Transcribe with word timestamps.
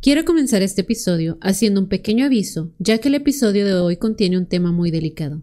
Quiero 0.00 0.24
comenzar 0.24 0.62
este 0.62 0.82
episodio 0.82 1.38
haciendo 1.40 1.80
un 1.80 1.88
pequeño 1.88 2.24
aviso, 2.26 2.72
ya 2.78 2.98
que 2.98 3.08
el 3.08 3.16
episodio 3.16 3.66
de 3.66 3.74
hoy 3.74 3.96
contiene 3.96 4.38
un 4.38 4.46
tema 4.46 4.70
muy 4.70 4.92
delicado. 4.92 5.42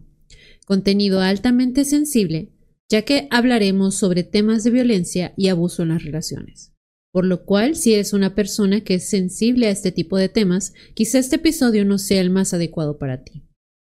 Contenido 0.64 1.20
altamente 1.20 1.84
sensible, 1.84 2.52
ya 2.88 3.02
que 3.02 3.28
hablaremos 3.30 3.96
sobre 3.96 4.24
temas 4.24 4.64
de 4.64 4.70
violencia 4.70 5.34
y 5.36 5.48
abuso 5.48 5.82
en 5.82 5.90
las 5.90 6.02
relaciones. 6.02 6.72
Por 7.12 7.26
lo 7.26 7.44
cual, 7.44 7.76
si 7.76 7.92
eres 7.92 8.14
una 8.14 8.34
persona 8.34 8.80
que 8.80 8.94
es 8.94 9.06
sensible 9.10 9.66
a 9.66 9.70
este 9.70 9.92
tipo 9.92 10.16
de 10.16 10.30
temas, 10.30 10.72
quizá 10.94 11.18
este 11.18 11.36
episodio 11.36 11.84
no 11.84 11.98
sea 11.98 12.22
el 12.22 12.30
más 12.30 12.54
adecuado 12.54 12.96
para 12.96 13.24
ti. 13.24 13.42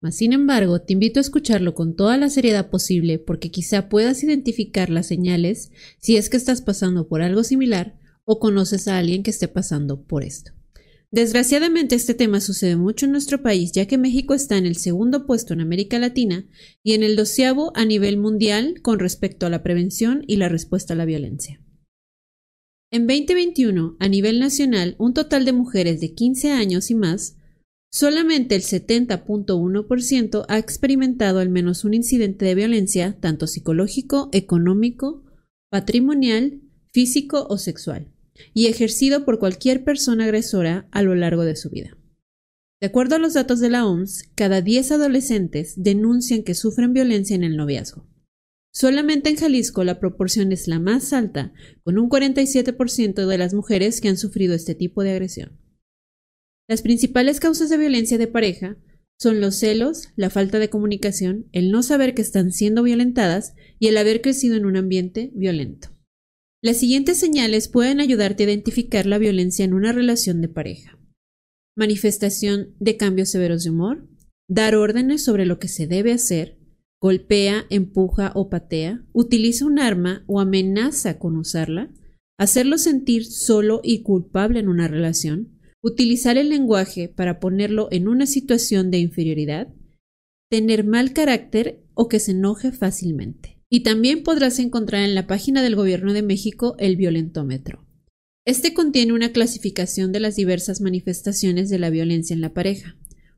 Mas, 0.01 0.15
sin 0.15 0.33
embargo, 0.33 0.81
te 0.81 0.93
invito 0.93 1.19
a 1.19 1.21
escucharlo 1.21 1.75
con 1.75 1.95
toda 1.95 2.17
la 2.17 2.29
seriedad 2.29 2.71
posible 2.71 3.19
porque 3.19 3.51
quizá 3.51 3.89
puedas 3.89 4.23
identificar 4.23 4.89
las 4.89 5.05
señales 5.05 5.71
si 5.99 6.17
es 6.17 6.31
que 6.31 6.37
estás 6.37 6.63
pasando 6.63 7.07
por 7.07 7.21
algo 7.21 7.43
similar 7.43 7.99
o 8.27 8.39
conoces 8.39 8.87
a 8.89 8.97
alguien 8.97 9.23
que 9.23 9.31
esté 9.31 9.47
pasando 9.47 10.03
por 10.03 10.23
esto. 10.23 10.51
Desgraciadamente 11.11 11.95
este 11.95 12.13
tema 12.13 12.41
sucede 12.41 12.75
mucho 12.75 13.05
en 13.05 13.13
nuestro 13.13 13.41
país, 13.41 13.71
ya 13.71 13.85
que 13.85 13.97
México 13.97 14.33
está 14.33 14.57
en 14.57 14.65
el 14.65 14.75
segundo 14.75 15.25
puesto 15.25 15.53
en 15.53 15.61
América 15.61 15.97
Latina 15.97 16.45
y 16.83 16.91
en 16.93 17.03
el 17.03 17.15
doceavo 17.15 17.71
a 17.75 17.85
nivel 17.85 18.17
mundial 18.17 18.81
con 18.81 18.99
respecto 18.99 19.45
a 19.45 19.49
la 19.49 19.63
prevención 19.63 20.23
y 20.27 20.35
la 20.35 20.49
respuesta 20.49 20.93
a 20.93 20.97
la 20.97 21.05
violencia. 21.05 21.63
En 22.91 23.07
2021, 23.07 23.95
a 23.99 24.09
nivel 24.09 24.39
nacional, 24.39 24.95
un 24.97 25.13
total 25.13 25.45
de 25.45 25.53
mujeres 25.53 26.01
de 26.01 26.13
15 26.13 26.51
años 26.51 26.91
y 26.91 26.95
más, 26.95 27.37
solamente 27.89 28.55
el 28.55 28.63
70.1% 28.63 30.45
ha 30.49 30.57
experimentado 30.57 31.39
al 31.39 31.49
menos 31.49 31.85
un 31.85 31.93
incidente 31.93 32.43
de 32.43 32.55
violencia, 32.55 33.17
tanto 33.21 33.47
psicológico, 33.47 34.29
económico, 34.33 35.23
patrimonial, 35.69 36.61
físico 36.91 37.47
o 37.49 37.57
sexual 37.57 38.11
y 38.53 38.67
ejercido 38.67 39.25
por 39.25 39.39
cualquier 39.39 39.83
persona 39.83 40.25
agresora 40.25 40.87
a 40.91 41.01
lo 41.01 41.15
largo 41.15 41.45
de 41.45 41.55
su 41.55 41.69
vida. 41.69 41.97
De 42.79 42.87
acuerdo 42.87 43.15
a 43.15 43.19
los 43.19 43.33
datos 43.33 43.59
de 43.59 43.69
la 43.69 43.87
OMS, 43.87 44.29
cada 44.35 44.61
10 44.61 44.91
adolescentes 44.91 45.73
denuncian 45.77 46.43
que 46.43 46.53
sufren 46.53 46.93
violencia 46.93 47.35
en 47.35 47.43
el 47.43 47.57
noviazgo. 47.57 48.07
Solamente 48.71 49.31
en 49.31 49.37
Jalisco 49.37 49.83
la 49.83 49.99
proporción 49.99 50.51
es 50.51 50.67
la 50.67 50.79
más 50.79 51.11
alta, 51.11 51.51
con 51.83 51.97
un 51.97 52.09
47% 52.09 53.25
de 53.25 53.37
las 53.39 53.55
mujeres 53.55 53.99
que 53.99 54.09
han 54.09 54.17
sufrido 54.17 54.53
este 54.53 54.75
tipo 54.75 55.01
de 55.01 55.11
agresión. 55.11 55.59
Las 56.67 56.83
principales 56.83 57.39
causas 57.39 57.69
de 57.69 57.77
violencia 57.77 58.19
de 58.19 58.27
pareja 58.27 58.77
son 59.17 59.41
los 59.41 59.55
celos, 59.55 60.09
la 60.15 60.29
falta 60.29 60.59
de 60.59 60.69
comunicación, 60.69 61.47
el 61.53 61.71
no 61.71 61.81
saber 61.81 62.13
que 62.13 62.21
están 62.21 62.51
siendo 62.51 62.83
violentadas 62.83 63.55
y 63.79 63.87
el 63.87 63.97
haber 63.97 64.21
crecido 64.21 64.55
en 64.55 64.67
un 64.67 64.77
ambiente 64.77 65.31
violento. 65.33 65.96
Las 66.67 66.81
siguientes 66.81 67.17
señales 67.17 67.69
pueden 67.69 68.01
ayudarte 68.01 68.43
a 68.43 68.47
identificar 68.47 69.05
la 69.05 69.19
violencia 69.19 69.63
en 69.63 69.73
una 69.73 69.93
relación 69.93 70.41
de 70.41 70.49
pareja. 70.49 70.99
Manifestación 71.77 72.75
de 72.77 72.97
cambios 72.97 73.29
severos 73.29 73.63
de 73.63 73.69
humor, 73.69 74.05
dar 74.49 74.75
órdenes 74.75 75.23
sobre 75.23 75.45
lo 75.45 75.59
que 75.59 75.69
se 75.69 75.87
debe 75.87 76.11
hacer, 76.11 76.59
golpea, 76.99 77.63
empuja 77.69 78.33
o 78.35 78.49
patea, 78.49 79.01
utiliza 79.13 79.65
un 79.65 79.79
arma 79.79 80.25
o 80.27 80.41
amenaza 80.41 81.19
con 81.19 81.37
usarla, 81.37 81.89
hacerlo 82.37 82.77
sentir 82.77 83.23
solo 83.23 83.79
y 83.81 84.01
culpable 84.01 84.59
en 84.59 84.67
una 84.67 84.89
relación, 84.89 85.61
utilizar 85.81 86.37
el 86.37 86.49
lenguaje 86.49 87.07
para 87.07 87.39
ponerlo 87.39 87.87
en 87.91 88.09
una 88.09 88.25
situación 88.25 88.91
de 88.91 88.97
inferioridad, 88.97 89.73
tener 90.51 90.83
mal 90.83 91.13
carácter 91.13 91.85
o 91.93 92.09
que 92.09 92.19
se 92.19 92.31
enoje 92.31 92.73
fácilmente. 92.73 93.56
Y 93.69 93.81
también 93.81 94.23
podrás 94.23 94.59
encontrar 94.59 95.03
en 95.03 95.15
la 95.15 95.27
página 95.27 95.61
del 95.61 95.75
Gobierno 95.75 96.13
de 96.13 96.21
México 96.21 96.75
el 96.79 96.95
violentómetro. 96.95 97.85
Este 98.45 98.73
contiene 98.73 99.11
una 99.11 99.33
clasificación 99.33 100.13
de 100.13 100.21
las 100.21 100.37
diversas 100.37 100.79
manifestaciones 100.79 101.69
de 101.69 101.79
la 101.79 101.89
violencia 101.89 102.33
en 102.33 102.39
la 102.39 102.53
pareja, 102.53 102.95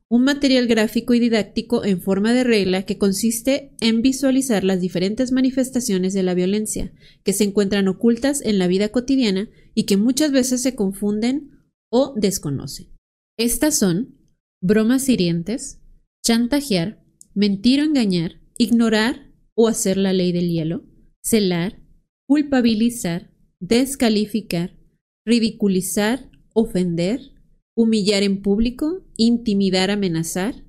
un 0.08 0.24
material 0.24 0.66
gráfico 0.66 1.14
y 1.14 1.20
didáctico 1.20 1.84
en 1.84 2.02
forma 2.02 2.32
de 2.32 2.42
regla 2.42 2.84
que 2.84 2.98
consiste 2.98 3.76
en 3.80 4.02
visualizar 4.02 4.64
las 4.64 4.80
diferentes 4.80 5.30
manifestaciones 5.30 6.14
de 6.14 6.24
la 6.24 6.34
violencia 6.34 6.92
que 7.22 7.32
se 7.32 7.44
encuentran 7.44 7.86
ocultas 7.86 8.40
en 8.44 8.58
la 8.58 8.66
vida 8.66 8.88
cotidiana 8.88 9.48
y 9.72 9.84
que 9.84 9.96
muchas 9.96 10.32
veces 10.32 10.62
se 10.62 10.74
confunden 10.74 11.50
o 11.90 12.12
desconocen. 12.16 12.88
Estas 13.36 13.78
son 13.78 14.16
bromas 14.60 15.08
hirientes, 15.08 15.80
chantajear, 16.24 17.02
mentir 17.34 17.80
o 17.80 17.84
engañar, 17.84 18.40
ignorar, 18.58 19.29
o 19.54 19.68
hacer 19.68 19.96
la 19.96 20.12
ley 20.12 20.32
del 20.32 20.48
hielo, 20.48 20.84
celar, 21.22 21.82
culpabilizar, 22.26 23.30
descalificar, 23.60 24.78
ridiculizar, 25.24 26.30
ofender, 26.54 27.32
humillar 27.74 28.22
en 28.22 28.42
público, 28.42 29.04
intimidar, 29.16 29.90
amenazar, 29.90 30.64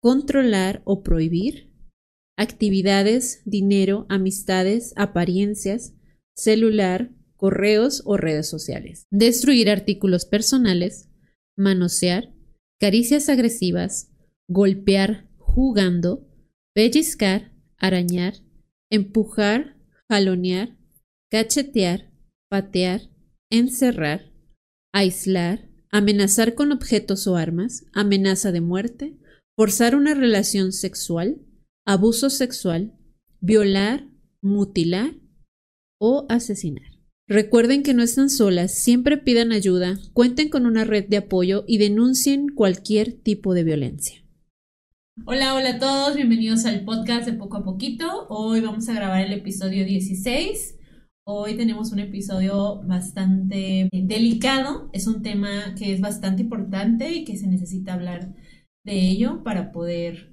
controlar 0.00 0.82
o 0.84 1.02
prohibir, 1.02 1.70
actividades, 2.36 3.42
dinero, 3.44 4.06
amistades, 4.08 4.94
apariencias, 4.96 5.94
celular, 6.34 7.10
correos 7.36 8.02
o 8.04 8.16
redes 8.16 8.48
sociales, 8.48 9.06
destruir 9.10 9.70
artículos 9.70 10.24
personales, 10.24 11.08
manosear, 11.56 12.34
caricias 12.78 13.28
agresivas, 13.28 14.10
golpear 14.48 15.28
jugando, 15.36 16.26
pellizcar, 16.74 17.52
arañar, 17.80 18.34
empujar, 18.90 19.76
jalonear, 20.08 20.76
cachetear, 21.30 22.12
patear, 22.48 23.10
encerrar, 23.50 24.32
aislar, 24.92 25.68
amenazar 25.90 26.54
con 26.54 26.72
objetos 26.72 27.26
o 27.26 27.36
armas, 27.36 27.84
amenaza 27.92 28.52
de 28.52 28.60
muerte, 28.60 29.18
forzar 29.56 29.96
una 29.96 30.14
relación 30.14 30.72
sexual, 30.72 31.42
abuso 31.84 32.30
sexual, 32.30 32.96
violar, 33.40 34.08
mutilar 34.40 35.14
o 35.98 36.26
asesinar. 36.28 36.90
Recuerden 37.26 37.84
que 37.84 37.94
no 37.94 38.02
están 38.02 38.28
solas, 38.28 38.74
siempre 38.74 39.16
pidan 39.16 39.52
ayuda, 39.52 40.00
cuenten 40.12 40.48
con 40.48 40.66
una 40.66 40.84
red 40.84 41.06
de 41.08 41.18
apoyo 41.18 41.64
y 41.68 41.78
denuncien 41.78 42.48
cualquier 42.48 43.12
tipo 43.12 43.54
de 43.54 43.62
violencia. 43.62 44.19
Hola, 45.16 45.54
hola 45.54 45.70
a 45.70 45.78
todos, 45.78 46.14
bienvenidos 46.14 46.64
al 46.64 46.84
podcast 46.84 47.26
de 47.26 47.32
Poco 47.32 47.56
a 47.58 47.64
Poquito. 47.64 48.26
Hoy 48.28 48.60
vamos 48.60 48.88
a 48.88 48.94
grabar 48.94 49.20
el 49.20 49.32
episodio 49.32 49.84
16. 49.84 50.78
Hoy 51.24 51.56
tenemos 51.56 51.92
un 51.92 51.98
episodio 51.98 52.80
bastante 52.82 53.88
delicado, 53.92 54.88
es 54.92 55.06
un 55.06 55.22
tema 55.22 55.74
que 55.76 55.92
es 55.92 56.00
bastante 56.00 56.42
importante 56.42 57.12
y 57.12 57.24
que 57.24 57.36
se 57.36 57.48
necesita 57.48 57.94
hablar 57.94 58.34
de 58.84 58.92
ello 58.92 59.42
para 59.42 59.72
poder 59.72 60.32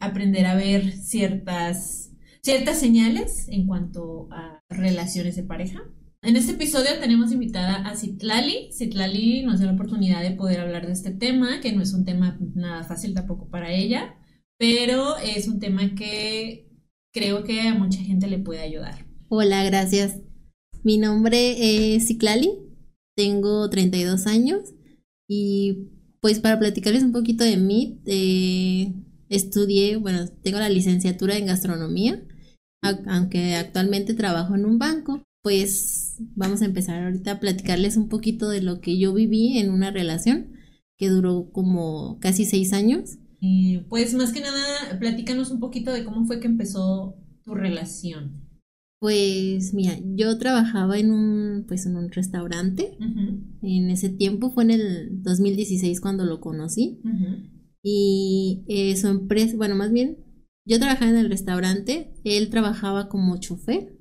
aprender 0.00 0.46
a 0.46 0.54
ver 0.54 0.92
ciertas, 0.92 2.12
ciertas 2.42 2.78
señales 2.78 3.48
en 3.48 3.66
cuanto 3.66 4.28
a 4.32 4.60
relaciones 4.68 5.36
de 5.36 5.44
pareja. 5.44 5.82
En 6.20 6.34
este 6.34 6.52
episodio 6.52 6.98
tenemos 7.00 7.30
invitada 7.30 7.76
a 7.88 7.96
Citlali. 7.96 8.70
Citlali 8.72 9.44
nos 9.44 9.60
dio 9.60 9.68
la 9.68 9.74
oportunidad 9.74 10.20
de 10.20 10.32
poder 10.32 10.58
hablar 10.58 10.84
de 10.86 10.92
este 10.92 11.12
tema, 11.12 11.60
que 11.60 11.72
no 11.72 11.80
es 11.80 11.94
un 11.94 12.04
tema 12.04 12.36
nada 12.56 12.82
fácil 12.82 13.14
tampoco 13.14 13.48
para 13.48 13.72
ella, 13.72 14.16
pero 14.58 15.16
es 15.18 15.46
un 15.46 15.60
tema 15.60 15.94
que 15.94 16.68
creo 17.14 17.44
que 17.44 17.60
a 17.60 17.74
mucha 17.74 18.00
gente 18.00 18.26
le 18.26 18.40
puede 18.40 18.60
ayudar. 18.60 19.06
Hola, 19.28 19.62
gracias. 19.62 20.18
Mi 20.82 20.98
nombre 20.98 21.94
es 21.94 22.08
Citlali, 22.08 22.50
tengo 23.16 23.70
32 23.70 24.26
años 24.26 24.74
y 25.28 25.88
pues 26.20 26.40
para 26.40 26.58
platicarles 26.58 27.04
un 27.04 27.12
poquito 27.12 27.44
de 27.44 27.58
mí, 27.58 28.00
eh, 28.06 28.92
estudié, 29.28 29.96
bueno, 29.96 30.26
tengo 30.42 30.58
la 30.58 30.68
licenciatura 30.68 31.36
en 31.36 31.46
gastronomía, 31.46 32.20
aunque 33.06 33.54
actualmente 33.54 34.14
trabajo 34.14 34.56
en 34.56 34.64
un 34.66 34.80
banco 34.80 35.22
pues 35.42 36.16
vamos 36.34 36.62
a 36.62 36.66
empezar 36.66 37.02
ahorita 37.02 37.32
a 37.32 37.40
platicarles 37.40 37.96
un 37.96 38.08
poquito 38.08 38.48
de 38.48 38.62
lo 38.62 38.80
que 38.80 38.98
yo 38.98 39.14
viví 39.14 39.58
en 39.58 39.70
una 39.70 39.90
relación 39.90 40.52
que 40.96 41.08
duró 41.08 41.50
como 41.52 42.18
casi 42.20 42.44
seis 42.44 42.72
años. 42.72 43.18
Y 43.40 43.78
pues 43.88 44.14
más 44.14 44.32
que 44.32 44.40
nada, 44.40 44.98
platícanos 44.98 45.50
un 45.50 45.60
poquito 45.60 45.92
de 45.92 46.04
cómo 46.04 46.26
fue 46.26 46.40
que 46.40 46.48
empezó 46.48 47.16
tu 47.44 47.54
relación. 47.54 48.48
Pues 49.00 49.74
mira, 49.74 49.96
yo 50.16 50.36
trabajaba 50.38 50.98
en 50.98 51.12
un, 51.12 51.64
pues 51.68 51.86
en 51.86 51.96
un 51.96 52.10
restaurante. 52.10 52.98
En 53.62 53.90
ese 53.90 54.08
tiempo 54.08 54.50
fue 54.50 54.64
en 54.64 54.72
el 54.72 55.22
2016 55.22 56.00
cuando 56.00 56.24
lo 56.24 56.40
conocí. 56.40 57.00
Y 57.80 58.64
eh, 58.66 58.96
su 58.96 59.06
empresa, 59.06 59.56
bueno, 59.56 59.76
más 59.76 59.92
bien, 59.92 60.18
yo 60.66 60.80
trabajaba 60.80 61.12
en 61.12 61.16
el 61.16 61.30
restaurante, 61.30 62.12
él 62.24 62.50
trabajaba 62.50 63.08
como 63.08 63.38
chofer 63.38 63.97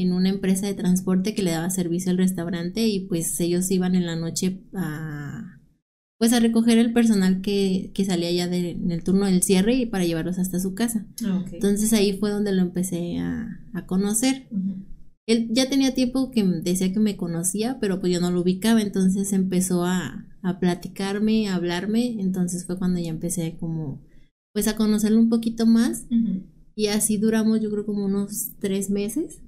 en 0.00 0.12
una 0.12 0.28
empresa 0.28 0.66
de 0.66 0.74
transporte 0.74 1.34
que 1.34 1.42
le 1.42 1.50
daba 1.52 1.70
servicio 1.70 2.10
al 2.10 2.18
restaurante 2.18 2.86
y 2.86 3.00
pues 3.06 3.38
ellos 3.40 3.70
iban 3.70 3.94
en 3.94 4.06
la 4.06 4.16
noche 4.16 4.60
a 4.74 5.56
pues 6.18 6.34
a 6.34 6.40
recoger 6.40 6.76
el 6.76 6.92
personal 6.92 7.40
que, 7.40 7.92
que 7.94 8.04
salía 8.04 8.30
ya 8.30 8.46
de, 8.46 8.72
en 8.72 8.90
el 8.92 9.02
turno 9.02 9.24
del 9.24 9.42
cierre 9.42 9.72
y 9.74 9.86
para 9.86 10.04
llevarlos 10.04 10.38
hasta 10.38 10.60
su 10.60 10.74
casa. 10.74 11.06
Ah, 11.24 11.42
Entonces 11.50 11.94
ahí 11.94 12.18
fue 12.18 12.30
donde 12.30 12.52
lo 12.52 12.60
empecé 12.60 13.16
a, 13.18 13.48
a 13.72 13.86
conocer. 13.86 14.46
él 15.26 15.48
ya 15.50 15.70
tenía 15.70 15.94
tiempo 15.94 16.30
que 16.30 16.44
decía 16.44 16.92
que 16.92 17.00
me 17.00 17.16
conocía, 17.16 17.78
pero 17.80 18.00
pues 18.00 18.12
yo 18.12 18.20
no 18.20 18.30
lo 18.30 18.42
ubicaba, 18.42 18.82
entonces 18.82 19.32
empezó 19.32 19.86
a, 19.86 20.26
a 20.42 20.58
platicarme, 20.60 21.48
a 21.48 21.54
hablarme, 21.54 22.20
entonces 22.20 22.66
fue 22.66 22.76
cuando 22.78 23.00
ya 23.00 23.08
empecé 23.08 23.56
como 23.58 24.02
pues 24.52 24.68
a 24.68 24.76
conocerlo 24.76 25.18
un 25.20 25.30
poquito 25.30 25.64
más. 25.64 26.04
Y 26.74 26.88
así 26.88 27.16
duramos 27.16 27.60
yo 27.62 27.70
creo 27.70 27.86
como 27.86 28.04
unos 28.04 28.50
tres 28.58 28.90
meses, 28.90 29.40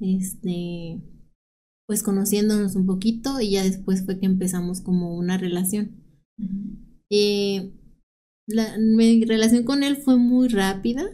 este, 0.00 1.00
pues 1.86 2.02
conociéndonos 2.02 2.74
un 2.74 2.86
poquito 2.86 3.40
y 3.40 3.52
ya 3.52 3.64
después 3.64 4.04
fue 4.04 4.18
que 4.18 4.26
empezamos 4.26 4.80
como 4.80 5.16
una 5.16 5.38
relación. 5.38 5.96
Eh, 7.10 7.72
la, 8.46 8.76
mi 8.78 9.24
relación 9.24 9.64
con 9.64 9.82
él 9.82 9.96
fue 9.96 10.16
muy 10.16 10.48
rápida, 10.48 11.04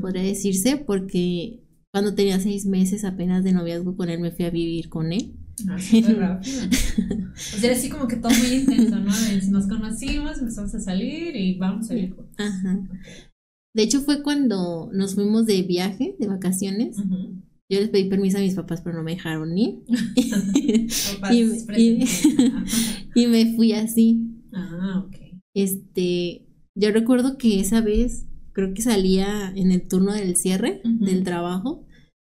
podría 0.00 0.22
decirse, 0.22 0.76
porque 0.76 1.64
cuando 1.92 2.14
tenía 2.14 2.38
seis 2.38 2.66
meses 2.66 3.04
apenas 3.04 3.44
de 3.44 3.52
noviazgo 3.52 3.96
con 3.96 4.08
él 4.10 4.20
me 4.20 4.30
fui 4.30 4.44
a 4.44 4.50
vivir 4.50 4.88
con 4.88 5.12
él. 5.12 5.36
Ah, 5.68 5.76
rápido. 6.16 6.58
o 6.66 7.34
sea, 7.34 7.72
así 7.72 7.90
como 7.90 8.08
que 8.08 8.16
todo 8.16 8.32
muy 8.32 8.60
intenso, 8.60 8.96
¿no? 8.96 9.12
Nos 9.50 9.66
conocimos, 9.66 10.38
empezamos 10.38 10.74
a 10.74 10.80
salir 10.80 11.36
y 11.36 11.58
vamos 11.58 11.90
a 11.90 11.94
ir. 11.94 12.14
Ajá. 12.38 12.88
De 13.74 13.82
hecho, 13.82 14.00
fue 14.00 14.22
cuando 14.22 14.90
nos 14.92 15.14
fuimos 15.14 15.46
de 15.46 15.62
viaje, 15.62 16.16
de 16.18 16.26
vacaciones. 16.26 16.96
Yo 17.70 17.78
les 17.78 17.88
pedí 17.88 18.08
permiso 18.08 18.38
a 18.38 18.40
mis 18.40 18.56
papás, 18.56 18.80
pero 18.82 18.96
no 18.96 19.04
me 19.04 19.12
dejaron 19.12 19.56
ir. 19.56 19.84
y, 21.30 22.04
y, 23.14 23.26
me 23.28 23.54
fui 23.54 23.72
así. 23.72 24.26
Ah, 24.52 25.04
ok. 25.06 25.16
Este, 25.54 26.48
yo 26.74 26.90
recuerdo 26.90 27.38
que 27.38 27.60
esa 27.60 27.80
vez 27.80 28.26
creo 28.52 28.74
que 28.74 28.82
salía 28.82 29.52
en 29.54 29.70
el 29.70 29.86
turno 29.86 30.12
del 30.12 30.36
cierre 30.36 30.82
del 30.84 31.22
trabajo. 31.22 31.86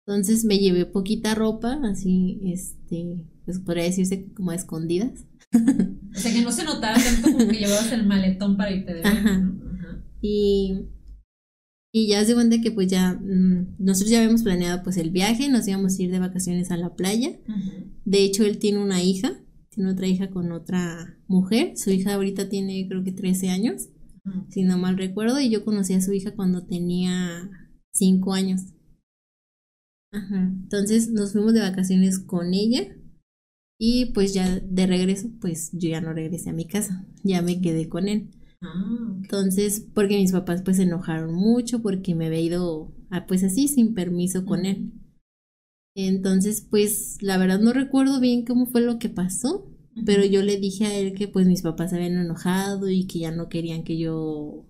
Entonces 0.06 0.44
me 0.44 0.60
llevé 0.60 0.86
poquita 0.86 1.36
ropa, 1.36 1.80
así, 1.90 2.42
este, 2.44 3.26
pues 3.46 3.60
podría 3.60 3.86
decirse 3.86 4.32
como 4.34 4.52
a 4.52 4.56
escondidas. 4.56 5.26
o 5.54 6.20
sea, 6.20 6.34
que 6.34 6.42
no 6.42 6.52
se 6.52 6.66
notara 6.66 7.02
tanto 7.02 7.32
como 7.32 7.48
que 7.48 7.58
llevabas 7.60 7.92
el 7.92 8.06
maletón 8.06 8.58
para 8.58 8.72
irte 8.72 8.94
de 8.96 9.04
Ajá. 9.04 9.50
Y, 10.22 10.88
y 11.94 12.08
ya 12.08 12.24
se 12.26 12.34
cuenta 12.34 12.62
que 12.62 12.72
pues 12.72 12.88
ya, 12.88 13.14
mm, 13.14 13.76
nosotros 13.80 14.12
ya 14.12 14.20
habíamos 14.20 14.44
planeado 14.44 14.84
pues 14.84 14.98
el 14.98 15.12
viaje, 15.12 15.50
nos 15.50 15.68
íbamos 15.68 15.98
a 15.98 16.02
ir 16.02 16.12
de 16.12 16.20
vacaciones 16.20 16.72
a 16.72 16.78
la 16.78 16.96
playa. 16.96 17.40
De 18.06 18.24
hecho, 18.24 18.46
él 18.46 18.58
tiene 18.58 18.80
una 18.80 19.04
hija, 19.04 19.44
tiene 19.70 19.92
otra 19.92 20.08
hija 20.08 20.30
con 20.30 20.52
otra 20.52 21.18
mujer. 21.28 21.78
Su 21.78 21.92
hija 21.92 22.14
ahorita 22.14 22.50
tiene 22.50 22.88
creo 22.88 23.04
que 23.04 23.12
13 23.12 23.50
años 23.50 23.90
si 24.50 24.64
no 24.64 24.78
mal 24.78 24.98
recuerdo, 24.98 25.40
y 25.40 25.50
yo 25.50 25.66
conocí 25.66 25.94
a 25.94 26.02
su 26.02 26.14
hija 26.14 26.36
cuando 26.36 26.66
tenía 26.66 27.50
cinco 27.92 28.34
años. 28.34 28.62
Ajá. 30.12 30.52
Entonces 30.64 31.10
nos 31.12 31.34
fuimos 31.34 31.54
de 31.54 31.62
vacaciones 31.62 32.20
con 32.20 32.54
ella 32.54 32.96
y 33.80 34.12
pues 34.14 34.34
ya 34.34 34.60
de 34.60 34.86
regreso, 34.86 35.30
pues 35.40 35.72
yo 35.74 35.90
ya 35.90 36.02
no 36.02 36.14
regresé 36.14 36.50
a 36.50 36.54
mi 36.54 36.68
casa, 36.68 37.08
ya 37.24 37.42
me 37.42 37.62
quedé 37.62 37.88
con 37.90 38.08
él. 38.08 38.30
Ah, 38.62 39.14
Entonces, 39.22 39.88
porque 39.94 40.18
mis 40.18 40.32
papás 40.32 40.62
pues 40.64 40.78
se 40.78 40.84
enojaron 40.84 41.34
mucho 41.34 41.82
porque 41.82 42.16
me 42.16 42.28
había 42.28 42.42
ido 42.42 42.94
a, 43.10 43.26
pues 43.26 43.44
así 43.44 43.68
sin 43.68 43.94
permiso 43.94 44.46
con 44.46 44.66
él. 44.66 44.92
Entonces, 45.96 46.62
pues 46.70 47.18
la 47.22 47.38
verdad 47.38 47.60
no 47.60 47.74
recuerdo 47.74 48.20
bien 48.20 48.46
cómo 48.46 48.66
fue 48.66 48.82
lo 48.82 48.98
que 49.00 49.10
pasó, 49.10 49.70
pero 50.06 50.24
yo 50.26 50.42
le 50.42 50.58
dije 50.58 50.86
a 50.86 50.94
él 50.98 51.14
que 51.14 51.28
pues 51.28 51.48
mis 51.48 51.62
papás 51.62 51.90
se 51.90 51.98
habían 51.98 52.14
enojado 52.18 52.90
y 52.90 53.06
que 53.08 53.20
ya 53.20 53.32
no 53.32 53.50
querían 53.50 53.84
que 53.84 53.98
yo, 53.98 54.66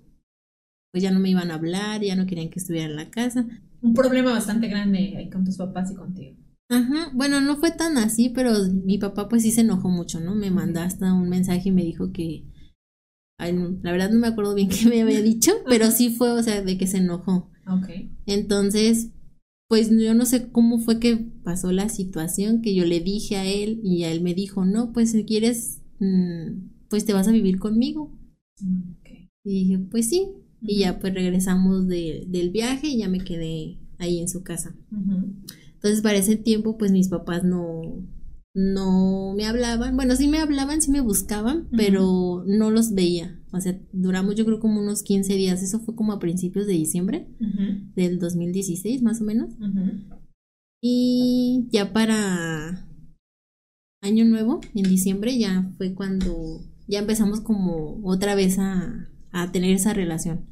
pues 0.92 1.04
ya 1.04 1.12
no 1.12 1.20
me 1.20 1.30
iban 1.30 1.52
a 1.52 1.56
hablar, 1.56 2.02
ya 2.02 2.16
no 2.16 2.26
querían 2.28 2.50
que 2.50 2.60
estuviera 2.60 2.88
en 2.88 2.96
la 2.96 3.10
casa. 3.12 3.46
Un 3.82 3.94
problema 3.94 4.32
bastante 4.32 4.68
grande 4.68 5.16
ahí 5.18 5.30
con 5.30 5.44
tus 5.46 5.58
papás 5.58 5.92
y 5.92 5.96
contigo. 5.96 6.38
Ajá, 6.70 7.12
bueno, 7.14 7.40
no 7.42 7.58
fue 7.58 7.72
tan 7.72 7.98
así, 8.00 8.30
pero 8.30 8.52
mi 8.86 8.98
papá 8.98 9.28
pues 9.30 9.44
sí 9.44 9.52
se 9.52 9.62
enojó 9.62 9.90
mucho, 9.90 10.20
¿no? 10.20 10.34
Me 10.36 10.50
mandó 10.52 10.80
hasta 10.82 11.14
un 11.14 11.30
mensaje 11.30 11.70
y 11.70 11.72
me 11.72 11.84
dijo 11.84 12.12
que, 12.12 12.46
la 13.50 13.92
verdad 13.92 14.12
no 14.12 14.20
me 14.20 14.28
acuerdo 14.28 14.54
bien 14.54 14.70
qué 14.70 14.88
me 14.88 15.02
había 15.02 15.22
dicho, 15.22 15.52
pero 15.68 15.92
sí 15.92 16.10
fue, 16.10 16.32
o 16.32 16.44
sea, 16.44 16.62
de 16.62 16.78
que 16.78 16.88
se 16.88 16.98
enojó. 16.98 17.50
Ok. 17.68 17.90
Entonces, 18.26 19.10
pues 19.68 19.90
yo 19.90 20.14
no 20.14 20.26
sé 20.26 20.52
cómo 20.52 20.80
fue 20.80 21.00
que 21.00 21.18
pasó 21.44 21.72
la 21.72 21.90
situación 21.90 22.62
que 22.62 22.76
yo 22.76 22.86
le 22.86 23.00
dije 23.00 23.38
a 23.38 23.46
él 23.46 23.80
y 23.84 24.04
a 24.04 24.12
él 24.12 24.22
me 24.22 24.34
dijo, 24.34 24.66
no, 24.66 24.92
pues 24.92 25.12
si 25.12 25.24
quieres, 25.24 25.82
mm, 26.00 26.88
pues 26.90 27.06
te 27.06 27.14
vas 27.14 27.28
a 27.28 27.32
vivir 27.32 27.58
conmigo. 27.58 28.12
Mm, 28.60 28.96
y 29.44 29.64
dije, 29.64 29.80
pues 29.80 30.10
sí. 30.10 30.28
Y 30.62 30.80
ya 30.80 31.00
pues 31.00 31.14
regresamos 31.14 31.88
del 31.88 32.50
viaje 32.52 32.88
y 32.88 32.98
ya 32.98 33.10
me 33.10 33.24
quedé 33.24 33.80
ahí 33.98 34.20
en 34.20 34.30
su 34.30 34.44
casa. 34.44 34.76
Entonces 35.74 36.02
para 36.02 36.18
ese 36.18 36.36
tiempo 36.36 36.78
pues 36.78 36.92
mis 36.92 37.08
papás 37.08 37.44
no, 37.44 37.82
no 38.54 39.34
me 39.36 39.46
hablaban, 39.46 39.96
bueno, 39.96 40.16
sí 40.16 40.28
me 40.28 40.40
hablaban, 40.40 40.82
sí 40.82 40.92
me 40.92 41.02
buscaban, 41.02 41.68
pero 41.76 42.44
no 42.46 42.70
los 42.70 42.94
veía. 42.94 43.40
O 43.54 43.60
sea, 43.62 43.80
duramos 43.94 44.36
yo 44.36 44.46
creo 44.46 44.60
como 44.60 44.82
unos 44.82 45.04
15 45.04 45.36
días, 45.36 45.62
eso 45.64 45.80
fue 45.80 45.96
como 45.96 46.14
a 46.14 46.20
principios 46.20 46.68
de 46.68 46.74
diciembre 46.74 47.28
del 47.96 48.20
2016 48.20 49.02
más 49.04 49.22
o 49.22 49.24
menos. 49.24 49.52
Y 50.82 51.68
ya 51.72 51.94
para 51.94 52.88
año 54.02 54.26
nuevo, 54.26 54.62
en 54.74 54.84
diciembre, 54.84 55.38
ya 55.38 55.72
fue 55.78 55.94
cuando 55.94 56.62
ya 56.88 57.00
empezamos 57.00 57.42
como 57.42 58.02
otra 58.04 58.36
vez 58.36 58.58
a, 58.60 59.10
a 59.32 59.52
tener 59.52 59.72
esa 59.72 59.94
relación, 59.94 60.48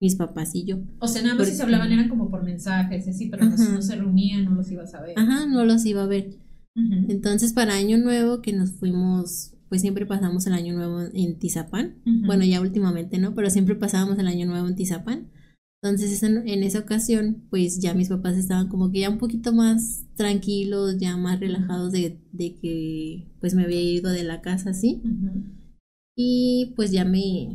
mis 0.00 0.16
papás 0.16 0.54
y 0.54 0.64
yo. 0.64 0.78
O 1.00 1.06
sea, 1.06 1.22
nada 1.22 1.34
más 1.34 1.48
si 1.48 1.54
se 1.54 1.62
hablaban 1.62 1.92
eran 1.92 2.08
como 2.08 2.30
por 2.30 2.42
mensajes, 2.42 3.06
así, 3.06 3.28
pero 3.28 3.44
no, 3.44 3.56
no 3.56 3.82
se 3.82 3.96
reunían, 3.96 4.44
no 4.44 4.52
los 4.52 4.70
ibas 4.70 4.94
a 4.94 5.02
ver. 5.02 5.18
Ajá, 5.18 5.46
no 5.46 5.64
los 5.64 5.84
iba 5.84 6.02
a 6.02 6.06
ver. 6.06 6.43
Entonces, 6.76 7.52
para 7.52 7.74
Año 7.74 7.98
Nuevo, 7.98 8.42
que 8.42 8.52
nos 8.52 8.72
fuimos, 8.72 9.54
pues 9.68 9.80
siempre 9.80 10.06
pasamos 10.06 10.46
el 10.46 10.54
Año 10.54 10.74
Nuevo 10.74 11.02
en 11.12 11.38
Tizapán. 11.38 11.96
Bueno, 12.26 12.44
ya 12.44 12.60
últimamente 12.60 13.18
no, 13.18 13.34
pero 13.34 13.50
siempre 13.50 13.76
pasábamos 13.76 14.18
el 14.18 14.26
Año 14.26 14.46
Nuevo 14.46 14.66
en 14.66 14.74
Tizapán. 14.74 15.30
Entonces, 15.82 16.22
en, 16.22 16.64
esa 16.64 16.78
ocasión, 16.78 17.44
pues 17.50 17.78
ya 17.78 17.92
mis 17.92 18.08
papás 18.08 18.38
estaban 18.38 18.68
como 18.68 18.90
que 18.90 19.00
ya 19.00 19.10
un 19.10 19.18
poquito 19.18 19.52
más 19.52 20.06
tranquilos, 20.16 20.98
ya 20.98 21.16
más 21.18 21.38
relajados 21.38 21.92
de, 21.92 22.18
de 22.32 22.54
que 22.54 23.28
pues 23.38 23.54
me 23.54 23.64
había 23.64 23.82
ido 23.82 24.10
de 24.10 24.24
la 24.24 24.40
casa 24.40 24.70
así. 24.70 25.02
Y 26.16 26.72
pues 26.74 26.90
ya 26.90 27.04
me... 27.04 27.54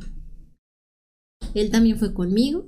Él 1.55 1.71
también 1.71 1.97
fue 1.97 2.13
conmigo. 2.13 2.67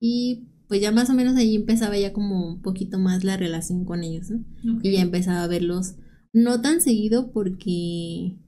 Y 0.00 0.48
pues 0.72 0.80
ya 0.80 0.90
más 0.90 1.10
o 1.10 1.12
menos 1.12 1.36
ahí 1.36 1.54
empezaba 1.54 1.98
ya 1.98 2.14
como 2.14 2.48
un 2.48 2.62
poquito 2.62 2.98
más 2.98 3.24
la 3.24 3.36
relación 3.36 3.84
con 3.84 4.02
ellos, 4.02 4.30
¿no? 4.30 4.80
Y 4.82 4.92
ya 4.92 5.02
empezaba 5.02 5.44
a 5.44 5.46
verlos, 5.46 5.96
no 6.32 6.62
tan 6.62 6.80
seguido 6.80 7.30
porque 7.30 8.38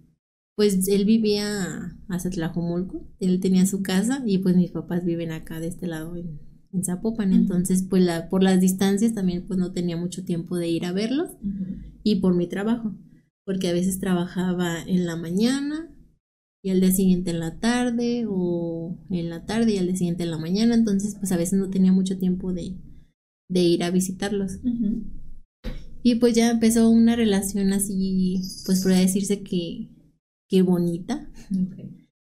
pues 0.57 0.89
él 0.89 1.05
vivía 1.05 1.99
hasta 2.09 2.31
Tlajomulco, 2.31 3.07
él 3.21 3.41
tenía 3.41 3.67
su 3.67 3.83
casa 3.83 4.23
y 4.25 4.39
pues 4.39 4.57
mis 4.57 4.71
papás 4.71 5.05
viven 5.05 5.33
acá 5.33 5.61
de 5.61 5.67
este 5.67 5.87
lado 5.87 6.17
en, 6.17 6.41
Zapopan, 6.83 7.35
entonces 7.35 7.85
pues 7.91 8.03
la, 8.03 8.31
por 8.31 8.43
las 8.43 8.59
distancias 8.59 9.13
también 9.13 9.47
pues 9.47 9.59
no 9.59 9.73
tenía 9.73 9.99
mucho 9.99 10.25
tiempo 10.25 10.57
de 10.57 10.69
ir 10.69 10.87
a 10.87 10.93
verlos 10.93 11.29
y 12.03 12.21
por 12.21 12.35
mi 12.35 12.47
trabajo, 12.47 12.97
porque 13.45 13.69
a 13.69 13.75
veces 13.75 14.01
trabajaba 14.01 14.81
en 14.81 15.05
la 15.05 15.17
mañana 15.17 15.94
y 16.65 16.71
al 16.71 16.81
día 16.81 16.93
siguiente 16.93 17.31
en 17.31 17.41
la 17.41 17.61
tarde 17.61 18.25
o 18.27 18.99
en 19.11 19.29
la 19.29 19.45
tarde 19.45 19.75
y 19.75 19.77
al 19.77 19.87
día 19.87 19.97
siguiente 19.97 20.23
en 20.23 20.31
la 20.31 20.39
mañana, 20.39 20.75
entonces 20.75 21.15
pues 21.21 21.31
a 21.31 21.37
veces 21.37 21.59
no 21.59 21.69
tenía 21.69 21.93
mucho 21.93 22.17
tiempo 22.17 22.55
de, 22.55 22.79
de 23.51 23.63
ir 23.63 23.85
a 23.85 23.91
visitarlos. 23.91 24.61
Y 26.03 26.15
pues 26.15 26.35
ya 26.35 26.51
empezó 26.51 26.89
una 26.89 27.17
relación 27.17 27.75
así, 27.75 28.41
pues 28.65 28.83
podría 28.83 29.01
decirse 29.01 29.43
que, 29.43 29.91
que 30.49 30.63
bonita. 30.63 31.31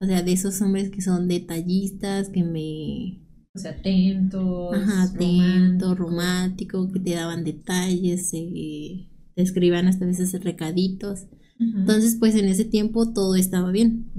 O 0.01 0.05
sea, 0.05 0.21
de 0.21 0.33
esos 0.33 0.61
hombres 0.61 0.89
que 0.89 1.01
son 1.01 1.29
detallistas, 1.29 2.27
que 2.27 2.43
me... 2.43 3.25
O 3.53 3.57
sea, 3.57 3.71
atentos. 3.71 4.75
Ajá, 4.75 5.03
atento, 5.03 5.95
romántico, 5.95 6.91
que 6.91 6.99
te 6.99 7.13
daban 7.13 7.45
detalles, 7.45 8.31
te 8.31 9.07
escriban 9.41 9.87
hasta 9.87 10.05
veces 10.05 10.43
recaditos. 10.43 11.27
Entonces, 11.57 12.17
pues 12.19 12.35
en 12.35 12.45
ese 12.45 12.65
tiempo 12.65 13.13
todo 13.13 13.35
estaba 13.35 13.71
bien. 13.71 14.11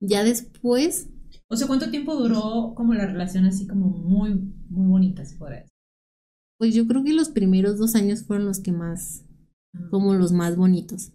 Ya 0.00 0.24
después... 0.24 1.08
O 1.48 1.56
sea, 1.56 1.66
¿cuánto 1.66 1.90
tiempo 1.90 2.16
duró 2.16 2.74
como 2.74 2.94
la 2.94 3.06
relación 3.06 3.44
así 3.44 3.66
como 3.66 3.88
muy, 3.88 4.34
muy 4.68 4.86
bonita, 4.86 5.24
si 5.24 5.36
Pues 6.58 6.74
yo 6.74 6.86
creo 6.86 7.04
que 7.04 7.12
los 7.12 7.28
primeros 7.28 7.78
dos 7.78 7.94
años 7.94 8.24
fueron 8.24 8.46
los 8.46 8.60
que 8.60 8.72
más, 8.72 9.24
como 9.90 10.14
los 10.14 10.32
más 10.32 10.56
bonitos. 10.56 11.12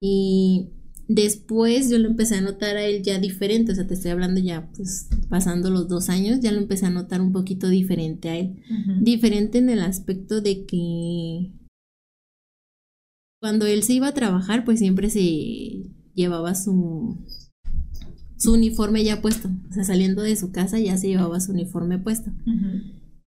Y 0.00 0.70
después 1.08 1.90
yo 1.90 1.98
lo 1.98 2.08
empecé 2.08 2.36
a 2.36 2.40
notar 2.40 2.76
a 2.76 2.84
él 2.84 3.02
ya 3.02 3.18
diferente, 3.18 3.72
o 3.72 3.74
sea, 3.74 3.86
te 3.86 3.94
estoy 3.94 4.10
hablando 4.10 4.40
ya, 4.40 4.70
pues 4.72 5.08
pasando 5.28 5.70
los 5.70 5.88
dos 5.88 6.08
años, 6.08 6.40
ya 6.40 6.52
lo 6.52 6.58
empecé 6.58 6.86
a 6.86 6.90
notar 6.90 7.20
un 7.20 7.32
poquito 7.32 7.68
diferente 7.68 8.28
a 8.28 8.36
él. 8.36 8.62
Diferente 9.00 9.58
en 9.58 9.68
el 9.68 9.80
aspecto 9.80 10.40
de 10.40 10.64
que 10.64 11.52
cuando 13.40 13.66
él 13.66 13.82
se 13.82 13.94
iba 13.94 14.08
a 14.08 14.14
trabajar, 14.14 14.64
pues 14.64 14.78
siempre 14.78 15.10
se 15.10 15.90
llevaba 16.14 16.54
su, 16.54 17.24
su 18.36 18.54
uniforme 18.54 19.04
ya 19.04 19.20
puesto. 19.20 19.48
O 19.70 19.72
sea, 19.72 19.84
saliendo 19.84 20.22
de 20.22 20.36
su 20.36 20.50
casa 20.52 20.78
ya 20.78 20.96
se 20.96 21.08
llevaba 21.08 21.40
su 21.40 21.52
uniforme 21.52 21.98
puesto. 21.98 22.32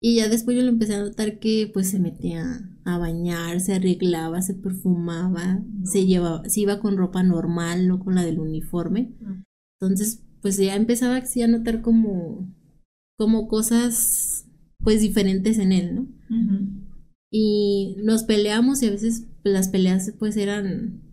Y 0.01 0.17
ya 0.17 0.29
después 0.29 0.57
yo 0.57 0.63
le 0.63 0.71
empecé 0.71 0.95
a 0.95 1.03
notar 1.03 1.39
que 1.39 1.71
pues 1.73 1.91
se 1.91 1.99
metía 1.99 2.71
a 2.85 2.99
bañar, 2.99 3.61
se 3.61 3.75
arreglaba, 3.75 4.41
se 4.41 4.55
perfumaba, 4.55 5.63
se 5.85 6.07
llevaba, 6.07 6.49
se 6.49 6.61
iba 6.61 6.81
con 6.81 6.97
ropa 6.97 7.23
normal, 7.23 7.87
no 7.87 8.01
con 8.01 8.15
la 8.15 8.25
del 8.25 8.39
uniforme. 8.39 9.13
Entonces, 9.79 10.23
pues 10.41 10.57
ya 10.57 10.75
empezaba 10.75 11.17
a 11.17 11.47
notar 11.47 11.83
como, 11.83 12.49
como 13.19 13.47
cosas 13.49 14.47
pues 14.79 15.03
diferentes 15.03 15.59
en 15.59 15.73
él, 15.73 15.95
¿no? 15.95 16.09
Y 17.31 17.97
nos 18.03 18.25
peleamos 18.25 18.83
y 18.83 18.87
a 18.87 18.91
veces 18.91 19.25
las 19.45 19.69
peleas 19.69 20.13
pues 20.19 20.37
eran 20.37 21.11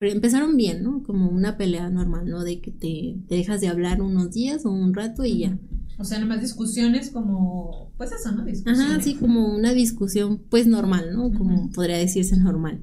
pero 0.00 0.12
empezaron 0.12 0.56
bien, 0.56 0.82
¿no? 0.82 1.02
Como 1.02 1.28
una 1.28 1.58
pelea 1.58 1.90
normal, 1.90 2.26
¿no? 2.26 2.42
De 2.42 2.62
que 2.62 2.70
te, 2.70 3.16
dejas 3.28 3.60
de 3.60 3.68
hablar 3.68 4.00
unos 4.00 4.32
días 4.32 4.64
o 4.64 4.70
un 4.70 4.94
rato 4.94 5.26
y 5.26 5.40
ya. 5.40 5.58
O 5.98 6.04
sea, 6.04 6.18
nomás 6.18 6.40
discusiones 6.40 7.10
como, 7.10 7.92
pues 7.98 8.10
eso, 8.10 8.32
¿no? 8.32 8.46
Discusiones. 8.46 8.80
Ajá, 8.80 9.02
sí, 9.02 9.16
como 9.16 9.54
una 9.54 9.74
discusión, 9.74 10.42
pues 10.48 10.66
normal, 10.66 11.12
¿no? 11.12 11.30
Como 11.34 11.70
podría 11.70 11.98
decirse 11.98 12.38
normal. 12.38 12.82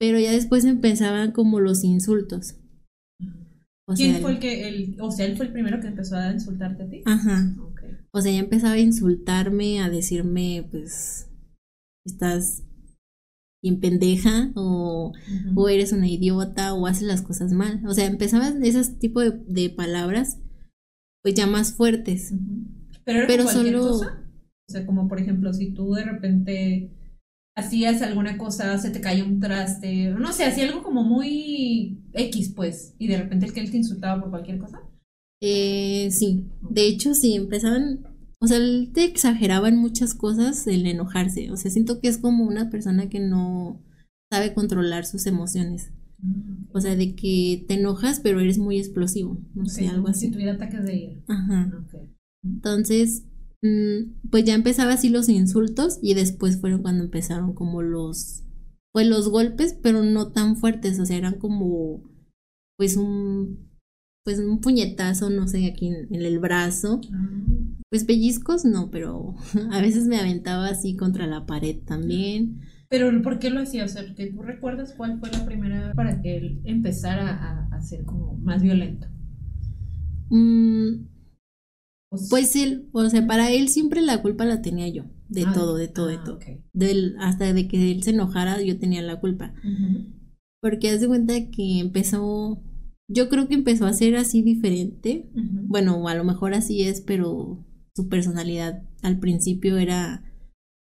Pero 0.00 0.18
ya 0.18 0.32
después 0.32 0.64
empezaban 0.64 1.30
como 1.30 1.60
los 1.60 1.84
insultos. 1.84 2.56
¿Quién 3.94 4.20
fue 4.20 4.32
el 4.32 4.38
que, 4.40 4.68
el, 4.68 4.96
o 5.00 5.12
sea, 5.12 5.26
él 5.26 5.36
fue 5.36 5.46
el 5.46 5.52
primero 5.52 5.78
que 5.78 5.86
empezó 5.86 6.16
a 6.16 6.32
insultarte 6.32 6.82
a 6.82 6.88
ti? 6.88 7.02
Ajá. 7.04 7.54
O 8.12 8.20
sea, 8.20 8.32
ya 8.32 8.38
empezaba 8.38 8.74
a 8.74 8.78
insultarme, 8.78 9.80
a 9.80 9.90
decirme, 9.90 10.66
pues, 10.70 11.28
estás 12.04 12.62
bien 13.62 13.80
pendeja 13.80 14.52
o, 14.54 15.12
o, 15.54 15.68
eres 15.68 15.92
una 15.92 16.08
idiota 16.08 16.74
o 16.74 16.86
haces 16.86 17.02
las 17.02 17.22
cosas 17.22 17.52
mal. 17.52 17.82
O 17.86 17.94
sea, 17.94 18.06
empezaban 18.06 18.64
esos 18.64 18.98
tipo 18.98 19.20
de, 19.20 19.70
palabras 19.70 20.38
pues 21.22 21.34
ya 21.34 21.46
más 21.46 21.74
fuertes. 21.74 22.32
Pero, 23.04 23.26
Pero 23.26 23.48
solo... 23.48 23.80
Cosa? 23.80 24.22
O 24.68 24.72
sea, 24.72 24.86
como 24.86 25.08
por 25.08 25.20
ejemplo, 25.20 25.52
si 25.52 25.72
tú 25.72 25.94
de 25.94 26.04
repente 26.04 26.90
hacías 27.56 28.02
alguna 28.02 28.36
cosa, 28.36 28.76
se 28.78 28.90
te 28.90 29.00
caía 29.00 29.24
un 29.24 29.40
traste, 29.40 30.10
no 30.10 30.32
sé, 30.32 30.44
hacía 30.44 30.68
algo 30.68 30.82
como 30.82 31.02
muy 31.04 32.04
X, 32.12 32.52
pues, 32.54 32.94
y 32.98 33.06
de 33.08 33.18
repente 33.18 33.46
el 33.46 33.52
que 33.52 33.60
él 33.60 33.70
te 33.70 33.78
insultaba 33.78 34.20
por 34.20 34.30
cualquier 34.30 34.58
cosa. 34.58 34.82
Eh, 35.40 36.10
sí, 36.10 36.46
de 36.70 36.86
hecho 36.86 37.14
sí, 37.14 37.34
empezaban 37.34 38.16
o 38.38 38.46
sea, 38.46 38.58
él 38.58 38.90
te 38.92 39.04
exageraba 39.04 39.68
en 39.68 39.76
muchas 39.76 40.14
cosas 40.14 40.66
el 40.66 40.86
enojarse. 40.86 41.50
O 41.50 41.56
sea, 41.56 41.70
siento 41.70 42.00
que 42.00 42.08
es 42.08 42.18
como 42.18 42.44
una 42.44 42.70
persona 42.70 43.08
que 43.08 43.18
no 43.18 43.82
sabe 44.30 44.52
controlar 44.52 45.06
sus 45.06 45.26
emociones. 45.26 45.92
Mm, 46.18 46.66
o 46.72 46.80
sea, 46.80 46.96
de 46.96 47.14
que 47.14 47.64
te 47.66 47.74
enojas, 47.74 48.20
pero 48.20 48.40
eres 48.40 48.58
muy 48.58 48.78
explosivo. 48.78 49.40
No 49.54 49.66
sé, 49.66 49.88
algo 49.88 50.08
así. 50.08 50.26
Si 50.26 50.32
tuviera 50.32 50.52
ataques 50.52 50.84
de 50.84 50.96
ira. 50.96 51.22
Ajá. 51.28 51.72
Entonces, 52.44 53.24
mm, 53.62 54.28
pues 54.30 54.44
ya 54.44 54.54
empezaba 54.54 54.92
así 54.92 55.08
los 55.08 55.28
insultos 55.28 55.98
y 56.02 56.14
después 56.14 56.60
fueron 56.60 56.82
cuando 56.82 57.04
empezaron 57.04 57.54
como 57.54 57.80
los, 57.80 58.44
pues 58.92 59.06
los 59.06 59.30
golpes, 59.30 59.78
pero 59.82 60.02
no 60.02 60.30
tan 60.32 60.56
fuertes. 60.56 61.00
O 61.00 61.06
sea, 61.06 61.16
eran 61.16 61.38
como, 61.38 62.02
pues 62.76 62.98
un, 62.98 63.65
pues 64.26 64.40
un 64.40 64.60
puñetazo, 64.60 65.30
no 65.30 65.46
sé, 65.46 65.66
aquí 65.66 65.86
en, 65.86 66.12
el 66.12 66.40
brazo. 66.40 67.00
Ah. 67.12 67.30
Pues 67.88 68.02
pellizcos 68.02 68.64
no, 68.64 68.90
pero 68.90 69.36
a 69.70 69.80
veces 69.80 70.08
me 70.08 70.18
aventaba 70.18 70.66
así 70.66 70.96
contra 70.96 71.28
la 71.28 71.46
pared 71.46 71.76
también. 71.86 72.60
Pero 72.88 73.22
¿por 73.22 73.38
qué 73.38 73.50
lo 73.50 73.60
hacía? 73.60 73.84
O 73.84 73.88
sea, 73.88 74.02
¿tú 74.04 74.42
recuerdas 74.42 74.94
cuál 74.96 75.20
fue 75.20 75.30
la 75.30 75.46
primera 75.46 75.92
para 75.94 76.20
que 76.22 76.38
él 76.38 76.60
empezara 76.64 77.68
a, 77.70 77.80
ser 77.82 78.04
como 78.04 78.34
más 78.38 78.62
violento? 78.62 79.06
Mm, 80.30 81.06
pues 82.28 82.56
él, 82.56 82.88
o 82.90 83.08
sea, 83.08 83.24
para 83.28 83.52
él 83.52 83.68
siempre 83.68 84.02
la 84.02 84.22
culpa 84.22 84.44
la 84.44 84.60
tenía 84.60 84.88
yo, 84.88 85.04
de 85.28 85.44
ah, 85.46 85.52
todo, 85.54 85.76
de 85.76 85.86
todo, 85.86 86.08
de 86.08 86.16
ah, 86.16 86.24
todo. 86.24 86.40
Del, 86.72 87.14
hasta 87.20 87.52
de 87.52 87.68
que 87.68 87.92
él 87.92 88.02
se 88.02 88.10
enojara, 88.10 88.60
yo 88.60 88.76
tenía 88.76 89.02
la 89.02 89.20
culpa. 89.20 89.54
Porque 90.60 90.90
haz 90.90 91.00
de 91.00 91.06
cuenta 91.06 91.34
que 91.52 91.78
empezó, 91.78 92.60
yo 93.08 93.28
creo 93.28 93.48
que 93.48 93.54
empezó 93.54 93.86
a 93.86 93.92
ser 93.92 94.16
así 94.16 94.42
diferente. 94.42 95.30
Bueno, 95.34 96.08
a 96.08 96.14
lo 96.14 96.24
mejor 96.24 96.54
así 96.54 96.82
es, 96.82 97.00
pero 97.00 97.64
su 97.94 98.08
personalidad 98.08 98.82
al 99.02 99.18
principio 99.18 99.78
era 99.78 100.24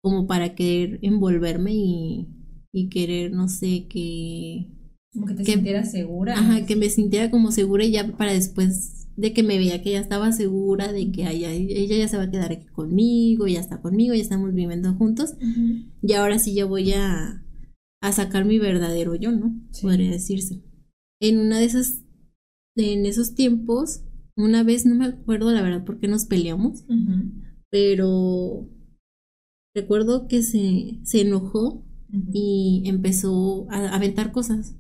como 0.02 0.28
para 0.28 0.56
querer 0.56 1.00
envolverme 1.02 1.74
y, 1.74 2.28
y 2.74 2.90
querer, 2.90 3.32
no 3.32 3.48
sé, 3.48 3.88
que... 3.88 4.68
Como 5.14 5.26
que 5.26 5.34
te 5.34 5.46
sintiera 5.46 5.84
segura. 5.86 6.34
Ajá, 6.38 6.66
que 6.66 6.76
me 6.76 6.90
sintiera 6.90 7.32
como 7.32 7.52
segura 7.52 7.84
y 7.84 7.92
ya 7.92 8.16
para 8.16 8.32
después 8.32 9.08
de 9.20 9.34
que 9.34 9.44
me 9.44 9.58
veía 9.58 9.82
que 9.82 9.92
ya 9.92 10.00
estaba 10.00 10.32
segura, 10.32 10.94
de 10.94 11.12
que 11.12 11.28
ella, 11.30 11.52
ella 11.52 11.98
ya 11.98 12.08
se 12.08 12.16
va 12.16 12.24
a 12.24 12.32
quedar 12.32 12.54
aquí 12.54 12.68
conmigo, 12.68 13.48
ya 13.48 13.60
está 13.60 13.82
conmigo, 13.82 14.14
ya 14.14 14.22
estamos 14.22 14.54
viviendo 14.54 14.94
juntos. 14.94 15.34
Y 16.02 16.14
ahora 16.14 16.40
sí 16.40 16.54
ya 16.54 16.66
voy 16.66 16.94
a, 16.94 17.44
a 18.02 18.12
sacar 18.14 18.46
mi 18.46 18.60
verdadero 18.60 19.16
yo, 19.16 19.32
¿no? 19.32 19.60
Podría 19.82 20.12
decirse. 20.12 20.64
En 21.20 21.40
una 21.40 21.60
de 21.60 21.66
esas, 21.66 22.04
en 22.80 23.06
esos 23.06 23.36
tiempos, 23.36 24.02
una 24.36 24.64
vez, 24.64 24.86
no 24.86 24.96
me 24.96 25.06
acuerdo 25.06 25.52
la 25.52 25.62
verdad 25.62 25.86
por 25.86 26.00
qué 26.00 26.08
nos 26.08 26.26
peleamos, 26.26 26.86
pero 27.70 28.70
recuerdo 29.76 30.28
que 30.28 30.44
se, 30.44 31.00
se 31.04 31.22
enojó 31.22 31.86
y 32.34 32.84
empezó 32.86 33.68
a 33.70 33.96
aventar 33.96 34.32
cosas. 34.32 34.76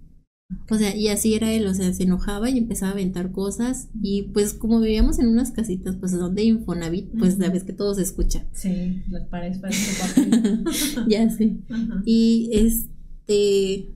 O 0.71 0.77
sea, 0.77 0.95
y 0.95 1.09
así 1.09 1.35
era 1.35 1.51
él, 1.53 1.67
o 1.67 1.73
sea, 1.75 1.93
se 1.93 2.03
enojaba 2.03 2.49
y 2.49 2.57
empezaba 2.57 2.91
a 2.91 2.93
aventar 2.93 3.31
cosas. 3.31 3.89
Y 4.01 4.23
pues 4.33 4.53
como 4.53 4.79
vivíamos 4.79 5.19
en 5.19 5.27
unas 5.27 5.51
casitas, 5.51 5.95
pues 5.97 6.11
donde 6.11 6.43
Infonavit, 6.43 7.11
pues 7.19 7.37
la 7.37 7.49
vez 7.49 7.63
que 7.63 7.73
todo 7.73 7.93
se 7.93 8.01
escucha. 8.01 8.47
Sí, 8.53 9.03
las 9.09 9.27
paredes 9.27 9.59
parecen 9.59 10.63
Ya 11.07 11.29
sí. 11.29 11.63
Y 12.03 12.49
este, 12.53 13.93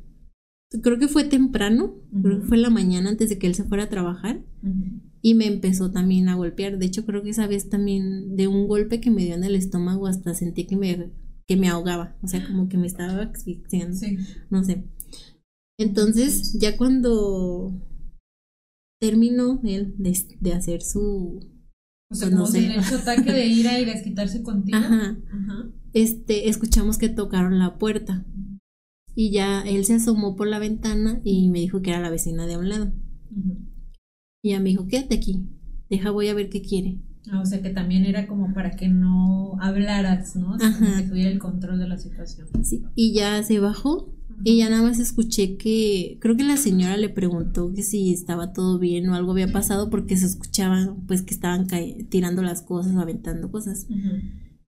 creo 0.81 0.97
que 0.97 1.07
fue 1.07 1.23
temprano, 1.23 1.95
creo 2.21 2.41
que 2.41 2.47
fue 2.47 2.57
la 2.57 2.69
mañana 2.69 3.09
antes 3.09 3.29
de 3.29 3.37
que 3.37 3.47
él 3.47 3.55
se 3.55 3.63
fuera 3.63 3.83
a 3.83 3.89
trabajar 3.89 4.43
y 5.21 5.35
me 5.35 5.47
empezó 5.47 5.91
también 5.91 6.29
a 6.29 6.35
golpear. 6.35 6.77
De 6.77 6.85
hecho, 6.85 7.05
creo 7.05 7.23
que 7.23 7.29
esa 7.29 7.47
vez 7.47 7.69
también 7.69 8.35
de 8.35 8.47
un 8.47 8.67
golpe 8.67 8.99
que 8.99 9.11
me 9.11 9.23
dio 9.23 9.35
en 9.35 9.43
el 9.43 9.55
estómago 9.55 10.07
hasta 10.07 10.33
sentí 10.33 10.65
que 10.65 10.75
me, 10.75 11.11
que 11.47 11.57
me 11.57 11.69
ahogaba, 11.69 12.17
o 12.21 12.27
sea, 12.27 12.45
como 12.45 12.67
que 12.69 12.77
me 12.77 12.87
estaba 12.87 13.23
asfixiando, 13.23 13.97
no 14.49 14.63
sé. 14.63 14.85
Entonces, 15.77 16.57
ya 16.59 16.77
cuando 16.77 17.81
terminó 18.99 19.59
él 19.63 19.95
de, 19.97 20.53
hacer 20.53 20.81
su... 20.81 21.39
O 22.09 22.15
sea, 22.15 22.29
pues, 22.29 22.53
no 22.53 22.83
su 22.83 22.95
ataque 22.95 23.31
de 23.31 23.47
ira 23.47 23.79
y 23.79 23.85
desquitarse 23.85 24.43
contigo. 24.43 24.77
Ajá. 24.77 25.17
Este, 25.93 26.47
escuchamos 26.49 26.97
que 26.97 27.09
tocaron 27.09 27.59
la 27.59 27.77
puerta. 27.77 28.25
Y 29.15 29.31
ya 29.31 29.61
él 29.61 29.85
se 29.85 29.95
asomó 29.95 30.35
por 30.35 30.47
la 30.47 30.59
ventana 30.59 31.21
y 31.23 31.49
me 31.49 31.59
dijo 31.59 31.81
que 31.81 31.91
era 31.91 31.99
la 31.99 32.09
vecina 32.09 32.47
de 32.47 32.57
un 32.57 32.69
lado. 32.69 32.91
Y 34.41 34.49
ella 34.49 34.59
me 34.59 34.69
dijo, 34.69 34.87
quédate 34.87 35.15
aquí, 35.15 35.47
deja, 35.89 36.11
voy 36.11 36.27
a 36.27 36.33
ver 36.33 36.49
qué 36.49 36.61
quiere. 36.61 36.99
Ah, 37.31 37.39
o 37.39 37.45
sea 37.45 37.61
que 37.61 37.69
también 37.69 38.03
era 38.05 38.27
como 38.27 38.53
para 38.53 38.71
que 38.71 38.89
no 38.89 39.55
hablaras, 39.61 40.35
¿no? 40.35 40.55
Ajá. 40.55 41.01
que 41.01 41.07
tuviera 41.07 41.29
el 41.29 41.39
control 41.39 41.79
de 41.79 41.87
la 41.87 41.97
situación. 41.97 42.47
Sí, 42.63 42.83
y 42.95 43.13
ya 43.13 43.41
se 43.43 43.59
bajó 43.59 44.13
y 44.43 44.57
ya 44.57 44.69
nada 44.69 44.83
más 44.83 44.99
escuché 44.99 45.55
que, 45.55 46.17
creo 46.19 46.35
que 46.35 46.43
la 46.43 46.57
señora 46.57 46.97
le 46.97 47.09
preguntó 47.09 47.71
que 47.73 47.81
si 47.83 48.11
estaba 48.11 48.51
todo 48.51 48.77
bien 48.77 49.07
o 49.07 49.15
algo 49.15 49.31
había 49.31 49.51
pasado 49.51 49.89
porque 49.89 50.17
se 50.17 50.25
escuchaban 50.25 51.05
pues 51.07 51.21
que 51.21 51.33
estaban 51.33 51.67
tirando 52.09 52.41
las 52.41 52.61
cosas, 52.61 52.95
aventando 52.95 53.51
cosas. 53.51 53.87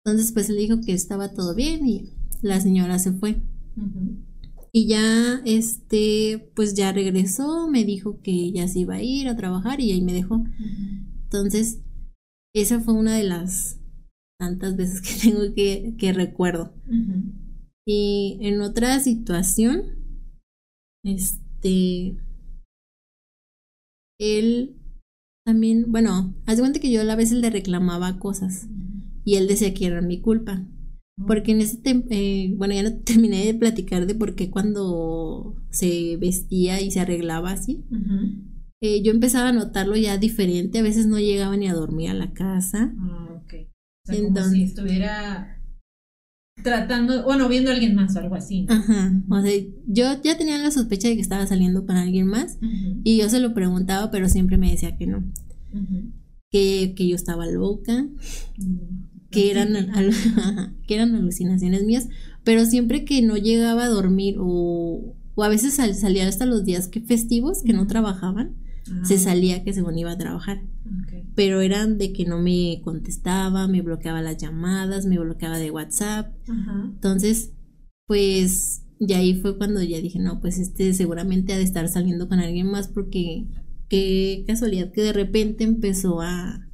Entonces 0.04 0.32
pues 0.32 0.48
le 0.48 0.60
dijo 0.60 0.80
que 0.80 0.92
estaba 0.92 1.32
todo 1.32 1.54
bien 1.54 1.86
y 1.86 2.10
la 2.42 2.60
señora 2.60 2.98
se 2.98 3.12
fue. 3.12 3.42
Y 4.72 4.86
ya, 4.86 5.40
este, 5.44 6.50
pues 6.54 6.74
ya 6.74 6.92
regresó, 6.92 7.68
me 7.68 7.84
dijo 7.84 8.20
que 8.22 8.52
ya 8.52 8.68
se 8.68 8.80
iba 8.80 8.94
a 8.94 9.02
ir 9.02 9.28
a 9.28 9.36
trabajar 9.36 9.80
y 9.80 9.90
ahí 9.92 10.02
me 10.02 10.12
dejó. 10.12 10.44
Entonces, 11.24 11.80
esa 12.54 12.80
fue 12.80 12.94
una 12.94 13.16
de 13.16 13.24
las 13.24 13.80
tantas 14.38 14.76
veces 14.76 15.00
que 15.02 15.14
tengo 15.30 15.54
que, 15.54 15.94
que 15.98 16.12
recuerdo. 16.12 16.72
Y 17.86 18.38
en 18.42 18.60
otra 18.60 19.00
situación, 19.00 19.82
este, 21.04 22.16
él 24.20 24.76
también, 25.44 25.90
bueno, 25.90 26.34
hace 26.46 26.60
cuenta 26.60 26.80
que 26.80 26.90
yo 26.90 27.00
a 27.00 27.16
veces 27.16 27.38
le 27.38 27.50
reclamaba 27.50 28.18
cosas 28.18 28.68
y 29.24 29.36
él 29.36 29.48
decía 29.48 29.74
que 29.74 29.86
era 29.86 30.00
mi 30.02 30.20
culpa. 30.20 30.64
Porque 31.26 31.52
en 31.52 31.60
ese 31.60 31.78
tiempo, 31.78 32.08
eh, 32.10 32.54
bueno, 32.56 32.74
ya 32.74 32.82
no 32.82 32.96
terminé 33.04 33.44
de 33.44 33.54
platicar 33.54 34.06
de 34.06 34.14
por 34.14 34.34
qué 34.34 34.50
cuando 34.50 35.56
se 35.70 36.16
vestía 36.16 36.80
y 36.80 36.90
se 36.90 37.00
arreglaba 37.00 37.52
así. 37.52 37.84
Eh, 38.82 39.02
yo 39.02 39.12
empezaba 39.12 39.50
a 39.50 39.52
notarlo 39.52 39.96
ya 39.96 40.16
diferente, 40.16 40.78
a 40.78 40.82
veces 40.82 41.06
no 41.06 41.18
llegaba 41.18 41.56
ni 41.56 41.68
a 41.68 41.74
dormir 41.74 42.10
a 42.10 42.14
la 42.14 42.32
casa. 42.32 42.94
Ah, 42.98 43.42
ok. 43.42 43.54
O 44.08 44.12
sea, 44.12 44.22
como 44.22 44.44
si 44.48 44.62
estuviera 44.62 45.60
tratando, 46.62 47.24
bueno, 47.24 47.48
viendo 47.48 47.70
a 47.70 47.74
alguien 47.74 47.94
más 47.94 48.16
o 48.16 48.20
algo 48.20 48.34
así. 48.34 48.66
Ajá. 48.68 49.12
O 49.28 49.42
sea, 49.42 49.52
yo 49.86 50.22
ya 50.22 50.38
tenía 50.38 50.58
la 50.58 50.70
sospecha 50.70 51.08
de 51.08 51.14
que 51.14 51.20
estaba 51.20 51.46
saliendo 51.46 51.86
con 51.86 51.96
alguien 51.96 52.26
más 52.26 52.58
y 53.04 53.18
yo 53.18 53.28
se 53.28 53.40
lo 53.40 53.54
preguntaba, 53.54 54.10
pero 54.10 54.28
siempre 54.28 54.56
me 54.56 54.70
decía 54.70 54.96
que 54.96 55.06
no. 55.06 55.24
que, 56.50 56.94
que, 56.96 57.08
yo 57.08 57.16
estaba 57.16 57.46
loca. 57.46 58.06
Que 59.30 59.50
eran, 59.50 59.72
que 60.86 60.94
eran 60.94 61.14
alucinaciones 61.14 61.84
mías, 61.84 62.08
pero 62.44 62.64
siempre 62.64 63.04
que 63.04 63.22
no 63.22 63.36
llegaba 63.36 63.84
a 63.84 63.88
dormir 63.88 64.36
o, 64.38 65.14
o 65.34 65.44
a 65.44 65.48
veces 65.48 65.74
salía 65.74 66.28
hasta 66.28 66.46
los 66.46 66.64
días 66.64 66.88
que 66.88 67.00
festivos 67.00 67.62
que 67.62 67.72
no 67.72 67.86
trabajaban, 67.86 68.56
se 69.04 69.18
salía 69.18 69.62
que 69.62 69.72
según 69.72 69.98
iba 69.98 70.10
a 70.10 70.18
trabajar. 70.18 70.62
Pero 71.36 71.60
eran 71.60 71.96
de 71.96 72.12
que 72.12 72.24
no 72.24 72.38
me 72.38 72.80
contestaba, 72.82 73.68
me 73.68 73.82
bloqueaba 73.82 74.20
las 74.20 74.36
llamadas, 74.36 75.06
me 75.06 75.18
bloqueaba 75.18 75.58
de 75.58 75.70
WhatsApp. 75.70 76.34
Entonces, 76.48 77.52
pues, 78.06 78.82
y 78.98 79.12
ahí 79.12 79.34
fue 79.34 79.56
cuando 79.56 79.82
ya 79.82 80.00
dije, 80.00 80.18
no, 80.18 80.40
pues 80.40 80.58
este 80.58 80.92
seguramente 80.92 81.52
ha 81.52 81.58
de 81.58 81.62
estar 81.62 81.88
saliendo 81.88 82.28
con 82.28 82.40
alguien 82.40 82.66
más 82.66 82.88
porque 82.88 83.46
qué 83.88 84.44
casualidad 84.46 84.92
que 84.92 85.02
de 85.02 85.12
repente 85.12 85.64
empezó 85.64 86.20
a 86.20 86.68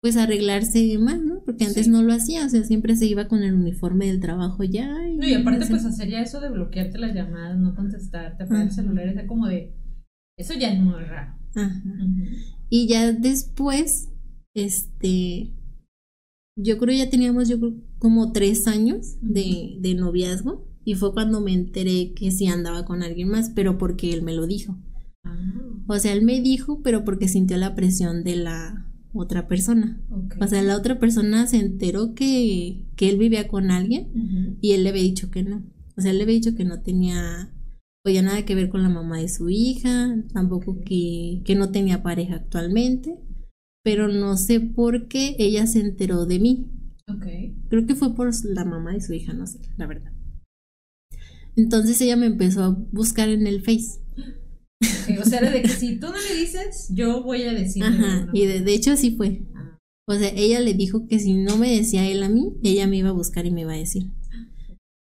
pues 0.00 0.16
arreglarse 0.16 0.96
más, 0.98 1.20
¿no? 1.20 1.42
Porque 1.44 1.64
antes 1.64 1.88
no 1.88 2.02
lo 2.02 2.12
hacía, 2.12 2.46
o 2.46 2.48
sea, 2.48 2.64
siempre 2.64 2.96
se 2.96 3.06
iba 3.06 3.28
con 3.28 3.42
el 3.42 3.54
uniforme 3.54 4.06
del 4.06 4.20
trabajo 4.20 4.64
ya. 4.64 5.06
Y 5.08 5.16
no, 5.16 5.26
y 5.26 5.34
aparte 5.34 5.66
pues 5.66 5.84
hacer 5.84 6.08
ya 6.08 6.22
eso 6.22 6.40
de 6.40 6.48
bloquearte 6.48 6.98
las 6.98 7.14
llamadas, 7.14 7.58
no 7.58 7.74
contestarte, 7.74 8.44
apagar 8.44 8.64
el 8.64 8.72
celular, 8.72 9.08
es 9.08 9.26
como 9.26 9.46
de, 9.46 9.74
eso 10.38 10.54
ya 10.54 10.72
es 10.72 10.80
muy 10.80 11.02
raro. 11.04 11.34
Ajá. 11.54 11.82
Y 12.70 12.86
ya 12.88 13.12
después, 13.12 14.08
este, 14.54 15.52
yo 16.56 16.78
creo 16.78 16.96
ya 16.96 17.10
teníamos 17.10 17.48
yo 17.48 17.58
como 17.98 18.32
tres 18.32 18.66
años 18.66 19.18
de, 19.20 19.76
de 19.80 19.94
noviazgo 19.94 20.66
y 20.84 20.94
fue 20.94 21.12
cuando 21.12 21.40
me 21.40 21.52
enteré 21.52 22.14
que 22.14 22.30
sí 22.30 22.46
andaba 22.46 22.86
con 22.86 23.02
alguien 23.02 23.28
más, 23.28 23.50
pero 23.50 23.76
porque 23.76 24.14
él 24.14 24.22
me 24.22 24.34
lo 24.34 24.46
dijo. 24.46 24.78
Ah. 25.24 25.36
O 25.88 25.98
sea, 25.98 26.12
él 26.14 26.22
me 26.22 26.40
dijo, 26.40 26.80
pero 26.82 27.04
porque 27.04 27.28
sintió 27.28 27.58
la 27.58 27.74
presión 27.74 28.24
de 28.24 28.36
la 28.36 28.89
otra 29.12 29.48
persona. 29.48 30.00
O 30.40 30.46
sea, 30.46 30.62
la 30.62 30.76
otra 30.76 30.98
persona 30.98 31.46
se 31.46 31.58
enteró 31.58 32.14
que, 32.14 32.86
que 32.96 33.08
él 33.10 33.18
vivía 33.18 33.48
con 33.48 33.70
alguien 33.70 34.58
y 34.60 34.72
él 34.72 34.84
le 34.84 34.90
había 34.90 35.02
dicho 35.02 35.30
que 35.30 35.42
no. 35.42 35.64
O 35.96 36.00
sea, 36.00 36.10
él 36.10 36.18
le 36.18 36.24
había 36.24 36.36
dicho 36.36 36.54
que 36.54 36.64
no 36.64 36.82
tenía 36.82 37.52
oye 38.04 38.22
nada 38.22 38.44
que 38.44 38.54
ver 38.54 38.70
con 38.70 38.82
la 38.82 38.88
mamá 38.88 39.18
de 39.18 39.28
su 39.28 39.48
hija, 39.50 40.16
tampoco 40.32 40.80
que, 40.84 41.42
que 41.44 41.54
no 41.54 41.70
tenía 41.70 42.02
pareja 42.02 42.36
actualmente, 42.36 43.18
pero 43.82 44.08
no 44.08 44.36
sé 44.36 44.60
por 44.60 45.08
qué 45.08 45.36
ella 45.38 45.66
se 45.66 45.80
enteró 45.80 46.26
de 46.26 46.38
mí. 46.38 46.70
Okay. 47.16 47.56
Creo 47.68 47.86
que 47.86 47.94
fue 47.94 48.14
por 48.14 48.30
la 48.44 48.64
mamá 48.64 48.92
de 48.92 49.00
su 49.00 49.12
hija, 49.12 49.32
no 49.32 49.46
sé, 49.46 49.60
la 49.76 49.86
verdad. 49.86 50.12
Entonces 51.56 52.00
ella 52.00 52.16
me 52.16 52.26
empezó 52.26 52.62
a 52.62 52.70
buscar 52.92 53.28
en 53.28 53.46
el 53.46 53.62
Face. 53.62 54.00
O 55.20 55.24
sea, 55.24 55.40
de 55.40 55.62
que 55.62 55.68
si 55.68 55.96
tú 55.96 56.08
no 56.08 56.16
le 56.16 56.40
dices, 56.40 56.88
yo 56.90 57.22
voy 57.22 57.42
a 57.42 57.52
decir. 57.52 57.84
Ajá, 57.84 58.28
y 58.32 58.46
de, 58.46 58.72
hecho 58.72 58.92
así 58.92 59.16
fue. 59.16 59.42
Ah. 59.54 59.78
O 60.08 60.14
sea, 60.14 60.32
ella 60.34 60.60
le 60.60 60.74
dijo 60.74 61.06
que 61.06 61.18
si 61.18 61.34
no 61.34 61.56
me 61.56 61.76
decía 61.76 62.08
él 62.08 62.22
a 62.22 62.28
mí, 62.28 62.54
ella 62.62 62.86
me 62.86 62.96
iba 62.96 63.10
a 63.10 63.12
buscar 63.12 63.46
y 63.46 63.50
me 63.50 63.62
iba 63.62 63.72
a 63.72 63.76
decir 63.76 64.10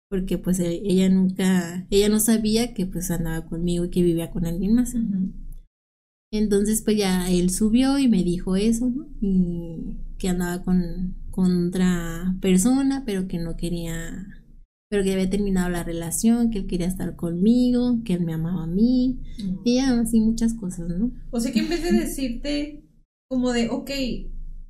porque 0.08 0.38
pues 0.38 0.60
e, 0.60 0.80
ella 0.84 1.08
nunca, 1.08 1.86
ella 1.90 2.08
no 2.08 2.20
sabía 2.20 2.74
que 2.74 2.86
pues 2.86 3.10
andaba 3.10 3.46
conmigo 3.46 3.84
y 3.84 3.90
que 3.90 4.02
vivía 4.02 4.30
con 4.30 4.46
alguien 4.46 4.74
más. 4.74 4.94
Entonces 6.32 6.82
pues 6.82 6.96
ya 6.96 7.30
él 7.30 7.50
subió 7.50 7.98
y 7.98 8.08
me 8.08 8.22
dijo 8.22 8.56
eso, 8.56 8.90
¿no? 8.90 9.08
Y 9.20 9.96
que 10.18 10.28
andaba 10.28 10.62
con, 10.62 11.16
con 11.30 11.68
otra 11.68 12.36
persona, 12.40 13.02
pero 13.04 13.28
que 13.28 13.38
no 13.38 13.56
quería, 13.56 14.35
pero 14.88 15.02
que 15.02 15.12
había 15.12 15.30
terminado 15.30 15.68
la 15.68 15.84
relación, 15.84 16.50
que 16.50 16.58
él 16.58 16.66
quería 16.66 16.86
estar 16.86 17.16
conmigo, 17.16 18.02
que 18.04 18.14
él 18.14 18.24
me 18.24 18.34
amaba 18.34 18.64
a 18.64 18.68
mí, 18.68 19.20
y 19.64 19.76
ya 19.76 19.98
así 19.98 20.20
muchas 20.20 20.54
cosas, 20.54 20.88
¿no? 20.88 21.10
O 21.30 21.40
sea 21.40 21.52
que 21.52 21.60
en 21.60 21.68
vez 21.68 21.82
de 21.82 21.92
decirte 21.92 22.84
como 23.28 23.52
de, 23.52 23.68
ok, 23.68 23.90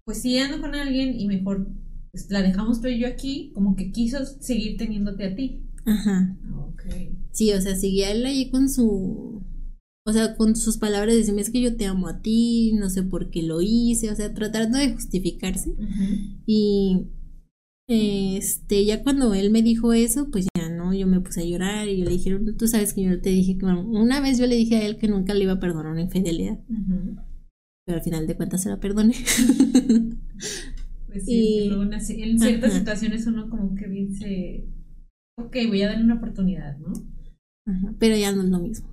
pues 0.05 0.23
sí 0.23 0.39
ando 0.39 0.61
con 0.61 0.75
alguien 0.75 1.19
y 1.19 1.27
mejor 1.27 1.69
pues, 2.13 2.31
la 2.31 2.43
dejamos 2.43 2.81
tú 2.81 2.89
y 2.89 2.99
yo 2.99 3.09
aquí, 3.09 3.51
como 3.55 3.77
que 3.77 3.93
quiso 3.93 4.25
seguir 4.25 4.79
teniéndote 4.79 5.25
a 5.27 5.35
ti. 5.37 5.63
Ajá. 5.85 6.37
Sí, 7.33 7.53
o 7.53 7.61
sea, 7.61 7.77
seguía 7.77 8.11
él 8.11 8.25
ahí 8.25 8.51
con 8.51 8.71
su. 8.71 9.43
O 10.09 10.13
sea, 10.13 10.37
con 10.37 10.55
sus 10.55 10.79
palabras, 10.79 11.17
decirme 11.17 11.43
es 11.43 11.51
que 11.51 11.61
yo 11.61 11.77
te 11.77 11.85
amo 11.85 12.07
a 12.07 12.23
ti, 12.23 12.73
no 12.75 12.89
sé 12.89 13.03
por 13.03 13.29
qué 13.29 13.43
lo 13.43 13.61
hice, 13.61 14.11
o 14.11 14.15
sea, 14.15 14.33
tratando 14.33 14.79
de 14.79 14.93
justificarse. 14.93 15.75
Y 16.47 17.09
este, 17.89 18.85
ya 18.85 19.03
cuando 19.03 19.33
él 19.35 19.51
me 19.51 19.63
dijo 19.63 19.93
eso, 19.93 20.29
pues 20.31 20.47
ya 20.57 20.69
no, 20.69 20.93
yo 20.93 21.07
me 21.07 21.21
puse 21.21 21.43
a 21.43 21.45
llorar 21.45 21.89
y 21.89 21.99
yo 21.99 22.05
le 22.05 22.13
dije, 22.13 22.37
tú 22.59 22.67
sabes 22.67 22.93
que 22.93 23.03
yo 23.03 23.21
te 23.21 23.31
dije 23.31 23.59
que 23.59 23.65
una 23.65 24.21
vez 24.21 24.39
yo 24.39 24.47
le 24.47 24.57
dije 24.57 24.77
a 24.77 24.87
él 24.87 24.97
que 24.97 25.09
nunca 25.09 25.35
le 25.35 25.45
iba 25.45 25.53
a 25.53 25.61
perdonar 25.61 25.93
una 25.93 26.03
infidelidad. 26.03 26.59
Pero 27.85 27.99
al 27.99 28.03
final 28.03 28.27
de 28.27 28.37
cuentas 28.37 28.63
se 28.63 28.71
la 28.71 28.81
perdoné. 28.81 29.15
y, 31.27 31.71
en 31.71 32.41
ciertas 32.41 32.73
situaciones 32.73 33.27
uno 33.27 33.49
como 33.49 33.75
que 33.77 33.89
dice, 33.89 34.67
ok, 35.39 35.57
voy 35.69 35.83
a 35.83 35.89
darle 35.89 36.05
una 36.05 36.17
oportunidad, 36.17 36.77
¿no? 36.79 36.93
pero 37.99 38.17
ya 38.17 38.33
no 38.33 38.43
es 38.43 38.49
lo 38.49 38.61
mismo. 38.61 38.89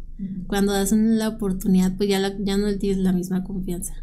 Cuando 0.47 0.73
das 0.73 0.91
la 0.91 1.29
oportunidad, 1.29 1.95
pues 1.97 2.09
ya, 2.09 2.19
ya 2.39 2.57
no 2.57 2.77
tienes 2.77 2.99
la 2.99 3.13
misma 3.13 3.43
confianza. 3.43 3.93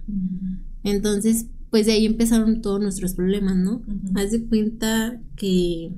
Entonces, 0.82 1.46
pues 1.70 1.86
de 1.86 1.92
ahí 1.92 2.06
empezaron 2.06 2.62
todos 2.62 2.80
nuestros 2.80 3.14
problemas, 3.14 3.56
¿no? 3.56 3.82
Haz 4.14 4.32
de 4.32 4.46
cuenta 4.46 5.22
que, 5.36 5.92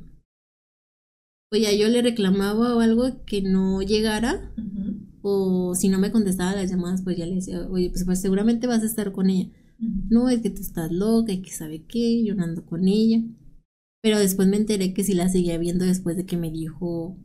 pues 1.51 1.63
ya 1.63 1.73
yo 1.73 1.89
le 1.89 2.03
reclamaba 2.03 2.77
o 2.77 2.81
algo 2.81 3.25
que 3.25 3.43
no 3.43 3.83
llegara, 3.83 4.53
o 5.23 5.75
si 5.75 5.89
no 5.89 5.99
me 5.99 6.11
contestaba 6.11 6.55
las 6.55 6.71
llamadas, 6.71 7.03
pues 7.03 7.17
ya 7.17 7.27
le 7.27 7.37
decía, 7.37 7.67
oye, 7.71 7.91
pues, 7.91 8.05
pues 8.05 8.21
seguramente 8.21 8.67
vas 8.67 8.83
a 8.83 8.87
estar 8.87 9.13
con 9.13 9.31
ella. 9.31 9.51
No, 10.11 10.29
es 10.29 10.43
que 10.43 10.51
tú 10.51 10.61
estás 10.61 10.93
loca 10.93 11.33
y 11.33 11.43
que 11.43 11.51
sabe 11.51 11.85
qué, 11.87 12.25
yo 12.25 12.35
no 12.35 12.45
ando 12.45 12.65
con 12.65 12.87
ella. 12.87 13.23
Pero 14.01 14.19
después 14.19 14.49
me 14.49 14.57
enteré 14.57 14.95
que 14.95 15.05
sí 15.05 15.15
la 15.15 15.29
seguía 15.29 15.59
viendo 15.59 15.85
después 15.85 16.17
de 16.17 16.27
que 16.27 16.37
me 16.37 16.51
dijo 16.51 17.17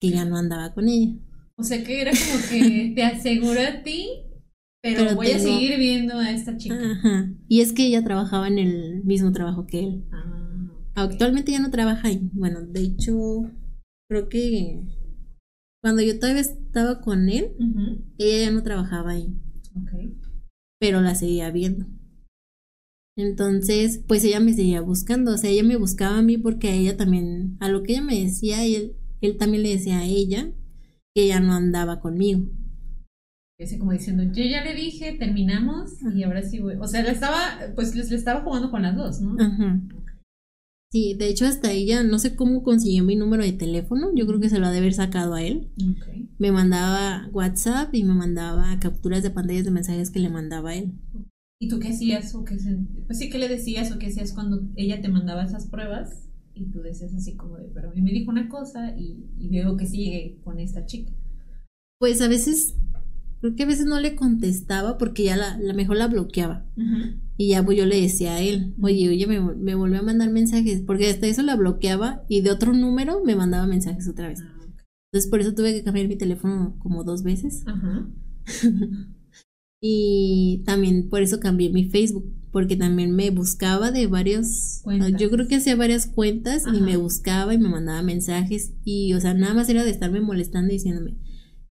que 0.00 0.10
ya 0.10 0.24
no 0.24 0.36
andaba 0.36 0.72
con 0.72 0.88
ella. 0.88 1.14
O 1.56 1.64
sea 1.64 1.82
que 1.82 2.00
era 2.00 2.12
como 2.12 2.48
que 2.48 2.92
te 2.94 3.02
aseguro 3.02 3.60
a 3.60 3.82
ti, 3.82 4.08
pero, 4.82 5.14
voy 5.14 5.30
a 5.30 5.38
seguir 5.38 5.78
viendo 5.78 6.18
a 6.18 6.30
esta 6.30 6.56
chica. 6.56 6.76
Ajá. 6.80 7.32
Y 7.48 7.60
es 7.60 7.72
que 7.72 7.86
ella 7.86 8.04
trabajaba 8.04 8.48
en 8.48 8.58
el 8.58 9.04
mismo 9.04 9.32
trabajo 9.32 9.66
que 9.66 9.80
él. 9.80 10.04
Ah, 10.12 10.38
Actualmente 10.94 11.52
ya 11.52 11.60
no 11.60 11.70
trabaja 11.70 12.08
ahí. 12.08 12.28
Bueno, 12.32 12.64
de 12.66 12.80
hecho, 12.80 13.50
creo 14.08 14.28
que 14.28 14.80
cuando 15.80 16.02
yo 16.02 16.18
todavía 16.18 16.42
estaba 16.42 17.00
con 17.00 17.28
él, 17.28 17.52
ella 18.18 18.46
ya 18.46 18.50
no 18.50 18.62
trabajaba 18.62 19.12
ahí. 19.12 19.32
Okay. 19.82 20.16
Pero 20.80 21.00
la 21.00 21.14
seguía 21.14 21.50
viendo. 21.50 21.86
Entonces, 23.16 24.02
pues 24.06 24.24
ella 24.24 24.40
me 24.40 24.52
seguía 24.52 24.80
buscando, 24.80 25.34
o 25.34 25.36
sea, 25.36 25.50
ella 25.50 25.64
me 25.64 25.76
buscaba 25.76 26.18
a 26.18 26.22
mí 26.22 26.38
porque 26.38 26.68
a 26.68 26.74
ella 26.74 26.96
también, 26.96 27.56
a 27.60 27.68
lo 27.68 27.82
que 27.82 27.92
ella 27.92 28.02
me 28.02 28.20
decía, 28.20 28.64
él, 28.64 28.96
él 29.20 29.36
también 29.36 29.64
le 29.64 29.70
decía 29.70 29.98
a 29.98 30.04
ella 30.04 30.52
que 31.14 31.24
ella 31.24 31.40
no 31.40 31.52
andaba 31.52 32.00
conmigo. 32.00 32.48
Así 33.60 33.76
como 33.76 33.92
diciendo, 33.92 34.22
yo 34.22 34.44
ya 34.44 34.62
le 34.62 34.74
dije, 34.74 35.16
terminamos 35.18 35.90
y 36.14 36.22
ahora 36.22 36.42
sí 36.42 36.60
voy. 36.60 36.76
O 36.76 36.86
sea, 36.86 37.02
le 37.02 37.10
estaba, 37.10 37.58
pues 37.74 37.94
le, 37.94 38.02
estaba 38.14 38.42
jugando 38.42 38.70
con 38.70 38.82
las 38.82 38.94
dos, 38.94 39.20
¿no? 39.20 39.36
Ajá. 39.38 39.80
Sí, 40.90 41.14
de 41.14 41.28
hecho 41.28 41.44
hasta 41.44 41.70
ella, 41.70 42.02
no 42.02 42.18
sé 42.18 42.34
cómo 42.34 42.62
consiguió 42.62 43.04
mi 43.04 43.14
número 43.14 43.42
de 43.42 43.52
teléfono, 43.52 44.08
yo 44.14 44.26
creo 44.26 44.40
que 44.40 44.48
se 44.48 44.58
lo 44.58 44.66
ha 44.66 44.70
de 44.70 44.78
haber 44.78 44.94
sacado 44.94 45.34
a 45.34 45.42
él. 45.42 45.70
Me 46.38 46.50
mandaba 46.50 47.28
WhatsApp 47.32 47.94
y 47.94 48.04
me 48.04 48.14
mandaba 48.14 48.78
capturas 48.80 49.22
de 49.22 49.30
pantallas 49.30 49.64
de 49.64 49.70
mensajes 49.70 50.10
que 50.10 50.20
le 50.20 50.30
mandaba 50.30 50.70
a 50.70 50.76
él. 50.76 50.92
¿Y 51.60 51.68
tú 51.68 51.78
qué 51.78 51.88
hacías 51.88 52.34
o 52.34 52.44
qué 52.44 52.56
pues 53.06 53.18
sí 53.18 53.28
qué 53.28 53.38
le 53.38 53.48
decías 53.48 53.90
o 53.92 53.98
qué 53.98 54.06
hacías 54.06 54.32
cuando 54.32 54.62
ella 54.76 55.02
te 55.02 55.08
mandaba 55.08 55.42
esas 55.42 55.66
pruebas 55.66 56.28
y 56.54 56.66
tú 56.70 56.80
decías 56.80 57.12
así 57.12 57.36
como 57.36 57.56
de, 57.56 57.68
pero 57.74 57.90
a 57.90 57.94
mí 57.94 58.00
me 58.00 58.12
dijo 58.12 58.30
una 58.30 58.48
cosa 58.48 58.96
y, 58.96 59.26
veo 59.50 59.76
que 59.76 59.86
sigue 59.86 60.38
con 60.42 60.58
esta 60.58 60.86
chica? 60.86 61.12
Pues 61.98 62.22
a 62.22 62.28
veces, 62.28 62.76
creo 63.40 63.54
que 63.54 63.62
a 63.62 63.66
veces 63.66 63.86
no 63.86 64.00
le 64.00 64.16
contestaba 64.16 64.98
porque 64.98 65.24
ya 65.24 65.36
la, 65.36 65.58
la 65.58 65.72
mejor 65.74 65.96
la 65.96 66.08
bloqueaba. 66.08 66.66
Y 67.36 67.48
ya 67.48 67.64
pues 67.64 67.78
yo 67.78 67.86
le 67.86 68.00
decía 68.00 68.34
a 68.34 68.40
él, 68.40 68.74
oye, 68.80 69.08
oye, 69.08 69.26
me, 69.26 69.40
me, 69.40 69.74
volvió 69.74 70.00
a 70.00 70.02
mandar 70.02 70.30
mensajes, 70.30 70.82
porque 70.86 71.08
hasta 71.08 71.26
eso 71.26 71.42
la 71.42 71.56
bloqueaba 71.56 72.24
y 72.28 72.40
de 72.40 72.50
otro 72.50 72.72
número 72.72 73.22
me 73.24 73.36
mandaba 73.36 73.66
mensajes 73.66 74.08
otra 74.08 74.28
vez. 74.28 74.40
Ah, 74.42 74.66
Entonces 75.12 75.30
por 75.30 75.40
eso 75.40 75.54
tuve 75.54 75.72
que 75.74 75.84
cambiar 75.84 76.08
mi 76.08 76.16
teléfono 76.16 76.76
como 76.78 77.04
dos 77.04 77.22
veces. 77.22 77.62
Ajá. 77.66 78.08
Y 79.80 80.62
también 80.66 81.08
por 81.08 81.22
eso 81.22 81.38
cambié 81.38 81.70
mi 81.70 81.84
Facebook, 81.84 82.24
porque 82.50 82.76
también 82.76 83.14
me 83.14 83.30
buscaba 83.30 83.92
de 83.92 84.08
varios, 84.08 84.82
yo 85.18 85.30
creo 85.30 85.46
que 85.46 85.56
hacía 85.56 85.76
varias 85.76 86.08
cuentas 86.08 86.64
y 86.66 86.80
me 86.80 86.96
buscaba 86.96 87.54
y 87.54 87.58
me 87.58 87.68
mandaba 87.68 88.02
mensajes 88.02 88.72
y, 88.84 89.14
o 89.14 89.20
sea, 89.20 89.34
nada 89.34 89.54
más 89.54 89.68
era 89.68 89.84
de 89.84 89.90
estarme 89.90 90.20
molestando 90.20 90.72
y 90.72 90.76
diciéndome, 90.76 91.16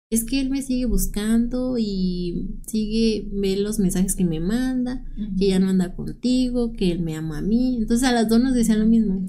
es 0.09 0.23
que 0.23 0.39
él 0.39 0.49
me 0.49 0.61
sigue 0.61 0.85
buscando 0.85 1.77
y 1.77 2.59
sigue, 2.65 3.27
ve 3.31 3.57
los 3.57 3.79
mensajes 3.79 4.15
que 4.15 4.23
me 4.23 4.39
manda, 4.39 5.03
que 5.37 5.47
ya 5.47 5.59
no 5.59 5.69
anda 5.69 5.95
contigo, 5.95 6.71
que 6.71 6.91
él 6.91 7.01
me 7.01 7.15
ama 7.15 7.39
a 7.39 7.41
mí. 7.41 7.77
Entonces 7.77 8.07
a 8.07 8.13
las 8.13 8.29
dos 8.29 8.41
nos 8.41 8.53
decían 8.53 8.79
lo 8.79 8.85
mismo. 8.85 9.27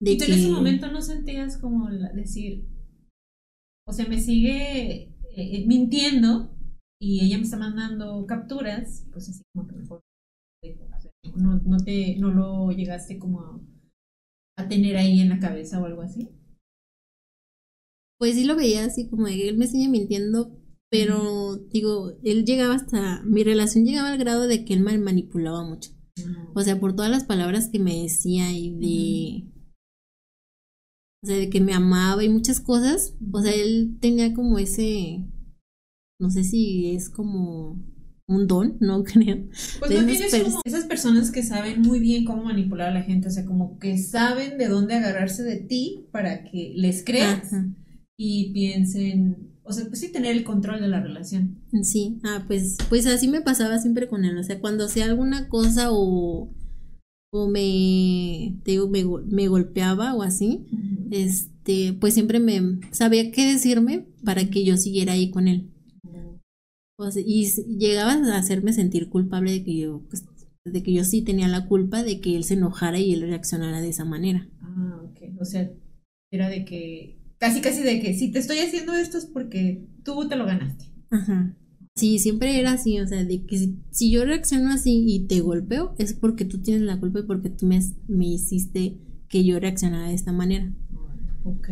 ¿Y 0.00 0.18
tú 0.18 0.24
en 0.24 0.32
ese 0.32 0.50
momento 0.50 0.90
no 0.90 1.00
sentías 1.00 1.56
como 1.56 1.88
decir, 1.88 2.66
o 3.86 3.92
sea, 3.92 4.06
me 4.06 4.20
sigue 4.20 4.92
eh, 4.94 5.12
eh, 5.36 5.64
mintiendo 5.66 6.54
y 7.00 7.24
ella 7.24 7.38
me 7.38 7.44
está 7.44 7.56
mandando 7.56 8.26
capturas, 8.26 9.06
pues 9.12 9.28
así 9.28 9.42
como 9.54 9.66
que 9.66 9.76
mejor. 9.76 10.00
no, 11.36 11.60
no, 11.64 11.76
te, 11.78 12.16
no 12.18 12.30
lo 12.30 12.70
llegaste 12.70 13.18
como 13.18 13.60
a, 14.56 14.68
tener 14.68 14.96
ahí 14.96 15.20
en 15.20 15.30
la 15.30 15.40
cabeza 15.40 15.80
o 15.80 15.86
algo 15.86 16.02
así. 16.02 16.28
Pues 18.22 18.36
sí 18.36 18.44
lo 18.44 18.54
veía 18.54 18.84
así 18.84 19.08
como 19.08 19.26
de 19.26 19.48
él 19.48 19.58
me 19.58 19.66
sigue 19.66 19.88
mintiendo, 19.88 20.56
pero 20.88 21.56
digo, 21.56 22.12
él 22.22 22.44
llegaba 22.44 22.76
hasta, 22.76 23.20
mi 23.24 23.42
relación 23.42 23.84
llegaba 23.84 24.12
al 24.12 24.18
grado 24.18 24.46
de 24.46 24.64
que 24.64 24.74
él 24.74 24.80
me 24.80 24.96
manipulaba 24.96 25.64
mucho. 25.64 25.90
O 26.54 26.62
sea, 26.62 26.78
por 26.78 26.94
todas 26.94 27.10
las 27.10 27.24
palabras 27.24 27.68
que 27.68 27.80
me 27.80 28.00
decía 28.00 28.52
y 28.52 28.70
de... 28.76 29.52
O 31.20 31.26
sea, 31.26 31.36
de 31.36 31.50
que 31.50 31.60
me 31.60 31.74
amaba 31.74 32.22
y 32.22 32.28
muchas 32.28 32.60
cosas. 32.60 33.16
O 33.32 33.42
sea, 33.42 33.52
él 33.52 33.98
tenía 34.00 34.32
como 34.34 34.56
ese... 34.60 35.26
No 36.20 36.30
sé 36.30 36.44
si 36.44 36.94
es 36.94 37.10
como 37.10 37.84
un 38.28 38.46
don, 38.46 38.76
no 38.80 39.02
creo. 39.02 39.48
Pues 39.80 39.90
no 39.90 40.06
tienes 40.06 40.40
como 40.44 40.60
esas 40.64 40.84
personas 40.84 41.32
que 41.32 41.42
saben 41.42 41.82
muy 41.82 41.98
bien 41.98 42.24
cómo 42.24 42.44
manipular 42.44 42.90
a 42.90 42.94
la 42.94 43.02
gente, 43.02 43.26
o 43.26 43.32
sea, 43.32 43.44
como 43.44 43.80
que 43.80 43.98
saben 43.98 44.58
de 44.58 44.68
dónde 44.68 44.94
agarrarse 44.94 45.42
de 45.42 45.56
ti 45.56 46.06
para 46.12 46.44
que 46.44 46.72
les 46.76 47.02
creas 47.04 47.50
y 48.18 48.52
piensen, 48.52 49.52
o 49.64 49.72
sea, 49.72 49.86
pues 49.86 50.00
sí 50.00 50.10
tener 50.10 50.36
el 50.36 50.44
control 50.44 50.80
de 50.80 50.88
la 50.88 51.00
relación. 51.00 51.58
Sí, 51.82 52.20
ah, 52.24 52.44
pues, 52.46 52.78
pues 52.88 53.06
así 53.06 53.28
me 53.28 53.40
pasaba 53.40 53.78
siempre 53.78 54.08
con 54.08 54.24
él, 54.24 54.36
o 54.38 54.42
sea, 54.42 54.60
cuando 54.60 54.84
hacía 54.84 55.04
alguna 55.04 55.48
cosa 55.48 55.88
o, 55.90 56.52
o 57.32 57.48
me, 57.48 58.58
digo, 58.64 58.88
me, 58.88 59.48
golpeaba 59.48 60.14
o 60.14 60.22
así, 60.22 60.66
este, 61.10 61.94
pues 61.94 62.14
siempre 62.14 62.40
me 62.40 62.80
sabía 62.90 63.30
qué 63.30 63.52
decirme 63.52 64.06
para 64.24 64.48
que 64.50 64.64
yo 64.64 64.76
siguiera 64.76 65.14
ahí 65.14 65.30
con 65.30 65.48
él. 65.48 65.68
O 66.98 67.10
sea, 67.10 67.22
y 67.26 67.46
llegaba 67.78 68.12
a 68.12 68.38
hacerme 68.38 68.72
sentir 68.72 69.08
culpable 69.08 69.50
de 69.50 69.64
que 69.64 69.76
yo, 69.76 70.02
pues, 70.08 70.24
de 70.64 70.82
que 70.82 70.92
yo 70.92 71.04
sí 71.04 71.22
tenía 71.22 71.48
la 71.48 71.66
culpa 71.66 72.02
de 72.04 72.20
que 72.20 72.36
él 72.36 72.44
se 72.44 72.54
enojara 72.54 72.98
y 72.98 73.12
él 73.12 73.22
reaccionara 73.22 73.80
de 73.80 73.88
esa 73.88 74.04
manera. 74.04 74.48
Ah, 74.60 75.02
ok. 75.04 75.40
O 75.40 75.44
sea, 75.44 75.72
era 76.30 76.48
de 76.48 76.64
que 76.64 77.21
Casi, 77.42 77.60
casi 77.60 77.82
de 77.82 78.00
que 78.00 78.14
si 78.14 78.30
te 78.30 78.38
estoy 78.38 78.60
haciendo 78.60 78.94
esto 78.94 79.18
es 79.18 79.26
porque 79.26 79.84
tú 80.04 80.28
te 80.28 80.36
lo 80.36 80.46
ganaste. 80.46 80.84
Ajá. 81.10 81.56
Sí, 81.96 82.20
siempre 82.20 82.60
era 82.60 82.74
así, 82.74 83.00
o 83.00 83.06
sea, 83.08 83.24
de 83.24 83.44
que 83.44 83.74
si, 83.90 84.12
yo 84.12 84.24
reacciono 84.24 84.70
así 84.70 85.04
y 85.08 85.26
te 85.26 85.40
golpeo, 85.40 85.96
es 85.98 86.12
porque 86.12 86.44
tú 86.44 86.58
tienes 86.62 86.82
la 86.84 87.00
culpa 87.00 87.18
y 87.18 87.24
porque 87.24 87.50
tú 87.50 87.66
me, 87.66 87.80
me 88.06 88.28
hiciste 88.28 88.96
que 89.28 89.42
yo 89.42 89.58
reaccionara 89.58 90.06
de 90.06 90.14
esta 90.14 90.30
manera. 90.30 90.72
Ok, 91.42 91.68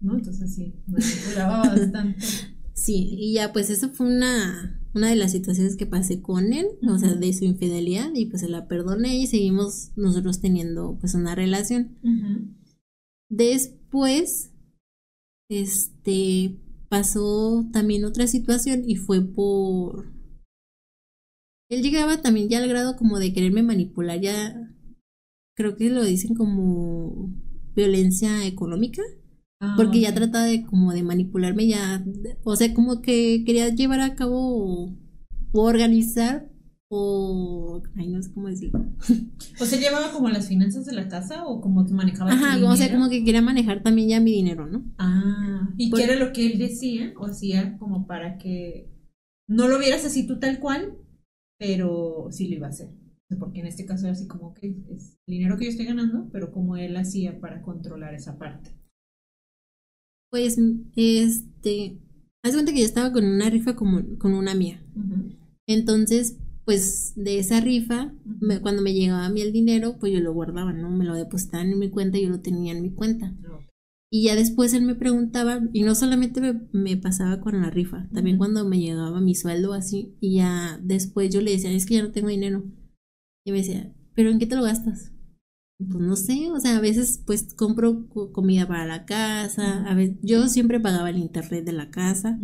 ¿no? 0.00 0.18
Entonces 0.18 0.54
sí, 0.54 0.76
me 0.86 1.00
curaba 1.28 1.64
bastante. 1.64 2.24
Sí, 2.72 3.16
y 3.18 3.32
ya 3.32 3.52
pues 3.52 3.70
eso 3.70 3.88
fue 3.88 4.06
una, 4.06 4.80
una 4.94 5.10
de 5.10 5.16
las 5.16 5.32
situaciones 5.32 5.74
que 5.74 5.84
pasé 5.84 6.22
con 6.22 6.52
él, 6.52 6.66
o 6.88 6.96
sea, 6.96 7.12
de 7.16 7.32
su 7.32 7.44
infidelidad, 7.44 8.14
y 8.14 8.26
pues 8.26 8.42
se 8.42 8.48
la 8.48 8.68
perdoné 8.68 9.18
y 9.18 9.26
seguimos 9.26 9.90
nosotros 9.96 10.40
teniendo 10.40 10.96
pues 11.00 11.14
una 11.14 11.34
relación. 11.34 11.98
Después, 13.28 14.52
este, 15.48 16.56
pasó 16.88 17.66
también 17.72 18.04
otra 18.04 18.26
situación 18.26 18.82
y 18.86 18.96
fue 18.96 19.22
por... 19.22 20.12
Él 21.70 21.82
llegaba 21.82 22.22
también 22.22 22.48
ya 22.48 22.58
al 22.58 22.68
grado 22.68 22.96
como 22.96 23.18
de 23.18 23.32
quererme 23.32 23.62
manipular, 23.62 24.20
ya 24.20 24.74
creo 25.54 25.76
que 25.76 25.90
lo 25.90 26.02
dicen 26.02 26.34
como 26.34 27.34
violencia 27.74 28.46
económica, 28.46 29.02
ah, 29.60 29.74
porque 29.76 30.00
ya 30.00 30.14
trataba 30.14 30.44
de 30.44 30.64
como 30.64 30.92
de 30.92 31.02
manipularme 31.02 31.66
ya, 31.66 32.02
o 32.42 32.56
sea, 32.56 32.72
como 32.72 33.02
que 33.02 33.42
quería 33.44 33.68
llevar 33.68 34.00
a 34.00 34.14
cabo 34.14 34.96
o 35.52 35.62
organizar 35.62 36.50
o 36.90 37.82
ay 37.96 38.08
no 38.08 38.22
sé 38.22 38.32
cómo 38.32 38.48
decirlo. 38.48 38.86
¿O 39.60 39.64
se 39.64 39.78
llevaba 39.78 40.12
como 40.12 40.28
las 40.28 40.48
finanzas 40.48 40.86
de 40.86 40.92
la 40.92 41.08
casa 41.08 41.46
o 41.46 41.60
como 41.60 41.84
que 41.84 41.92
manejaba 41.92 42.32
Ajá, 42.32 42.58
o 42.64 42.76
sea, 42.76 42.90
como 42.90 43.08
que 43.08 43.24
quería 43.24 43.42
manejar 43.42 43.82
también 43.82 44.08
ya 44.08 44.20
mi 44.20 44.32
dinero, 44.32 44.66
¿no? 44.66 44.84
Ah, 44.98 45.68
¿y 45.76 45.90
qué 45.90 46.04
era 46.04 46.16
lo 46.16 46.32
que 46.32 46.46
él 46.46 46.58
decía 46.58 47.12
o 47.18 47.26
hacía 47.26 47.76
como 47.78 48.06
para 48.06 48.38
que 48.38 48.90
no 49.48 49.68
lo 49.68 49.78
vieras 49.78 50.04
así 50.04 50.26
tú 50.26 50.38
tal 50.38 50.60
cual, 50.60 50.98
pero 51.58 52.28
sí 52.30 52.48
lo 52.48 52.56
iba 52.56 52.66
a 52.66 52.70
hacer? 52.70 52.90
Porque 53.38 53.60
en 53.60 53.66
este 53.66 53.84
caso 53.84 54.06
era 54.06 54.12
así 54.12 54.26
como 54.26 54.54
que 54.54 54.74
es 54.90 55.18
el 55.26 55.34
dinero 55.34 55.58
que 55.58 55.64
yo 55.64 55.70
estoy 55.70 55.84
ganando, 55.84 56.30
pero 56.32 56.50
como 56.50 56.76
él 56.76 56.96
hacía 56.96 57.38
para 57.40 57.60
controlar 57.60 58.14
esa 58.14 58.38
parte. 58.38 58.70
Pues, 60.30 60.58
este, 60.96 62.00
haz 62.42 62.52
cuenta 62.52 62.72
que 62.72 62.80
yo 62.80 62.86
estaba 62.86 63.12
con 63.12 63.24
una 63.26 63.50
rifa 63.50 63.76
como, 63.76 64.02
con 64.18 64.32
una 64.32 64.54
mía. 64.54 64.82
Entonces, 65.66 66.38
pues 66.68 67.14
de 67.16 67.38
esa 67.38 67.62
rifa, 67.62 68.12
cuando 68.60 68.82
me 68.82 68.92
llegaba 68.92 69.24
a 69.24 69.30
mí 69.30 69.40
el 69.40 69.54
dinero, 69.54 69.96
pues 69.98 70.12
yo 70.12 70.20
lo 70.20 70.34
guardaba, 70.34 70.70
¿no? 70.74 70.90
Me 70.90 71.06
lo 71.06 71.14
depositaban 71.14 71.72
en 71.72 71.78
mi 71.78 71.88
cuenta 71.88 72.18
y 72.18 72.24
yo 72.24 72.28
lo 72.28 72.40
tenía 72.40 72.72
en 72.72 72.82
mi 72.82 72.90
cuenta. 72.90 73.34
Y 74.10 74.24
ya 74.24 74.36
después 74.36 74.74
él 74.74 74.82
me 74.82 74.94
preguntaba, 74.94 75.62
y 75.72 75.82
no 75.82 75.94
solamente 75.94 76.42
me, 76.42 76.96
pasaba 76.98 77.40
con 77.40 77.58
la 77.62 77.70
rifa, 77.70 78.06
también 78.12 78.36
cuando 78.36 78.68
me 78.68 78.78
llegaba 78.78 79.18
mi 79.22 79.34
sueldo 79.34 79.72
así, 79.72 80.14
y 80.20 80.34
ya 80.34 80.78
después 80.82 81.32
yo 81.32 81.40
le 81.40 81.52
decía, 81.52 81.72
es 81.72 81.86
que 81.86 81.94
ya 81.94 82.02
no 82.02 82.12
tengo 82.12 82.28
dinero. 82.28 82.62
Y 83.46 83.52
me 83.52 83.58
decía, 83.58 83.90
¿pero 84.14 84.28
en 84.28 84.38
qué 84.38 84.44
te 84.44 84.56
lo 84.56 84.62
gastas? 84.62 85.14
Pues 85.78 86.04
no 86.04 86.16
sé, 86.16 86.50
o 86.50 86.60
sea, 86.60 86.76
a 86.76 86.82
veces 86.82 87.22
pues 87.24 87.54
compro 87.54 88.10
comida 88.10 88.68
para 88.68 88.84
la 88.84 89.06
casa, 89.06 89.86
a 89.86 89.94
veces, 89.94 90.18
yo 90.20 90.46
siempre 90.48 90.80
pagaba 90.80 91.08
el 91.08 91.16
internet 91.16 91.64
de 91.64 91.72
la 91.72 91.88
casa, 91.88 92.38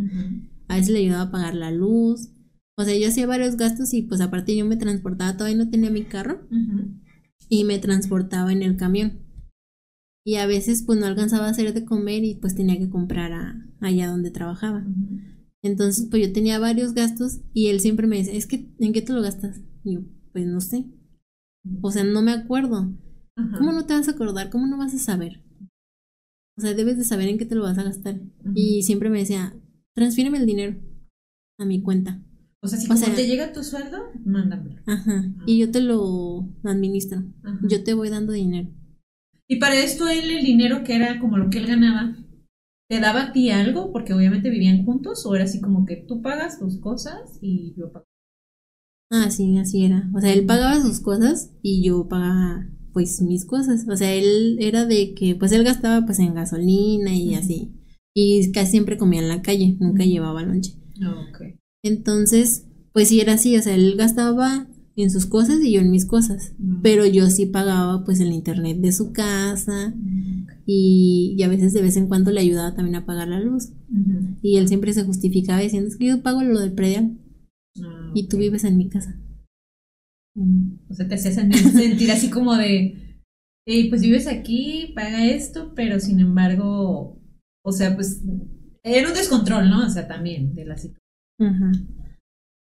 a 0.69 0.77
veces 0.77 0.95
le 0.95 1.01
ayudaba 1.01 1.25
a 1.25 1.31
pagar 1.31 1.55
la 1.55 1.71
luz, 1.71 2.31
o 2.77 2.85
sea, 2.85 2.97
yo 2.99 3.09
hacía 3.09 3.27
varios 3.27 3.57
gastos 3.57 3.95
y 3.95 4.03
pues 4.03 4.21
aparte 4.21 4.57
yo 4.57 4.65
me 4.65 4.77
transportaba, 4.77 5.37
todavía 5.37 5.59
no 5.59 5.71
tenía 5.71 5.91
mi 5.91 6.05
carro 6.05 6.49
y 7.49 7.65
me 7.65 7.79
transportaba 7.79 8.53
en 8.53 8.63
el 8.63 8.77
camión. 8.77 9.21
Y 10.27 10.37
a 10.37 10.47
veces 10.47 10.83
pues 10.83 10.99
no 10.99 11.07
alcanzaba 11.07 11.47
a 11.47 11.51
hacer 11.51 11.73
de 11.75 11.85
comer 11.85 12.25
y 12.25 12.35
pues 12.35 12.55
tenía 12.55 12.79
que 12.79 12.89
comprar 12.89 13.33
a, 13.33 13.71
allá 13.81 14.09
donde 14.09 14.31
trabajaba. 14.31 14.85
Entonces 15.63 16.09
pues 16.11 16.27
yo 16.27 16.33
tenía 16.33 16.59
varios 16.59 16.95
gastos 16.95 17.41
y 17.53 17.69
él 17.69 17.81
siempre 17.81 18.07
me 18.07 18.19
decía, 18.19 18.35
es 18.35 18.47
que 18.47 18.75
¿en 18.79 18.93
qué 18.93 19.03
te 19.03 19.13
lo 19.13 19.23
gastas? 19.23 19.61
Y 19.85 19.95
yo, 19.95 20.01
pues 20.33 20.47
no 20.47 20.61
sé. 20.61 20.87
O 21.81 21.91
sea, 21.91 22.05
no 22.05 22.23
me 22.23 22.33
acuerdo. 22.33 22.93
¿Cómo 23.59 23.73
no 23.73 23.87
te 23.87 23.95
vas 23.95 24.09
a 24.09 24.13
acordar? 24.13 24.51
¿Cómo 24.51 24.67
no 24.67 24.79
vas 24.79 24.95
a 24.95 24.99
saber? 24.99 25.43
O 26.57 26.61
sea, 26.61 26.75
debes 26.75 26.99
de 26.99 27.05
saber 27.05 27.29
en 27.29 27.39
qué 27.39 27.47
te 27.47 27.55
lo 27.55 27.63
vas 27.63 27.79
a 27.79 27.85
gastar. 27.85 28.21
Y 28.55 28.83
siempre 28.83 29.11
me 29.11 29.19
decía, 29.19 29.57
transfíreme 29.95 30.39
el 30.39 30.47
dinero 30.47 30.81
a 31.59 31.65
mi 31.65 31.83
cuenta. 31.83 32.23
O 32.65 32.67
sea, 32.67 32.79
si 32.79 32.89
como 32.89 32.99
te 32.99 33.27
llega 33.27 33.53
tu 33.53 33.63
sueldo, 33.63 33.99
mándamelo. 34.25 34.81
Ajá. 34.87 35.23
Y 35.45 35.59
yo 35.59 35.71
te 35.71 35.83
lo 35.83 36.49
administro. 36.65 37.23
Yo 37.69 37.85
te 37.85 37.93
voy 37.93 38.09
dando 38.09 38.33
dinero. 38.33 38.71
Y 39.47 39.57
para 39.57 39.79
esto 39.79 40.09
él, 40.09 40.31
el 40.31 40.43
dinero 40.43 40.83
que 40.83 40.97
era 40.97 41.21
como 41.21 41.37
lo 41.37 41.51
que 41.51 41.59
él 41.59 41.67
ganaba, 41.67 42.17
¿te 42.89 43.01
daba 43.01 43.25
a 43.25 43.33
ti 43.33 43.51
algo? 43.51 43.93
Porque 43.93 44.15
obviamente 44.15 44.49
vivían 44.49 44.87
juntos, 44.87 45.27
o 45.27 45.35
era 45.35 45.45
así 45.45 45.61
como 45.61 45.85
que 45.85 45.97
tú 45.97 46.23
pagas 46.23 46.59
tus 46.59 46.81
cosas 46.81 47.39
y 47.43 47.75
yo 47.77 47.93
pago. 47.93 48.07
Ah, 49.11 49.31
sí, 49.31 49.59
así 49.59 49.85
era. 49.85 50.11
O 50.15 50.21
sea, 50.23 50.33
él 50.33 50.47
pagaba 50.47 50.81
sus 50.81 51.01
cosas 51.01 51.53
y 51.61 51.85
yo 51.85 52.09
pagaba 52.09 52.67
pues 52.95 53.21
mis 53.21 53.45
cosas. 53.45 53.87
O 53.87 53.97
sea, 53.97 54.15
él 54.15 54.57
era 54.59 54.87
de 54.87 55.13
que 55.13 55.35
pues 55.35 55.53
él 55.53 55.65
gastaba 55.65 56.07
pues 56.07 56.19
en 56.19 56.33
gasolina 56.33 57.15
y 57.15 57.35
así. 57.35 57.75
Y 58.15 58.51
casi 58.53 58.71
siempre 58.71 58.97
comía 58.97 59.21
en 59.21 59.29
la 59.29 59.43
calle, 59.43 59.77
nunca 59.81 60.05
llevaba 60.05 60.43
lonche. 60.43 60.73
ok. 61.07 61.61
Entonces, 61.85 62.65
pues 62.93 63.09
sí 63.09 63.21
era 63.21 63.35
así, 63.35 63.57
o 63.57 63.63
sea, 63.63 63.75
él 63.75 63.95
gastaba 63.97 64.67
en 64.97 65.11
sus 65.11 65.27
cosas 65.27 65.61
y 65.63 65.73
yo 65.73 65.81
en 65.81 65.91
mis 65.91 66.07
cosas, 66.07 66.55
pero 66.83 67.05
yo 67.05 67.29
sí 67.29 67.47
pagaba 67.47 68.05
pues 68.05 68.21
el 68.21 68.33
internet 68.33 68.79
de 68.79 68.93
su 68.93 69.13
casa 69.13 69.93
y, 70.65 71.37
a 71.43 71.49
veces 71.49 71.75
de 71.75 71.83
vez 71.83 71.97
en 71.97 72.09
cuando 72.09 72.31
le 72.31 72.41
ayudaba 72.41 72.75
también 72.75 72.97
a 72.97 73.05
pagar 73.05 73.29
la 73.29 73.39
luz. 73.39 73.73
Y 74.41 74.57
él 74.57 74.67
siempre 74.67 74.95
se 74.95 75.05
justificaba 75.05 75.61
diciendo, 75.61 75.89
es 75.89 75.97
que 75.97 76.07
yo 76.07 76.23
pago 76.23 76.43
lo 76.43 76.59
del 76.59 76.73
predial 76.73 77.19
ah, 77.83 78.13
y 78.15 78.29
tú 78.29 78.39
vives 78.39 78.65
en 78.65 78.79
mi 78.79 78.89
casa. 78.89 79.21
O 80.89 80.95
sea, 80.95 81.07
te 81.07 81.17
hacía 81.17 81.33
sentir 81.33 82.11
así 82.11 82.31
como 82.31 82.57
de, 82.57 83.21
hey, 83.67 83.89
pues 83.91 84.01
vives 84.01 84.27
aquí, 84.27 84.93
paga 84.95 85.27
esto, 85.27 85.75
pero 85.77 86.01
sin 86.01 86.21
embargo, 86.21 87.21
o 87.63 87.73
sea, 87.73 87.95
pues 87.95 88.23
era 88.83 89.09
un 89.09 89.15
descontrol, 89.15 89.69
¿no? 89.69 89.87
O 89.87 89.91
sea, 89.91 90.09
también 90.09 90.55
de 90.55 90.65
la 90.65 90.77
situación. 90.79 91.04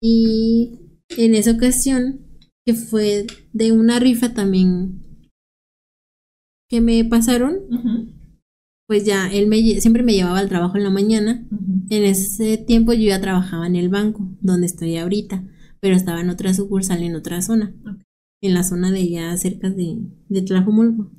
Y 0.01 0.79
en 1.17 1.35
esa 1.35 1.51
ocasión, 1.51 2.21
que 2.65 2.73
fue 2.73 3.25
de 3.53 3.71
una 3.71 3.99
rifa 3.99 4.33
también 4.33 5.03
que 6.69 6.81
me 6.81 7.03
pasaron, 7.05 7.59
pues 8.87 9.05
ya 9.05 9.31
él 9.31 9.47
me, 9.47 9.61
siempre 9.79 10.03
me 10.03 10.13
llevaba 10.13 10.39
al 10.39 10.49
trabajo 10.49 10.77
en 10.77 10.83
la 10.83 10.89
mañana. 10.89 11.47
En 11.89 12.03
ese 12.03 12.57
tiempo 12.57 12.93
yo 12.93 13.07
ya 13.07 13.21
trabajaba 13.21 13.67
en 13.67 13.75
el 13.75 13.89
banco, 13.89 14.29
donde 14.41 14.65
estoy 14.65 14.97
ahorita, 14.97 15.43
pero 15.79 15.95
estaba 15.95 16.21
en 16.21 16.29
otra 16.29 16.53
sucursal, 16.53 17.03
en 17.03 17.15
otra 17.15 17.41
zona, 17.41 17.73
en 18.41 18.53
la 18.53 18.63
zona 18.63 18.91
de 18.91 19.09
ya 19.09 19.35
cerca 19.37 19.69
de, 19.69 19.99
de 20.27 20.41
Tlajumulco. 20.41 21.09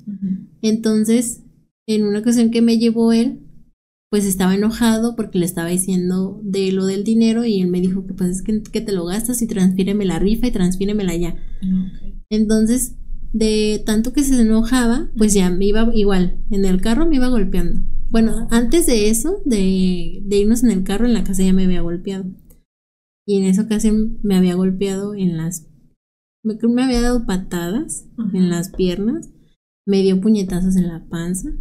Entonces, 0.61 1.43
en 1.87 2.05
una 2.05 2.19
ocasión 2.19 2.51
que 2.51 2.61
me 2.61 2.77
llevó 2.77 3.11
él, 3.11 3.39
pues 4.09 4.25
estaba 4.25 4.55
enojado 4.55 5.15
porque 5.15 5.37
le 5.37 5.45
estaba 5.45 5.69
diciendo 5.69 6.39
de 6.43 6.71
lo 6.71 6.85
del 6.85 7.03
dinero 7.03 7.45
y 7.45 7.61
él 7.61 7.67
me 7.67 7.79
dijo 7.79 8.05
que 8.07 8.13
pues 8.13 8.29
es 8.29 8.41
que, 8.41 8.81
te 8.81 8.91
lo 8.91 9.05
gastas 9.05 9.41
y 9.41 9.47
transfíreme 9.47 10.05
la 10.05 10.17
rifa 10.17 10.47
y 10.47 10.51
transfíremela 10.51 11.15
ya. 11.15 11.35
Entonces, 12.29 12.95
de 13.33 13.83
tanto 13.85 14.11
que 14.11 14.23
se 14.23 14.41
enojaba, 14.41 15.11
pues 15.15 15.33
ya 15.33 15.49
me 15.51 15.65
iba 15.65 15.89
igual, 15.93 16.39
en 16.49 16.65
el 16.65 16.81
carro 16.81 17.05
me 17.05 17.17
iba 17.17 17.27
golpeando. 17.27 17.81
Bueno, 18.09 18.47
antes 18.49 18.87
de 18.87 19.09
eso, 19.09 19.41
de, 19.45 20.21
de 20.23 20.37
irnos 20.37 20.63
en 20.63 20.71
el 20.71 20.83
carro, 20.83 21.05
en 21.05 21.13
la 21.13 21.23
casa 21.23 21.43
ya 21.43 21.53
me 21.53 21.65
había 21.65 21.81
golpeado. 21.81 22.25
Y 23.27 23.37
en 23.37 23.43
esa 23.43 23.61
ocasión 23.61 24.17
me 24.23 24.35
había 24.35 24.55
golpeado 24.55 25.13
en 25.13 25.37
las... 25.37 25.67
Me, 26.43 26.57
me 26.67 26.83
había 26.83 27.01
dado 27.01 27.27
patadas 27.27 28.07
en 28.33 28.49
las 28.49 28.69
piernas, 28.69 29.29
me 29.85 30.01
dio 30.01 30.19
puñetazos 30.19 30.75
en 30.77 30.87
la 30.87 31.05
panza. 31.07 31.51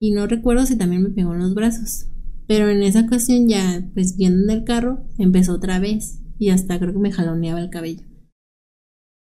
Y 0.00 0.12
no 0.12 0.26
recuerdo 0.26 0.66
si 0.66 0.76
también 0.76 1.02
me 1.02 1.10
pegó 1.10 1.34
en 1.34 1.40
los 1.40 1.54
brazos. 1.54 2.06
Pero 2.46 2.68
en 2.68 2.82
esa 2.82 3.00
ocasión 3.00 3.48
ya, 3.48 3.88
pues 3.94 4.16
viendo 4.16 4.44
en 4.44 4.58
el 4.58 4.64
carro, 4.64 5.04
empezó 5.18 5.54
otra 5.54 5.78
vez. 5.78 6.20
Y 6.38 6.50
hasta 6.50 6.78
creo 6.78 6.92
que 6.92 6.98
me 6.98 7.12
jaloneaba 7.12 7.60
el 7.60 7.70
cabello. 7.70 8.06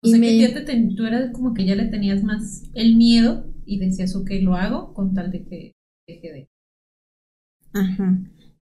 O 0.04 0.08
sea, 0.08 0.20
que 0.20 0.40
ya 0.40 0.66
te 0.66 0.94
tú 0.96 1.06
eras 1.06 1.32
como 1.32 1.54
que 1.54 1.66
ya 1.66 1.76
le 1.76 1.86
tenías 1.86 2.24
más 2.24 2.64
el 2.74 2.96
miedo 2.96 3.54
y 3.66 3.80
decías, 3.80 4.16
ok, 4.16 4.32
lo 4.42 4.56
hago 4.56 4.94
con 4.94 5.14
tal 5.14 5.32
de 5.32 5.44
que 5.46 5.74
deje 6.08 6.32
de. 6.32 6.50
Ajá. 7.74 8.20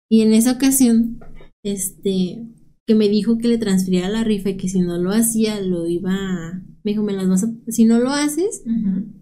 Y 0.10 0.22
en 0.22 0.34
esa 0.34 0.54
ocasión, 0.54 1.20
este, 1.64 2.48
que 2.88 2.96
me 2.96 3.10
dijo 3.10 3.38
que 3.38 3.50
le 3.50 3.58
transfiriera 3.58 4.10
la 4.10 4.24
rifa 4.24 4.50
y 4.50 4.58
que 4.58 4.70
si 4.70 4.80
no 4.80 4.98
lo 4.98 5.12
hacía, 5.12 5.62
lo 5.62 5.88
iba 5.88 6.14
a... 6.14 6.64
Me 6.84 6.92
dijo, 6.92 7.04
me 7.04 7.14
las 7.14 7.28
vas 7.28 7.44
a... 7.44 7.54
Si 7.68 7.86
no 7.86 8.00
lo 8.00 8.12
haces, 8.12 8.64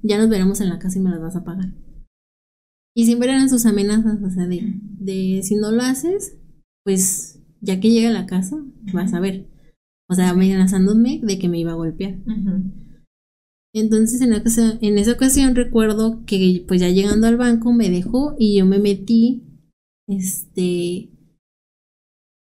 ya 0.03 0.19
nos 0.19 0.29
veremos 0.29 0.61
en 0.61 0.69
la 0.69 0.79
casa 0.79 0.99
y 0.99 1.01
me 1.01 1.09
las 1.09 1.19
vas 1.19 1.35
a 1.35 1.43
pagar. 1.43 1.73
Y 2.95 3.05
siempre 3.05 3.29
eran 3.29 3.49
sus 3.49 3.65
amenazas, 3.65 4.21
o 4.23 4.29
sea, 4.29 4.47
de, 4.47 4.79
de 4.81 5.41
si 5.43 5.55
no 5.55 5.71
lo 5.71 5.81
haces, 5.81 6.37
pues 6.83 7.41
ya 7.61 7.79
que 7.79 7.89
llega 7.89 8.09
a 8.09 8.13
la 8.13 8.25
casa, 8.25 8.57
vas 8.93 9.13
a 9.13 9.19
ver. 9.19 9.49
O 10.07 10.15
sea, 10.15 10.29
amenazándome 10.29 11.19
de 11.21 11.39
que 11.39 11.49
me 11.49 11.59
iba 11.59 11.71
a 11.71 11.75
golpear. 11.75 12.19
Entonces 13.73 14.21
en, 14.21 14.33
en 14.33 14.97
esa 14.97 15.11
ocasión 15.11 15.55
recuerdo 15.55 16.23
que 16.25 16.63
pues 16.67 16.79
ya 16.79 16.89
llegando 16.89 17.27
al 17.27 17.35
banco 17.35 17.73
me 17.73 17.89
dejó 17.89 18.35
y 18.39 18.57
yo 18.57 18.65
me 18.65 18.79
metí, 18.79 19.43
este, 20.07 21.09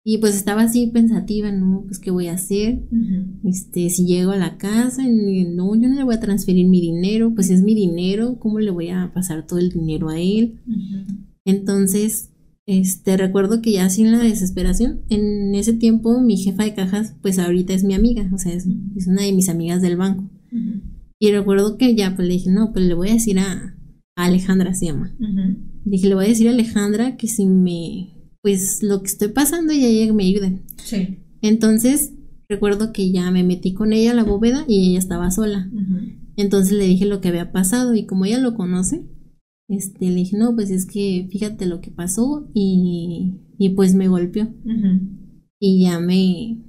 y 0.10 0.20
pues 0.20 0.38
estaba 0.38 0.62
así 0.62 0.88
pensativa, 0.88 1.52
¿no? 1.52 1.84
Pues 1.86 2.00
qué 2.00 2.12
voy 2.12 2.28
a 2.28 2.36
hacer, 2.36 2.82
este, 3.44 3.90
si 3.90 4.06
llego 4.06 4.32
a 4.32 4.38
la 4.38 4.58
casa, 4.58 5.04
no, 5.04 5.76
yo 5.76 5.90
no 5.90 5.96
le 5.96 6.04
voy 6.06 6.16
a 6.16 6.22
transferir 6.22 6.66
mi 6.66 6.80
dinero, 6.80 7.36
pues 7.36 7.50
es 7.50 7.62
mi 7.62 7.76
dinero, 7.76 8.40
¿cómo 8.40 8.62
le 8.62 8.72
voy 8.72 8.88
a 8.88 9.12
pasar 9.14 9.46
todo 9.46 9.60
el 9.60 9.70
dinero 9.70 10.08
a 10.08 10.18
él? 10.18 10.62
Entonces 11.44 12.32
este, 12.66 13.18
recuerdo 13.18 13.62
que 13.62 13.74
ya 13.74 13.90
sin 13.90 14.14
la 14.14 14.20
desesperación, 14.20 15.02
en 15.10 15.54
ese 15.54 15.74
tiempo 15.74 16.22
mi 16.22 16.38
jefa 16.38 16.64
de 16.64 16.74
cajas, 16.74 17.18
pues 17.22 17.38
ahorita 17.38 17.74
es 17.74 17.84
mi 17.84 17.94
amiga, 17.94 18.30
o 18.34 18.38
sea, 18.38 18.54
es, 18.54 18.66
una 19.08 19.24
de 19.24 19.34
mis 19.34 19.50
amigas 19.50 19.82
del 19.82 19.98
banco. 19.98 20.30
Y 21.20 21.34
recuerdo 21.34 21.78
que 21.78 21.96
ya, 21.96 22.16
pues 22.16 22.30
le 22.30 22.36
dije, 22.36 22.50
no, 22.50 22.72
pues 22.72 22.86
le 22.86 22.94
voy 22.94 23.10
a 23.10 23.14
decir 23.14 23.40
a, 23.40 23.76
Alejandra, 24.16 24.74
se 24.74 24.86
llama. 24.86 25.14
Dije, 25.84 26.08
le 26.08 26.16
voy 26.16 26.26
a 26.26 26.30
decir 26.30 26.48
a 26.48 26.52
Alejandra 26.52 27.18
que 27.18 27.28
si 27.28 27.46
me, 27.46 28.17
pues 28.48 28.82
lo 28.82 29.02
que 29.02 29.08
estoy 29.08 29.28
pasando, 29.28 29.74
ella, 29.74 29.88
ella 29.88 30.14
me 30.14 30.24
ayude. 30.24 30.62
Sí. 30.78 31.18
Entonces, 31.42 32.14
recuerdo 32.48 32.94
que 32.94 33.12
ya 33.12 33.30
me 33.30 33.44
metí 33.44 33.74
con 33.74 33.92
ella 33.92 34.12
a 34.12 34.16
la 34.16 34.24
bóveda 34.24 34.64
y 34.70 34.92
ella 34.92 35.00
estaba 35.00 35.32
sola. 35.32 35.70
Entonces 36.38 36.72
le 36.72 36.86
dije 36.86 37.06
lo 37.06 37.20
que 37.20 37.28
había 37.28 37.52
pasado 37.52 37.94
y 37.94 38.06
como 38.06 38.24
ella 38.24 38.40
lo 38.40 38.56
conoce, 38.56 39.06
este, 39.68 40.10
le 40.10 40.16
dije, 40.16 40.38
no, 40.38 40.56
pues 40.56 40.72
es 40.72 40.86
que 40.86 41.28
fíjate 41.30 41.66
lo 41.66 41.82
que 41.82 41.92
pasó 41.92 42.50
y, 42.54 43.34
y 43.58 43.70
pues 43.72 43.96
me 43.96 44.08
golpeó. 44.08 44.48
Y 45.60 45.82
ya 45.82 46.00
me... 46.00 46.64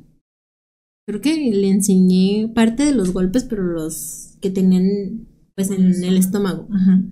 Creo 1.06 1.20
que 1.20 1.52
le 1.52 1.70
enseñé 1.70 2.50
parte 2.56 2.86
de 2.86 2.92
los 2.92 3.12
golpes, 3.12 3.44
pero 3.44 3.62
los 3.62 4.36
que 4.40 4.50
tenían 4.50 5.28
pues 5.54 5.70
en 5.70 6.02
el 6.02 6.16
estómago. 6.16 6.66
Ajá. 6.72 7.04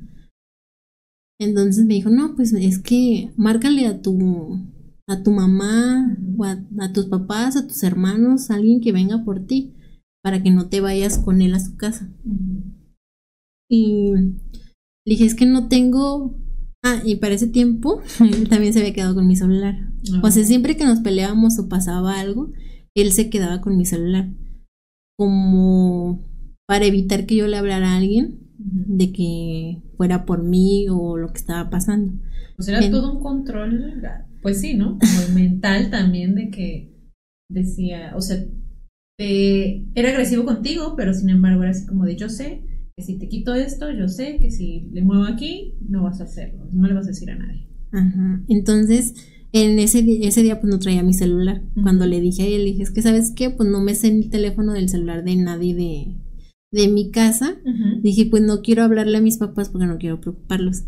Entonces 1.38 1.84
me 1.84 1.94
dijo, 1.94 2.10
no, 2.10 2.34
pues 2.34 2.52
es 2.52 2.78
que 2.78 3.30
márcale 3.36 3.86
a 3.86 4.00
tu, 4.00 4.58
a 5.06 5.22
tu 5.22 5.30
mamá, 5.30 6.16
o 6.38 6.44
a, 6.44 6.92
tus 6.92 7.06
papás, 7.06 7.56
a 7.56 7.66
tus 7.66 7.82
hermanos, 7.82 8.50
a 8.50 8.54
alguien 8.54 8.80
que 8.80 8.92
venga 8.92 9.24
por 9.24 9.44
ti, 9.46 9.74
para 10.22 10.42
que 10.42 10.50
no 10.50 10.68
te 10.68 10.80
vayas 10.80 11.18
con 11.18 11.42
él 11.42 11.54
a 11.54 11.60
su 11.60 11.76
casa. 11.76 12.10
Y 13.70 14.12
le 14.12 14.34
dije, 15.04 15.24
es 15.24 15.34
que 15.34 15.46
no 15.46 15.68
tengo... 15.68 16.38
Ah, 16.82 17.02
y 17.04 17.16
para 17.16 17.34
ese 17.34 17.48
tiempo 17.48 18.00
él 18.20 18.48
también 18.48 18.72
se 18.72 18.80
había 18.80 18.94
quedado 18.94 19.14
con 19.14 19.26
mi 19.26 19.36
celular. 19.36 19.90
O 20.22 20.30
sea, 20.30 20.44
siempre 20.44 20.76
que 20.76 20.84
nos 20.84 21.00
peleábamos 21.00 21.58
o 21.58 21.68
pasaba 21.68 22.18
algo, 22.18 22.52
él 22.94 23.12
se 23.12 23.28
quedaba 23.28 23.60
con 23.60 23.76
mi 23.76 23.84
celular. 23.84 24.32
Como 25.18 26.24
para 26.66 26.84
evitar 26.84 27.26
que 27.26 27.36
yo 27.36 27.46
le 27.46 27.56
hablara 27.56 27.92
a 27.92 27.96
alguien 27.96 28.40
de 28.58 29.12
que 29.12 29.82
fuera 29.96 30.24
por 30.24 30.42
mí 30.42 30.86
o 30.88 31.16
lo 31.16 31.28
que 31.28 31.38
estaba 31.38 31.70
pasando. 31.70 32.12
Pues 32.56 32.68
era 32.68 32.90
todo 32.90 33.12
un 33.12 33.20
control, 33.20 34.02
pues 34.42 34.60
sí, 34.60 34.74
¿no? 34.74 34.98
Como 34.98 35.34
mental 35.34 35.90
también 35.90 36.34
de 36.34 36.50
que 36.50 36.92
decía, 37.48 38.12
o 38.16 38.20
sea, 38.20 38.44
era 39.18 40.10
agresivo 40.10 40.44
contigo, 40.44 40.94
pero 40.96 41.14
sin 41.14 41.30
embargo 41.30 41.62
era 41.62 41.70
así 41.70 41.86
como 41.86 42.04
de 42.04 42.16
yo 42.16 42.28
sé 42.28 42.62
que 42.96 43.04
si 43.04 43.18
te 43.18 43.28
quito 43.28 43.54
esto, 43.54 43.90
yo 43.92 44.08
sé 44.08 44.38
que 44.40 44.50
si 44.50 44.88
le 44.92 45.02
muevo 45.02 45.24
aquí, 45.24 45.74
no 45.86 46.02
vas 46.02 46.20
a 46.20 46.24
hacerlo, 46.24 46.68
no 46.72 46.88
le 46.88 46.94
vas 46.94 47.04
a 47.04 47.10
decir 47.10 47.30
a 47.30 47.36
nadie. 47.36 47.68
Ajá. 47.92 48.42
Entonces, 48.48 49.14
en 49.52 49.78
ese, 49.78 50.04
ese 50.26 50.42
día 50.42 50.60
pues 50.60 50.72
no 50.72 50.78
traía 50.78 51.02
mi 51.02 51.12
celular. 51.12 51.62
Cuando 51.82 52.06
le 52.06 52.20
dije 52.20 52.42
a 52.42 52.46
él, 52.46 52.64
le 52.64 52.70
dije, 52.72 52.82
es 52.82 52.90
que 52.90 53.02
sabes 53.02 53.32
qué, 53.36 53.50
pues 53.50 53.68
no 53.68 53.80
me 53.82 53.94
sé 53.94 54.08
el 54.08 54.30
teléfono 54.30 54.72
del 54.72 54.88
celular 54.88 55.24
de 55.24 55.36
nadie 55.36 55.74
de, 55.74 56.16
de 56.72 56.88
mi 56.88 57.10
casa. 57.10 57.56
Dije, 58.02 58.26
pues 58.26 58.42
no 58.42 58.62
quiero 58.62 58.82
hablarle 58.82 59.18
a 59.18 59.22
mis 59.22 59.38
papás 59.38 59.68
porque 59.68 59.86
no 59.86 59.98
quiero 59.98 60.20
preocuparlos. 60.20 60.84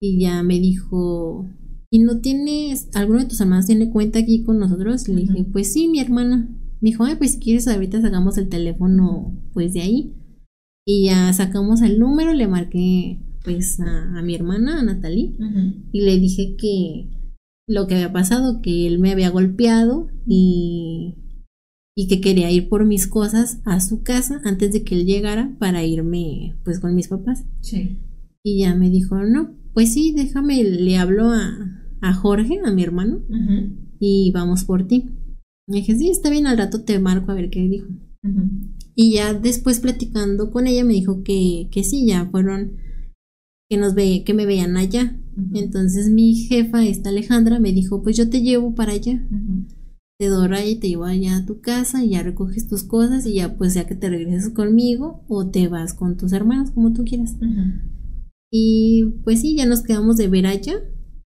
Y 0.00 0.20
ya 0.20 0.42
me 0.42 0.58
dijo, 0.60 1.48
¿y 1.90 1.98
no 1.98 2.20
tienes, 2.20 2.88
alguno 2.94 3.20
de 3.20 3.26
tus 3.26 3.40
hermanos 3.40 3.66
tiene 3.66 3.90
cuenta 3.90 4.18
aquí 4.18 4.44
con 4.44 4.58
nosotros? 4.58 5.08
Y 5.08 5.14
le 5.14 5.20
dije, 5.22 5.44
pues 5.52 5.72
sí, 5.72 5.88
mi 5.88 6.00
hermana. 6.00 6.48
Me 6.80 6.90
dijo, 6.90 7.04
ay, 7.04 7.16
pues 7.16 7.32
si 7.32 7.40
quieres 7.40 7.68
ahorita 7.68 8.00
sacamos 8.00 8.38
el 8.38 8.48
teléfono 8.48 9.38
pues 9.52 9.74
de 9.74 9.82
ahí. 9.82 10.14
Y 10.86 11.06
ya 11.06 11.32
sacamos 11.32 11.82
el 11.82 11.98
número, 11.98 12.32
le 12.32 12.48
marqué 12.48 13.20
pues 13.44 13.80
a, 13.80 14.22
mi 14.22 14.34
hermana, 14.34 14.80
a 14.80 14.82
Natalie, 14.82 15.34
y 15.92 16.02
le 16.02 16.18
dije 16.18 16.56
que 16.58 17.08
lo 17.66 17.86
que 17.86 17.94
había 17.94 18.12
pasado, 18.12 18.60
que 18.60 18.86
él 18.86 18.98
me 18.98 19.12
había 19.12 19.30
golpeado 19.30 20.08
y, 20.26 21.14
y 21.96 22.08
que 22.08 22.20
quería 22.20 22.50
ir 22.50 22.68
por 22.68 22.86
mis 22.86 23.06
cosas 23.06 23.60
a 23.64 23.80
su 23.80 24.02
casa 24.02 24.40
antes 24.44 24.72
de 24.72 24.84
que 24.84 24.94
él 24.94 25.06
llegara 25.06 25.56
para 25.58 25.84
irme 25.84 26.56
pues 26.64 26.80
con 26.80 26.94
mis 26.94 27.08
papás. 27.08 27.44
Sí. 27.60 27.98
Y 28.42 28.60
ya 28.60 28.74
me 28.74 28.90
dijo, 28.90 29.16
no, 29.16 29.54
pues 29.74 29.92
sí, 29.92 30.12
déjame, 30.16 30.64
le 30.64 30.96
hablo 30.96 31.30
a, 31.30 31.84
a 32.00 32.14
Jorge, 32.14 32.60
a 32.64 32.70
mi 32.72 32.82
hermano, 32.82 33.22
y 33.98 34.30
vamos 34.32 34.64
por 34.64 34.86
ti. 34.86 35.10
Me 35.66 35.78
dije, 35.78 35.96
sí, 35.96 36.10
está 36.10 36.30
bien, 36.30 36.46
al 36.46 36.58
rato 36.58 36.82
te 36.82 36.98
marco 36.98 37.30
a 37.30 37.34
ver 37.34 37.50
qué 37.50 37.60
dijo. 37.68 37.88
Y 38.94 39.14
ya 39.14 39.34
después 39.34 39.80
platicando 39.80 40.50
con 40.50 40.66
ella 40.66 40.84
me 40.84 40.94
dijo 40.94 41.22
que, 41.22 41.68
que 41.70 41.84
sí, 41.84 42.06
ya 42.06 42.26
fueron, 42.30 42.76
que 43.68 43.76
nos 43.76 43.94
ve, 43.94 44.24
que 44.24 44.34
me 44.34 44.46
veían 44.46 44.76
allá. 44.76 45.16
Entonces 45.54 46.10
mi 46.10 46.34
jefa, 46.34 46.84
esta 46.84 47.10
Alejandra, 47.10 47.60
me 47.60 47.72
dijo, 47.72 48.02
pues 48.02 48.16
yo 48.16 48.28
te 48.28 48.42
llevo 48.42 48.74
para 48.74 48.92
allá. 48.92 49.26
Te 50.20 50.28
dora 50.28 50.66
y 50.66 50.76
te 50.76 50.86
llevo 50.86 51.06
allá 51.06 51.38
a 51.38 51.46
tu 51.46 51.62
casa 51.62 52.04
y 52.04 52.10
ya 52.10 52.22
recoges 52.22 52.68
tus 52.68 52.82
cosas 52.82 53.24
y 53.24 53.36
ya 53.36 53.56
pues 53.56 53.72
ya 53.72 53.86
que 53.86 53.94
te 53.94 54.10
regreses 54.10 54.50
conmigo 54.50 55.24
o 55.28 55.48
te 55.48 55.66
vas 55.68 55.94
con 55.94 56.18
tus 56.18 56.34
hermanos, 56.34 56.72
como 56.72 56.92
tú 56.92 57.06
quieras. 57.06 57.36
Y 58.52 59.14
pues 59.24 59.40
sí, 59.40 59.56
ya 59.56 59.64
nos 59.64 59.82
quedamos 59.82 60.18
de 60.18 60.28
ver 60.28 60.46
allá. 60.46 60.74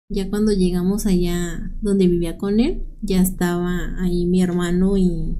Ya 0.09 0.29
cuando 0.29 0.51
llegamos 0.51 1.07
allá 1.07 1.73
donde 1.81 2.09
vivía 2.09 2.37
con 2.37 2.59
él, 2.59 2.83
ya 3.01 3.23
estaba 3.23 3.95
ahí 4.01 4.27
mi 4.27 4.43
hermano 4.43 4.97
y 4.97 5.37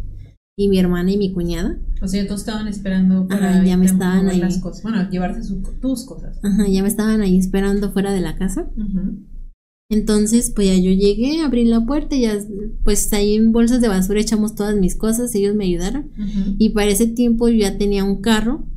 y 0.57 0.69
mi 0.69 0.79
hermana 0.79 1.11
y 1.11 1.17
mi 1.17 1.33
cuñada. 1.33 1.77
O 2.03 2.07
sea, 2.07 2.25
todos 2.27 2.43
estaban 2.43 2.69
esperando 2.69 3.27
para 3.27 3.65
ya 3.65 3.77
me 3.77 3.87
estaban 3.87 4.29
ahí. 4.29 4.39
Las 4.39 4.59
cosas. 4.59 4.85
Bueno, 4.85 5.11
llevarse 5.11 5.41
tus 5.81 6.05
cosas. 6.05 6.39
Ajá, 6.45 6.69
ya 6.69 6.83
me 6.83 6.89
estaban 6.89 7.21
ahí 7.21 7.37
esperando 7.37 7.91
fuera 7.91 8.13
de 8.13 8.21
la 8.21 8.37
casa. 8.37 8.71
Entonces, 9.91 10.53
pues 10.55 10.69
ya 10.69 10.77
yo 10.77 10.93
llegué, 10.93 11.41
abrí 11.41 11.65
la 11.65 11.85
puerta 11.85 12.15
y 12.15 12.23
ya, 12.23 12.39
pues 12.85 13.13
ahí 13.13 13.35
en 13.35 13.51
bolsas 13.51 13.81
de 13.81 13.89
basura 13.89 14.21
echamos 14.21 14.55
todas 14.55 14.77
mis 14.77 14.95
cosas, 14.95 15.35
ellos 15.35 15.57
me 15.57 15.65
ayudaron. 15.65 16.13
Y 16.59 16.71
para 16.71 16.93
ese 16.93 17.09
tiempo 17.09 17.49
yo 17.49 17.57
ya 17.57 17.77
tenía 17.77 18.05
un 18.05 18.21
carro, 18.21 18.69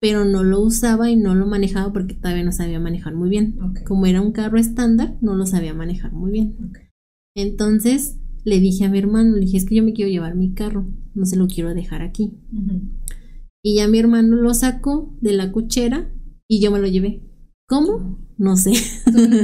pero 0.00 0.26
no 0.26 0.44
lo 0.44 0.60
usaba 0.60 1.10
y 1.10 1.16
no 1.16 1.34
lo 1.34 1.46
manejaba 1.46 1.94
porque 1.94 2.14
todavía 2.14 2.44
no 2.44 2.52
sabía 2.52 2.78
manejar 2.78 3.14
muy 3.14 3.30
bien. 3.30 3.58
Como 3.86 4.04
era 4.04 4.20
un 4.20 4.32
carro 4.32 4.58
estándar, 4.58 5.16
no 5.22 5.34
lo 5.34 5.46
sabía 5.46 5.72
manejar 5.72 6.12
muy 6.12 6.30
bien. 6.30 6.72
Entonces, 7.34 8.18
le 8.44 8.60
dije 8.60 8.84
a 8.84 8.90
mi 8.90 8.98
hermano, 8.98 9.34
le 9.34 9.46
dije, 9.46 9.56
es 9.56 9.64
que 9.64 9.76
yo 9.76 9.82
me 9.82 9.94
quiero 9.94 10.10
llevar 10.10 10.36
mi 10.36 10.52
carro, 10.52 10.86
no 11.14 11.24
se 11.24 11.36
lo 11.36 11.46
quiero 11.46 11.72
dejar 11.72 12.02
aquí. 12.02 12.32
Y 13.62 13.76
ya 13.76 13.88
mi 13.88 13.98
hermano 13.98 14.36
lo 14.36 14.52
sacó 14.52 15.16
de 15.22 15.32
la 15.32 15.52
cochera 15.52 16.12
y 16.46 16.60
yo 16.60 16.70
me 16.70 16.80
lo 16.80 16.86
llevé. 16.86 17.22
¿Cómo? 17.66 18.27
No 18.38 18.56
sé. 18.56 18.72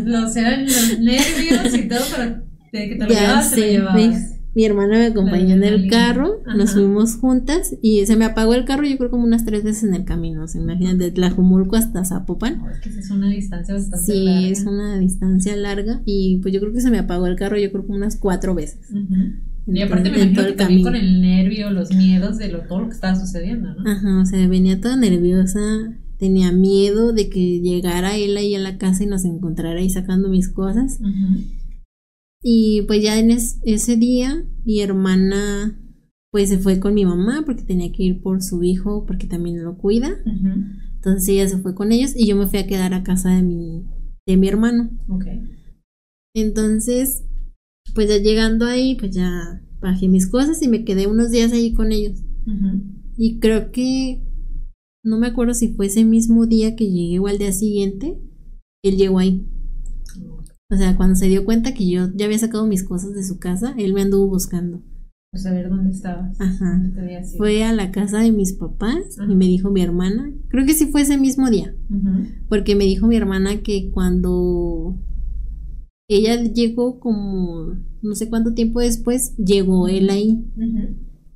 Los 0.05 0.37
eran 0.37 0.65
los 0.65 0.99
nervios 1.01 1.75
y 1.75 1.89
todo, 1.89 2.01
pero 2.17 2.43
de 2.73 2.89
que 2.89 2.97
te 2.97 3.05
lo 3.05 3.09
llevabas, 3.09 3.51
te 3.53 3.79
lo 3.79 3.91
mi 4.55 4.65
hermana 4.65 4.99
me 4.99 5.07
acompañó 5.07 5.55
en 5.55 5.65
el 5.65 5.91
carro, 5.91 6.41
nos 6.57 6.75
fuimos 6.75 7.17
juntas 7.17 7.77
y 7.83 8.07
se 8.07 8.17
me 8.17 8.25
apagó 8.25 8.55
el 8.55 8.65
carro 8.65 8.85
yo 8.87 8.97
creo 8.97 9.11
como 9.11 9.25
unas 9.25 9.45
tres 9.45 9.65
veces 9.65 9.83
en 9.83 9.95
el 9.95 10.05
camino, 10.05 10.47
se 10.47 10.59
imaginan, 10.59 10.97
de 10.97 11.11
Tlajumulco 11.11 11.75
hasta 11.75 12.05
Zapopan. 12.05 12.63
es 12.71 12.79
que 12.81 13.01
es 13.01 13.11
una 13.11 13.29
distancia 13.31 13.75
bastante 13.75 14.07
sí, 14.07 14.25
larga. 14.25 14.41
Sí, 14.41 14.53
es 14.53 14.65
una 14.65 14.99
distancia 14.99 15.57
larga 15.57 16.03
y 16.05 16.39
pues 16.41 16.55
yo 16.55 16.61
creo 16.61 16.73
que 16.73 16.81
se 16.81 16.91
me 16.91 17.01
apagó 17.01 17.27
el 17.27 17.35
carro 17.35 17.59
yo 17.59 17.71
creo 17.73 17.85
como 17.85 17.99
unas 17.99 18.17
cuatro 18.17 18.55
veces. 18.55 18.79
y 19.67 19.83
aparte 19.83 20.11
me 20.11 20.19
imagino 20.19 20.47
que 20.47 20.53
también 20.53 20.83
con 20.85 20.95
el 20.95 21.21
nervio, 21.21 21.71
los 21.71 21.93
miedos 21.93 22.39
de 22.39 22.49
lo, 22.49 22.61
todo 22.61 22.83
lo 22.83 22.89
que 22.89 22.95
estaba 22.95 23.17
sucediendo, 23.17 23.75
¿no? 23.75 23.91
Ajá, 23.91 24.21
o 24.21 24.27
sea, 24.27 24.47
venía 24.47 24.81
toda 24.81 24.97
nerviosa, 24.97 25.61
tenía 26.25 26.53
miedo 26.53 27.13
de 27.13 27.29
que 27.29 27.61
llegara 27.61 28.17
él 28.17 28.35
ahí 28.39 28.55
a 28.55 28.59
la 28.59 28.79
casa 28.79 29.05
y 29.05 29.07
nos 29.07 29.27
encontrara 29.27 29.79
ahí 29.79 29.91
sacando 29.91 30.31
mis 30.31 30.49
cosas. 30.49 30.99
Y 32.43 32.81
pues 32.87 33.03
ya 33.03 33.19
en 33.19 33.31
ese 33.31 33.97
día 33.97 34.43
mi 34.65 34.81
hermana 34.81 35.79
pues 36.31 36.49
se 36.49 36.59
fue 36.59 36.81
con 36.81 36.95
mi 36.95 37.05
mamá 37.05 37.43
porque 37.45 37.63
tenía 37.63 37.93
que 37.93 38.05
ir 38.05 38.23
por 38.23 38.43
su 38.43 38.63
hijo 38.63 39.05
porque 39.07 39.27
también 39.27 39.63
lo 39.63 39.77
cuida. 39.77 40.17
Entonces 40.95 41.29
ella 41.29 41.47
se 41.47 41.59
fue 41.59 41.75
con 41.75 41.93
ellos 41.93 42.15
y 42.17 42.27
yo 42.27 42.37
me 42.37 42.47
fui 42.47 42.59
a 42.59 42.67
quedar 42.67 42.95
a 42.95 43.03
casa 43.03 43.37
de 43.37 43.43
mi, 43.43 43.85
de 44.27 44.39
mi 44.39 44.49
hermano. 44.49 44.89
Entonces, 46.35 47.23
pues 47.95 48.09
ya 48.09 48.17
llegando 48.17 48.65
ahí, 48.65 48.95
pues 48.95 49.15
ya 49.15 49.63
bajé 49.79 50.09
mis 50.09 50.27
cosas 50.27 50.63
y 50.63 50.69
me 50.69 50.87
quedé 50.87 51.07
unos 51.07 51.31
días 51.31 51.53
ahí 51.53 51.75
con 51.75 51.93
ellos. 51.93 52.19
Y 53.19 53.41
creo 53.41 53.71
que, 53.73 54.23
no 55.05 55.19
me 55.19 55.27
acuerdo 55.29 55.55
si 55.55 55.69
fue 55.69 55.87
ese 55.87 56.05
mismo 56.05 56.47
día 56.47 56.75
que 56.75 56.91
llegué 56.91 57.19
o 57.19 57.27
al 57.27 57.39
día 57.39 57.53
siguiente, 57.53 58.19
él 58.83 58.97
llegó 58.97 59.19
ahí. 59.19 59.47
O 60.71 60.77
sea, 60.77 60.97
cuando 60.97 61.15
se 61.15 61.29
dio 61.29 61.45
cuenta 61.45 61.75
que 61.75 61.89
yo 61.89 62.09
ya 62.15 62.25
había 62.25 62.39
sacado 62.39 62.67
mis 62.67 62.83
cosas 62.83 63.15
de 63.15 63.23
su 63.23 63.39
casa, 63.39 63.75
él 63.77 63.93
me 63.93 64.01
anduvo 64.01 64.29
buscando. 64.29 64.83
Pues 65.31 65.45
a 65.47 65.53
ver 65.53 65.69
dónde 65.69 65.91
estabas. 65.91 66.41
Ajá. 66.41 66.83
Fue 67.37 67.65
a 67.65 67.73
la 67.73 67.93
casa 67.93 68.21
de 68.21 68.33
mis 68.33 68.55
papás 68.55 69.19
y 69.29 69.35
me 69.35 69.47
dijo 69.47 69.71
mi 69.71 69.83
hermana, 69.83 70.33
creo 70.49 70.65
que 70.65 70.75
sí 70.75 70.87
fue 70.87 71.03
ese 71.03 71.19
mismo 71.19 71.51
día, 71.51 71.75
porque 72.49 72.75
me 72.75 72.85
dijo 72.85 73.07
mi 73.07 73.17
hermana 73.17 73.63
que 73.63 73.91
cuando 73.93 74.97
ella 76.09 76.43
llegó 76.43 76.99
como 76.99 77.75
no 78.01 78.15
sé 78.15 78.29
cuánto 78.29 78.55
tiempo 78.55 78.81
después, 78.81 79.37
llegó 79.37 79.89
él 79.89 80.09
ahí. 80.09 80.45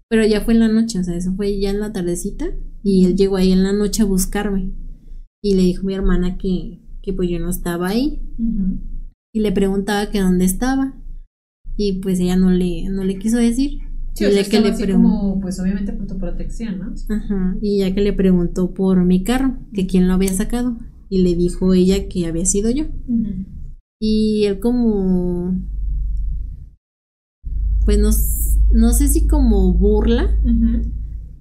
Pero 0.09 0.25
ya 0.25 0.41
fue 0.41 0.55
en 0.55 0.61
la 0.61 0.69
noche, 0.69 1.01
o 1.01 1.05
sea, 1.05 1.17
eso 1.17 1.35
fue 1.35 1.59
ya 1.61 1.71
en 1.71 1.81
la 1.81 1.93
tardecita 1.93 2.47
y 2.83 3.05
él 3.05 3.17
llegó 3.17 3.37
ahí 3.37 3.53
en 3.53 3.63
la 3.63 3.73
noche 3.73 4.03
a 4.03 4.07
buscarme. 4.07 4.73
Y 5.43 5.55
le 5.55 5.63
dijo 5.63 5.85
mi 5.85 5.95
hermana 5.95 6.37
que, 6.37 6.81
que 7.03 7.13
pues 7.13 7.29
yo 7.31 7.39
no 7.39 7.51
estaba 7.51 7.89
ahí. 7.89 8.21
Y 9.33 9.41
le 9.41 9.53
preguntaba 9.53 10.11
que 10.11 10.21
dónde 10.21 10.45
estaba. 10.45 10.95
Y 11.77 12.01
pues 12.01 12.19
ella 12.19 12.37
no 12.37 12.51
le 12.51 12.89
no 12.89 13.05
le 13.05 13.19
quiso 13.19 13.39
decir. 13.39 13.81
Sí, 14.15 14.25
o 14.25 14.31
sea, 14.31 14.43
que 14.43 14.61
le 14.61 14.71
así 14.71 14.91
como 14.91 15.41
pues 15.41 15.61
obviamente 15.61 15.93
por 15.93 16.09
tu 16.09 16.19
protección 16.19 16.79
no 16.79 17.15
ajá. 17.15 17.57
Y 17.63 17.79
ya 17.79 17.95
que 17.95 18.01
le 18.01 18.13
preguntó 18.13 18.75
por 18.75 19.05
mi 19.05 19.23
carro 19.23 19.59
que 19.73 19.87
quién 19.87 20.09
lo 20.09 20.15
había 20.15 20.33
sacado. 20.33 20.77
Y 21.09 21.23
le 21.23 21.37
dijo 21.37 21.73
ella 21.73 22.09
que 22.09 22.27
había 22.27 22.45
sido 22.45 22.71
yo. 22.71 22.87
Y 24.01 24.45
él 24.45 24.59
como 24.61 25.57
pues 27.85 27.99
no, 27.99 28.11
no 28.75 28.93
sé 28.93 29.09
si 29.09 29.27
como 29.27 29.73
burla 29.73 30.39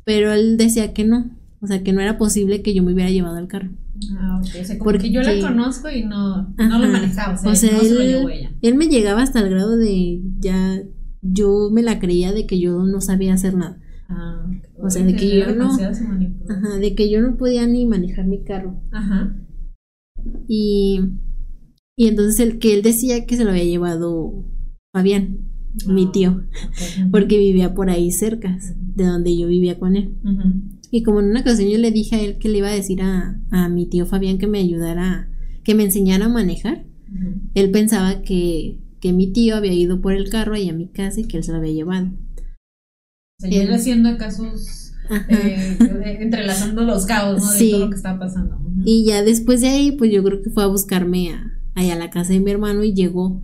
pero 0.07 0.31
él 0.31 0.55
decía 0.55 0.93
que 0.93 1.03
no 1.03 1.37
o 1.59 1.67
sea 1.67 1.83
que 1.83 1.91
no 1.91 1.99
era 2.01 2.17
posible 2.17 2.61
que 2.61 2.73
yo 2.73 2.81
me 2.81 2.93
hubiera 2.93 3.11
llevado 3.11 3.37
el 3.37 3.47
carro 3.47 3.69
Ah, 4.11 4.39
ok. 4.39 4.61
O 4.61 4.63
sea, 4.63 4.77
como 4.77 4.91
porque 4.91 5.11
yo 5.11 5.21
la 5.21 5.39
conozco 5.39 5.89
y 5.89 6.03
no, 6.03 6.53
no 6.55 6.79
lo 6.79 6.87
manejaba. 6.87 7.33
O 7.33 7.55
sea, 7.55 7.71
no 7.71 7.81
él, 7.81 7.87
se 7.87 7.93
lo 7.95 8.01
llevó 8.03 8.29
ella. 8.29 8.51
Él 8.61 8.75
me 8.75 8.87
llegaba 8.87 9.23
hasta 9.23 9.39
el 9.39 9.49
grado 9.49 9.77
de 9.77 10.21
ya. 10.39 10.81
Yo 11.21 11.69
me 11.71 11.81
la 11.81 11.99
creía 11.99 12.31
de 12.31 12.45
que 12.45 12.59
yo 12.59 12.83
no 12.83 13.01
sabía 13.01 13.33
hacer 13.33 13.55
nada. 13.55 13.81
Ah, 14.07 14.47
o 14.77 14.89
sea, 14.89 15.03
de 15.03 15.15
que 15.15 15.39
yo 15.39 15.55
no. 15.55 15.71
Ajá, 15.71 16.77
de 16.79 16.95
que 16.95 17.09
yo 17.09 17.21
no 17.21 17.37
podía 17.37 17.65
ni 17.65 17.85
manejar 17.85 18.25
mi 18.25 18.43
carro. 18.43 18.79
Ajá. 18.91 19.35
Y. 20.47 21.01
Y 21.99 22.07
entonces 22.07 22.39
el 22.39 22.59
que 22.59 22.75
él 22.75 22.83
decía 22.83 23.25
que 23.25 23.35
se 23.35 23.43
lo 23.43 23.49
había 23.49 23.63
llevado 23.63 24.45
Fabián, 24.93 25.39
mi 25.87 26.05
ah, 26.05 26.11
tío, 26.11 26.43
porque 27.11 27.37
vivía 27.37 27.73
por 27.73 27.89
ahí 27.89 28.11
cerca 28.11 28.57
de 28.95 29.05
donde 29.05 29.37
yo 29.37 29.47
vivía 29.47 29.79
con 29.79 29.95
él. 29.95 30.13
Y 30.89 31.03
como 31.03 31.19
en 31.19 31.27
una 31.27 31.41
ocasión 31.41 31.69
yo 31.69 31.77
le 31.77 31.91
dije 31.91 32.15
a 32.15 32.21
él 32.21 32.37
que 32.37 32.49
le 32.49 32.59
iba 32.59 32.69
a 32.69 32.73
decir 32.73 33.01
a, 33.01 33.39
a 33.51 33.69
mi 33.69 33.85
tío 33.85 34.05
Fabián 34.05 34.37
que 34.37 34.47
me 34.47 34.59
ayudara, 34.59 35.29
que 35.63 35.75
me 35.75 35.83
enseñara 35.83 36.25
a 36.25 36.29
manejar, 36.29 36.85
él 37.53 37.71
pensaba 37.71 38.21
que, 38.21 38.79
que, 38.99 39.13
mi 39.13 39.31
tío 39.31 39.55
había 39.55 39.73
ido 39.73 40.01
por 40.01 40.13
el 40.13 40.29
carro 40.29 40.55
ahí 40.55 40.69
a 40.69 40.73
mi 40.73 40.89
casa 40.89 41.19
y 41.19 41.27
que 41.27 41.37
él 41.37 41.43
se 41.43 41.51
lo 41.51 41.57
había 41.57 41.73
llevado. 41.73 42.07
O 42.07 43.47
sea, 43.47 43.63
él 43.63 43.73
haciendo 43.73 44.17
casos, 44.17 44.93
eh, 45.29 45.77
entrelazando 46.19 46.83
los 46.83 47.05
cabos, 47.05 47.43
¿no? 47.43 47.51
De 47.51 47.69
todo 47.69 47.79
lo 47.79 47.89
que 47.89 47.95
estaba 47.95 48.19
pasando. 48.19 48.59
Y 48.83 49.05
ya 49.05 49.23
después 49.23 49.61
de 49.61 49.69
ahí, 49.69 49.91
pues 49.91 50.11
yo 50.11 50.23
creo 50.23 50.41
que 50.41 50.49
fue 50.49 50.63
a 50.63 50.67
buscarme 50.67 51.31
a, 51.31 51.59
a 51.75 51.95
la 51.95 52.09
casa 52.09 52.33
de 52.33 52.39
mi 52.39 52.51
hermano 52.51 52.83
y 52.83 52.93
llegó. 52.93 53.43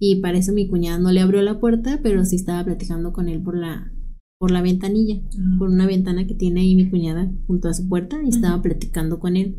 Y 0.00 0.16
para 0.16 0.38
eso 0.38 0.52
mi 0.52 0.66
cuñada 0.66 0.98
no 0.98 1.12
le 1.12 1.20
abrió 1.20 1.42
la 1.42 1.60
puerta, 1.60 2.00
pero 2.02 2.24
sí 2.24 2.34
estaba 2.34 2.64
platicando 2.64 3.12
con 3.12 3.28
él 3.28 3.42
por 3.42 3.56
la, 3.56 3.92
por 4.38 4.50
la 4.50 4.62
ventanilla, 4.62 5.20
ah. 5.38 5.56
por 5.58 5.68
una 5.68 5.86
ventana 5.86 6.26
que 6.26 6.34
tiene 6.34 6.62
ahí 6.62 6.74
mi 6.74 6.88
cuñada 6.88 7.30
junto 7.46 7.68
a 7.68 7.74
su 7.74 7.86
puerta 7.88 8.18
y 8.24 8.30
estaba 8.30 8.60
platicando 8.62 9.20
con 9.20 9.36
él 9.36 9.56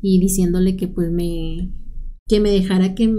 y 0.00 0.20
diciéndole 0.20 0.76
que 0.76 0.88
pues 0.88 1.10
me 1.10 1.72
que 2.28 2.40
me 2.40 2.50
dejara 2.50 2.94
que, 2.94 3.12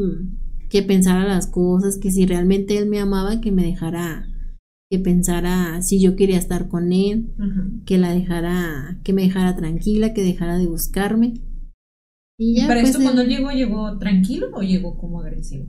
que 0.69 0.83
pensara 0.83 1.27
las 1.27 1.47
cosas, 1.47 1.97
que 1.97 2.11
si 2.11 2.25
realmente 2.25 2.77
él 2.77 2.87
me 2.87 2.99
amaba, 2.99 3.41
que 3.41 3.51
me 3.51 3.63
dejara 3.63 4.27
que 4.89 4.99
pensara 4.99 5.81
si 5.81 6.01
yo 6.01 6.15
quería 6.15 6.37
estar 6.37 6.67
con 6.67 6.91
él, 6.91 7.33
que 7.85 7.97
la 7.97 8.11
dejara, 8.11 8.99
que 9.03 9.13
me 9.13 9.23
dejara 9.23 9.55
tranquila, 9.55 10.13
que 10.13 10.23
dejara 10.23 10.57
de 10.57 10.67
buscarme. 10.67 11.33
Y, 12.39 12.55
ya, 12.55 12.67
para 12.67 12.81
pues, 12.81 12.91
esto 12.91 13.03
cuando 13.03 13.23
llegó, 13.23 13.51
llegó 13.51 13.97
tranquilo 13.99 14.47
o 14.53 14.61
llegó 14.61 14.97
como 14.97 15.21
agresivo? 15.21 15.67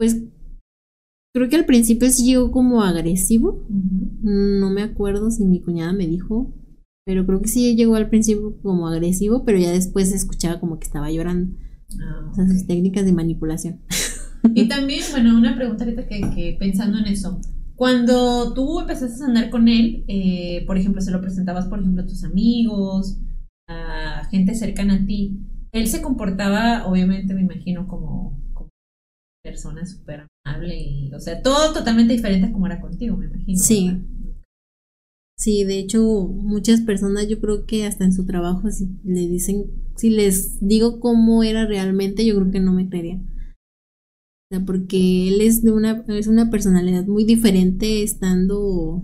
Pues 0.00 0.16
Creo 1.32 1.48
que 1.48 1.56
al 1.56 1.64
principio 1.64 2.10
sí 2.10 2.24
llegó 2.24 2.50
como 2.50 2.82
agresivo. 2.82 3.64
No 3.68 4.70
me 4.70 4.82
acuerdo 4.82 5.30
si 5.30 5.44
mi 5.44 5.60
cuñada 5.60 5.92
me 5.92 6.06
dijo. 6.08 6.52
Pero 7.04 7.24
creo 7.24 7.40
que 7.40 7.48
sí 7.48 7.76
llegó 7.76 7.94
al 7.94 8.08
principio 8.08 8.56
como 8.62 8.88
agresivo, 8.88 9.44
pero 9.44 9.58
ya 9.58 9.70
después 9.70 10.10
se 10.10 10.16
escuchaba 10.16 10.58
como 10.58 10.78
que 10.78 10.86
estaba 10.86 11.10
llorando. 11.10 11.56
Ah, 12.00 12.28
o 12.30 12.34
sea, 12.34 12.48
sus 12.48 12.66
técnicas 12.66 13.04
de 13.04 13.12
manipulación. 13.12 13.80
Y 14.54 14.66
también, 14.68 15.02
bueno, 15.12 15.36
una 15.36 15.54
pregunta 15.54 15.84
ahorita 15.84 16.08
que, 16.08 16.56
pensando 16.58 16.98
en 16.98 17.06
eso. 17.06 17.40
Cuando 17.76 18.52
tú 18.52 18.80
empezaste 18.80 19.22
a 19.22 19.26
andar 19.26 19.50
con 19.50 19.68
él, 19.68 20.04
eh, 20.08 20.64
por 20.66 20.78
ejemplo, 20.78 21.00
se 21.00 21.12
lo 21.12 21.20
presentabas, 21.20 21.66
por 21.66 21.78
ejemplo, 21.78 22.02
a 22.02 22.06
tus 22.06 22.24
amigos, 22.24 23.18
a 23.68 24.24
gente 24.30 24.54
cercana 24.54 24.94
a 24.94 25.06
ti, 25.06 25.38
él 25.72 25.86
se 25.86 26.02
comportaba, 26.02 26.86
obviamente, 26.86 27.34
me 27.34 27.42
imagino, 27.42 27.86
como 27.86 28.49
persona 29.42 29.86
súper 29.86 30.26
y, 30.72 31.12
o 31.14 31.20
sea, 31.20 31.42
todo 31.42 31.72
totalmente 31.72 32.12
diferente 32.12 32.48
a 32.48 32.52
como 32.52 32.66
era 32.66 32.80
contigo, 32.80 33.16
me 33.16 33.26
imagino. 33.26 33.58
Sí. 33.58 34.02
Sí, 35.38 35.64
de 35.64 35.78
hecho, 35.78 36.02
muchas 36.02 36.82
personas 36.82 37.28
yo 37.28 37.40
creo 37.40 37.64
que 37.64 37.86
hasta 37.86 38.04
en 38.04 38.12
su 38.12 38.26
trabajo 38.26 38.70
si 38.70 38.88
le 39.04 39.26
dicen, 39.26 39.70
si 39.96 40.10
les 40.10 40.60
digo 40.60 41.00
cómo 41.00 41.42
era 41.42 41.66
realmente, 41.66 42.26
yo 42.26 42.36
creo 42.36 42.50
que 42.50 42.60
no 42.60 42.72
me 42.72 42.88
creerían. 42.88 43.26
O 44.50 44.56
sea, 44.56 44.64
porque 44.66 45.28
él 45.28 45.40
es 45.40 45.62
de 45.62 45.72
una, 45.72 46.04
es 46.08 46.26
una 46.26 46.50
personalidad 46.50 47.06
muy 47.06 47.24
diferente 47.24 48.02
estando 48.02 49.02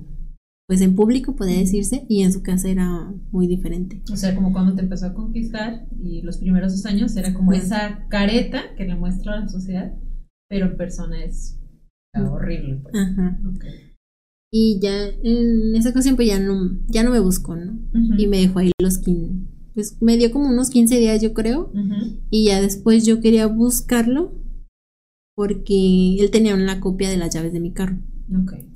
pues 0.66 0.80
en 0.80 0.96
público, 0.96 1.36
podría 1.36 1.60
decirse, 1.60 2.04
y 2.08 2.22
en 2.22 2.32
su 2.32 2.42
casa 2.42 2.68
era 2.68 3.14
muy 3.30 3.46
diferente. 3.46 4.02
O 4.12 4.16
sea, 4.16 4.34
como 4.34 4.52
cuando 4.52 4.74
te 4.74 4.82
empezó 4.82 5.06
a 5.06 5.14
conquistar 5.14 5.86
y 6.02 6.22
los 6.22 6.38
primeros 6.38 6.72
dos 6.72 6.84
años 6.86 7.16
era 7.16 7.32
como 7.32 7.52
esa 7.52 8.04
careta 8.08 8.74
que 8.76 8.84
le 8.84 8.96
muestra 8.96 9.34
a 9.34 9.40
la 9.42 9.48
sociedad 9.48 9.94
pero 10.48 10.66
en 10.66 10.76
persona 10.76 11.24
es 11.24 11.58
horrible. 12.14 12.80
Pues. 12.82 12.94
Ajá. 12.94 13.38
Y 14.52 14.78
ya 14.80 15.08
en 15.08 15.74
esa 15.74 15.90
ocasión 15.90 16.16
pues 16.16 16.28
ya 16.28 16.38
no, 16.38 16.78
ya 16.86 17.02
no 17.02 17.10
me 17.10 17.20
buscó, 17.20 17.56
¿no? 17.56 17.78
Y 18.16 18.26
me 18.26 18.38
dejó 18.38 18.60
ahí 18.60 18.70
los 18.80 18.98
15, 18.98 19.34
pues 19.74 20.00
me 20.00 20.16
dio 20.16 20.30
como 20.30 20.48
unos 20.48 20.70
15 20.70 20.98
días 20.98 21.20
yo 21.20 21.34
creo. 21.34 21.72
Y 22.30 22.46
ya 22.46 22.62
después 22.62 23.04
yo 23.04 23.20
quería 23.20 23.46
buscarlo 23.46 24.32
porque 25.34 26.16
él 26.18 26.30
tenía 26.30 26.54
una 26.54 26.80
copia 26.80 27.10
de 27.10 27.18
las 27.18 27.34
llaves 27.34 27.52
de 27.52 27.60
mi 27.60 27.72
carro. 27.72 27.98
Okay. 28.44 28.70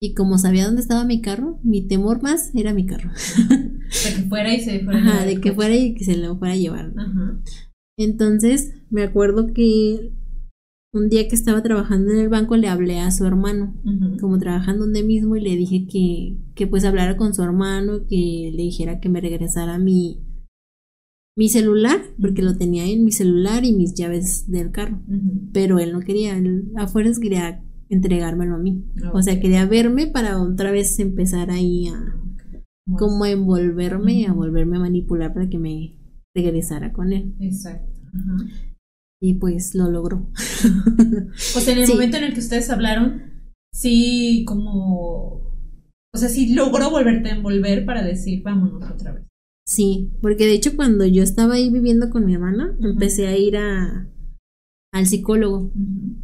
Y 0.00 0.14
como 0.14 0.38
sabía 0.38 0.64
dónde 0.64 0.80
estaba 0.80 1.04
mi 1.04 1.20
carro, 1.20 1.58
mi 1.62 1.86
temor 1.86 2.22
más 2.22 2.54
era 2.54 2.72
mi 2.72 2.86
carro. 2.86 3.10
de 3.48 4.14
que 4.14 4.28
fuera 4.28 4.54
y 4.54 4.60
se 4.60 4.80
fuera. 4.80 4.98
Ajá, 5.00 5.26
de 5.26 5.40
que 5.40 5.52
fuera 5.52 5.76
y 5.76 5.94
que 5.94 6.04
se 6.04 6.16
lo 6.16 6.38
fuera 6.38 6.54
a 6.54 6.56
llevar. 6.56 6.94
Ajá. 6.96 7.42
Entonces, 7.98 8.74
me 8.90 9.02
acuerdo 9.02 9.52
que 9.52 10.12
un 10.92 11.08
día 11.08 11.28
que 11.28 11.34
estaba 11.34 11.62
trabajando 11.62 12.10
en 12.12 12.18
el 12.18 12.28
banco 12.28 12.56
le 12.56 12.68
hablé 12.68 12.98
a 13.00 13.10
su 13.10 13.26
hermano, 13.26 13.74
como 14.20 14.38
trabajando 14.38 14.84
donde 14.84 15.02
mismo, 15.02 15.36
y 15.36 15.40
le 15.40 15.56
dije 15.56 15.86
que, 15.86 16.38
que 16.54 16.66
pues 16.66 16.84
hablara 16.84 17.16
con 17.16 17.34
su 17.34 17.42
hermano, 17.42 18.06
que 18.08 18.50
le 18.54 18.62
dijera 18.62 19.00
que 19.00 19.08
me 19.08 19.20
regresara 19.20 19.78
mi, 19.78 20.24
mi 21.36 21.48
celular, 21.48 22.00
porque 22.20 22.42
lo 22.42 22.56
tenía 22.56 22.86
en 22.86 23.04
mi 23.04 23.12
celular 23.12 23.64
y 23.64 23.72
mis 23.72 23.94
llaves 23.94 24.50
del 24.50 24.70
carro. 24.70 25.02
Pero 25.52 25.78
él 25.78 25.92
no 25.92 26.00
quería, 26.00 26.36
él 26.36 26.72
a 26.76 26.86
fuerzas 26.86 27.18
quería 27.18 27.62
entregármelo 27.90 28.56
a 28.56 28.58
mí. 28.58 28.84
O 29.12 29.22
sea, 29.22 29.40
quería 29.40 29.66
verme 29.66 30.06
para 30.06 30.40
otra 30.40 30.70
vez 30.70 30.98
empezar 30.98 31.50
ahí 31.50 31.88
a 31.88 32.14
como 32.96 33.24
a 33.24 33.30
envolverme, 33.30 34.26
a 34.26 34.32
volverme 34.32 34.78
a 34.78 34.80
manipular 34.80 35.34
para 35.34 35.48
que 35.48 35.58
me 35.58 35.98
regresara 36.34 36.92
con 36.92 37.12
él. 37.12 37.34
Exacto. 37.40 37.92
Y 39.20 39.34
pues 39.34 39.74
lo 39.74 39.90
logró. 39.90 40.30
o 40.34 41.60
sea, 41.60 41.74
en 41.74 41.80
el 41.80 41.88
momento 41.88 42.16
en 42.16 42.24
el 42.24 42.34
que 42.34 42.40
ustedes 42.40 42.70
hablaron, 42.70 43.22
sí, 43.72 44.44
como. 44.46 45.48
O 46.12 46.18
sea, 46.18 46.28
sí 46.28 46.54
logró 46.54 46.90
volverte 46.90 47.28
a 47.28 47.36
envolver 47.36 47.84
para 47.84 48.02
decir, 48.02 48.42
vámonos 48.42 48.90
otra 48.90 49.12
vez. 49.12 49.24
Sí, 49.66 50.10
porque 50.22 50.46
de 50.46 50.54
hecho 50.54 50.76
cuando 50.76 51.04
yo 51.04 51.22
estaba 51.22 51.54
ahí 51.54 51.68
viviendo 51.68 52.08
con 52.08 52.24
mi 52.24 52.34
hermana, 52.34 52.74
empecé 52.80 53.26
a 53.26 53.36
ir 53.36 53.58
a, 53.58 54.08
al 54.92 55.06
psicólogo 55.06 55.70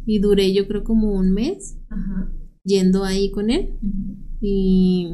y 0.07 0.17
duré 0.17 0.51
yo 0.51 0.67
creo 0.67 0.83
como 0.83 1.13
un 1.13 1.31
mes 1.31 1.77
yendo 2.63 3.03
ahí 3.03 3.29
con 3.29 3.51
él 3.51 3.77
y 4.41 5.11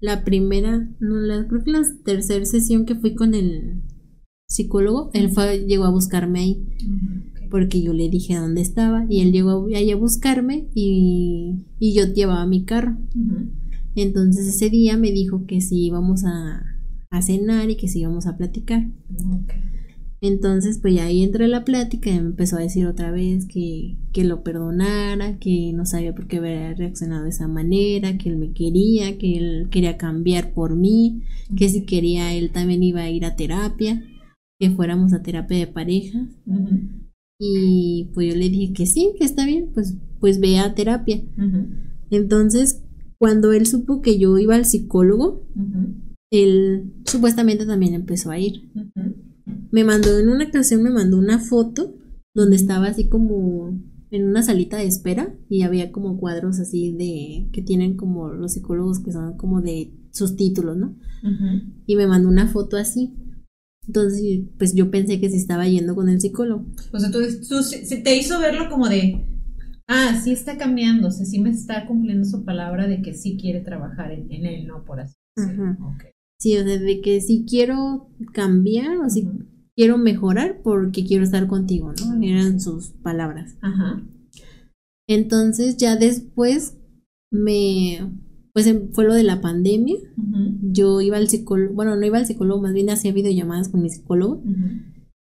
la 0.00 0.24
primera, 0.24 0.88
no, 1.00 1.16
la, 1.16 1.48
creo 1.48 1.64
que 1.64 1.72
la 1.72 1.82
tercera 2.04 2.44
sesión 2.44 2.86
que 2.86 2.94
fui 2.94 3.14
con 3.16 3.34
el 3.34 3.82
psicólogo, 4.46 5.10
él 5.12 5.30
fue, 5.30 5.66
llegó 5.66 5.84
a 5.84 5.90
buscarme 5.90 6.40
ahí 6.40 6.66
porque 7.50 7.80
yo 7.80 7.92
le 7.92 8.08
dije 8.08 8.36
dónde 8.36 8.60
estaba 8.60 9.06
y 9.08 9.20
él 9.20 9.32
llegó 9.32 9.66
ahí 9.74 9.90
a 9.90 9.96
buscarme 9.96 10.68
y, 10.74 11.66
y 11.78 11.94
yo 11.94 12.06
llevaba 12.06 12.46
mi 12.46 12.64
carro. 12.64 12.96
Entonces 13.94 14.46
ese 14.46 14.68
día 14.68 14.96
me 14.96 15.12
dijo 15.12 15.46
que 15.46 15.60
si 15.60 15.86
íbamos 15.86 16.24
a 16.24 16.62
a 17.10 17.22
cenar 17.22 17.70
y 17.70 17.76
que 17.76 17.88
sí 17.88 18.00
íbamos 18.00 18.26
a 18.26 18.36
platicar. 18.36 18.86
Entonces, 20.20 20.78
pues 20.80 20.94
ya 20.94 21.04
ahí 21.04 21.22
entré 21.22 21.46
la 21.46 21.64
plática 21.64 22.10
y 22.10 22.14
me 22.14 22.28
empezó 22.28 22.56
a 22.56 22.60
decir 22.60 22.86
otra 22.86 23.10
vez 23.10 23.46
que, 23.46 23.96
que 24.12 24.24
lo 24.24 24.42
perdonara, 24.42 25.38
que 25.38 25.72
no 25.74 25.84
sabía 25.84 26.14
por 26.14 26.26
qué 26.26 26.38
había 26.38 26.74
reaccionado 26.74 27.24
de 27.24 27.30
esa 27.30 27.48
manera, 27.48 28.16
que 28.16 28.30
él 28.30 28.36
me 28.36 28.52
quería, 28.52 29.18
que 29.18 29.36
él 29.36 29.68
quería 29.70 29.98
cambiar 29.98 30.52
por 30.52 30.74
mí, 30.74 31.22
que 31.56 31.68
si 31.68 31.84
quería 31.84 32.32
él 32.32 32.50
también 32.50 32.82
iba 32.82 33.02
a 33.02 33.10
ir 33.10 33.24
a 33.24 33.36
terapia, 33.36 34.02
que 34.58 34.70
fuéramos 34.70 35.12
a 35.12 35.22
terapia 35.22 35.58
de 35.58 35.66
pareja. 35.66 36.28
Y 37.38 38.10
pues 38.14 38.32
yo 38.32 38.38
le 38.38 38.48
dije 38.48 38.72
que 38.72 38.86
sí, 38.86 39.12
que 39.18 39.24
está 39.24 39.44
bien, 39.44 39.70
pues, 39.74 39.96
pues 40.20 40.40
ve 40.40 40.58
a 40.58 40.74
terapia. 40.74 41.22
Entonces, 42.10 42.82
cuando 43.18 43.52
él 43.52 43.66
supo 43.66 44.00
que 44.00 44.18
yo 44.18 44.38
iba 44.38 44.54
al 44.54 44.64
psicólogo, 44.64 45.46
él 46.30 46.92
supuestamente 47.04 47.66
también 47.66 47.94
empezó 47.94 48.30
a 48.30 48.38
ir. 48.38 48.70
Me 49.70 49.84
mandó 49.84 50.18
en 50.18 50.28
una 50.28 50.46
ocasión, 50.46 50.82
me 50.82 50.90
mandó 50.90 51.18
una 51.18 51.38
foto 51.38 51.94
donde 52.34 52.56
estaba 52.56 52.86
así 52.86 53.08
como 53.08 53.78
en 54.10 54.24
una 54.24 54.42
salita 54.42 54.76
de 54.78 54.86
espera 54.86 55.34
y 55.48 55.62
había 55.62 55.90
como 55.90 56.18
cuadros 56.18 56.60
así 56.60 56.92
de 56.92 57.48
que 57.52 57.62
tienen 57.62 57.96
como 57.96 58.28
los 58.28 58.52
psicólogos 58.52 59.00
que 59.00 59.12
son 59.12 59.36
como 59.36 59.60
de 59.60 59.92
sus 60.12 60.36
títulos, 60.36 60.76
¿no? 60.76 60.96
Y 61.86 61.96
me 61.96 62.06
mandó 62.06 62.28
una 62.28 62.46
foto 62.46 62.76
así. 62.76 63.12
Entonces, 63.86 64.40
pues 64.58 64.74
yo 64.74 64.90
pensé 64.90 65.20
que 65.20 65.30
se 65.30 65.36
estaba 65.36 65.66
yendo 65.68 65.94
con 65.94 66.08
el 66.08 66.20
psicólogo. 66.20 66.66
O 66.92 66.98
sea, 66.98 67.10
tú, 67.10 67.20
te 68.02 68.16
hizo 68.16 68.40
verlo 68.40 68.68
como 68.68 68.88
de, 68.88 69.24
ah, 69.86 70.20
sí 70.22 70.32
está 70.32 70.56
cambiando, 70.56 71.08
o 71.08 71.10
sea, 71.10 71.24
sí 71.24 71.38
me 71.38 71.50
está 71.50 71.86
cumpliendo 71.86 72.24
su 72.24 72.44
palabra 72.44 72.88
de 72.88 73.02
que 73.02 73.14
sí 73.14 73.36
quiere 73.40 73.60
trabajar 73.60 74.12
en, 74.12 74.30
él, 74.30 74.66
¿no? 74.66 74.84
Por 74.84 75.00
así 75.00 75.14
decirlo. 75.36 75.76
Sí, 76.38 76.56
o 76.56 76.64
sea, 76.64 76.78
de 76.78 77.00
que 77.00 77.20
si 77.20 77.44
quiero 77.48 78.10
cambiar 78.32 78.98
o 78.98 79.08
si 79.08 79.28
quiero 79.76 79.98
mejorar 79.98 80.60
porque 80.62 81.04
quiero 81.04 81.24
estar 81.24 81.46
contigo, 81.46 81.92
¿no? 81.92 82.22
Eran 82.22 82.60
sus 82.60 82.88
palabras. 82.88 83.56
Ajá. 83.60 84.02
Entonces 85.08 85.76
ya 85.76 85.96
después 85.96 86.76
me, 87.30 88.00
pues 88.56 88.66
em, 88.66 88.90
fue 88.92 89.04
lo 89.04 89.12
de 89.12 89.22
la 89.22 89.42
pandemia. 89.42 89.98
Yo 90.62 91.02
iba 91.02 91.18
al 91.18 91.28
psicólogo, 91.28 91.74
bueno, 91.74 91.94
no 91.94 92.06
iba 92.06 92.16
al 92.16 92.24
psicólogo, 92.24 92.62
más 92.62 92.72
bien 92.72 92.88
hacía 92.88 93.12
videollamadas 93.12 93.68
con 93.68 93.82
mi 93.82 93.90
psicólogo. 93.90 94.42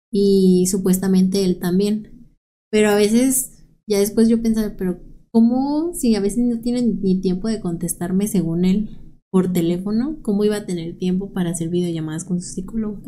Y 0.09 0.67
supuestamente 0.67 1.43
él 1.43 1.59
también. 1.59 2.31
Pero 2.71 2.91
a 2.91 2.95
veces, 2.95 3.65
ya 3.87 3.99
después 3.99 4.29
yo 4.29 4.41
pensaba, 4.41 4.73
pero 4.77 5.01
¿cómo 5.31 5.93
si 5.93 6.15
a 6.15 6.21
veces 6.21 6.45
no 6.45 6.61
tienen 6.61 7.01
ni 7.01 7.19
tiempo 7.19 7.49
de 7.49 7.59
contestarme 7.59 8.29
según 8.29 8.63
él? 8.63 8.89
por 9.31 9.51
teléfono, 9.51 10.17
¿cómo 10.21 10.45
iba 10.45 10.55
a 10.55 10.65
tener 10.65 10.97
tiempo 10.97 11.33
para 11.33 11.51
hacer 11.51 11.69
videollamadas 11.69 12.23
con 12.23 12.41
su 12.41 12.53
psicólogo? 12.53 13.03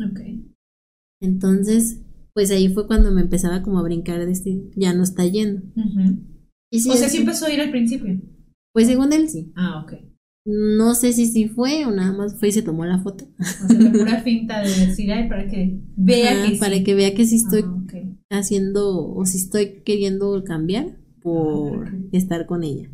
Entonces, 1.20 2.00
pues 2.34 2.50
ahí 2.50 2.68
fue 2.68 2.86
cuando 2.86 3.10
me 3.12 3.22
empezaba 3.22 3.62
como 3.62 3.78
a 3.78 3.82
brincar 3.82 4.24
de 4.24 4.30
este, 4.30 4.70
ya 4.76 4.94
no 4.94 5.02
está 5.02 5.26
yendo. 5.26 5.62
y 6.70 6.88
o 6.88 6.94
sea, 6.94 7.08
sí 7.08 7.16
empezó 7.16 7.46
a 7.46 7.52
ir 7.52 7.60
al 7.60 7.70
principio. 7.70 8.20
Pues 8.72 8.86
según 8.86 9.12
él 9.12 9.28
sí. 9.28 9.52
Ah, 9.56 9.82
ok. 9.84 9.94
No 10.44 10.94
sé 10.94 11.12
si 11.12 11.26
sí 11.26 11.48
fue 11.48 11.86
o 11.86 11.92
nada 11.92 12.12
más 12.12 12.38
fue 12.38 12.48
y 12.48 12.52
se 12.52 12.62
tomó 12.62 12.84
la 12.84 12.98
foto. 12.98 13.26
O 13.38 13.68
sea, 13.68 13.78
la 13.78 13.92
pura 13.92 14.22
finta 14.22 14.60
de 14.60 14.86
decir, 14.86 15.12
ay, 15.12 15.28
para 15.28 15.46
que 15.46 15.78
vea 15.96 16.48
que 16.48 16.56
Para 16.56 16.82
que 16.82 16.94
vea 16.94 17.14
que 17.14 17.26
sí 17.26 17.36
estoy 17.36 17.62
ah, 17.62 18.38
haciendo 18.38 19.12
o 19.14 19.24
si 19.24 19.38
estoy 19.38 19.82
queriendo 19.84 20.42
cambiar 20.44 20.98
por 21.22 21.94
estar 22.12 22.46
con 22.46 22.64
ella 22.64 22.90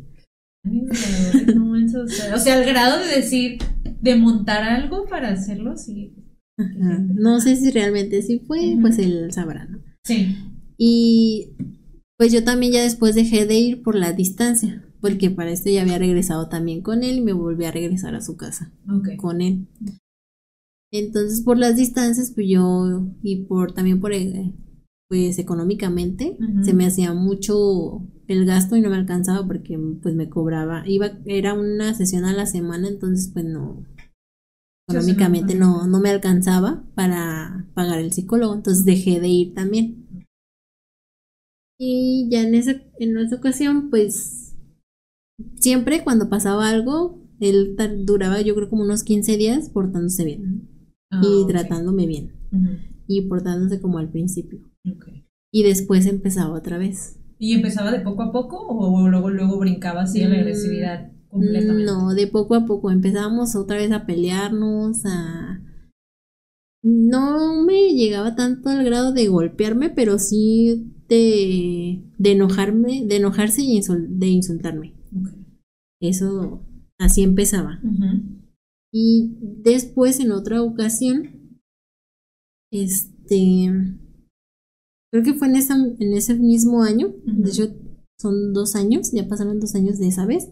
o 2.33 2.37
sea, 2.37 2.55
al 2.55 2.65
grado 2.65 2.99
de 2.99 3.15
decir, 3.15 3.59
de 4.01 4.15
montar 4.15 4.63
algo 4.63 5.05
para 5.07 5.29
hacerlo, 5.29 5.77
sí. 5.77 6.13
No 6.57 7.39
sé 7.39 7.55
si 7.55 7.71
realmente 7.71 8.21
sí 8.21 8.39
fue, 8.45 8.77
pues 8.81 8.97
él 8.99 9.31
sabrá, 9.31 9.65
¿no? 9.65 9.79
Sí. 10.03 10.35
Y 10.77 11.53
pues 12.17 12.33
yo 12.33 12.43
también 12.43 12.73
ya 12.73 12.83
después 12.83 13.15
dejé 13.15 13.45
de 13.45 13.55
ir 13.55 13.81
por 13.81 13.95
la 13.95 14.11
distancia, 14.11 14.83
porque 15.01 15.29
para 15.29 15.51
esto 15.51 15.69
ya 15.69 15.81
había 15.81 15.97
regresado 15.97 16.49
también 16.49 16.81
con 16.81 17.03
él 17.03 17.17
y 17.17 17.21
me 17.21 17.33
volví 17.33 17.65
a 17.65 17.71
regresar 17.71 18.15
a 18.15 18.21
su 18.21 18.37
casa 18.37 18.71
con 19.17 19.41
él. 19.41 19.67
Entonces 20.91 21.41
por 21.41 21.57
las 21.57 21.75
distancias, 21.75 22.31
pues 22.33 22.47
yo, 22.49 23.07
y 23.21 23.43
por 23.45 23.73
también 23.73 23.99
por, 23.99 24.13
eh, 24.13 24.53
pues 25.07 25.39
económicamente, 25.39 26.37
se 26.61 26.73
me 26.73 26.85
hacía 26.85 27.13
mucho 27.13 28.07
el 28.27 28.45
gasto 28.45 28.75
y 28.75 28.81
no 28.81 28.89
me 28.89 28.95
alcanzaba 28.95 29.45
porque 29.45 29.79
pues 30.01 30.13
me 30.13 30.29
cobraba, 30.29 30.83
iba, 30.87 31.17
era 31.25 31.53
una 31.53 31.95
sesión 31.95 32.25
a 32.25 32.33
la 32.33 32.45
semana, 32.45 32.87
entonces 32.87 33.31
pues 33.33 33.45
no, 33.45 33.85
económicamente 34.87 35.55
no, 35.55 35.87
no 35.87 35.99
me 35.99 36.09
alcanzaba 36.09 36.83
para 36.93 37.67
pagar 37.73 37.99
el 37.99 38.13
psicólogo, 38.13 38.53
entonces 38.53 38.85
dejé 38.85 39.19
de 39.19 39.27
ir 39.29 39.53
también. 39.53 40.27
Y 41.79 42.27
ya 42.29 42.41
en 42.41 42.55
esa, 42.55 42.73
en 42.99 43.17
esa 43.17 43.37
ocasión, 43.37 43.89
pues 43.89 44.48
siempre 45.55 46.03
cuando 46.03 46.29
pasaba 46.29 46.69
algo, 46.69 47.19
él 47.39 47.75
duraba 48.05 48.41
yo 48.41 48.55
creo 48.55 48.69
como 48.69 48.83
unos 48.83 49.03
15 49.03 49.37
días 49.37 49.69
portándose 49.69 50.25
bien 50.25 50.67
ah, 51.11 51.21
y 51.23 51.47
tratándome 51.47 52.05
bien 52.05 52.33
y 53.07 53.21
portándose 53.21 53.79
como 53.79 53.97
al 53.97 54.09
principio. 54.09 54.59
Y 55.51 55.63
después 55.63 56.05
empezaba 56.05 56.55
otra 56.55 56.77
vez. 56.77 57.19
¿Y 57.39 57.53
empezaba 57.53 57.91
de 57.91 58.01
poco 58.01 58.21
a 58.21 58.31
poco 58.31 58.57
o 58.67 59.07
luego, 59.07 59.29
luego 59.29 59.57
brincaba 59.59 60.03
así 60.03 60.21
a 60.21 60.29
la 60.29 60.35
mm, 60.35 60.39
agresividad 60.39 61.11
completamente? 61.29 61.85
No, 61.85 62.13
de 62.13 62.27
poco 62.27 62.55
a 62.55 62.65
poco. 62.65 62.91
Empezábamos 62.91 63.55
otra 63.55 63.77
vez 63.77 63.91
a 63.91 64.05
pelearnos, 64.05 65.05
a... 65.05 65.61
No 66.83 67.63
me 67.63 67.93
llegaba 67.93 68.35
tanto 68.35 68.69
al 68.69 68.85
grado 68.85 69.11
de 69.11 69.27
golpearme, 69.27 69.89
pero 69.89 70.19
sí 70.19 70.93
de, 71.07 72.03
de 72.17 72.31
enojarme, 72.31 73.05
de 73.05 73.15
enojarse 73.15 73.63
y 73.63 73.81
de 73.81 74.27
insultarme. 74.27 74.98
Eso 76.01 76.65
así 76.97 77.23
empezaba. 77.23 77.81
Y 78.91 79.37
después 79.41 80.19
en 80.19 80.31
otra 80.31 80.61
ocasión, 80.63 81.59
este, 82.71 83.71
Creo 85.11 85.23
que 85.23 85.33
fue 85.33 85.47
en, 85.47 85.55
esa, 85.55 85.75
en 85.75 86.13
ese 86.13 86.35
mismo 86.35 86.83
año, 86.83 87.15
de 87.25 87.49
hecho 87.49 87.75
son 88.19 88.53
dos 88.53 88.75
años, 88.75 89.11
ya 89.11 89.27
pasaron 89.27 89.59
dos 89.59 89.73
años 89.75 89.97
de 89.97 90.07
esa 90.07 90.25
vez. 90.25 90.51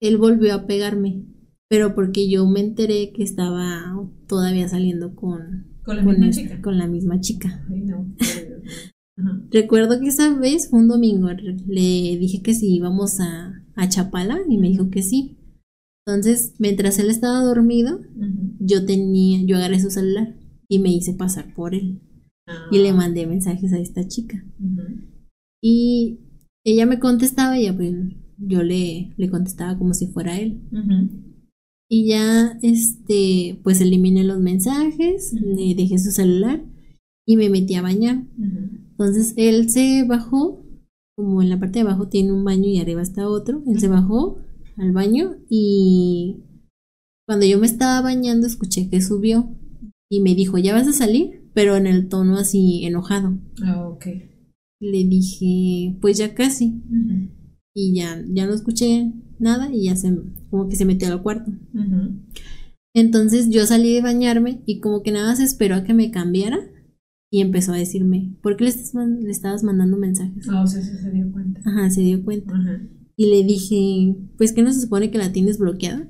Él 0.00 0.18
volvió 0.18 0.54
a 0.54 0.66
pegarme, 0.66 1.24
pero 1.68 1.94
porque 1.94 2.28
yo 2.28 2.46
me 2.48 2.60
enteré 2.60 3.12
que 3.12 3.22
estaba 3.22 3.94
todavía 4.26 4.68
saliendo 4.68 5.14
con, 5.14 5.78
¿Con 5.84 5.96
la, 5.96 6.02
misma, 6.02 6.30
chica? 6.30 6.62
Con 6.62 6.78
la 6.78 6.88
misma 6.88 7.20
chica. 7.20 7.64
Recuerdo 9.50 10.00
que 10.00 10.08
esa 10.08 10.34
vez 10.34 10.70
fue 10.70 10.80
un 10.80 10.88
domingo, 10.88 11.28
le 11.30 12.16
dije 12.18 12.42
que 12.42 12.54
si 12.54 12.74
íbamos 12.74 13.20
a, 13.20 13.64
a 13.76 13.88
Chapala 13.88 14.40
y 14.48 14.58
me 14.58 14.68
dijo 14.68 14.90
que 14.90 15.02
sí. 15.02 15.38
Entonces, 16.06 16.54
mientras 16.58 16.98
él 16.98 17.10
estaba 17.10 17.42
dormido, 17.42 18.00
yo 18.58 18.84
tenía, 18.84 19.42
yo 19.44 19.56
agarré 19.56 19.80
su 19.80 19.90
celular 19.90 20.36
y 20.68 20.78
me 20.80 20.90
hice 20.90 21.14
pasar 21.14 21.54
por 21.54 21.74
él 21.74 22.00
y 22.70 22.78
le 22.78 22.90
ah. 22.90 22.94
mandé 22.94 23.26
mensajes 23.26 23.72
a 23.72 23.78
esta 23.78 24.06
chica. 24.06 24.44
Y 25.62 26.18
ella 26.64 26.86
me 26.86 26.98
contestaba 26.98 27.58
y 27.58 27.70
pues, 27.72 27.94
yo 28.38 28.62
le, 28.62 29.14
le 29.16 29.30
contestaba 29.30 29.78
como 29.78 29.94
si 29.94 30.08
fuera 30.08 30.38
él. 30.38 30.60
Y 31.88 32.08
ya, 32.08 32.58
este, 32.62 33.60
pues 33.62 33.80
eliminé 33.80 34.24
los 34.24 34.40
mensajes, 34.40 35.32
le 35.34 35.74
dejé 35.74 35.98
su 35.98 36.10
celular 36.10 36.64
y 37.26 37.36
me 37.36 37.48
metí 37.48 37.74
a 37.74 37.82
bañar. 37.82 38.24
Entonces 38.96 39.34
él 39.36 39.70
se 39.70 40.04
bajó 40.04 40.64
como 41.16 41.42
en 41.42 41.48
la 41.48 41.58
parte 41.58 41.78
de 41.78 41.82
abajo 41.82 42.08
tiene 42.08 42.32
un 42.32 42.44
baño 42.44 42.68
y 42.68 42.78
arriba 42.78 43.02
está 43.02 43.28
otro. 43.28 43.62
Él 43.66 43.78
se 43.80 43.88
bajó 43.88 44.38
al 44.76 44.92
baño 44.92 45.36
y 45.48 46.42
cuando 47.26 47.46
yo 47.46 47.58
me 47.58 47.66
estaba 47.66 48.00
bañando 48.00 48.46
escuché 48.46 48.88
que 48.88 49.00
subió 49.00 49.48
y 50.10 50.20
me 50.20 50.34
dijo, 50.34 50.58
¿ya 50.58 50.74
vas 50.74 50.88
a 50.88 50.92
salir? 50.92 51.48
Pero 51.54 51.76
en 51.76 51.86
el 51.86 52.08
tono 52.08 52.36
así 52.36 52.84
enojado. 52.84 53.38
Ah, 53.62 53.88
ok. 53.88 54.06
Le 54.80 55.04
dije, 55.04 55.96
pues 56.00 56.18
ya 56.18 56.34
casi. 56.34 56.82
Y 57.74 57.94
ya, 57.94 58.22
ya 58.28 58.46
no 58.46 58.54
escuché 58.54 59.12
nada 59.38 59.72
y 59.72 59.84
ya 59.84 59.96
se, 59.96 60.12
como 60.50 60.68
que 60.68 60.76
se 60.76 60.84
metió 60.84 61.08
al 61.08 61.22
cuarto. 61.22 61.52
Entonces 62.92 63.50
yo 63.50 63.66
salí 63.66 63.94
de 63.94 64.02
bañarme 64.02 64.62
y 64.66 64.80
como 64.80 65.02
que 65.02 65.12
nada 65.12 65.34
se 65.36 65.44
esperó 65.44 65.76
a 65.76 65.84
que 65.84 65.94
me 65.94 66.10
cambiara 66.10 66.58
y 67.34 67.40
empezó 67.40 67.72
a 67.72 67.76
decirme, 67.76 68.32
¿por 68.44 68.56
qué 68.56 68.62
le, 68.62 68.70
estás 68.70 68.94
le 68.94 69.28
estabas 69.28 69.64
mandando 69.64 69.96
mensajes? 69.96 70.48
Ah, 70.48 70.62
o 70.62 70.68
sea, 70.68 70.80
se 70.80 71.10
dio 71.10 71.32
cuenta. 71.32 71.62
Ajá, 71.64 71.90
se 71.90 72.00
dio 72.00 72.24
cuenta. 72.24 72.54
Y 73.16 73.26
le 73.28 73.42
dije, 73.42 74.14
pues 74.38 74.52
que 74.52 74.62
no 74.62 74.72
se 74.72 74.82
supone 74.82 75.10
que 75.10 75.18
la 75.18 75.32
tienes 75.32 75.58
bloqueada. 75.58 76.08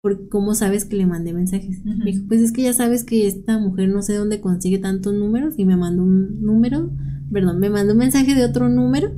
Porque 0.00 0.28
¿cómo 0.28 0.54
sabes 0.54 0.84
que 0.84 0.94
le 0.94 1.04
mandé 1.04 1.32
mensajes? 1.32 1.84
Me 1.84 2.12
dijo, 2.12 2.26
pues 2.28 2.42
es 2.42 2.52
que 2.52 2.62
ya 2.62 2.72
sabes 2.72 3.02
que 3.02 3.26
esta 3.26 3.58
mujer 3.58 3.88
no 3.88 4.02
sé 4.02 4.14
dónde 4.14 4.40
consigue 4.40 4.78
tantos 4.78 5.14
números 5.14 5.54
y 5.56 5.64
me 5.64 5.76
mandó 5.76 6.04
un 6.04 6.40
número, 6.40 6.92
perdón, 7.32 7.58
me 7.58 7.68
mandó 7.68 7.94
un 7.94 7.98
mensaje 7.98 8.36
de 8.36 8.44
otro 8.44 8.68
número 8.68 9.10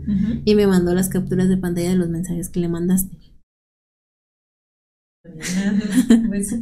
y 0.47 0.55
me 0.55 0.67
mandó 0.67 0.95
las 0.95 1.11
capturas 1.11 1.51
de 1.51 1.59
pantalla 1.59 1.91
de 1.91 1.97
los 1.97 2.09
mensajes 2.09 2.49
que 2.49 2.61
le 2.61 2.69
mandaste. 2.69 3.19
Pues. 6.29 6.59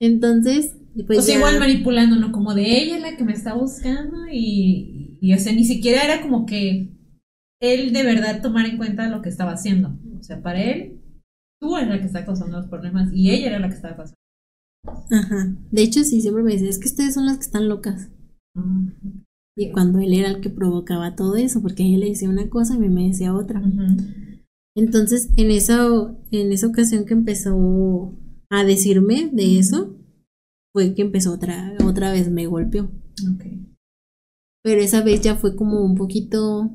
Entonces, 0.00 0.76
pues 1.04 1.20
o 1.20 1.22
sea, 1.22 1.36
igual 1.36 1.58
manipulando, 1.58 2.16
¿no? 2.16 2.32
Como 2.32 2.54
de 2.54 2.80
ella 2.80 2.98
la 2.98 3.16
que 3.16 3.24
me 3.24 3.32
está 3.32 3.54
buscando 3.54 4.26
y, 4.30 5.18
y, 5.20 5.34
o 5.34 5.38
sea, 5.38 5.52
ni 5.52 5.64
siquiera 5.64 6.02
era 6.02 6.22
como 6.22 6.46
que 6.46 6.92
él 7.60 7.92
de 7.92 8.02
verdad 8.02 8.42
tomar 8.42 8.66
en 8.66 8.76
cuenta 8.76 9.08
lo 9.08 9.22
que 9.22 9.28
estaba 9.28 9.52
haciendo. 9.52 9.98
O 10.18 10.22
sea, 10.22 10.42
para 10.42 10.62
él, 10.62 11.00
tú 11.60 11.76
eres 11.76 11.88
la 11.88 12.00
que 12.00 12.06
está 12.06 12.24
causando 12.24 12.56
los 12.56 12.68
problemas 12.68 13.10
y 13.12 13.30
ella 13.30 13.48
era 13.48 13.58
la 13.58 13.68
que 13.68 13.74
estaba 13.74 13.96
causando. 13.96 14.18
Ajá. 15.10 15.56
De 15.70 15.82
hecho, 15.82 16.04
sí, 16.04 16.20
siempre 16.20 16.42
me 16.42 16.52
dice, 16.52 16.68
es 16.68 16.78
que 16.78 16.88
ustedes 16.88 17.14
son 17.14 17.26
las 17.26 17.36
que 17.36 17.44
están 17.44 17.68
locas. 17.68 18.10
Y 19.56 19.70
cuando 19.72 19.98
él 19.98 20.14
era 20.14 20.28
el 20.28 20.40
que 20.40 20.50
provocaba 20.50 21.14
todo 21.14 21.36
eso, 21.36 21.62
porque 21.62 21.84
ella 21.84 21.98
le 21.98 22.08
decía 22.10 22.28
una 22.28 22.48
cosa 22.48 22.74
y 22.74 22.76
a 22.76 22.80
mí 22.80 22.88
me 22.88 23.08
decía 23.08 23.34
otra. 23.34 23.62
Entonces, 24.76 25.30
en 25.36 25.50
esa, 25.50 25.86
en 26.30 26.52
esa 26.52 26.68
ocasión 26.68 27.04
que 27.04 27.14
empezó 27.14 28.16
a 28.50 28.64
decirme 28.64 29.30
de 29.32 29.58
eso, 29.58 29.96
fue 30.78 30.94
que 30.94 31.02
empezó 31.02 31.32
otra, 31.32 31.74
otra 31.84 32.12
vez, 32.12 32.30
me 32.30 32.46
golpeó. 32.46 32.88
Pero 34.62 34.80
esa 34.80 35.02
vez 35.02 35.20
ya 35.22 35.34
fue 35.34 35.56
como 35.56 35.84
un 35.84 35.96
poquito, 35.96 36.70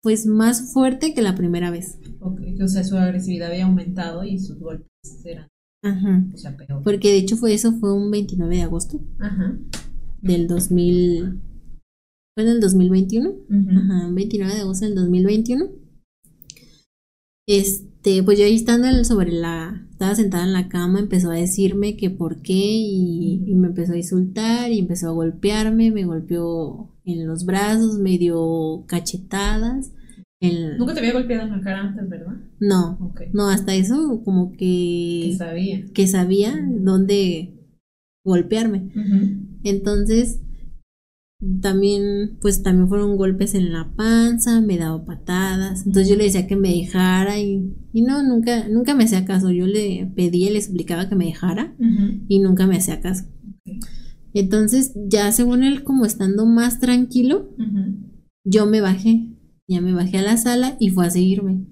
pues 0.00 0.26
más 0.26 0.72
fuerte 0.72 1.12
que 1.12 1.20
la 1.20 1.34
primera 1.34 1.72
vez. 1.72 1.98
Ok, 2.20 2.40
o 2.62 2.68
sea, 2.68 2.84
su 2.84 2.96
agresividad 2.96 3.50
había 3.50 3.64
aumentado 3.64 4.22
y 4.22 4.38
sus 4.38 4.60
golpes 4.60 4.86
eran 5.24 5.48
Ajá. 5.82 6.24
O 6.32 6.36
sea, 6.36 6.56
peor. 6.56 6.84
Porque 6.84 7.08
de 7.08 7.16
hecho 7.16 7.36
fue 7.36 7.52
eso, 7.52 7.72
fue 7.80 7.92
un 7.92 8.12
29 8.12 8.54
de 8.54 8.62
agosto 8.62 9.00
Ajá. 9.18 9.58
del 10.22 10.46
2000. 10.46 11.40
¿Fue 12.36 12.44
en 12.44 12.48
el 12.48 12.60
2021? 12.60 13.34
Ajá, 13.70 14.08
29 14.12 14.54
de 14.54 14.60
agosto 14.60 14.84
del 14.84 14.94
2021. 14.94 15.68
Este, 17.48 17.88
pues 18.24 18.38
yo 18.38 18.44
ahí 18.44 18.54
estando 18.54 19.02
sobre 19.04 19.32
la, 19.32 19.86
estaba 19.90 20.14
sentada 20.14 20.44
en 20.44 20.52
la 20.52 20.68
cama, 20.68 21.00
empezó 21.00 21.30
a 21.30 21.36
decirme 21.36 21.96
que 21.96 22.10
por 22.10 22.42
qué 22.42 22.52
y, 22.52 23.54
me 23.54 23.68
empezó 23.68 23.94
a 23.94 23.96
insultar 23.96 24.70
y 24.70 24.78
empezó 24.78 25.08
a 25.08 25.12
golpearme, 25.12 25.90
me 25.90 26.04
golpeó 26.04 26.94
en 27.04 27.26
los 27.26 27.46
brazos, 27.46 27.98
me 27.98 28.18
dio 28.18 28.84
cachetadas. 28.86 29.92
Nunca 30.40 30.92
te 30.92 31.00
había 31.00 31.14
golpeado 31.14 31.44
en 31.46 31.52
la 31.52 31.60
cara 31.62 31.80
antes, 31.80 32.06
¿verdad? 32.06 32.34
No, 32.60 33.14
no, 33.32 33.48
hasta 33.48 33.74
eso 33.74 34.20
como 34.22 34.52
que... 34.52 35.28
Que 35.30 35.36
sabía. 35.38 35.84
Que 35.94 36.06
sabía 36.06 36.54
dónde 36.68 37.54
golpearme. 38.22 38.90
Entonces, 39.62 40.40
también, 41.60 42.38
pues 42.40 42.62
también 42.62 42.88
fueron 42.88 43.16
golpes 43.16 43.54
en 43.54 43.72
la 43.72 43.92
panza, 43.96 44.60
me 44.60 44.78
daba 44.78 45.04
patadas. 45.04 45.86
Entonces 45.86 46.08
yo 46.08 46.16
le 46.16 46.24
decía 46.24 46.46
que 46.46 46.56
me 46.56 46.70
dejara 46.70 47.38
y, 47.38 47.74
y 47.92 48.02
no, 48.02 48.22
nunca, 48.22 48.68
nunca 48.68 48.94
me 48.94 49.04
hacía 49.04 49.24
caso. 49.24 49.50
Yo 49.50 49.66
le 49.66 50.10
pedía, 50.14 50.50
le 50.50 50.58
explicaba 50.58 51.08
que 51.08 51.16
me 51.16 51.26
dejara 51.26 51.74
y 52.28 52.38
nunca 52.40 52.66
me 52.66 52.76
hacía 52.76 53.00
caso. 53.00 53.24
Entonces, 54.32 54.92
ya 55.06 55.30
según 55.32 55.62
él, 55.62 55.84
como 55.84 56.04
estando 56.04 56.46
más 56.46 56.80
tranquilo, 56.80 57.54
yo 58.44 58.66
me 58.66 58.80
bajé. 58.80 59.30
Ya 59.66 59.80
me 59.80 59.94
bajé 59.94 60.18
a 60.18 60.22
la 60.22 60.36
sala 60.36 60.76
y 60.78 60.90
fue 60.90 61.06
a 61.06 61.10
seguirme. 61.10 61.66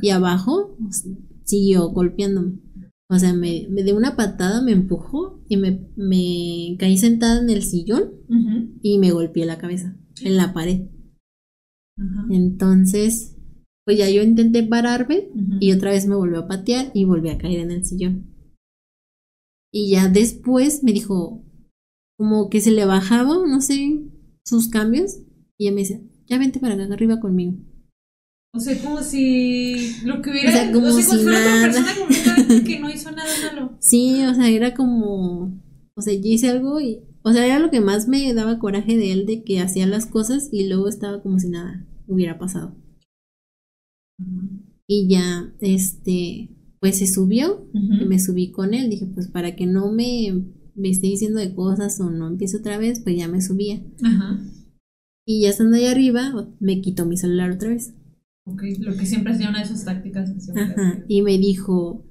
Y 0.00 0.10
abajo 0.10 0.76
pues, 0.80 1.08
siguió 1.44 1.88
golpeándome. 1.90 2.60
O 3.08 3.18
sea, 3.18 3.32
me, 3.34 3.68
me 3.70 3.84
dio 3.84 3.96
una 3.96 4.16
patada, 4.16 4.62
me 4.62 4.72
empujó 4.72 5.40
y 5.48 5.56
me, 5.56 5.88
me 5.96 6.76
caí 6.78 6.98
sentada 6.98 7.40
en 7.40 7.50
el 7.50 7.62
sillón 7.62 8.12
y 8.82 8.98
me 8.98 9.12
golpeé 9.12 9.46
la 9.46 9.58
cabeza 9.58 9.96
en 10.22 10.36
la 10.36 10.52
pared. 10.52 10.88
Entonces, 12.30 13.36
pues 13.84 13.98
ya 13.98 14.10
yo 14.10 14.22
intenté 14.22 14.64
pararme 14.64 15.28
y 15.60 15.72
otra 15.72 15.92
vez 15.92 16.06
me 16.06 16.16
volvió 16.16 16.40
a 16.40 16.48
patear 16.48 16.90
y 16.94 17.04
volví 17.04 17.30
a 17.30 17.38
caer 17.38 17.60
en 17.60 17.70
el 17.70 17.84
sillón. 17.84 18.34
Y 19.72 19.90
ya 19.90 20.08
después 20.08 20.82
me 20.82 20.92
dijo, 20.92 21.44
como 22.18 22.50
que 22.50 22.60
se 22.60 22.72
le 22.72 22.84
bajaba, 22.86 23.36
no 23.46 23.60
sé, 23.60 24.00
sus 24.44 24.68
cambios. 24.68 25.18
Y 25.58 25.66
ella 25.66 25.74
me 25.74 25.82
dice, 25.82 26.02
ya 26.26 26.38
vente 26.38 26.58
para 26.58 26.74
acá 26.74 26.92
arriba 26.92 27.20
conmigo. 27.20 27.54
O 28.54 28.60
sea, 28.60 28.76
como 28.82 29.02
si 29.02 30.02
lo 30.04 30.22
que 30.22 30.30
hubiera. 30.30 30.48
O 30.48 30.52
sea, 30.52 30.72
como, 30.72 30.90
si, 30.90 31.24
nada. 31.24 31.72
persona 31.72 32.35
que 32.66 32.80
no 32.80 32.90
hizo 32.90 33.10
nada 33.10 33.30
malo. 33.44 33.76
Sí, 33.80 34.24
o 34.24 34.34
sea, 34.34 34.48
era 34.48 34.74
como. 34.74 35.60
O 35.94 36.02
sea, 36.02 36.14
yo 36.14 36.22
hice 36.24 36.48
algo 36.48 36.80
y. 36.80 37.00
O 37.22 37.32
sea, 37.32 37.44
era 37.44 37.58
lo 37.58 37.70
que 37.70 37.80
más 37.80 38.08
me 38.08 38.32
daba 38.34 38.58
coraje 38.58 38.96
de 38.96 39.12
él, 39.12 39.26
de 39.26 39.42
que 39.42 39.60
hacía 39.60 39.86
las 39.86 40.06
cosas 40.06 40.48
y 40.52 40.68
luego 40.68 40.88
estaba 40.88 41.22
como 41.22 41.38
si 41.38 41.48
nada 41.48 41.86
hubiera 42.06 42.38
pasado. 42.38 42.76
Y 44.86 45.08
ya, 45.08 45.52
este. 45.60 46.50
Pues 46.78 46.98
se 46.98 47.06
subió, 47.06 47.68
y 47.72 48.04
me 48.04 48.20
subí 48.20 48.52
con 48.52 48.74
él. 48.74 48.90
Dije, 48.90 49.06
pues 49.06 49.28
para 49.28 49.56
que 49.56 49.66
no 49.66 49.90
me, 49.90 50.44
me 50.74 50.90
esté 50.90 51.08
diciendo 51.08 51.40
de 51.40 51.54
cosas 51.54 51.98
o 52.00 52.10
no 52.10 52.28
empiece 52.28 52.58
otra 52.58 52.78
vez, 52.78 53.00
pues 53.00 53.16
ya 53.16 53.26
me 53.26 53.40
subía. 53.40 53.82
Ajá. 54.04 54.38
Y 55.26 55.42
ya 55.42 55.48
estando 55.48 55.76
ahí 55.76 55.86
arriba, 55.86 56.48
me 56.60 56.80
quitó 56.80 57.04
mi 57.04 57.16
celular 57.16 57.50
otra 57.50 57.70
vez. 57.70 57.94
Ok, 58.44 58.62
lo 58.78 58.96
que 58.96 59.06
siempre 59.06 59.32
hacía 59.32 59.50
una 59.50 59.58
de 59.58 59.66
sus 59.66 59.84
tácticas. 59.84 60.30
Ajá, 60.54 61.04
y 61.08 61.22
me 61.22 61.36
dijo, 61.36 62.05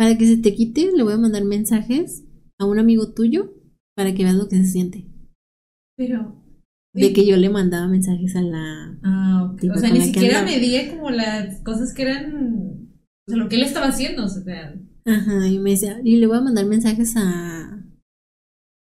para 0.00 0.16
que 0.16 0.26
se 0.26 0.38
te 0.38 0.54
quite, 0.54 0.92
le 0.96 1.02
voy 1.02 1.12
a 1.12 1.18
mandar 1.18 1.44
mensajes 1.44 2.24
a 2.58 2.64
un 2.64 2.78
amigo 2.78 3.12
tuyo 3.12 3.52
para 3.94 4.14
que 4.14 4.24
veas 4.24 4.34
lo 4.34 4.48
que 4.48 4.56
se 4.56 4.64
siente. 4.64 5.06
Pero... 5.94 6.42
De 6.94 7.12
que 7.12 7.26
yo 7.26 7.36
le 7.36 7.50
mandaba 7.50 7.86
mensajes 7.86 8.34
a 8.34 8.40
la... 8.40 8.98
Ah, 9.02 9.52
ok. 9.52 9.64
O 9.76 9.78
sea, 9.78 9.92
ni 9.92 10.00
siquiera 10.00 10.42
medía 10.42 10.88
como 10.88 11.10
las 11.10 11.60
cosas 11.60 11.92
que 11.92 12.00
eran... 12.00 12.88
O 13.28 13.30
sea, 13.30 13.36
lo 13.36 13.50
que 13.50 13.56
él 13.56 13.62
estaba 13.62 13.88
haciendo. 13.88 14.24
O 14.24 14.28
sea, 14.30 14.74
Ajá, 15.04 15.46
y 15.46 15.58
me 15.58 15.72
decía, 15.72 16.00
y 16.02 16.16
le 16.16 16.26
voy 16.26 16.38
a 16.38 16.44
mandar 16.44 16.64
mensajes 16.64 17.14
a... 17.18 17.84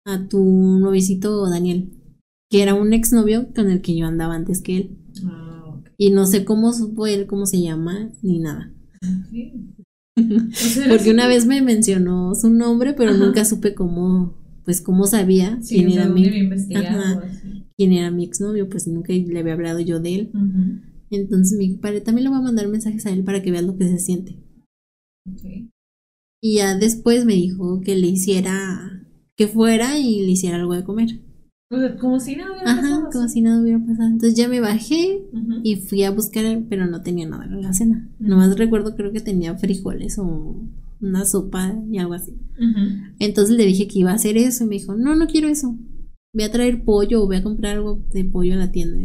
A 0.06 0.28
tu 0.28 0.44
novicito 0.44 1.50
Daniel, 1.50 1.94
que 2.52 2.62
era 2.62 2.74
un 2.74 2.92
exnovio 2.92 3.54
con 3.56 3.72
el 3.72 3.82
que 3.82 3.96
yo 3.96 4.06
andaba 4.06 4.36
antes 4.36 4.62
que 4.62 4.76
él. 4.76 4.98
Ah. 5.26 5.82
Y 5.98 6.10
no 6.10 6.26
sé 6.26 6.44
cómo 6.44 6.74
supo 6.74 7.08
él 7.08 7.26
cómo 7.26 7.46
se 7.46 7.62
llama 7.62 8.12
ni 8.22 8.40
nada. 8.40 8.74
Porque 10.90 11.12
una 11.12 11.28
vez 11.28 11.46
me 11.46 11.62
mencionó 11.62 12.36
su 12.36 12.50
nombre, 12.50 12.94
pero 12.94 13.14
nunca 13.14 13.46
supe 13.46 13.74
cómo, 13.74 14.38
pues 14.64 14.82
cómo 14.82 15.08
sabía 15.08 15.60
quién 15.68 15.92
era 15.92 16.08
mi 16.08 16.24
quién 17.78 17.92
era 17.92 18.12
mi 18.12 18.24
exnovio, 18.24 18.70
pues 18.70 18.88
nunca 18.88 19.12
le 19.12 19.40
había 19.40 19.54
hablado 19.54 19.80
yo 19.80 20.00
de 20.00 20.16
él. 20.16 20.32
Entonces 21.12 21.58
mi 21.58 21.76
padre 21.76 22.02
también 22.02 22.24
le 22.26 22.30
voy 22.30 22.40
a 22.40 22.44
mandar 22.44 22.68
mensajes 22.68 23.06
a 23.06 23.12
él 23.12 23.24
para 23.24 23.42
que 23.42 23.52
vea 23.52 23.62
lo 23.62 23.78
que 23.78 23.88
se 23.88 24.00
siente. 24.00 24.38
Y 26.42 26.56
ya 26.56 26.78
después 26.78 27.26
me 27.26 27.34
dijo 27.34 27.82
que 27.82 27.96
le 27.96 28.08
hiciera, 28.08 29.08
que 29.36 29.48
fuera 29.48 30.00
y 30.00 30.22
le 30.22 30.32
hiciera 30.32 30.58
algo 30.58 30.76
de 30.76 30.84
comer 30.84 31.20
como 32.00 32.20
si 32.20 32.36
nada 32.36 32.52
hubiera 32.52 32.76
pasado. 32.76 32.96
Ajá, 33.02 33.10
como 33.12 33.28
si 33.28 33.42
nada 33.42 33.62
hubiera 33.62 33.80
pasado. 33.80 34.10
Entonces 34.10 34.36
ya 34.36 34.48
me 34.48 34.60
bajé 34.60 35.24
y 35.64 35.76
fui 35.78 36.04
a 36.04 36.12
buscar, 36.12 36.64
pero 36.70 36.88
no 36.88 37.02
tenía 37.02 37.28
nada 37.28 37.46
en 37.46 37.62
la 37.62 37.74
cena. 37.74 38.10
Nomás 38.20 38.58
recuerdo, 38.58 38.96
creo 38.96 39.12
que 39.12 39.22
tenía 39.22 39.56
frijoles 39.58 40.18
o 40.20 40.62
una 41.02 41.26
sopa 41.26 41.76
y 41.92 41.98
algo 41.98 42.14
así. 42.14 42.36
Entonces 43.20 43.56
le 43.56 43.66
dije 43.66 43.88
que 43.88 44.00
iba 44.00 44.12
a 44.12 44.16
hacer 44.16 44.38
eso 44.38 44.64
y 44.64 44.68
me 44.68 44.76
dijo, 44.76 44.96
no, 44.96 45.16
no 45.16 45.28
quiero 45.28 45.48
eso. 45.48 45.78
Voy 46.34 46.44
a 46.44 46.52
traer 46.52 46.84
pollo 46.84 47.24
o 47.24 47.28
voy 47.28 47.38
a 47.38 47.44
comprar 47.44 47.78
algo 47.78 48.04
de 48.12 48.26
pollo 48.26 48.54
a 48.54 48.58
la 48.58 48.72
tienda. 48.72 49.00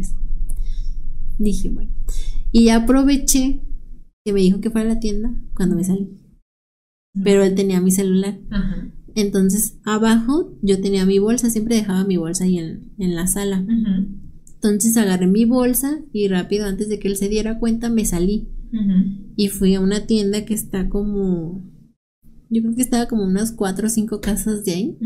Dije, 1.37 1.69
bueno. 1.69 1.91
Y 2.51 2.65
ya 2.65 2.77
aproveché 2.77 3.61
que 4.25 4.33
me 4.33 4.41
dijo 4.41 4.59
que 4.59 4.69
fuera 4.69 4.91
a 4.91 4.93
la 4.95 4.99
tienda 4.99 5.33
cuando 5.55 5.75
me 5.75 5.83
salí. 5.83 6.17
Pero 7.23 7.43
él 7.43 7.55
tenía 7.55 7.81
mi 7.81 7.91
celular. 7.91 8.39
Ajá. 8.49 8.91
Entonces, 9.15 9.77
abajo 9.83 10.53
yo 10.61 10.81
tenía 10.81 11.05
mi 11.05 11.19
bolsa, 11.19 11.49
siempre 11.49 11.75
dejaba 11.75 12.03
mi 12.03 12.17
bolsa 12.17 12.45
ahí 12.45 12.57
en, 12.57 13.15
la 13.15 13.27
sala. 13.27 13.65
Entonces 14.55 14.95
agarré 14.97 15.27
mi 15.27 15.45
bolsa 15.45 16.01
y 16.13 16.27
rápido, 16.27 16.65
antes 16.65 16.87
de 16.87 16.99
que 16.99 17.07
él 17.07 17.17
se 17.17 17.29
diera 17.29 17.59
cuenta, 17.59 17.89
me 17.89 18.05
salí. 18.05 18.47
Y 19.35 19.49
fui 19.49 19.75
a 19.75 19.81
una 19.81 20.05
tienda 20.05 20.45
que 20.45 20.53
está 20.53 20.87
como. 20.87 21.69
Yo 22.49 22.61
creo 22.61 22.75
que 22.75 22.81
estaba 22.81 23.07
como 23.07 23.23
unas 23.23 23.53
cuatro 23.53 23.87
o 23.87 23.89
cinco 23.89 24.21
casas 24.21 24.65
de 24.65 24.71
ahí. 24.73 24.97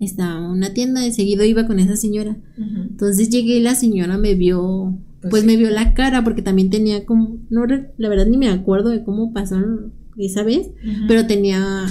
Estaba 0.00 0.50
una 0.50 0.74
tienda, 0.74 1.00
de 1.00 1.12
seguido 1.12 1.44
iba 1.44 1.66
con 1.66 1.78
esa 1.78 1.96
señora. 1.96 2.36
Entonces 2.56 3.30
llegué 3.30 3.56
y 3.56 3.62
la 3.62 3.74
señora 3.74 4.18
me 4.18 4.34
vio. 4.34 4.98
Pues, 5.20 5.30
pues 5.30 5.44
me 5.44 5.56
vio 5.56 5.70
la 5.70 5.92
cara 5.92 6.22
porque 6.24 6.42
también 6.42 6.70
tenía 6.70 7.04
como. 7.04 7.38
No, 7.50 7.66
la 7.66 8.08
verdad 8.08 8.26
ni 8.26 8.36
me 8.36 8.48
acuerdo 8.48 8.90
de 8.90 9.02
cómo 9.02 9.32
pasaron 9.32 9.92
esa 10.18 10.42
vez, 10.42 10.70
pero 11.08 11.26
tenía 11.26 11.86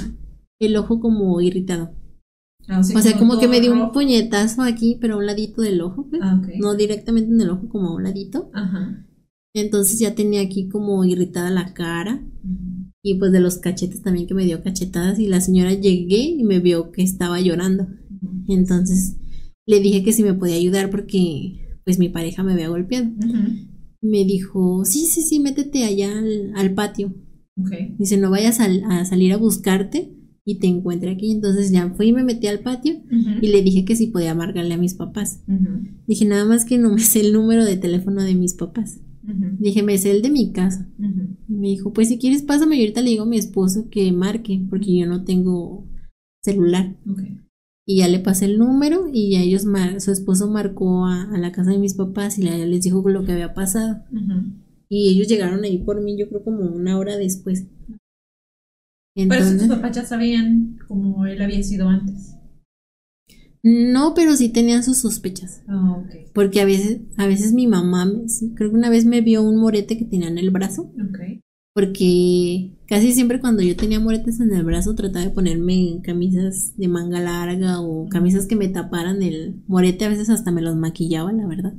el 0.59 0.75
ojo 0.75 0.99
como 0.99 1.39
irritado. 1.41 1.95
Ah, 2.67 2.81
o 2.81 2.83
sea, 2.83 3.17
como, 3.17 3.39
que 3.39 3.47
me 3.47 3.61
dio 3.61 3.73
un 3.73 3.91
puñetazo 3.91 4.61
aquí, 4.61 4.97
pero 5.01 5.15
a 5.15 5.17
un 5.17 5.25
ladito 5.25 5.61
del 5.61 5.81
ojo, 5.81 6.07
pues. 6.07 6.21
ah, 6.23 6.39
no 6.59 6.75
directamente 6.75 7.31
en 7.31 7.41
el 7.41 7.49
ojo, 7.49 7.67
como 7.67 7.87
a 7.87 7.95
un 7.95 8.03
ladito. 8.03 8.51
Ajá. 8.53 9.05
Entonces 9.55 9.99
ya 9.99 10.13
tenía 10.13 10.41
aquí 10.41 10.69
como 10.69 11.03
irritada 11.03 11.49
la 11.49 11.73
cara 11.73 12.23
y 13.01 13.15
pues 13.15 13.31
de 13.31 13.39
los 13.39 13.57
cachetes 13.57 14.03
también 14.03 14.27
que 14.27 14.35
me 14.35 14.45
dio 14.45 14.61
cachetadas 14.61 15.17
y 15.17 15.27
la 15.27 15.41
señora 15.41 15.73
llegué 15.73 16.19
y 16.19 16.43
me 16.43 16.59
vio 16.59 16.91
que 16.91 17.01
estaba 17.01 17.41
llorando. 17.41 17.87
Entonces 18.47 19.17
le 19.65 19.79
dije 19.79 20.03
que 20.03 20.13
si 20.13 20.21
me 20.21 20.35
podía 20.35 20.55
ayudar 20.55 20.91
porque 20.91 21.79
pues 21.83 21.97
mi 21.97 22.09
pareja 22.09 22.43
me 22.43 22.53
había 22.53 22.69
golpeado. 22.69 23.09
Me 24.01 24.23
dijo, 24.23 24.85
sí, 24.85 25.05
sí, 25.07 25.23
sí, 25.23 25.39
métete 25.39 25.83
allá 25.83 26.11
al, 26.55 26.73
patio. 26.75 27.15
Dice, 27.97 28.17
no 28.17 28.29
vayas 28.29 28.59
a 28.59 29.05
salir 29.05 29.33
a 29.33 29.37
buscarte 29.37 30.13
y 30.49 30.55
te 30.55 30.67
encuentre 30.67 31.11
aquí. 31.11 31.31
Entonces 31.31 31.71
ya 31.71 31.89
fui 31.91 32.07
y 32.07 32.13
me 32.13 32.23
metí 32.23 32.47
al 32.47 32.61
patio 32.61 33.01
y 33.41 33.47
le 33.47 33.61
dije 33.61 33.85
que 33.85 33.95
si 33.95 34.07
podía 34.07 34.33
marcarle 34.33 34.73
a 34.73 34.77
mis 34.77 34.95
papás. 34.95 35.43
Dije, 36.07 36.25
nada 36.25 36.45
más 36.45 36.65
que 36.65 36.77
no 36.79 36.89
me 36.91 37.01
sé 37.01 37.21
el 37.21 37.33
número 37.33 37.65
de 37.65 37.77
teléfono 37.77 38.23
de 38.23 38.33
mis 38.33 38.55
papás. 38.55 38.99
Dije, 39.59 39.83
me 39.83 39.97
sé 39.99 40.09
el 40.09 40.23
de 40.23 40.31
mi 40.31 40.51
casa. 40.51 40.89
Y 41.47 41.53
me 41.53 41.67
dijo, 41.67 41.93
pues 41.93 42.07
si 42.07 42.17
quieres 42.17 42.41
pásame 42.41 42.77
y 42.77 42.79
ahorita 42.81 43.01
le 43.03 43.11
digo 43.11 43.23
a 43.23 43.27
mi 43.27 43.37
esposo 43.37 43.89
que 43.91 44.11
marque, 44.11 44.65
porque 44.69 44.97
yo 44.97 45.05
no 45.05 45.23
tengo 45.23 45.87
celular. 46.43 46.97
Y 47.85 47.97
ya 47.97 48.07
le 48.07 48.19
pasé 48.19 48.45
el 48.45 48.57
número 48.57 49.07
y 49.13 49.33
ya 49.33 49.41
ellos, 49.41 49.65
su 49.99 50.11
esposo 50.11 50.49
marcó 50.49 51.05
a, 51.05 51.37
la 51.37 51.51
casa 51.51 51.71
de 51.71 51.77
mis 51.77 51.93
papás 51.93 52.39
y 52.39 52.43
les 52.43 52.81
dijo 52.81 53.07
lo 53.07 53.23
que 53.23 53.33
había 53.33 53.53
pasado. 53.53 54.03
Y 54.87 55.09
ellos 55.09 55.27
llegaron 55.27 55.63
ahí 55.63 55.77
por 55.77 56.01
mí, 56.01 56.17
yo 56.17 56.27
creo 56.27 56.43
como 56.43 56.63
una 56.63 56.97
hora 56.97 57.15
después. 57.17 57.67
Pero 59.15 59.57
tus 59.57 59.67
papás 59.67 59.95
ya 59.95 60.05
sabían 60.05 60.77
cómo 60.87 61.25
él 61.25 61.41
había 61.41 61.61
sido 61.63 61.87
antes. 61.89 62.35
No, 63.61 64.13
pero 64.13 64.35
sí 64.37 64.49
tenían 64.49 64.83
sus 64.83 64.99
sospechas. 64.99 65.63
Ah, 65.67 66.01
Porque 66.33 66.61
a 66.61 66.65
veces, 66.65 67.01
a 67.17 67.27
veces 67.27 67.51
mi 67.51 67.67
mamá, 67.67 68.09
creo 68.55 68.69
que 68.69 68.75
una 68.75 68.89
vez 68.89 69.05
me 69.05 69.21
vio 69.21 69.43
un 69.43 69.57
morete 69.57 69.97
que 69.97 70.05
tenía 70.05 70.29
en 70.29 70.37
el 70.37 70.49
brazo. 70.49 70.93
Okay 71.09 71.41
porque 71.73 72.77
casi 72.87 73.13
siempre 73.13 73.39
cuando 73.39 73.61
yo 73.61 73.75
tenía 73.75 73.99
moretes 73.99 74.39
en 74.39 74.53
el 74.53 74.63
brazo 74.63 74.95
trataba 74.95 75.25
de 75.25 75.31
ponerme 75.31 76.01
camisas 76.03 76.75
de 76.75 76.87
manga 76.87 77.19
larga 77.19 77.79
o 77.79 78.09
camisas 78.09 78.47
que 78.47 78.55
me 78.55 78.67
taparan 78.69 79.21
el 79.21 79.61
morete, 79.67 80.05
a 80.05 80.09
veces 80.09 80.29
hasta 80.29 80.51
me 80.51 80.61
los 80.61 80.75
maquillaba, 80.75 81.31
la 81.31 81.45
verdad. 81.47 81.73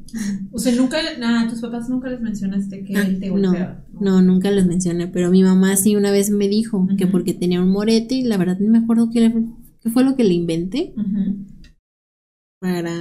O 0.53 0.59
sea, 0.59 0.75
nunca, 0.75 0.99
nada, 1.19 1.49
tus 1.49 1.61
papás 1.61 1.89
nunca 1.89 2.09
les 2.09 2.21
mencionaste 2.21 2.85
que 2.85 2.93
él 2.95 3.21
te 3.21 3.31
golpeaba. 3.31 3.85
No, 3.93 4.01
no, 4.01 4.23
nunca 4.23 4.51
les 4.51 4.67
mencioné, 4.67 5.09
pero 5.09 5.31
mi 5.31 5.43
mamá 5.43 5.77
sí 5.77 5.97
una 5.97 6.11
vez 6.11 6.31
me 6.31 6.49
dijo 6.49 6.87
que 6.97 7.07
porque 7.07 7.35
tenía 7.35 7.61
un 7.61 7.71
morete 7.71 8.15
y 8.15 8.23
la 8.23 8.37
verdad 8.37 8.59
no 8.61 8.71
me 8.71 8.79
acuerdo 8.79 9.11
qué, 9.11 9.33
fue 9.93 10.05
lo 10.05 10.17
que 10.17 10.25
le 10.25 10.35
inventé 10.35 10.95
para 12.61 12.93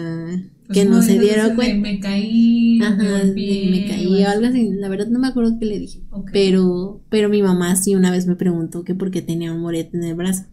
pues 0.70 0.78
que 0.78 0.86
no, 0.86 1.02
se 1.02 1.18
diera 1.18 1.56
cuenta. 1.56 1.80
Me 1.80 2.00
caí, 2.00 2.78
me, 2.78 3.86
caí 3.88 4.06
o 4.06 4.28
algo 4.28 4.46
así. 4.46 4.70
La 4.72 4.88
verdad 4.88 5.08
no 5.08 5.18
me 5.18 5.28
acuerdo 5.28 5.58
qué 5.60 5.66
le 5.66 5.80
dije. 5.80 6.04
Pero, 6.32 7.04
pero 7.10 7.28
mi 7.28 7.42
mamá 7.42 7.76
sí 7.76 7.96
una 7.96 8.12
vez 8.12 8.28
me 8.28 8.36
preguntó 8.36 8.84
que 8.84 8.94
por 8.94 9.10
qué 9.10 9.24
tenía 9.24 9.52
un 9.52 9.62
morete 9.62 9.98
en 9.98 10.04
el 10.04 10.14
brazo. 10.14 10.44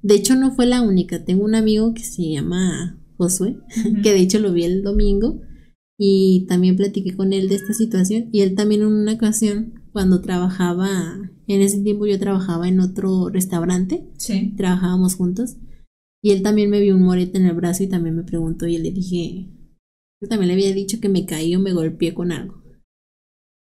De 0.00 0.14
hecho, 0.14 0.36
no 0.36 0.52
fue 0.52 0.64
la 0.64 0.80
única. 0.80 1.26
Tengo 1.26 1.44
un 1.44 1.54
amigo 1.54 1.92
que 1.92 2.02
se 2.02 2.30
llama 2.30 2.98
Josué, 3.18 3.58
que 4.02 4.14
de 4.14 4.20
hecho 4.20 4.38
lo 4.38 4.54
vi 4.54 4.64
el 4.64 4.82
domingo 4.82 5.42
y 5.98 6.46
también 6.48 6.76
platiqué 6.76 7.14
con 7.14 7.34
él 7.34 7.50
de 7.50 7.56
esta 7.56 7.74
situación. 7.74 8.30
Y 8.32 8.40
él 8.40 8.54
también 8.54 8.80
en 8.80 8.86
una 8.86 9.12
ocasión, 9.12 9.82
cuando 9.92 10.22
trabajaba, 10.22 11.18
en 11.46 11.60
ese 11.60 11.78
tiempo 11.82 12.06
yo 12.06 12.18
trabajaba 12.18 12.68
en 12.68 12.80
otro 12.80 13.28
restaurante, 13.28 14.08
sí. 14.16 14.54
trabajábamos 14.56 15.16
juntos 15.16 15.56
y 16.22 16.30
él 16.30 16.42
también 16.42 16.70
me 16.70 16.80
vio 16.80 16.94
un 16.96 17.02
morete 17.02 17.38
en 17.38 17.46
el 17.46 17.54
brazo 17.54 17.82
y 17.82 17.88
también 17.88 18.16
me 18.16 18.22
preguntó 18.22 18.66
y 18.66 18.78
le 18.78 18.90
dije, 18.92 19.48
yo 20.20 20.28
también 20.28 20.48
le 20.48 20.54
había 20.54 20.72
dicho 20.72 21.00
que 21.00 21.08
me 21.08 21.26
caí 21.26 21.54
o 21.56 21.60
me 21.60 21.72
golpeé 21.72 22.14
con 22.14 22.30
algo. 22.30 22.62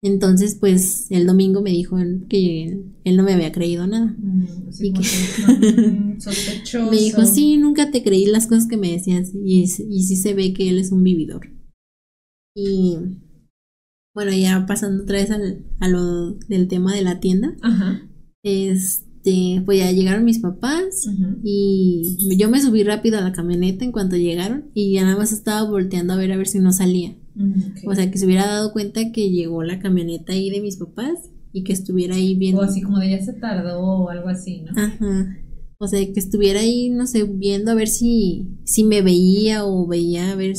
Entonces, 0.03 0.57
pues 0.59 1.07
el 1.11 1.25
domingo 1.25 1.61
me 1.61 1.71
dijo 1.71 1.95
que 2.29 2.83
él, 3.05 3.15
no 3.15 3.23
me 3.23 3.33
había 3.33 3.53
creído 3.53 3.87
nada. 3.87 4.15
Mm, 4.17 4.69
y 4.81 4.93
que... 4.93 5.03
sospechoso. 6.19 6.91
me 6.91 6.97
dijo, 6.97 7.25
sí, 7.25 7.57
nunca 7.57 7.89
te 7.89 8.03
creí 8.03 8.25
las 8.25 8.47
cosas 8.47 8.67
que 8.67 8.77
me 8.77 8.91
decías 8.91 9.31
y, 9.33 9.61
y 9.61 9.67
sí 10.03 10.15
se 10.17 10.33
ve 10.33 10.53
que 10.53 10.69
él 10.69 10.77
es 10.77 10.91
un 10.91 11.03
vividor. 11.03 11.49
Y 12.55 12.97
bueno, 14.13 14.31
ya 14.31 14.65
pasando 14.67 15.03
otra 15.03 15.17
vez 15.17 15.31
al, 15.31 15.65
a 15.79 15.87
lo 15.87 16.33
del 16.33 16.67
tema 16.67 16.93
de 16.93 17.01
la 17.01 17.19
tienda. 17.19 17.55
Ajá. 17.61 18.07
Es, 18.43 19.05
este, 19.23 19.61
pues 19.65 19.79
ya 19.79 19.91
llegaron 19.91 20.25
mis 20.25 20.39
papás 20.39 21.07
y 21.43 22.37
yo 22.37 22.49
me 22.49 22.61
subí 22.61 22.83
rápido 22.83 23.17
a 23.17 23.21
la 23.21 23.31
camioneta 23.31 23.85
en 23.85 23.91
cuanto 23.91 24.17
llegaron 24.17 24.65
y 24.73 24.93
ya 24.93 25.03
nada 25.03 25.17
más 25.17 25.31
estaba 25.31 25.69
volteando 25.69 26.13
a 26.13 26.17
ver 26.17 26.31
a 26.33 26.37
ver 26.37 26.47
si 26.47 26.59
no 26.59 26.71
salía. 26.73 27.15
O 27.85 27.95
sea, 27.95 28.11
que 28.11 28.17
se 28.17 28.25
hubiera 28.25 28.45
dado 28.45 28.73
cuenta 28.73 29.11
que 29.11 29.31
llegó 29.31 29.63
la 29.63 29.79
camioneta 29.79 30.33
ahí 30.33 30.49
de 30.49 30.61
mis 30.61 30.77
papás 30.77 31.31
y 31.53 31.63
que 31.63 31.73
estuviera 31.73 32.15
ahí 32.15 32.35
viendo. 32.35 32.61
O 32.61 32.63
así 32.65 32.81
como 32.81 32.99
de 32.99 33.11
ya 33.11 33.23
se 33.23 33.33
tardó 33.33 33.81
o 33.81 34.09
algo 34.09 34.27
así, 34.27 34.61
¿no? 34.61 34.71
Ajá. 34.81 35.37
O 35.79 35.87
sea, 35.87 35.99
que 35.99 36.19
estuviera 36.19 36.59
ahí, 36.59 36.89
no 36.89 37.07
sé, 37.07 37.23
viendo 37.23 37.71
a 37.71 37.75
ver 37.75 37.87
si, 37.87 38.59
si 38.65 38.83
me 38.83 39.01
veía 39.01 39.65
o 39.65 39.87
veía 39.87 40.31
a 40.31 40.35
ver. 40.35 40.53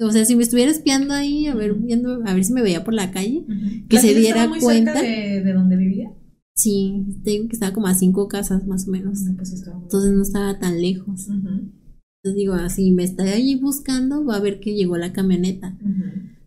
O 0.00 0.10
sea, 0.10 0.24
si 0.24 0.36
me 0.36 0.42
estuviera 0.42 0.70
espiando 0.70 1.14
ahí, 1.14 1.46
a 1.46 1.54
ver, 1.54 1.74
viendo, 1.74 2.22
a 2.24 2.34
ver 2.34 2.44
si 2.44 2.52
me 2.52 2.62
veía 2.62 2.84
por 2.84 2.94
la 2.94 3.10
calle, 3.10 3.44
que 3.88 3.98
se 3.98 4.14
diera 4.14 4.50
cuenta. 4.60 5.00
de, 5.00 5.42
de 5.42 5.52
dónde 5.52 5.76
vivía? 5.76 6.12
Sí, 6.54 7.04
digo 7.22 7.48
que 7.48 7.54
estaba 7.54 7.72
como 7.72 7.86
a 7.86 7.94
cinco 7.94 8.28
casas 8.28 8.66
más 8.66 8.86
o 8.86 8.90
menos. 8.90 9.20
Pues 9.36 9.52
Entonces 9.52 10.12
no 10.12 10.22
estaba 10.22 10.58
tan 10.58 10.80
lejos. 10.80 11.28
Entonces 11.28 12.36
digo, 12.36 12.54
así 12.54 12.90
ah, 12.90 12.94
me 12.94 13.04
está 13.04 13.24
ahí 13.24 13.56
buscando, 13.56 14.24
va 14.24 14.36
a 14.36 14.40
ver 14.40 14.60
que 14.60 14.74
llegó 14.74 14.96
la 14.96 15.12
camioneta 15.12 15.78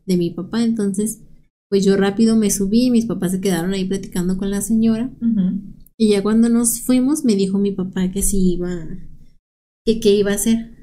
de 0.06 0.18
mi 0.18 0.30
papá. 0.30 0.64
Entonces, 0.64 1.22
pues 1.70 1.84
yo 1.84 1.98
rápido 1.98 2.36
me 2.36 2.52
subí, 2.52 2.92
mis 2.92 3.06
papás 3.06 3.32
se 3.32 3.42
quedaron 3.42 3.74
ahí 3.74 3.86
platicando 3.86 4.38
con 4.38 4.52
la 4.52 4.62
señora. 4.62 5.12
Y 5.98 6.10
ya 6.10 6.22
cuando 6.22 6.50
nos 6.50 6.82
fuimos, 6.82 7.26
me 7.26 7.36
dijo 7.36 7.58
mi 7.58 7.72
papá 7.72 8.12
que 8.12 8.22
si 8.22 8.54
iba, 8.54 8.88
que 9.86 10.00
qué 10.00 10.16
iba 10.16 10.32
a 10.32 10.36
hacer. 10.36 10.78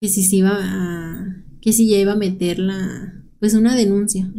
Que 0.00 0.08
si 0.08 0.24
se 0.24 0.36
iba 0.36 0.50
a, 0.52 1.44
que 1.60 1.72
si 1.72 1.88
ya 1.88 1.98
iba 1.98 2.12
a 2.12 2.16
meter 2.16 2.58
la, 2.58 3.24
pues 3.38 3.54
una 3.54 3.76
denuncia 3.76 4.30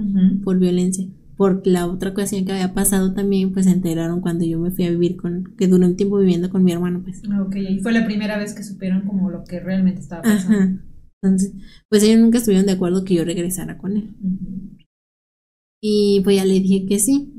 por 0.43 0.59
violencia 0.59 1.07
por 1.37 1.65
la 1.67 1.85
otra 1.85 2.09
ocasión 2.09 2.45
que 2.45 2.51
había 2.51 2.73
pasado 2.73 3.13
también, 3.13 3.53
pues 3.53 3.65
se 3.65 3.71
enteraron 3.71 4.21
cuando 4.21 4.43
yo 4.43 4.59
me 4.59 4.71
fui 4.71 4.85
a 4.85 4.89
vivir 4.89 5.15
con, 5.15 5.55
que 5.55 5.67
duré 5.67 5.85
un 5.85 5.95
tiempo 5.95 6.17
viviendo 6.17 6.49
con 6.49 6.63
mi 6.63 6.71
hermano, 6.71 7.03
pues. 7.03 7.21
Ok, 7.39 7.55
y 7.55 7.79
fue 7.79 7.93
la 7.93 8.05
primera 8.05 8.37
vez 8.37 8.55
que 8.55 8.63
supieron 8.63 9.05
como 9.05 9.29
lo 9.29 9.43
que 9.43 9.59
realmente 9.59 10.01
estaba 10.01 10.23
pasando. 10.23 10.57
Ajá. 10.57 10.83
Entonces, 11.21 11.53
pues 11.89 12.03
ellos 12.03 12.19
nunca 12.19 12.39
estuvieron 12.39 12.65
de 12.65 12.73
acuerdo 12.73 13.03
que 13.03 13.15
yo 13.15 13.23
regresara 13.23 13.77
con 13.77 13.97
él. 13.97 14.15
Y 15.81 16.21
pues 16.23 16.35
ya 16.35 16.45
le 16.45 16.59
dije 16.59 16.85
que 16.87 16.99
sí. 16.99 17.33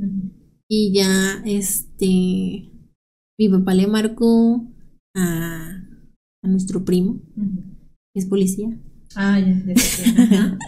Y 0.68 0.92
ya, 0.92 1.42
este, 1.44 2.70
mi 3.38 3.48
papá 3.50 3.74
le 3.74 3.86
marcó 3.86 4.66
a, 5.16 5.82
a 6.42 6.48
nuestro 6.48 6.84
primo, 6.84 7.20
que 8.14 8.20
es 8.20 8.26
policía. 8.26 8.78
Ah, 9.14 9.40
ya, 9.40 10.58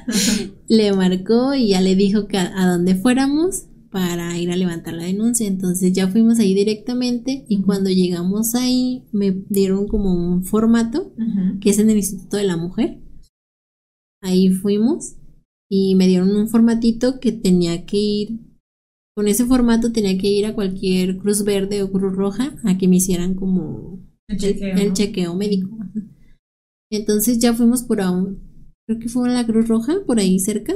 le 0.69 0.93
marcó 0.93 1.55
y 1.55 1.69
ya 1.69 1.81
le 1.81 1.95
dijo 1.95 2.27
que 2.27 2.39
a, 2.39 2.67
dónde 2.67 2.95
fuéramos 2.95 3.67
para 3.91 4.39
ir 4.39 4.51
a 4.51 4.57
levantar 4.57 4.95
la 4.95 5.05
denuncia. 5.05 5.47
Entonces 5.47 5.93
ya 5.93 6.09
fuimos 6.09 6.39
ahí 6.39 6.55
directamente 6.55 7.45
y 7.49 7.63
cuando 7.63 7.91
llegamos 7.91 8.55
ahí 8.55 9.05
me 9.13 9.31
dieron 9.49 9.89
como 9.89 10.13
un 10.15 10.45
formato 10.45 11.13
que 11.61 11.71
es 11.71 11.79
en 11.79 11.91
el 11.91 11.97
Instituto 11.97 12.37
de 12.37 12.45
la 12.45 12.57
Mujer. 12.57 13.01
Ahí 14.23 14.51
fuimos 14.51 15.17
y 15.69 15.95
me 15.95 16.07
dieron 16.07 16.35
un 16.37 16.49
formatito 16.49 17.21
que 17.21 17.33
tenía 17.33 17.87
que 17.87 17.97
ir. 17.97 18.41
Con 19.15 19.29
ese 19.29 19.45
formato 19.45 19.93
tenía 19.93 20.17
que 20.19 20.29
ir 20.29 20.47
a 20.47 20.55
cualquier 20.55 21.19
Cruz 21.19 21.45
Verde 21.45 21.83
o 21.83 21.91
Cruz 21.91 22.15
Roja 22.15 22.57
a 22.65 22.79
que 22.79 22.89
me 22.89 22.97
hicieran 22.97 23.35
como 23.35 24.01
el 24.29 24.93
chequeo 24.93 25.35
médico. 25.35 25.77
Entonces 26.91 27.39
ya 27.39 27.55
fuimos 27.55 27.83
por 27.83 28.01
aún, 28.01 28.41
creo 28.87 28.99
que 28.99 29.09
fue 29.09 29.29
en 29.29 29.35
la 29.35 29.47
Cruz 29.47 29.69
Roja, 29.69 29.99
por 30.07 30.19
ahí 30.19 30.39
cerca. 30.39 30.75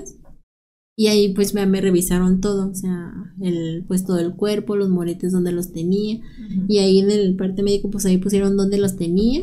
Y 0.96 1.08
ahí 1.08 1.34
pues 1.34 1.54
me, 1.54 1.66
me, 1.66 1.80
revisaron 1.80 2.40
todo, 2.40 2.70
o 2.70 2.74
sea, 2.74 3.12
el, 3.40 3.84
pues 3.88 4.04
todo 4.04 4.20
el 4.20 4.34
cuerpo, 4.34 4.76
los 4.76 4.90
moretes 4.90 5.32
donde 5.32 5.50
los 5.50 5.72
tenía. 5.72 6.20
Y 6.68 6.78
ahí 6.78 7.00
en 7.00 7.10
el 7.10 7.34
parte 7.34 7.64
médico 7.64 7.90
pues 7.90 8.06
ahí 8.06 8.18
pusieron 8.18 8.56
donde 8.56 8.78
los 8.78 8.96
tenía. 8.96 9.42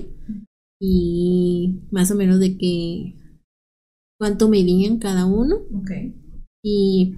Y 0.79 1.81
más 1.91 2.09
o 2.09 2.15
menos 2.15 2.39
de 2.39 2.57
que, 2.57 3.15
cuánto 4.17 4.47
medían 4.47 4.97
cada 4.99 5.25
uno. 5.25 5.57
Y 6.63 7.15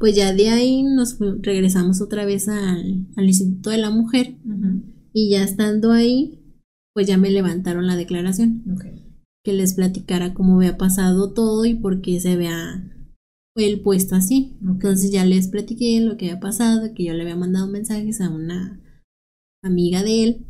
pues 0.00 0.16
ya 0.16 0.32
de 0.32 0.48
ahí 0.48 0.82
nos 0.82 1.18
regresamos 1.18 2.00
otra 2.00 2.24
vez 2.24 2.48
al, 2.48 3.06
Instituto 3.16 3.70
de 3.70 3.78
la 3.78 3.90
Mujer. 3.90 4.34
Y 5.12 5.30
ya 5.30 5.44
estando 5.44 5.92
ahí, 5.92 6.39
pues 7.00 7.08
ya 7.08 7.16
me 7.16 7.30
levantaron 7.30 7.86
la 7.86 7.96
declaración. 7.96 8.62
Que 9.42 9.54
les 9.54 9.72
platicara 9.72 10.34
cómo 10.34 10.56
había 10.56 10.76
pasado 10.76 11.32
todo 11.32 11.64
y 11.64 11.72
por 11.72 12.02
qué 12.02 12.20
se 12.20 12.32
había 12.32 12.94
el 13.56 13.80
puesto 13.80 14.16
así. 14.16 14.58
Entonces 14.60 15.10
ya 15.10 15.24
les 15.24 15.48
platiqué 15.48 15.98
lo 16.02 16.18
que 16.18 16.26
había 16.26 16.40
pasado, 16.40 16.92
que 16.94 17.04
yo 17.04 17.14
le 17.14 17.22
había 17.22 17.36
mandado 17.36 17.68
mensajes 17.68 18.20
a 18.20 18.28
una 18.28 18.82
amiga 19.62 20.02
de 20.02 20.24
él. 20.24 20.46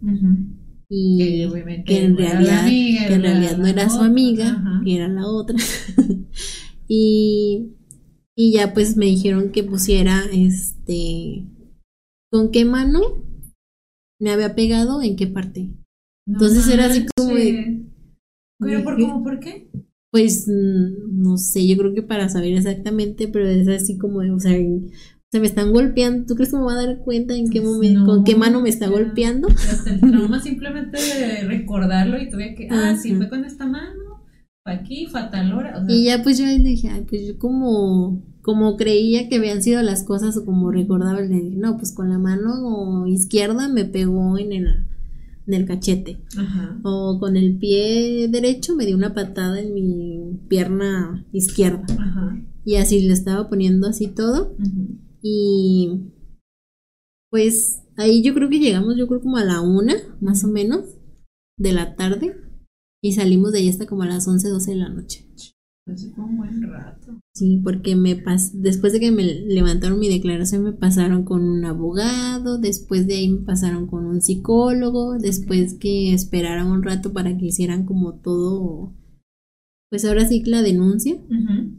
Y 0.89 1.49
que, 1.87 2.05
en 2.05 2.17
realidad, 2.17 2.67
que 2.67 3.15
en 3.15 3.23
realidad 3.23 3.57
no 3.57 3.69
era 3.69 3.89
su 3.89 4.01
amiga, 4.01 4.83
que 4.85 4.97
era 4.97 5.07
la 5.07 5.29
otra. 5.29 5.57
y, 6.89 7.77
y 8.35 8.53
ya 8.55 8.75
pues 8.75 8.97
me 8.97 9.07
dijeron 9.07 9.53
que 9.53 9.63
pusiera 9.63 10.25
este 10.33 11.47
con 12.29 12.51
qué 12.51 12.65
mano 12.65 13.01
me 14.21 14.33
había 14.33 14.57
pegado 14.57 15.01
en 15.01 15.15
qué 15.15 15.29
parte. 15.29 15.77
Entonces 16.27 16.69
era 16.69 16.87
así 16.87 17.07
como 17.17 17.35
de, 17.35 17.91
¿Pero 18.61 18.85
por, 18.85 19.01
cómo, 19.01 19.23
por 19.23 19.41
qué? 19.41 19.71
Pues 20.11 20.47
mm, 20.49 21.23
no 21.23 21.37
sé, 21.39 21.67
yo 21.67 21.77
creo 21.77 21.95
que 21.95 22.03
para 22.03 22.29
saber 22.29 22.53
exactamente, 22.53 23.29
pero 23.29 23.49
es 23.49 23.69
así 23.69 23.97
como 23.97 24.21
de, 24.21 24.31
o 24.31 24.39
sea, 24.39 24.53
se 25.33 25.41
me 25.41 25.47
están 25.47 25.73
golpeando. 25.73 26.27
¿Tú 26.27 26.35
crees 26.35 26.51
que 26.51 26.57
me 26.57 26.63
voy 26.63 26.75
a 26.75 26.87
dar 26.87 26.99
cuenta 26.99 27.35
en 27.35 27.51
qué 27.51 27.61
pues 27.61 27.73
momento, 27.73 28.05
con 28.05 28.25
qué 28.25 28.37
mano 28.37 28.61
me 28.61 28.69
está 28.69 28.89
golpeando? 28.89 29.49
Hasta 29.49 29.91
el 29.91 30.01
trauma 30.01 30.41
simplemente 30.43 30.99
de 31.01 31.45
recordarlo 31.45 32.21
y 32.21 32.29
tuve 32.29 32.55
que, 32.55 32.69
ah, 32.71 32.97
sí, 33.01 33.15
fue 33.15 33.29
con 33.29 33.45
esta 33.45 33.67
mano, 33.67 34.25
fue 34.63 34.75
aquí, 34.75 35.07
fue 35.07 35.21
a 35.21 35.31
tal 35.31 35.53
hora. 35.53 35.85
y 35.89 36.05
ya 36.05 36.23
pues 36.23 36.39
yo 36.39 36.45
dije, 36.45 36.89
ay, 36.91 37.07
pues 37.09 37.27
yo 37.27 37.39
como, 37.39 38.23
como 38.43 38.77
creía 38.77 39.29
que 39.29 39.37
habían 39.37 39.63
sido 39.63 39.81
las 39.83 40.03
cosas 40.03 40.37
o 40.37 40.45
como 40.45 40.71
recordaba, 40.71 41.21
le 41.21 41.29
dije, 41.29 41.57
no, 41.57 41.77
pues 41.77 41.93
con 41.93 42.11
la 42.11 42.19
mano 42.19 43.07
izquierda 43.07 43.69
me 43.69 43.85
pegó 43.85 44.37
en 44.37 44.53
el, 44.53 44.90
en 45.51 45.63
el 45.63 45.67
cachete. 45.67 46.23
Ajá. 46.37 46.81
O 46.83 47.19
con 47.19 47.37
el 47.37 47.59
pie 47.59 48.29
derecho 48.29 48.75
me 48.77 48.87
dio 48.87 48.97
una 48.97 49.15
patada 49.15 49.61
en 49.61 49.75
mi 49.75 50.41
pierna 50.49 51.27
izquierda. 51.33 51.85
Ajá. 51.99 52.43
Y 52.65 52.77
así 52.77 53.01
le 53.01 53.13
estaba 53.13 53.49
poniendo 53.49 53.89
así 53.89 54.09
todo. 54.09 54.57
Ajá. 54.59 54.71
Y 55.23 56.13
pues 57.31 57.83
ahí 57.97 58.23
yo 58.23 58.35
creo 58.35 58.49
que 58.49 58.59
llegamos, 58.59 58.97
yo 58.97 59.07
creo 59.07 59.21
como 59.21 59.37
a 59.37 59.45
la 59.45 59.61
una, 59.61 59.95
más 60.21 60.45
o 60.45 60.49
menos, 60.49 60.85
de 61.59 61.73
la 61.73 61.95
tarde. 61.97 62.37
Y 63.03 63.13
salimos 63.13 63.53
de 63.53 63.61
ahí 63.61 63.69
hasta 63.69 63.87
como 63.87 64.03
a 64.03 64.07
las 64.07 64.27
11, 64.29 64.49
12 64.49 64.71
de 64.73 64.77
la 64.77 64.89
noche. 64.89 65.27
Así 65.87 66.11
fue 66.11 66.25
un 66.25 66.37
buen 66.37 66.63
rato. 66.63 67.20
Sí, 67.33 67.61
porque 67.63 67.95
me 67.95 68.17
pas 68.17 68.61
después 68.61 68.93
de 68.93 69.01
que 69.01 69.13
me 69.13 69.25
levantaron 69.25 70.01
mi 70.01 70.09
declaración 70.09 70.65
me 70.65 70.73
pasaron 70.73 71.25
con 71.25 71.45
un 71.45 71.65
abogado, 71.65 72.59
después 72.59 73.07
de 73.07 73.15
ahí 73.15 73.29
me 73.29 73.47
pasaron 73.47 73.87
con 73.87 74.05
un 74.05 74.21
psicólogo, 74.21 75.17
después 75.19 75.75
que 75.75 76.13
esperaron 76.13 76.73
un 76.73 76.83
rato 76.83 77.13
para 77.13 77.37
que 77.39 77.47
hicieran 77.47 77.87
como 77.87 78.15
todo 78.15 78.95
pues 79.91 80.05
ahora 80.05 80.27
sí 80.27 80.43
que 80.43 80.51
la 80.51 80.63
denuncia 80.63 81.21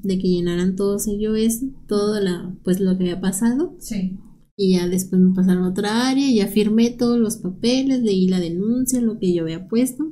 de 0.04 0.20
que 0.20 0.28
llenaran 0.28 0.76
todos 0.76 1.08
ellos 1.08 1.38
eso, 1.38 1.68
todo 1.88 2.20
la, 2.20 2.54
pues 2.62 2.82
lo 2.82 2.98
que 2.98 3.06
había 3.06 3.22
pasado. 3.22 3.78
Sí. 3.80 4.20
Y 4.58 4.74
ya 4.74 4.88
después 4.90 5.22
me 5.22 5.34
pasaron 5.34 5.64
a 5.64 5.70
otra 5.70 6.10
área, 6.10 6.30
ya 6.30 6.48
firmé 6.48 6.92
todos 6.92 7.18
los 7.18 7.38
papeles, 7.38 8.02
leí 8.02 8.28
la 8.28 8.42
denuncia, 8.42 9.00
lo 9.00 9.18
que 9.18 9.34
yo 9.34 9.44
había 9.44 9.70
puesto. 9.70 10.12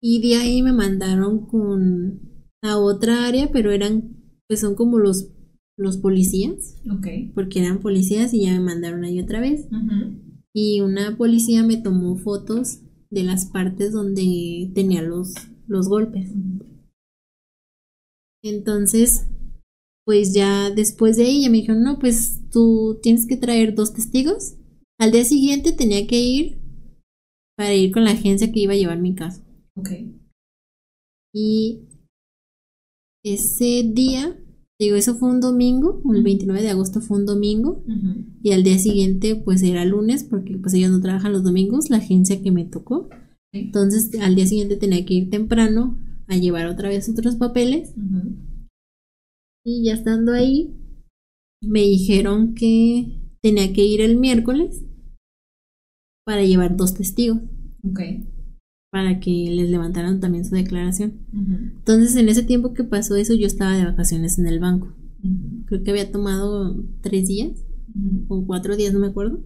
Y 0.00 0.22
de 0.22 0.36
ahí 0.36 0.62
me 0.62 0.72
mandaron 0.72 1.44
con 1.44 2.20
a 2.66 2.78
otra 2.78 3.26
área, 3.26 3.50
pero 3.52 3.70
eran, 3.72 4.16
pues 4.48 4.60
son 4.60 4.74
como 4.74 4.98
los, 4.98 5.30
los 5.76 5.96
policías. 5.98 6.76
Ok. 6.90 7.06
Porque 7.34 7.60
eran 7.60 7.80
policías 7.80 8.32
y 8.34 8.44
ya 8.44 8.52
me 8.52 8.60
mandaron 8.60 9.04
ahí 9.04 9.20
otra 9.20 9.40
vez. 9.40 9.66
Y 10.54 10.80
una 10.80 11.16
policía 11.16 11.62
me 11.62 11.76
tomó 11.76 12.16
fotos 12.16 12.80
de 13.10 13.24
las 13.24 13.46
partes 13.46 13.92
donde 13.92 14.70
tenía 14.74 15.02
los 15.02 15.34
los 15.66 15.88
golpes. 15.88 16.32
Entonces, 18.42 19.26
pues 20.04 20.32
ya 20.32 20.70
después 20.70 21.16
de 21.16 21.24
ella 21.24 21.50
me 21.50 21.58
dijeron, 21.58 21.82
no, 21.82 21.98
pues 21.98 22.48
tú 22.50 22.98
tienes 23.02 23.26
que 23.26 23.36
traer 23.36 23.74
dos 23.74 23.92
testigos. 23.92 24.56
Al 24.98 25.12
día 25.12 25.24
siguiente 25.24 25.72
tenía 25.72 26.06
que 26.06 26.20
ir 26.20 26.58
para 27.56 27.74
ir 27.74 27.92
con 27.92 28.04
la 28.04 28.12
agencia 28.12 28.52
que 28.52 28.60
iba 28.60 28.72
a 28.72 28.76
llevar 28.76 29.00
mi 29.00 29.14
caso. 29.14 29.42
Ok. 29.74 29.90
Y 31.34 31.80
ese 33.26 33.82
día, 33.92 34.38
digo, 34.78 34.96
eso 34.96 35.16
fue 35.16 35.30
un 35.30 35.40
domingo, 35.40 36.00
el 36.14 36.22
29 36.22 36.62
de 36.62 36.70
agosto 36.70 37.00
fue 37.00 37.18
un 37.18 37.26
domingo, 37.26 37.84
y 38.42 38.52
al 38.52 38.62
día 38.62 38.78
siguiente 38.78 39.34
pues 39.34 39.62
era 39.62 39.84
lunes, 39.84 40.22
porque 40.22 40.56
pues 40.58 40.74
ellos 40.74 40.92
no 40.92 41.00
trabajan 41.00 41.32
los 41.32 41.42
domingos, 41.42 41.90
la 41.90 41.96
agencia 41.96 42.40
que 42.40 42.52
me 42.52 42.64
tocó. 42.64 43.08
Entonces 43.52 44.10
al 44.20 44.36
día 44.36 44.46
siguiente 44.46 44.76
tenía 44.76 45.04
que 45.04 45.14
ir 45.14 45.30
temprano 45.30 45.98
a 46.28 46.36
llevar 46.36 46.66
otra 46.66 46.88
vez 46.88 47.08
otros 47.08 47.36
papeles. 47.36 47.94
Y 49.64 49.84
ya 49.84 49.94
estando 49.94 50.32
ahí, 50.32 50.76
me 51.60 51.80
dijeron 51.80 52.54
que 52.54 53.20
tenía 53.42 53.72
que 53.72 53.84
ir 53.84 54.00
el 54.00 54.16
miércoles 54.16 54.84
para 56.24 56.44
llevar 56.44 56.76
dos 56.76 56.94
testigos. 56.94 57.38
Ok. 57.82 58.00
Para 58.96 59.20
que 59.20 59.30
les 59.30 59.68
levantaran 59.68 60.20
también 60.20 60.46
su 60.46 60.54
declaración. 60.54 61.18
Entonces, 61.34 62.16
en 62.16 62.30
ese 62.30 62.42
tiempo 62.42 62.72
que 62.72 62.82
pasó 62.82 63.14
eso, 63.14 63.34
yo 63.34 63.46
estaba 63.46 63.76
de 63.76 63.84
vacaciones 63.84 64.38
en 64.38 64.46
el 64.46 64.58
banco. 64.58 64.94
Creo 65.66 65.82
que 65.82 65.90
había 65.90 66.10
tomado 66.10 66.82
tres 67.02 67.28
días 67.28 67.62
o 68.28 68.46
cuatro 68.46 68.74
días, 68.74 68.94
no 68.94 69.00
me 69.00 69.08
acuerdo. 69.08 69.44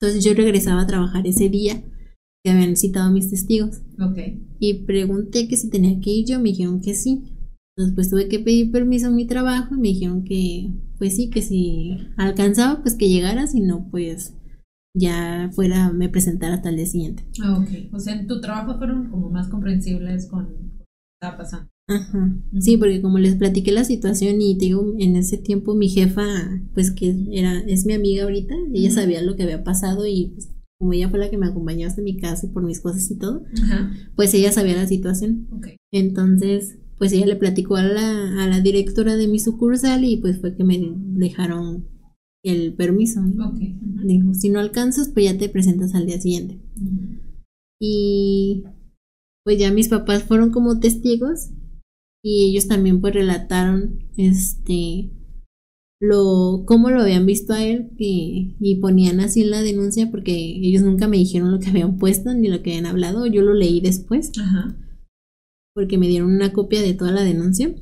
Entonces, 0.00 0.24
yo 0.24 0.34
regresaba 0.34 0.82
a 0.82 0.86
trabajar 0.86 1.26
ese 1.26 1.48
día 1.48 1.82
que 2.44 2.52
habían 2.52 2.76
citado 2.76 3.08
a 3.08 3.10
mis 3.10 3.28
testigos. 3.28 3.82
Ok. 4.00 4.18
Y 4.60 4.84
pregunté 4.84 5.48
que 5.48 5.56
si 5.56 5.68
tenía 5.68 5.98
que 6.00 6.10
ir 6.10 6.26
yo, 6.26 6.38
me 6.38 6.50
dijeron 6.50 6.80
que 6.80 6.94
sí. 6.94 7.24
Entonces 7.76 7.96
pues 7.96 8.08
tuve 8.08 8.28
que 8.28 8.38
pedir 8.38 8.70
permiso 8.70 9.08
en 9.08 9.16
mi 9.16 9.26
trabajo 9.26 9.74
y 9.74 9.78
me 9.78 9.88
dijeron 9.88 10.22
que 10.22 10.70
pues 10.96 11.16
sí, 11.16 11.28
que 11.28 11.42
si 11.42 11.96
alcanzaba 12.16 12.82
pues 12.82 12.94
que 12.94 13.08
llegara, 13.08 13.48
si 13.48 13.60
no 13.60 13.88
pues 13.90 14.32
ya 14.94 15.50
fuera, 15.52 15.92
me 15.92 16.08
presentara 16.08 16.54
hasta 16.54 16.70
el 16.70 16.76
día 16.76 16.86
siguiente. 16.86 17.26
Ah, 17.42 17.58
ok. 17.58 17.92
O 17.92 17.98
sea, 17.98 18.14
en 18.14 18.26
tu 18.26 18.40
trabajo 18.40 18.78
fueron 18.78 19.10
como 19.10 19.28
más 19.28 19.48
comprensibles 19.48 20.28
con 20.28 20.44
lo 20.44 20.58
que 20.58 20.84
estaba 21.20 21.36
pasando. 21.36 21.68
Ajá. 21.86 22.34
Sí, 22.60 22.76
porque 22.78 23.02
como 23.02 23.18
les 23.18 23.34
platiqué 23.34 23.72
la 23.72 23.84
situación 23.84 24.40
y 24.40 24.56
digo, 24.56 24.94
en 24.98 25.16
ese 25.16 25.36
tiempo 25.36 25.74
mi 25.74 25.88
jefa, 25.88 26.24
pues 26.72 26.92
que 26.92 27.14
era, 27.32 27.58
es 27.60 27.84
mi 27.84 27.92
amiga 27.92 28.24
ahorita, 28.24 28.54
ella 28.72 28.90
sabía 28.90 29.20
lo 29.22 29.36
que 29.36 29.42
había 29.42 29.64
pasado 29.64 30.06
y 30.06 30.32
pues, 30.34 30.50
como 30.78 30.92
ella 30.92 31.10
fue 31.10 31.18
la 31.18 31.30
que 31.30 31.38
me 31.38 31.46
acompañó 31.46 31.86
hasta 31.86 32.02
mi 32.02 32.16
casa 32.16 32.50
por 32.52 32.64
mis 32.64 32.80
cosas 32.80 33.10
y 33.10 33.18
todo, 33.18 33.44
pues 34.16 34.32
ella 34.34 34.50
sabía 34.50 34.76
la 34.76 34.86
situación. 34.86 35.48
Entonces, 35.92 36.78
pues 36.98 37.12
ella 37.12 37.26
le 37.26 37.36
platicó 37.36 37.76
a 37.76 37.82
la, 37.82 38.42
a 38.42 38.48
la 38.48 38.60
directora 38.60 39.16
de 39.16 39.28
mi 39.28 39.38
sucursal 39.38 40.04
y 40.04 40.16
pues 40.16 40.40
fue 40.40 40.56
que 40.56 40.64
me 40.64 40.80
dejaron 40.96 41.86
el 42.44 42.74
permiso. 42.74 43.20
Dijo, 44.04 44.34
si 44.34 44.50
no 44.50 44.60
alcanzas, 44.60 45.08
pues 45.08 45.24
ya 45.24 45.36
te 45.36 45.48
presentas 45.48 45.94
al 45.94 46.06
día 46.06 46.20
siguiente. 46.20 46.60
Y 47.80 48.64
pues 49.44 49.58
ya 49.58 49.72
mis 49.72 49.88
papás 49.88 50.22
fueron 50.22 50.50
como 50.50 50.78
testigos 50.78 51.50
y 52.22 52.50
ellos 52.50 52.68
también 52.68 53.00
pues 53.00 53.14
relataron 53.14 53.98
este 54.16 55.10
lo 56.00 56.64
cómo 56.66 56.90
lo 56.90 57.02
habían 57.02 57.26
visto 57.26 57.52
a 57.52 57.64
él 57.64 57.90
y 57.98 58.76
ponían 58.80 59.20
así 59.20 59.42
en 59.42 59.50
la 59.50 59.62
denuncia 59.62 60.10
porque 60.10 60.34
ellos 60.34 60.82
nunca 60.82 61.08
me 61.08 61.18
dijeron 61.18 61.52
lo 61.52 61.60
que 61.60 61.68
habían 61.68 61.98
puesto 61.98 62.32
ni 62.34 62.48
lo 62.48 62.62
que 62.62 62.70
habían 62.70 62.86
hablado, 62.86 63.26
yo 63.26 63.42
lo 63.42 63.54
leí 63.54 63.80
después. 63.80 64.32
Porque 65.74 65.98
me 65.98 66.08
dieron 66.08 66.32
una 66.32 66.52
copia 66.52 66.82
de 66.82 66.94
toda 66.94 67.10
la 67.10 67.24
denuncia 67.24 67.74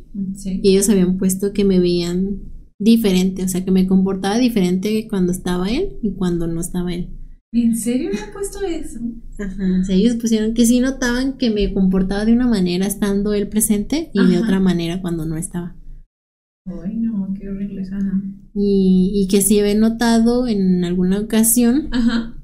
y 0.44 0.70
ellos 0.70 0.88
habían 0.88 1.18
puesto 1.18 1.52
que 1.52 1.64
me 1.64 1.78
veían 1.78 2.51
diferente, 2.82 3.44
o 3.44 3.48
sea, 3.48 3.64
que 3.64 3.70
me 3.70 3.86
comportaba 3.86 4.38
diferente 4.38 5.06
cuando 5.08 5.32
estaba 5.32 5.70
él 5.70 5.98
y 6.02 6.12
cuando 6.14 6.46
no 6.46 6.60
estaba 6.60 6.92
él. 6.92 7.10
¿En 7.54 7.76
serio 7.76 8.10
han 8.10 8.32
puesto 8.32 8.64
eso? 8.64 8.98
Ajá, 9.38 9.80
o 9.80 9.84
sea, 9.84 9.94
ellos 9.94 10.16
pusieron 10.16 10.54
que 10.54 10.64
sí 10.64 10.80
notaban 10.80 11.36
que 11.36 11.50
me 11.50 11.72
comportaba 11.74 12.24
de 12.24 12.32
una 12.32 12.46
manera 12.46 12.86
estando 12.86 13.34
él 13.34 13.48
presente 13.48 14.10
y 14.14 14.26
de 14.26 14.38
otra 14.38 14.58
manera 14.58 15.02
cuando 15.02 15.26
no 15.26 15.36
estaba. 15.36 15.76
Ay, 16.64 16.96
no, 16.96 17.34
qué 17.38 17.48
horrible. 17.48 17.82
Y, 18.54 19.12
y 19.14 19.28
que 19.28 19.42
sí 19.42 19.58
había 19.58 19.74
notado 19.74 20.46
en 20.46 20.84
alguna 20.84 21.20
ocasión 21.20 21.88
Ajá. 21.90 22.34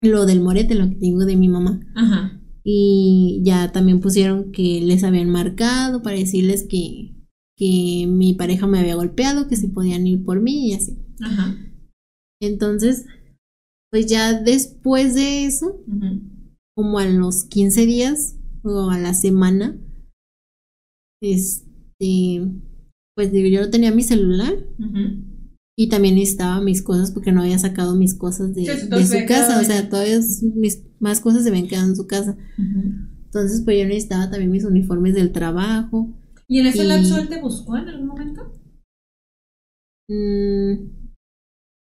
lo 0.00 0.26
del 0.26 0.40
morete, 0.40 0.74
lo 0.74 0.88
que 0.88 0.96
tengo 0.96 1.24
de 1.24 1.36
mi 1.36 1.48
mamá. 1.48 1.80
Ajá. 1.94 2.40
Y 2.62 3.42
ya 3.44 3.70
también 3.72 4.00
pusieron 4.00 4.50
que 4.50 4.80
les 4.80 5.04
habían 5.04 5.28
marcado 5.28 6.02
para 6.02 6.16
decirles 6.16 6.66
que, 6.66 7.13
que 7.64 8.06
mi 8.06 8.34
pareja 8.34 8.66
me 8.66 8.78
había 8.78 8.94
golpeado, 8.94 9.48
que 9.48 9.56
si 9.56 9.68
podían 9.68 10.06
ir 10.06 10.22
por 10.22 10.42
mí 10.42 10.68
y 10.68 10.74
así. 10.74 10.98
Ajá. 11.22 11.56
Entonces, 12.42 13.06
pues 13.90 14.04
ya 14.04 14.38
después 14.38 15.14
de 15.14 15.46
eso, 15.46 15.82
como 16.76 16.98
a 16.98 17.06
los 17.06 17.44
15 17.44 17.86
días 17.86 18.36
o 18.62 18.90
a 18.90 18.98
la 18.98 19.14
semana, 19.14 19.78
este, 21.22 22.50
pues 23.16 23.32
yo 23.32 23.62
no 23.62 23.70
tenía 23.70 23.92
mi 23.92 24.02
celular 24.02 24.52
y 25.78 25.88
también 25.88 26.16
necesitaba 26.16 26.60
mis 26.60 26.82
cosas 26.82 27.12
porque 27.12 27.32
no 27.32 27.40
había 27.40 27.58
sacado 27.58 27.94
mis 27.94 28.14
cosas 28.14 28.54
de, 28.54 28.66
su 28.66 29.26
casa, 29.26 29.58
o 29.58 29.64
sea, 29.64 29.88
todavía 29.88 30.20
mis 30.54 30.82
más 31.00 31.20
cosas 31.20 31.44
se 31.44 31.50
ven 31.50 31.66
quedando 31.66 31.90
en 31.90 31.96
su 31.96 32.06
casa. 32.06 32.36
Entonces, 32.58 33.62
pues 33.64 33.78
yo 33.78 33.86
necesitaba 33.86 34.30
también 34.30 34.50
mis 34.50 34.64
uniformes 34.64 35.14
del 35.14 35.32
trabajo. 35.32 36.14
¿Y 36.48 36.60
en 36.60 36.66
ese 36.66 36.84
lapso 36.84 37.18
él 37.18 37.28
te 37.28 37.40
buscó 37.40 37.76
en 37.76 37.88
algún 37.88 38.06
momento? 38.06 38.52
Mm, 40.08 41.14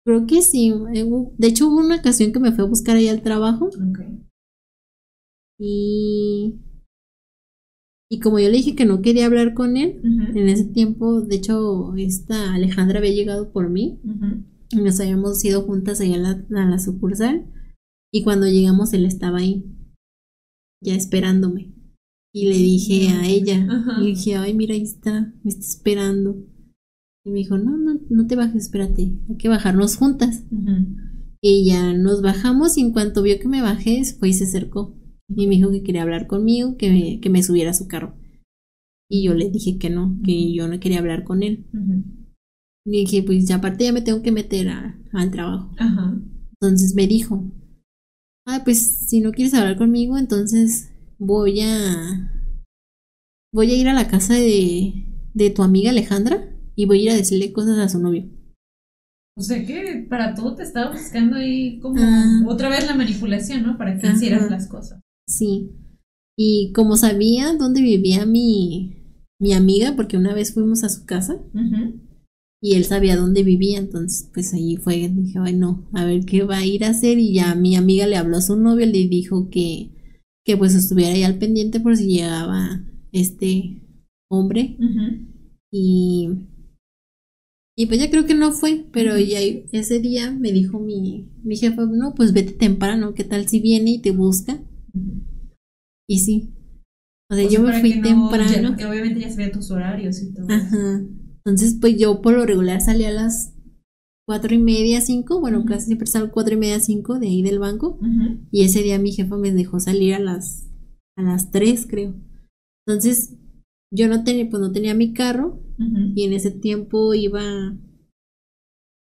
creo 0.05 0.26
que 0.26 0.42
sí. 0.42 0.72
Eh, 0.94 1.07
de 1.38 1.46
hecho, 1.46 1.68
hubo 1.68 1.78
una 1.78 1.96
ocasión 1.96 2.32
que 2.32 2.40
me 2.40 2.53
fue 2.53 2.64
a 2.64 2.68
buscar 2.68 2.96
ahí 2.96 3.09
al 3.09 3.22
trabajo. 3.22 3.70
Y. 5.59 6.59
Y 8.11 8.20
como 8.20 8.38
yo 8.38 8.50
le 8.50 8.59
dije 8.59 8.76
que 8.76 8.84
no 8.84 9.00
quería 9.00 9.24
hablar 9.24 9.55
con 9.55 9.78
él, 9.78 10.03
en 10.05 10.48
ese 10.50 10.66
tiempo, 10.66 11.22
de 11.22 11.36
hecho, 11.36 11.94
esta 11.96 12.53
Alejandra 12.53 12.98
había 12.98 13.12
llegado 13.12 13.53
por 13.53 13.70
mí. 13.70 14.00
Y 14.70 14.76
nos 14.76 15.00
habíamos 15.00 15.42
ido 15.44 15.62
juntas 15.62 16.00
allá 16.00 16.16
a 16.16 16.64
la 16.66 16.78
sucursal. 16.78 17.46
Y 18.12 18.22
cuando 18.22 18.46
llegamos, 18.46 18.92
él 18.92 19.07
estaba 19.07 19.38
ahí 19.38 19.64
ya 20.82 20.94
esperándome. 20.94 21.72
Y 22.35 22.49
le 22.49 22.57
dije 22.57 23.09
a 23.09 23.28
ella, 23.28 23.66
le 23.99 24.07
dije, 24.07 24.37
ay, 24.37 24.55
mira, 24.55 24.74
ahí 24.74 24.83
está, 24.83 25.35
me 25.43 25.51
está 25.51 25.61
esperando. 25.61 26.37
Y 27.24 27.30
me 27.30 27.41
dijo, 27.41 27.59
no, 27.59 27.76
no, 27.76 28.01
no 28.09 28.26
te 28.26 28.37
bajes, 28.37 28.64
espérate, 28.64 29.12
hay 29.28 29.37
que 29.37 29.49
bajarnos 29.49 29.97
juntas. 29.97 30.45
Y 31.43 31.66
ya 31.66 31.93
nos 31.93 32.22
bajamos 32.22 32.78
y 32.78 32.80
en 32.80 32.93
cuanto 32.93 33.22
vio 33.22 33.39
que 33.39 33.49
me 33.49 33.61
bajé, 33.61 34.03
fue 34.18 34.30
y 34.30 34.33
se 34.33 34.45
acercó. 34.45 34.97
Y 35.28 35.47
me 35.47 35.57
dijo 35.57 35.70
que 35.70 35.83
quería 35.83 36.03
hablar 36.03 36.26
conmigo, 36.26 36.76
que 36.76 36.91
me, 36.91 37.20
que 37.20 37.28
me 37.28 37.43
subiera 37.43 37.70
a 37.70 37.74
su 37.74 37.87
carro. 37.87 38.16
Y 39.11 39.24
yo 39.24 39.35
le 39.35 39.51
dije 39.51 39.76
que 39.78 39.91
no, 39.91 40.18
que 40.24 40.55
yo 40.55 40.68
no 40.68 40.80
quería 40.80 41.01
hablar 41.01 41.24
con 41.24 41.43
él. 41.43 41.66
Y 42.87 43.05
dije, 43.05 43.22
pues 43.22 43.47
ya 43.47 43.57
aparte 43.57 43.85
ya 43.85 43.93
me 43.93 44.01
tengo 44.01 44.22
que 44.22 44.33
meter 44.33 44.68
al 44.68 45.30
trabajo. 45.30 45.70
Entonces 46.61 46.95
me 46.95 47.07
dijo, 47.07 47.45
ah, 48.47 48.62
pues 48.64 49.07
si 49.09 49.20
no 49.20 49.33
quieres 49.33 49.53
hablar 49.53 49.76
conmigo, 49.76 50.16
entonces 50.16 50.91
voy 51.22 51.60
a... 51.60 52.28
Voy 53.54 53.70
a 53.70 53.76
ir 53.76 53.88
a 53.88 53.94
la 53.94 54.08
casa 54.08 54.34
de, 54.34 55.06
de 55.34 55.50
tu 55.50 55.62
amiga 55.62 55.90
Alejandra 55.90 56.48
y 56.74 56.86
voy 56.86 57.00
a 57.00 57.02
ir 57.02 57.10
a 57.10 57.16
decirle 57.16 57.52
cosas 57.52 57.78
a 57.78 57.88
su 57.88 57.98
novio. 57.98 58.30
O 59.36 59.42
sea 59.42 59.64
que 59.64 60.06
para 60.08 60.34
todo 60.34 60.54
te 60.54 60.62
estaba 60.62 60.92
buscando 60.92 61.36
ahí 61.36 61.78
como 61.80 62.00
ah. 62.00 62.44
otra 62.48 62.68
vez 62.68 62.86
la 62.86 62.94
manipulación, 62.94 63.62
¿no? 63.62 63.78
Para 63.78 63.98
que 63.98 64.06
hicieras 64.06 64.50
las 64.50 64.68
cosas. 64.68 65.00
Sí. 65.26 65.70
Y 66.36 66.72
como 66.72 66.96
sabía 66.96 67.54
dónde 67.54 67.82
vivía 67.82 68.26
mi, 68.26 69.18
mi 69.38 69.52
amiga, 69.52 69.94
porque 69.96 70.16
una 70.16 70.34
vez 70.34 70.54
fuimos 70.54 70.82
a 70.82 70.88
su 70.88 71.04
casa, 71.04 71.42
y 72.62 72.74
él 72.74 72.84
sabía 72.84 73.16
dónde 73.16 73.42
vivía, 73.42 73.78
entonces 73.78 74.30
pues 74.32 74.54
ahí 74.54 74.76
fue, 74.76 75.08
dije, 75.08 75.38
ay 75.40 75.56
no, 75.56 75.88
a 75.92 76.04
ver 76.04 76.24
qué 76.24 76.44
va 76.44 76.58
a 76.58 76.66
ir 76.66 76.84
a 76.84 76.90
hacer 76.90 77.18
y 77.18 77.34
ya 77.34 77.54
mi 77.54 77.76
amiga 77.76 78.06
le 78.06 78.16
habló 78.16 78.38
a 78.38 78.42
su 78.42 78.56
novio, 78.56 78.86
le 78.86 79.08
dijo 79.08 79.50
que, 79.50 79.90
que 80.45 80.57
pues 80.57 80.74
estuviera 80.74 81.14
ahí 81.14 81.22
al 81.22 81.38
pendiente 81.38 81.80
por 81.80 81.97
si 81.97 82.07
llegaba 82.07 82.84
este 83.12 83.82
hombre 84.28 84.76
y 85.70 86.30
y 87.74 87.86
pues 87.86 88.01
ya 88.01 88.11
creo 88.11 88.26
que 88.26 88.34
no 88.34 88.53
fue, 88.53 88.86
pero 88.93 89.18
ya 89.18 89.40
ese 89.40 89.99
día 89.99 90.30
me 90.30 90.53
dijo 90.53 90.78
mi, 90.78 91.30
mi 91.43 91.57
jefa, 91.57 91.86
no, 91.86 92.14
pues 92.14 92.34
vete 92.34 92.53
temprano, 92.53 93.14
¿qué 93.14 93.24
tal 93.24 93.49
si 93.49 93.61
viene 93.61 93.93
y 93.93 93.99
te 93.99 94.11
busca? 94.11 94.61
Y 96.07 96.18
sí. 96.18 96.53
O 97.30 97.34
sea, 97.34 97.49
yo 97.49 97.62
me 97.62 97.80
fui 97.80 98.03
temprano. 98.03 98.76
que 98.76 98.84
obviamente 98.84 99.20
ya 99.20 99.30
sabía 99.30 99.53
tus 99.53 99.70
horarios 99.70 100.20
y 100.20 100.34
todo. 100.34 100.47
Ajá. 100.51 101.03
Entonces, 101.45 101.78
pues 101.80 101.97
yo 101.99 102.20
por 102.20 102.34
lo 102.34 102.45
regular 102.45 102.82
salía 102.82 103.09
a 103.09 103.12
las 103.12 103.55
cuatro 104.26 104.54
y 104.54 104.58
media, 104.58 105.00
cinco, 105.00 105.40
bueno, 105.40 105.64
casi 105.64 105.86
siempre 105.86 106.06
salgo 106.06 106.32
cuatro 106.32 106.54
y 106.54 106.58
media, 106.58 106.80
cinco 106.80 107.18
de 107.18 107.26
ahí 107.26 107.42
del 107.42 107.58
banco. 107.58 107.98
Y 108.50 108.64
ese 108.64 108.82
día 108.82 108.98
mi 108.98 109.12
jefa 109.12 109.36
me 109.36 109.52
dejó 109.52 109.80
salir 109.80 110.14
a 110.14 110.18
las, 110.18 110.70
a 111.16 111.22
las 111.22 111.50
tres, 111.50 111.86
creo. 111.88 112.14
Entonces, 112.86 113.36
yo 113.92 114.08
no 114.08 114.24
tenía, 114.24 114.48
pues 114.48 114.60
no 114.60 114.72
tenía 114.72 114.94
mi 114.94 115.12
carro. 115.12 115.60
Y 116.14 116.24
en 116.24 116.32
ese 116.32 116.50
tiempo 116.50 117.14
iba. 117.14 117.76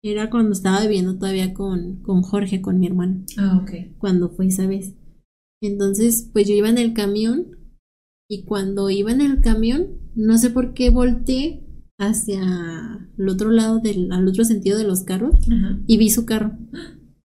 Era 0.04 0.30
cuando 0.30 0.52
estaba 0.52 0.82
viviendo 0.82 1.18
todavía 1.18 1.54
con, 1.54 2.02
con 2.02 2.22
Jorge, 2.22 2.62
con 2.62 2.80
mi 2.80 2.88
hermano. 2.88 3.24
Ah, 3.38 3.60
ok. 3.62 3.98
Cuando 3.98 4.30
fue 4.30 4.48
esa 4.48 4.68
vez. 4.68 4.94
Entonces, 5.62 6.30
pues 6.32 6.48
yo 6.48 6.54
iba 6.54 6.70
en 6.70 6.78
el 6.78 6.94
camión. 6.94 7.52
Y 8.30 8.44
cuando 8.46 8.90
iba 8.90 9.12
en 9.12 9.22
el 9.22 9.42
camión, 9.42 10.00
no 10.16 10.38
sé 10.38 10.50
por 10.50 10.74
qué 10.74 10.90
volteé 10.90 11.65
hacia 11.98 13.10
el 13.18 13.30
otro 13.30 13.52
lado 13.52 13.80
del, 13.80 14.12
al 14.12 14.28
otro 14.28 14.44
sentido 14.44 14.78
de 14.78 14.84
los 14.86 15.04
carros 15.04 15.36
y 15.88 15.98
vi 15.98 16.10
su 16.10 16.26
carro. 16.26 16.58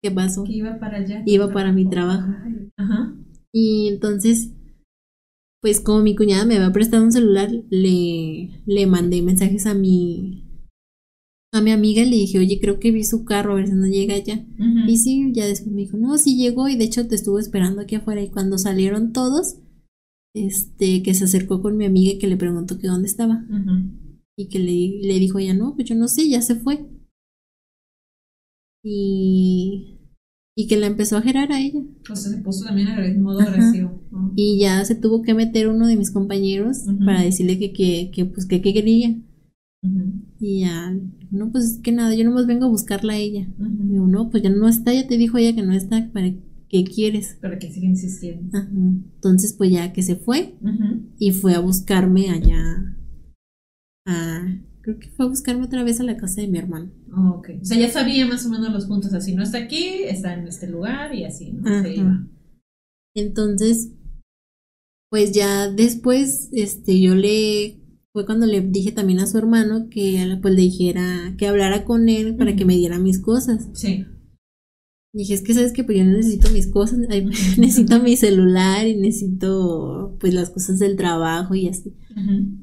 ¿Qué 0.03 0.11
pasó? 0.11 0.45
Que 0.45 0.53
iba 0.53 0.79
para 0.79 0.99
allá. 0.99 1.23
Iba 1.27 1.53
para 1.53 1.73
mi 1.73 1.89
trabajo. 1.89 2.33
Ajá. 2.77 3.15
Y 3.53 3.89
entonces, 3.89 4.53
pues 5.61 5.81
como 5.81 6.03
mi 6.03 6.17
cuñada 6.17 6.45
me 6.45 6.57
había 6.57 6.73
prestado 6.73 7.05
un 7.05 7.13
celular, 7.13 7.51
le, 7.71 8.63
le 8.67 8.87
mandé 8.87 9.23
mensajes 9.23 9.67
a 9.67 9.75
mi 9.75 10.49
a 11.55 11.61
mi 11.61 11.71
amiga 11.71 12.03
y 12.03 12.09
le 12.09 12.17
dije, 12.17 12.39
oye, 12.39 12.59
creo 12.61 12.81
que 12.81 12.91
vi 12.91 13.05
su 13.05 13.25
carro, 13.27 13.53
a 13.53 13.57
ver 13.57 13.69
si 13.69 13.75
no 13.75 13.87
llega 13.87 14.17
ya. 14.17 14.43
Y 14.89 14.97
sí, 14.97 15.31
ya 15.35 15.47
después 15.47 15.71
me 15.71 15.83
dijo, 15.83 15.99
no, 15.99 16.17
sí 16.17 16.37
llegó 16.37 16.67
y 16.69 16.77
de 16.77 16.85
hecho 16.85 17.07
te 17.07 17.15
estuvo 17.15 17.39
esperando 17.39 17.83
aquí 17.83 17.95
afuera. 17.95 18.23
Y 18.23 18.31
cuando 18.31 18.57
salieron 18.57 19.13
todos, 19.13 19.57
este, 20.35 21.03
que 21.03 21.13
se 21.13 21.25
acercó 21.25 21.61
con 21.61 21.77
mi 21.77 21.85
amiga 21.85 22.15
y 22.15 22.19
que 22.19 22.27
le 22.27 22.39
preguntó 22.39 22.79
que 22.79 22.89
dónde 22.89 23.07
estaba. 23.07 23.45
Y 24.37 24.49
que 24.49 24.59
le, 24.59 25.07
le 25.07 25.19
dijo 25.19 25.39
ella, 25.39 25.55
no, 25.55 25.75
pues 25.75 25.89
yo 25.89 25.95
no 25.95 26.09
sé, 26.09 26.29
ya 26.29 26.41
se 26.41 26.57
fue. 26.57 26.87
Y, 28.85 29.99
y 30.57 30.67
que 30.67 30.77
la 30.77 30.87
empezó 30.87 31.17
a 31.17 31.23
gerar 31.23 31.53
a 31.53 31.61
ella. 31.61 31.81
O 32.11 32.17
sea, 32.17 32.33
se 32.33 32.39
puso 32.39 32.65
también 32.65 32.89
en 32.89 33.23
modo 33.23 33.41
agresivo. 33.41 34.03
Y 34.35 34.59
ya 34.59 34.85
se 34.85 34.95
tuvo 34.95 35.23
que 35.23 35.35
meter 35.35 35.69
uno 35.69 35.87
de 35.87 35.97
mis 35.97 36.11
compañeros 36.11 36.79
para 37.05 37.23
decirle 37.23 37.59
que, 37.59 37.73
que, 37.73 38.11
que 38.13 38.25
pues, 38.25 38.47
que, 38.47 38.61
que 38.61 38.73
quería. 38.73 39.17
Y 40.39 40.61
ya, 40.61 40.97
no, 41.31 41.51
pues 41.51 41.81
que 41.83 41.93
nada, 41.93 42.15
yo 42.15 42.25
nomás 42.25 42.47
vengo 42.47 42.67
a 42.67 42.71
buscarla 42.71 43.15
a 43.15 43.19
ella. 43.19 43.47
Digo, 43.59 44.07
no, 44.07 44.31
pues 44.31 44.43
ya 44.43 44.51
no 44.51 44.69
está, 44.69 44.93
ya 44.93 45.07
te 45.07 45.19
dijo 45.19 45.39
ella 45.39 45.55
que 45.55 45.63
no 45.63 45.73
está, 45.73 46.11
¿para 46.13 46.33
qué 46.69 46.85
quieres? 46.85 47.37
Para 47.41 47.59
que 47.59 47.71
siga 47.71 47.87
insistiendo. 47.87 48.59
Entonces, 48.59 49.53
pues 49.53 49.71
ya 49.71 49.93
que 49.93 50.03
se 50.03 50.17
fue 50.17 50.55
y 51.19 51.33
fue 51.33 51.55
a 51.55 51.61
buscarme 51.61 52.31
allá 52.31 52.97
Ah, 54.07 54.45
creo 54.81 54.99
que 54.99 55.09
fue 55.11 55.27
a 55.27 55.29
buscarme 55.29 55.65
otra 55.65 55.85
vez 55.85 56.01
a 56.01 56.05
la 56.05 56.17
casa 56.17 56.41
de 56.41 56.49
mi 56.49 56.59
hermano. 56.59 56.91
Oh, 57.15 57.39
ok. 57.39 57.51
O 57.61 57.65
sea, 57.65 57.79
ya 57.79 57.89
sabía 57.89 58.27
más 58.27 58.45
o 58.47 58.51
menos 58.51 58.73
los 58.73 58.87
puntos 58.87 59.15
así. 59.15 59.35
No 59.35 59.43
está 59.43 59.59
aquí, 59.59 60.03
está 60.05 60.35
en 60.35 60.47
este 60.47 60.67
lugar 60.67 61.15
y 61.15 61.25
así, 61.25 61.53
¿no? 61.53 61.83
Se 61.83 61.95
iba. 61.95 62.27
Entonces, 63.15 63.93
pues 65.11 65.33
ya 65.33 65.71
después, 65.71 66.49
este, 66.53 67.01
yo 67.01 67.15
le. 67.15 67.79
Fue 68.15 68.27
cuando 68.27 68.45
le 68.45 68.61
dije 68.61 68.93
también 68.93 69.21
a 69.21 69.27
su 69.27 69.39
hermano 69.39 69.89
que 69.89 70.39
pues 70.43 70.55
le 70.55 70.61
dijera, 70.61 71.35
que 71.39 71.47
hablara 71.47 71.87
con 71.87 72.11
él 72.11 72.37
para 72.37 72.55
que 72.55 72.67
me 72.67 72.77
diera 72.77 72.99
mis 72.99 73.19
cosas. 73.19 73.71
Sí. 73.73 74.05
Dije, 75.13 75.35
es 75.35 75.43
que 75.43 75.55
sabes 75.55 75.73
que 75.73 75.85
pues 75.85 75.99
yo 75.99 76.05
necesito 76.05 76.51
mis 76.51 76.67
cosas, 76.67 76.99
necesito 77.59 78.03
mi 78.03 78.17
celular 78.17 78.87
y 78.87 78.97
necesito 78.97 80.17
pues 80.21 80.35
las 80.35 80.51
cosas 80.51 80.79
del 80.79 80.97
trabajo 80.97 81.55
y 81.55 81.69
así. 81.69 81.95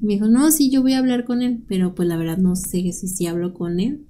Me 0.01 0.13
dijo, 0.13 0.27
no, 0.27 0.51
sí, 0.51 0.69
yo 0.69 0.81
voy 0.81 0.93
a 0.93 0.99
hablar 0.99 1.25
con 1.25 1.41
él, 1.41 1.63
pero 1.67 1.95
pues 1.95 2.07
la 2.07 2.17
verdad 2.17 2.37
no 2.37 2.55
sé 2.55 2.91
si 2.91 3.07
sí 3.07 3.25
hablo 3.27 3.53
con 3.53 3.79
él. 3.79 4.05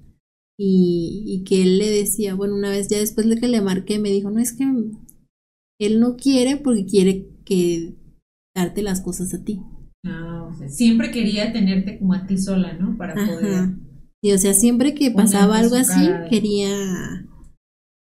Y, 0.61 1.23
y, 1.25 1.43
que 1.45 1.61
él 1.61 1.77
le 1.77 1.89
decía, 1.89 2.35
bueno, 2.35 2.53
una 2.53 2.69
vez 2.69 2.89
ya 2.89 2.97
después 2.97 3.29
de 3.29 3.37
que 3.37 3.47
le 3.47 3.61
marqué, 3.61 3.97
me 3.97 4.09
dijo, 4.09 4.29
no, 4.29 4.41
es 4.41 4.51
que 4.51 4.65
él 5.79 6.01
no 6.01 6.17
quiere 6.17 6.57
porque 6.57 6.85
quiere 6.85 7.29
que 7.45 7.95
darte 8.53 8.81
las 8.81 8.99
cosas 8.99 9.33
a 9.33 9.41
ti. 9.45 9.61
Ah, 10.05 10.49
o 10.51 10.57
sea, 10.57 10.67
siempre 10.67 11.11
quería 11.11 11.53
tenerte 11.53 11.97
como 11.97 12.13
a 12.13 12.27
ti 12.27 12.37
sola, 12.37 12.73
¿no? 12.73 12.97
Para 12.97 13.15
poder. 13.15 13.69
Y 14.21 14.33
o 14.33 14.37
sea, 14.37 14.53
siempre 14.53 14.93
que 14.93 15.11
pasaba 15.11 15.59
algo 15.59 15.77
así, 15.77 16.09
quería 16.29 16.69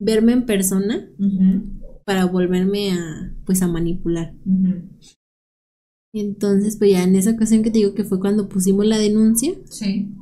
verme 0.03 0.33
en 0.33 0.45
persona 0.45 1.09
para 2.05 2.25
volverme 2.25 2.91
a, 2.91 3.35
pues, 3.45 3.61
a 3.61 3.67
manipular. 3.67 4.35
Entonces, 6.13 6.77
pues 6.77 6.91
ya 6.91 7.03
en 7.03 7.15
esa 7.15 7.31
ocasión 7.31 7.63
que 7.63 7.71
te 7.71 7.79
digo 7.79 7.95
que 7.95 8.03
fue 8.03 8.19
cuando 8.19 8.47
pusimos 8.47 8.85
la 8.85 8.97
denuncia. 8.97 9.53
Sí. 9.65 10.13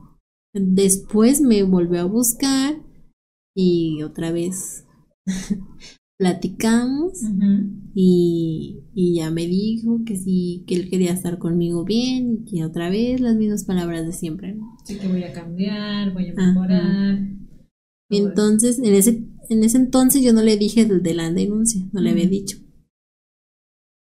Después 0.54 1.42
me 1.42 1.64
volvió 1.64 2.02
a 2.02 2.06
buscar 2.06 2.76
y 3.56 4.02
otra 4.04 4.32
vez 4.32 4.86
platicamos 6.18 7.20
y, 7.94 8.84
y, 8.94 9.16
ya 9.16 9.32
me 9.32 9.48
dijo 9.48 10.02
que 10.06 10.16
sí, 10.16 10.64
que 10.68 10.76
él 10.76 10.90
quería 10.90 11.14
estar 11.14 11.40
conmigo 11.40 11.84
bien 11.84 12.32
y 12.34 12.46
que 12.46 12.64
otra 12.64 12.90
vez 12.90 13.20
las 13.20 13.36
mismas 13.36 13.66
palabras 13.66 14.06
de 14.06 14.14
siempre. 14.14 14.58
Sí, 14.86 14.98
que 14.98 15.08
voy 15.08 15.24
a 15.24 15.34
cambiar, 15.34 16.14
voy 16.14 16.30
a 16.30 16.34
mejorar. 16.34 17.20
Entonces, 18.10 18.80
en 18.80 18.94
ese, 18.94 19.26
en 19.52 19.64
ese 19.64 19.78
entonces 19.78 20.24
yo 20.24 20.34
no 20.34 20.42
le 20.42 20.58
dije 20.58 20.86
de 20.86 21.14
la 21.14 21.30
denuncia, 21.32 21.82
no 21.92 22.00
le 22.02 22.12
había 22.12 22.28
dicho. 22.28 22.58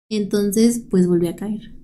Entonces, 0.08 0.84
pues 0.90 1.06
volví 1.06 1.28
a 1.28 1.36
caer. 1.36 1.74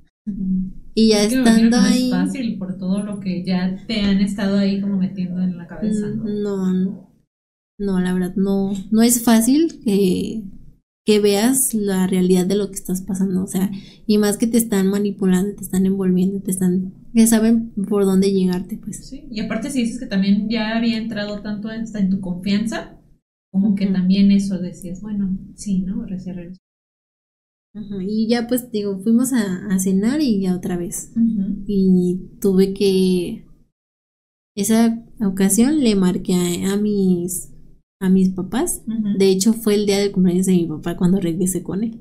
Y 0.95 1.11
ya 1.11 1.23
Es 1.23 1.33
estando 1.33 1.77
que 1.79 1.83
ahí. 1.83 2.11
No 2.11 2.17
es 2.17 2.27
fácil 2.27 2.59
por 2.59 2.79
todo 2.79 3.03
lo 3.03 3.21
que 3.21 3.45
ya 3.45 3.77
te 3.87 4.01
han 4.01 4.21
estado 4.21 4.59
ahí 4.59 4.81
como 4.81 4.97
metiendo 4.99 5.43
en 5.43 5.57
la 5.57 5.67
cabeza, 5.67 6.07
¿no? 6.09 6.25
Mm, 6.25 6.43
No, 6.43 6.73
no, 6.73 7.11
no, 7.79 8.01
la 8.01 8.15
verdad, 8.15 8.35
no, 8.37 8.73
no 8.91 9.03
es 9.03 9.23
fácil 9.23 9.81
que, 9.85 10.43
que 11.05 11.21
veas 11.21 11.75
la 11.75 12.07
realidad 12.07 12.47
de 12.47 12.57
lo 12.57 12.69
que 12.69 12.75
estás 12.77 13.03
pasando, 13.03 13.45
o 13.45 13.47
sea, 13.47 13.71
y 14.07 14.19
más 14.19 14.39
que 14.39 14.47
te 14.47 14.59
están 14.59 14.89
manipulando, 14.89 15.55
te 15.55 15.63
están 15.63 15.87
envolviendo, 15.87 16.41
te 16.41 16.51
están, 16.51 16.95
que 17.15 17.27
saben 17.27 17.71
por 17.89 18.05
dónde 18.05 18.33
llegarte, 18.33 18.77
pues. 18.79 19.07
Sí, 19.07 19.25
y 19.31 19.41
aparte 19.41 19.71
si 19.71 19.83
dices 19.83 20.01
que 20.01 20.07
también 20.07 20.49
ya 20.49 20.77
había 20.77 20.97
entrado 20.97 21.43
tanto 21.43 21.69
hasta 21.69 21.99
en 22.01 22.11
tu 22.11 22.21
confianza, 22.21 22.97
como 23.53 23.75
que 23.75 23.87
también 23.87 24.31
eso 24.31 24.59
decías, 24.59 25.01
bueno, 25.01 25.39
sí, 25.55 25.81
¿no? 25.83 26.05
Recién 26.05 26.37
regresó. 26.37 26.61
Y 28.01 28.27
ya 28.29 28.47
pues 28.49 28.71
digo, 28.71 28.99
fuimos 29.01 29.33
a, 29.35 29.67
a 29.69 29.79
cenar 29.79 30.23
y 30.23 30.41
ya 30.41 30.57
otra 30.57 30.77
vez. 30.79 31.13
Y 31.67 32.21
tuve 32.41 32.73
que, 32.73 33.45
esa 34.57 35.05
ocasión 35.21 35.81
le 35.81 35.95
marqué 35.95 36.35
a, 36.35 36.73
a 36.73 36.77
mis, 36.79 37.53
a 38.01 38.09
mis 38.09 38.31
papás. 38.31 38.83
De 39.19 39.29
hecho, 39.29 39.53
fue 39.53 39.75
el 39.75 39.85
día 39.85 39.99
del 39.99 40.13
cumpleaños 40.13 40.47
de 40.47 40.53
mi 40.55 40.67
papá 40.67 40.97
cuando 40.97 41.21
regresé 41.21 41.63
con 41.63 41.85
él. 41.85 42.01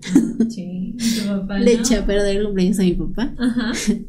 Sí, 0.50 0.96
y 0.98 1.20
tu 1.20 1.28
papá, 1.28 1.60
Le 1.60 1.76
¿no? 1.76 1.82
eché 1.82 1.96
a 1.98 2.06
perder 2.06 2.38
el 2.38 2.46
cumpleaños 2.46 2.80
a 2.80 2.84
mi 2.84 2.94
papá. 2.94 3.36
Ajá. 3.38 3.72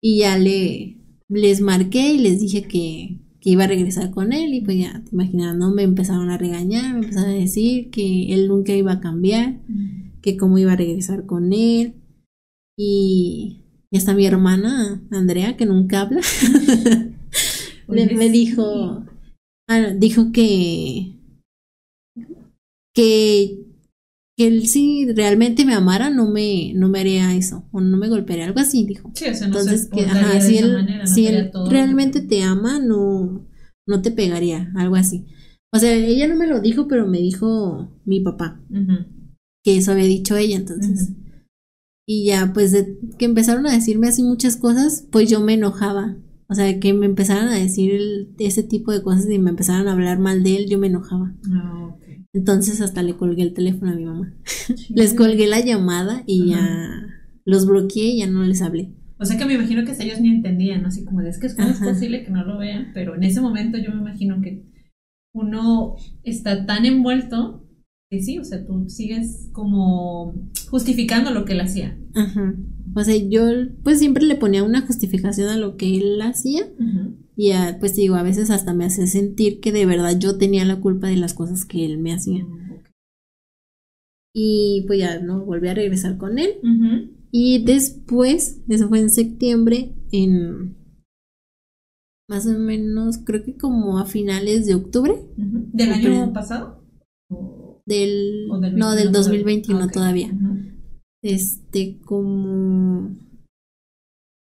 Y 0.00 0.20
ya 0.20 0.38
le 0.38 0.94
les 1.28 1.60
marqué 1.60 2.12
y 2.12 2.18
les 2.18 2.40
dije 2.40 2.62
que, 2.62 3.20
que 3.40 3.50
iba 3.50 3.64
a 3.64 3.68
regresar 3.68 4.10
con 4.10 4.32
él. 4.32 4.54
Y 4.54 4.60
pues 4.62 4.78
ya 4.78 5.02
te 5.04 5.10
imaginas, 5.12 5.56
¿no? 5.56 5.70
Me 5.70 5.82
empezaron 5.82 6.30
a 6.30 6.38
regañar, 6.38 6.92
me 6.94 7.00
empezaron 7.06 7.30
a 7.30 7.34
decir 7.34 7.90
que 7.90 8.32
él 8.34 8.48
nunca 8.48 8.72
iba 8.74 8.92
a 8.92 9.00
cambiar, 9.00 9.60
que 10.22 10.36
cómo 10.36 10.58
iba 10.58 10.72
a 10.72 10.76
regresar 10.76 11.26
con 11.26 11.52
él. 11.52 11.94
Y, 12.78 13.64
y 13.90 13.96
hasta 13.98 14.14
mi 14.14 14.26
hermana, 14.26 15.02
Andrea, 15.10 15.56
que 15.56 15.66
nunca 15.66 16.02
habla, 16.02 16.20
le- 17.88 18.06
me 18.16 18.28
dijo, 18.28 19.04
ah, 19.68 19.80
dijo 19.96 20.30
que, 20.32 21.12
que 22.94 23.58
él 24.46 24.68
si 24.68 25.06
realmente 25.12 25.64
me 25.64 25.74
amara 25.74 26.10
no 26.10 26.30
me, 26.30 26.72
no 26.74 26.88
me 26.88 27.00
haría 27.00 27.34
eso, 27.34 27.68
o 27.72 27.80
no 27.80 27.96
me 27.96 28.08
golpearía, 28.08 28.46
algo 28.46 28.60
así, 28.60 28.84
dijo. 28.86 29.10
Sí, 29.14 29.26
o 29.26 29.34
sea, 29.34 29.48
no 29.48 29.58
Entonces, 29.58 29.82
se 29.84 29.90
que, 29.90 30.06
ajá, 30.06 30.40
si 30.40 30.58
él, 30.58 30.72
manera, 30.72 31.06
si 31.06 31.26
él 31.26 31.50
realmente 31.68 32.20
te 32.20 32.42
ama, 32.42 32.78
no, 32.78 33.46
no 33.86 34.02
te 34.02 34.10
pegaría, 34.10 34.70
algo 34.76 34.96
así. 34.96 35.26
O 35.72 35.78
sea, 35.78 35.92
ella 35.94 36.26
no 36.28 36.36
me 36.36 36.46
lo 36.46 36.60
dijo, 36.60 36.88
pero 36.88 37.06
me 37.06 37.18
dijo 37.18 37.90
mi 38.04 38.20
papá, 38.20 38.62
Ujú. 38.70 39.04
que 39.64 39.76
eso 39.76 39.92
había 39.92 40.04
dicho 40.04 40.36
ella, 40.36 40.56
entonces. 40.56 41.10
Ujú. 41.10 41.16
Y 42.06 42.24
ya, 42.26 42.52
pues, 42.54 42.72
de 42.72 42.98
que 43.18 43.26
empezaron 43.26 43.66
a 43.66 43.72
decirme 43.72 44.08
así 44.08 44.22
muchas 44.22 44.56
cosas, 44.56 45.06
pues 45.10 45.28
yo 45.28 45.40
me 45.40 45.54
enojaba. 45.54 46.16
O 46.48 46.54
sea, 46.54 46.80
que 46.80 46.94
me 46.94 47.04
empezaran 47.04 47.48
a 47.48 47.54
decir 47.58 47.92
el- 47.92 48.34
ese 48.38 48.62
tipo 48.62 48.92
de 48.92 49.02
cosas 49.02 49.28
y 49.30 49.38
me 49.38 49.50
empezaran 49.50 49.88
a 49.88 49.92
hablar 49.92 50.18
mal 50.18 50.42
de 50.42 50.56
él, 50.56 50.66
yo 50.70 50.78
me 50.78 50.86
enojaba. 50.86 51.34
Ok. 51.92 51.97
Entonces 52.34 52.80
hasta 52.80 53.02
le 53.02 53.16
colgué 53.16 53.42
el 53.42 53.54
teléfono 53.54 53.90
a 53.92 53.94
mi 53.94 54.04
mamá. 54.04 54.34
Sí. 54.44 54.92
Les 54.94 55.14
colgué 55.14 55.46
la 55.46 55.60
llamada 55.64 56.22
y 56.26 56.52
Ajá. 56.52 56.60
ya 56.60 57.06
los 57.44 57.66
bloqueé 57.66 58.04
y 58.08 58.18
ya 58.18 58.26
no 58.26 58.42
les 58.44 58.60
hablé. 58.62 58.94
O 59.18 59.24
sea 59.24 59.36
que 59.38 59.46
me 59.46 59.54
imagino 59.54 59.84
que 59.84 59.92
ellos 60.02 60.20
ni 60.20 60.28
entendían, 60.30 60.82
¿no? 60.82 60.88
así 60.88 61.04
como 61.04 61.20
de 61.22 61.30
es 61.30 61.38
que 61.38 61.46
es 61.48 61.58
Ajá. 61.58 61.84
posible 61.84 62.24
que 62.24 62.30
no 62.30 62.44
lo 62.44 62.58
vean, 62.58 62.92
pero 62.94 63.14
en 63.16 63.24
ese 63.24 63.40
momento 63.40 63.78
yo 63.78 63.90
me 63.92 64.00
imagino 64.00 64.40
que 64.42 64.64
uno 65.34 65.96
está 66.22 66.66
tan 66.66 66.84
envuelto 66.84 67.64
que 68.10 68.22
sí, 68.22 68.38
o 68.38 68.44
sea, 68.44 68.64
tú 68.64 68.88
sigues 68.88 69.48
como 69.52 70.34
justificando 70.70 71.30
lo 71.30 71.44
que 71.44 71.52
él 71.54 71.60
hacía. 71.60 71.98
Ajá. 72.14 72.54
O 72.94 73.04
sea, 73.04 73.16
yo 73.16 73.42
pues 73.82 73.98
siempre 73.98 74.24
le 74.24 74.34
ponía 74.36 74.62
una 74.64 74.80
justificación 74.82 75.48
a 75.50 75.56
lo 75.56 75.76
que 75.76 75.96
él 75.98 76.20
hacía 76.22 76.62
y 77.38 77.52
a- 77.52 77.76
pues 77.78 77.94
digo, 77.94 78.16
a 78.16 78.24
veces 78.24 78.50
hasta 78.50 78.74
me 78.74 78.84
hacía 78.84 79.06
sentir 79.06 79.60
que 79.60 79.70
de 79.70 79.86
verdad 79.86 80.18
yo 80.18 80.36
tenía 80.38 80.64
la 80.64 80.80
culpa 80.80 81.06
de 81.06 81.16
las 81.16 81.34
cosas 81.34 81.64
que 81.64 81.84
él 81.84 81.98
me 81.98 82.12
hacía. 82.12 82.44
Y 84.34 84.84
pues 84.86 84.98
ya 84.98 85.20
no 85.20 85.44
volví 85.44 85.68
a 85.68 85.74
regresar 85.74 86.18
con 86.18 86.38
él. 86.38 86.54
Y 87.30 87.64
después, 87.64 88.60
eso 88.68 88.88
fue 88.88 89.00
en 89.00 89.10
septiembre, 89.10 89.94
en 90.12 90.76
más 92.28 92.46
o 92.46 92.58
menos, 92.58 93.18
creo 93.18 93.42
que 93.44 93.56
como 93.56 93.98
a 93.98 94.04
finales 94.04 94.66
de 94.66 94.74
octubre. 94.74 95.14
¿Del 95.36 95.92
año 95.92 96.32
pasado? 96.32 96.82
¿O- 97.30 97.80
del, 97.86 98.48
no, 98.48 98.60
21 98.60 98.94
del 98.96 99.12
todavía? 99.12 99.12
2021 99.12 99.80
Ah, 99.80 99.86
ok. 99.86 99.92
todavía. 99.92 100.26
Ujú. 100.32 100.56
Este, 101.22 101.98
como... 102.04 103.16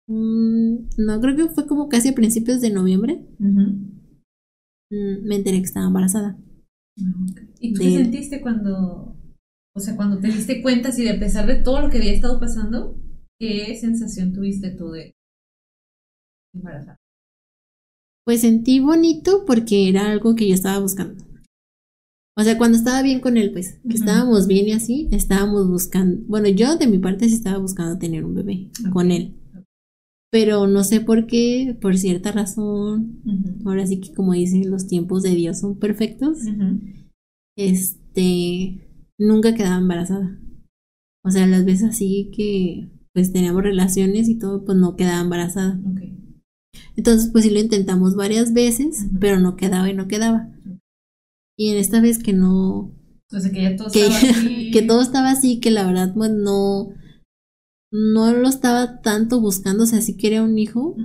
mm, 0.08 0.76
no, 0.97 1.22
creo 1.22 1.36
que 1.36 1.54
fue 1.54 1.68
como 1.68 1.89
casi 1.89 2.10
a 2.10 2.16
principios 2.16 2.62
de 2.62 2.72
noviembre. 2.72 3.26
Mm, 3.39 5.26
Me 5.26 5.36
enteré 5.36 5.58
que 5.58 5.66
estaba 5.66 5.88
embarazada. 5.88 6.38
Ah. 6.99 7.26
¿Y 7.60 7.74
tú 7.74 7.82
De 7.82 7.89
qué 7.89 7.97
sentiste 7.97 8.41
cuando, 8.41 9.16
o 9.76 9.80
sea, 9.80 9.95
cuando 9.95 10.20
te 10.20 10.28
diste 10.28 10.62
cuenta, 10.62 10.91
si 10.91 11.04
de 11.04 11.12
a 11.12 11.20
pesar 11.20 11.47
de 11.47 11.64
todo 11.64 11.82
lo 11.82 11.89
que 11.89 11.97
había 11.97 12.14
estado 12.14 12.39
pasando, 12.39 12.95
qué 13.39 13.76
sensación 13.76 14.34
tuviste 14.34 14.72
tú 14.72 14.91
de 14.91 15.16
embarazada? 16.54 16.97
Pues 18.26 18.41
sentí 18.41 18.80
bonito 18.80 19.43
porque 19.45 19.89
era 19.89 20.12
algo 20.12 20.36
que 20.36 20.47
yo 20.47 20.54
estaba 20.54 20.80
buscando. 20.80 21.24
O 22.36 22.43
sea, 22.43 22.58
cuando 22.58 22.78
estaba 22.78 23.01
bien 23.04 23.20
con 23.20 23.38
él, 23.38 23.51
pues, 23.51 23.80
que 23.88 23.95
estábamos 23.95 24.47
bien 24.47 24.68
y 24.68 24.72
así, 24.72 25.08
estábamos 25.12 25.68
buscando, 25.70 26.24
bueno, 26.28 26.47
yo 26.49 26.78
de 26.78 26.88
mi 26.88 26.97
parte 26.97 27.28
sí 27.30 27.36
estaba 27.36 27.60
buscando 27.60 27.99
tener 27.99 28.26
un 28.26 28.34
bebé 28.34 28.70
con 28.91 29.12
él. 29.12 29.36
Pero 30.34 30.66
no 30.66 30.84
sé 30.84 31.00
por 31.00 31.28
qué, 31.28 31.78
por 31.80 31.96
cierta 31.96 32.32
razón, 32.32 33.22
ahora 33.66 33.86
sí 33.86 34.00
que 34.00 34.16
como 34.16 34.34
dicen, 34.34 34.72
los 34.72 34.88
tiempos 34.88 35.22
de 35.22 35.36
Dios 35.36 35.60
son 35.60 35.78
perfectos, 35.78 36.40
este, 37.56 38.90
nunca 39.20 39.54
quedaba 39.54 39.78
embarazada. 39.78 40.40
O 41.24 41.30
sea, 41.30 41.46
las 41.46 41.66
veces 41.66 41.92
así 41.92 42.32
que 42.36 42.90
pues 43.14 43.32
teníamos 43.32 43.62
relaciones 43.62 44.28
y 44.28 44.40
todo, 44.40 44.66
pues 44.66 44.76
no 44.76 44.96
quedaba 44.96 45.22
embarazada. 45.22 45.80
Entonces, 46.96 47.30
pues 47.32 47.44
sí 47.44 47.52
lo 47.52 47.60
intentamos 47.60 48.16
varias 48.16 48.54
veces, 48.54 49.06
pero 49.20 49.40
no 49.40 49.56
quedaba 49.56 49.88
y 49.88 49.94
no 49.94 50.08
quedaba. 50.08 50.50
Y 51.60 51.70
en 51.70 51.78
esta 51.78 52.02
vez 52.02 52.18
que 52.18 52.34
no, 52.34 52.92
O 53.32 53.40
sea, 53.40 53.52
que 53.52 53.62
ya 53.62 53.76
todo 53.76 53.92
que, 53.92 54.08
estaba 54.08 54.32
así. 54.32 54.72
que 54.72 54.82
todo 54.82 55.02
estaba 55.04 55.30
así, 55.30 55.60
que 55.60 55.70
la 55.70 55.86
verdad, 55.86 56.12
pues 56.16 56.32
no, 56.32 56.90
no 57.94 58.34
lo 58.34 58.50
estaba 58.50 59.02
tanto 59.02 59.39
buscando, 59.39 59.84
o 59.84 59.88
sea, 59.88 60.02
sí 60.02 60.18
quería 60.18 60.41
un 60.44 60.58
hijo, 60.58 60.98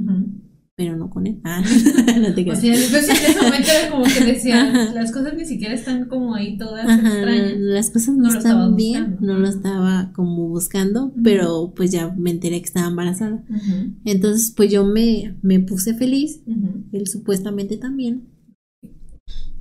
pero 0.75 0.97
no 0.97 1.11
con 1.11 1.27
él. 1.27 1.41
Ah, 1.45 1.61
no 2.21 2.35
te 2.35 2.41
O 2.41 2.45
creas. 2.45 2.61
sea, 2.61 2.75
entonces 2.75 3.09
en 3.11 3.31
ese 3.31 3.43
momento 3.43 3.69
era 3.71 3.91
como 3.91 4.05
que 4.05 4.25
decían, 4.25 4.67
Ajá. 4.77 4.95
las 4.95 5.13
cosas 5.13 5.35
ni 5.37 5.45
siquiera 5.45 5.75
están 5.75 6.07
como 6.07 6.35
ahí 6.35 6.57
todas 6.57 6.87
Ajá, 6.89 7.09
extrañas. 7.09 7.53
las 7.59 7.91
cosas 7.91 8.17
no, 8.17 8.29
No 8.31 8.75
bien, 8.77 9.05
buscando. 9.17 9.33
no 9.35 9.39
lo 9.41 9.49
estaba 9.49 10.13
como 10.15 10.49
buscando, 10.49 11.13
pero 11.23 11.73
pues 11.77 11.91
ya 11.91 12.15
me 12.17 12.31
enteré 12.31 12.59
que 12.61 12.67
estaba 12.67 12.89
embarazada. 12.89 13.45
Entonces, 14.05 14.53
pues 14.57 14.71
yo 14.73 14.85
me, 14.87 15.37
me 15.43 15.61
puse 15.61 15.95
feliz, 15.95 16.43
él 16.93 17.07
supuestamente 17.07 17.77
también. 17.77 18.29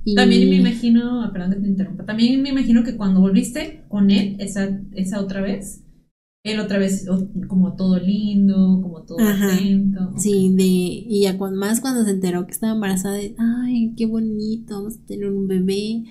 Y- 0.04 0.14
También 0.14 0.48
me 0.48 0.56
imagino, 0.56 1.28
perdón 1.32 1.50
que 1.52 1.60
te 1.60 1.68
interrumpa, 1.68 2.04
también 2.06 2.40
me 2.40 2.48
imagino 2.50 2.82
que 2.84 2.96
cuando 2.96 3.20
volviste 3.20 3.84
con 3.88 4.10
él, 4.10 4.36
esa, 4.38 4.80
esa 4.92 5.20
otra 5.20 5.42
vez, 5.42 5.82
él 6.44 6.60
otra 6.60 6.78
vez 6.78 7.06
como 7.48 7.74
todo 7.76 7.98
lindo, 7.98 8.80
como 8.82 9.02
todo 9.02 9.18
Ajá. 9.20 9.54
atento. 9.54 10.12
Sí, 10.18 10.54
de, 10.54 10.64
y 10.64 11.22
ya 11.22 11.36
más 11.36 11.80
cuando 11.80 12.04
se 12.04 12.10
enteró 12.10 12.46
que 12.46 12.52
estaba 12.52 12.74
embarazada, 12.74 13.14
de, 13.14 13.34
ay, 13.38 13.94
qué 13.96 14.06
bonito, 14.06 14.76
vamos 14.76 14.96
a 14.96 15.06
tener 15.06 15.30
un 15.30 15.46
bebé, 15.46 16.04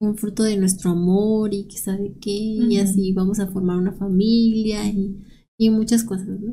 un 0.00 0.16
fruto 0.16 0.42
de 0.42 0.56
nuestro 0.56 0.90
amor 0.90 1.54
y 1.54 1.64
que 1.64 1.78
sabe 1.78 2.14
qué, 2.20 2.30
y 2.30 2.76
así 2.78 3.12
vamos 3.12 3.38
a 3.38 3.46
formar 3.48 3.76
una 3.76 3.92
familia 3.92 4.86
y, 4.88 5.16
y 5.58 5.70
muchas 5.70 6.04
cosas, 6.04 6.28
¿no? 6.28 6.52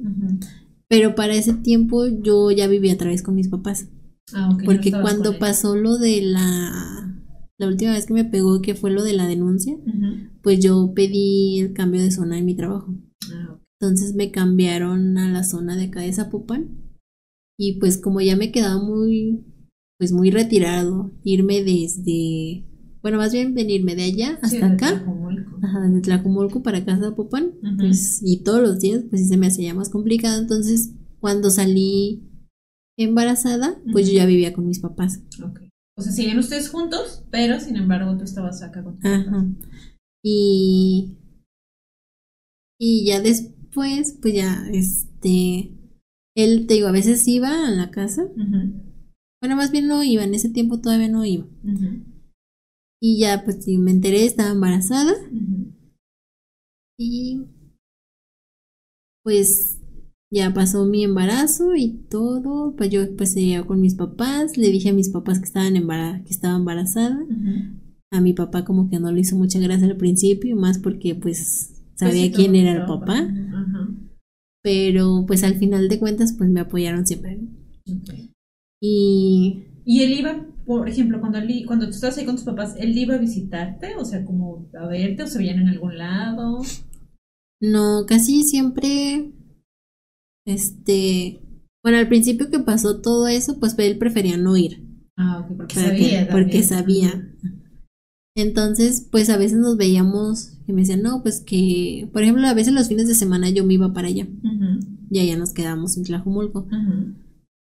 Pero 0.88 1.16
para 1.16 1.34
ese 1.34 1.54
tiempo 1.54 2.06
yo 2.08 2.52
ya 2.52 2.68
vivía 2.68 2.94
otra 2.94 3.10
vez 3.10 3.24
con 3.24 3.36
mis 3.36 3.50
papás, 3.50 3.88
Ah, 4.34 4.50
ok, 4.50 4.60
no 4.60 4.66
porque 4.66 4.92
cuando 4.92 5.38
pasó 5.38 5.76
lo 5.76 5.98
de 5.98 6.22
la, 6.22 7.03
la 7.66 7.72
última 7.72 7.92
vez 7.94 8.06
que 8.06 8.14
me 8.14 8.26
pegó, 8.26 8.62
que 8.62 8.76
fue 8.76 8.92
lo 8.92 9.04
de 9.04 9.14
la 9.14 9.28
denuncia, 9.28 9.78
pues 10.42 10.60
yo 10.60 10.94
pedí 10.94 11.60
el 11.60 11.74
cambio 11.74 12.02
de 12.02 12.12
zona 12.12 12.38
en 12.38 12.46
mi 12.46 12.56
trabajo. 12.56 12.94
Ah. 13.32 13.60
Entonces 13.82 14.16
me 14.16 14.32
cambiaron 14.32 15.18
a 15.18 15.30
la 15.32 15.44
zona 15.44 15.76
de 15.76 15.86
acá 15.86 16.02
de 16.02 16.14
Zapopan. 16.14 16.78
Y 17.58 17.80
pues 17.80 17.98
como 17.98 18.20
ya 18.22 18.36
me 18.36 18.52
quedaba 18.52 18.82
muy, 18.82 19.46
pues 20.00 20.12
muy 20.12 20.32
retirado, 20.32 21.12
irme 21.24 21.64
desde, 21.64 22.66
bueno, 23.02 23.18
más 23.18 23.32
bien 23.32 23.54
venirme 23.54 23.96
de 23.96 24.04
allá 24.04 24.40
Sí, 24.44 24.58
hasta 24.58 24.70
de 24.70 24.74
acá, 24.74 24.88
Tlajomulco. 24.90 25.60
ajá, 25.62 25.82
desde 25.82 26.02
Tlacomulco 26.02 26.64
para 26.64 26.80
acá 26.80 26.94
a 26.96 27.00
Zapopan, 27.00 27.52
pues, 27.78 28.22
y 28.24 28.44
todos 28.44 28.62
los 28.62 28.80
días, 28.80 29.04
pues 29.10 29.22
sí 29.22 29.28
se 29.28 29.38
me 29.38 29.48
hacía 29.48 29.74
más 29.74 29.90
complicado. 29.90 30.42
Entonces, 30.42 30.94
cuando 31.20 31.50
salí 31.52 32.30
embarazada, 32.98 33.80
pues 33.92 34.08
yo 34.08 34.14
ya 34.14 34.26
vivía 34.26 34.54
con 34.54 34.66
mis 34.66 34.80
papás. 34.80 35.22
Ok. 35.44 35.60
O 35.96 36.02
sea, 36.02 36.12
siguen 36.12 36.40
ustedes 36.40 36.70
juntos, 36.70 37.24
pero 37.30 37.60
sin 37.60 37.76
embargo 37.76 38.18
tú 38.18 38.24
estabas 38.24 38.62
acá 38.64 38.84
con 38.84 39.00
Ajá. 39.06 39.46
Y, 40.24 41.18
y 42.80 43.06
ya 43.06 43.22
después, 43.22 44.18
pues 44.22 44.34
ya, 44.34 44.66
este, 44.72 45.78
él, 46.36 46.66
te 46.66 46.76
digo, 46.76 46.88
a 46.88 46.92
veces 46.94 47.28
iba 47.28 47.68
a 47.68 47.72
la 47.72 47.92
casa. 47.92 48.24
Bueno, 49.42 49.56
más 49.56 49.72
bien 49.72 49.88
no 49.88 50.04
iba, 50.04 50.24
en 50.24 50.34
ese 50.34 50.50
tiempo 50.50 50.80
todavía 50.80 51.10
no 51.10 51.26
iba. 51.26 51.46
Y 53.02 53.20
ya, 53.20 53.44
pues 53.44 53.68
me 53.68 53.92
enteré, 53.92 54.26
estaba 54.26 54.52
embarazada. 54.52 55.14
Y 56.98 57.46
pues 59.24 59.83
ya 60.34 60.52
pasó 60.52 60.86
mi 60.86 61.04
embarazo 61.04 61.76
y 61.76 61.92
todo. 62.10 62.76
Pues 62.76 62.90
yo 62.90 63.16
pues 63.16 63.34
seguía 63.34 63.64
con 63.64 63.80
mis 63.80 63.94
papás. 63.94 64.58
Le 64.58 64.70
dije 64.70 64.90
a 64.90 64.94
mis 64.94 65.10
papás 65.10 65.38
que 65.40 65.46
estaban 65.46 65.76
que 66.24 66.32
estaba 66.32 66.56
embarazada. 66.56 67.24
A 68.12 68.20
mi 68.20 68.34
papá 68.34 68.66
como 68.66 68.90
que 68.90 69.00
no 69.00 69.12
le 69.12 69.22
hizo 69.22 69.36
mucha 69.36 69.60
gracia 69.60 69.86
al 69.86 69.98
principio, 69.98 70.56
más 70.56 70.80
porque 70.80 71.14
pues, 71.14 71.72
pues 71.72 71.84
sabía 71.96 72.32
quién 72.32 72.56
era 72.56 72.74
el 72.74 72.86
papá. 72.86 73.28
Pero 74.64 75.26
pues 75.28 75.44
al 75.44 75.56
final 75.56 75.88
de 75.88 76.00
cuentas 76.00 76.34
pues 76.34 76.50
me 76.50 76.62
apoyaron 76.62 77.06
siempre. 77.06 77.40
Y... 78.82 79.66
¿Y 79.86 80.02
él 80.02 80.14
iba, 80.14 80.48
por 80.66 80.88
ejemplo, 80.88 81.20
cuando, 81.20 81.40
él, 81.40 81.64
cuando 81.68 81.86
tú 81.86 81.92
estabas 81.92 82.18
ahí 82.18 82.26
con 82.26 82.36
tus 82.36 82.46
papás, 82.46 82.76
él 82.80 82.98
iba 82.98 83.16
a 83.16 83.20
visitarte? 83.20 83.96
O 83.98 84.06
sea, 84.06 84.24
como 84.24 84.70
a 84.80 84.88
verte 84.88 85.24
o 85.24 85.28
se 85.28 85.38
veían 85.38 85.60
en 85.60 85.68
algún 85.68 85.98
lado. 85.98 86.62
No, 87.60 88.06
casi 88.08 88.44
siempre, 88.44 89.33
este, 90.46 91.40
bueno, 91.84 91.98
al 91.98 92.08
principio 92.08 92.50
que 92.50 92.60
pasó 92.60 93.02
todo 93.02 93.28
eso, 93.28 93.60
pues 93.60 93.78
él 93.78 93.98
prefería 93.98 94.38
no 94.38 94.56
ir. 94.56 94.88
Ah, 95.18 95.42
ok, 95.42 95.58
porque 95.58 95.76
sabía. 95.76 96.28
porque 96.32 96.64
sabía. 96.64 97.30
Entonces, 98.36 99.08
pues 99.12 99.30
a 99.30 99.38
veces 99.38 99.60
nos 99.60 99.78
veíamos 99.78 100.58
y 100.66 100.74
me 100.74 100.82
decían, 100.82 101.04
no, 101.04 101.22
pues 101.22 101.40
que, 101.42 102.10
por 102.12 102.24
ejemplo, 102.24 102.48
a 102.48 102.54
veces 102.54 102.74
los 102.74 102.88
fines 102.88 103.08
de 103.08 103.14
semana 103.14 103.50
yo 103.50 103.64
me 103.66 103.76
iba 103.76 103.94
para 103.94 104.08
allá. 104.08 104.28
Y 105.12 105.20
allá 105.20 105.38
nos 105.38 105.54
quedamos 105.54 105.98
en 105.98 106.04
Tlajumulco. 106.04 106.68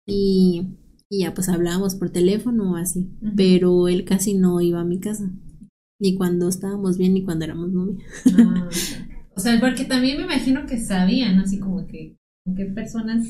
y, 0.07 0.63
y, 1.09 1.19
ya 1.19 1.33
pues 1.33 1.49
hablábamos 1.49 1.95
por 1.95 2.09
teléfono 2.09 2.71
o 2.71 2.75
así. 2.75 3.09
Pero 3.35 3.87
él 3.87 4.03
casi 4.05 4.33
no 4.33 4.59
iba 4.61 4.81
a 4.81 4.85
mi 4.85 4.99
casa. 4.99 5.29
Ni 5.99 6.15
cuando 6.15 6.47
estábamos 6.47 6.97
bien 6.97 7.13
ni 7.13 7.23
cuando 7.23 7.45
éramos 7.45 7.71
novios. 7.71 8.01
Ah, 8.37 8.69
o 9.35 9.39
sea, 9.39 9.59
porque 9.59 9.85
también 9.85 10.17
me 10.17 10.23
imagino 10.23 10.65
que 10.65 10.79
sabían, 10.79 11.39
así 11.39 11.59
como 11.59 11.85
que 11.85 12.17
qué 12.55 12.65
personas 12.65 13.27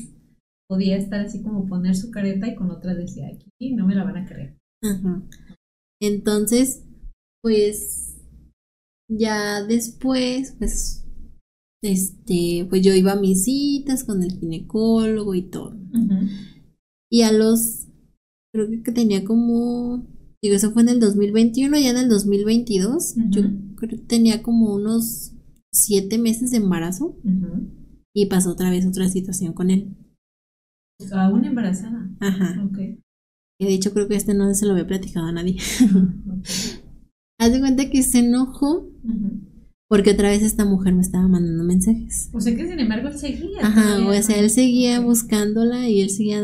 podía 0.68 0.96
estar 0.96 1.20
así 1.20 1.42
como 1.42 1.66
poner 1.66 1.96
su 1.96 2.10
careta 2.10 2.46
y 2.46 2.54
con 2.54 2.70
otras 2.70 2.96
decía, 2.96 3.28
aquí 3.28 3.74
no 3.74 3.86
me 3.86 3.94
la 3.94 4.04
van 4.04 4.18
a 4.18 4.26
creer. 4.26 4.56
Ajá. 4.82 5.22
Entonces, 6.00 6.84
pues 7.42 8.16
ya 9.10 9.64
después, 9.64 10.54
pues, 10.58 11.04
este, 11.82 12.66
pues 12.68 12.82
yo 12.82 12.94
iba 12.94 13.12
a 13.12 13.20
mis 13.20 13.44
citas 13.44 14.04
con 14.04 14.22
el 14.22 14.32
ginecólogo 14.32 15.34
y 15.34 15.42
todo. 15.42 15.76
Y 17.10 17.22
a 17.22 17.32
los, 17.32 17.86
creo 18.52 18.68
que 18.84 18.92
tenía 18.92 19.24
como, 19.24 20.06
digo, 20.42 20.54
eso 20.54 20.72
fue 20.72 20.82
en 20.82 20.90
el 20.90 21.00
2021, 21.00 21.78
ya 21.78 21.90
en 21.90 21.96
el 21.96 22.08
2022, 22.08 23.14
yo 23.30 23.42
creo 23.76 23.88
que 23.88 23.98
tenía 23.98 24.42
como 24.42 24.74
unos 24.74 25.32
siete 25.72 26.18
meses 26.18 26.50
de 26.50 26.58
embarazo 26.58 27.16
y 28.22 28.26
pasó 28.26 28.50
otra 28.50 28.70
vez 28.70 28.86
otra 28.86 29.08
situación 29.08 29.52
con 29.52 29.70
él. 29.70 29.94
¿Aún 31.12 31.44
embarazada? 31.44 32.10
Ajá. 32.20 32.64
Ok. 32.64 32.78
Y 33.60 33.64
de 33.64 33.74
hecho 33.74 33.92
creo 33.92 34.08
que 34.08 34.16
este 34.16 34.34
no 34.34 34.52
se 34.54 34.66
lo 34.66 34.72
había 34.72 34.86
platicado 34.86 35.26
a 35.26 35.32
nadie. 35.32 35.56
Haz 37.40 37.52
de 37.52 37.60
cuenta 37.60 37.88
que 37.88 38.02
se 38.02 38.20
enojó 38.20 38.90
porque 39.88 40.10
otra 40.10 40.30
vez 40.30 40.42
esta 40.42 40.64
mujer 40.64 40.94
me 40.94 41.00
estaba 41.00 41.28
mandando 41.28 41.64
mensajes. 41.64 42.30
O 42.32 42.40
sea 42.40 42.54
que 42.56 42.68
sin 42.68 42.80
embargo 42.80 43.08
él 43.08 43.14
seguía. 43.14 43.60
Ajá, 43.62 44.06
o 44.06 44.22
sea, 44.22 44.38
él 44.38 44.50
seguía 44.50 45.00
buscándola 45.00 45.88
y 45.88 46.00
él 46.00 46.10
seguía 46.10 46.42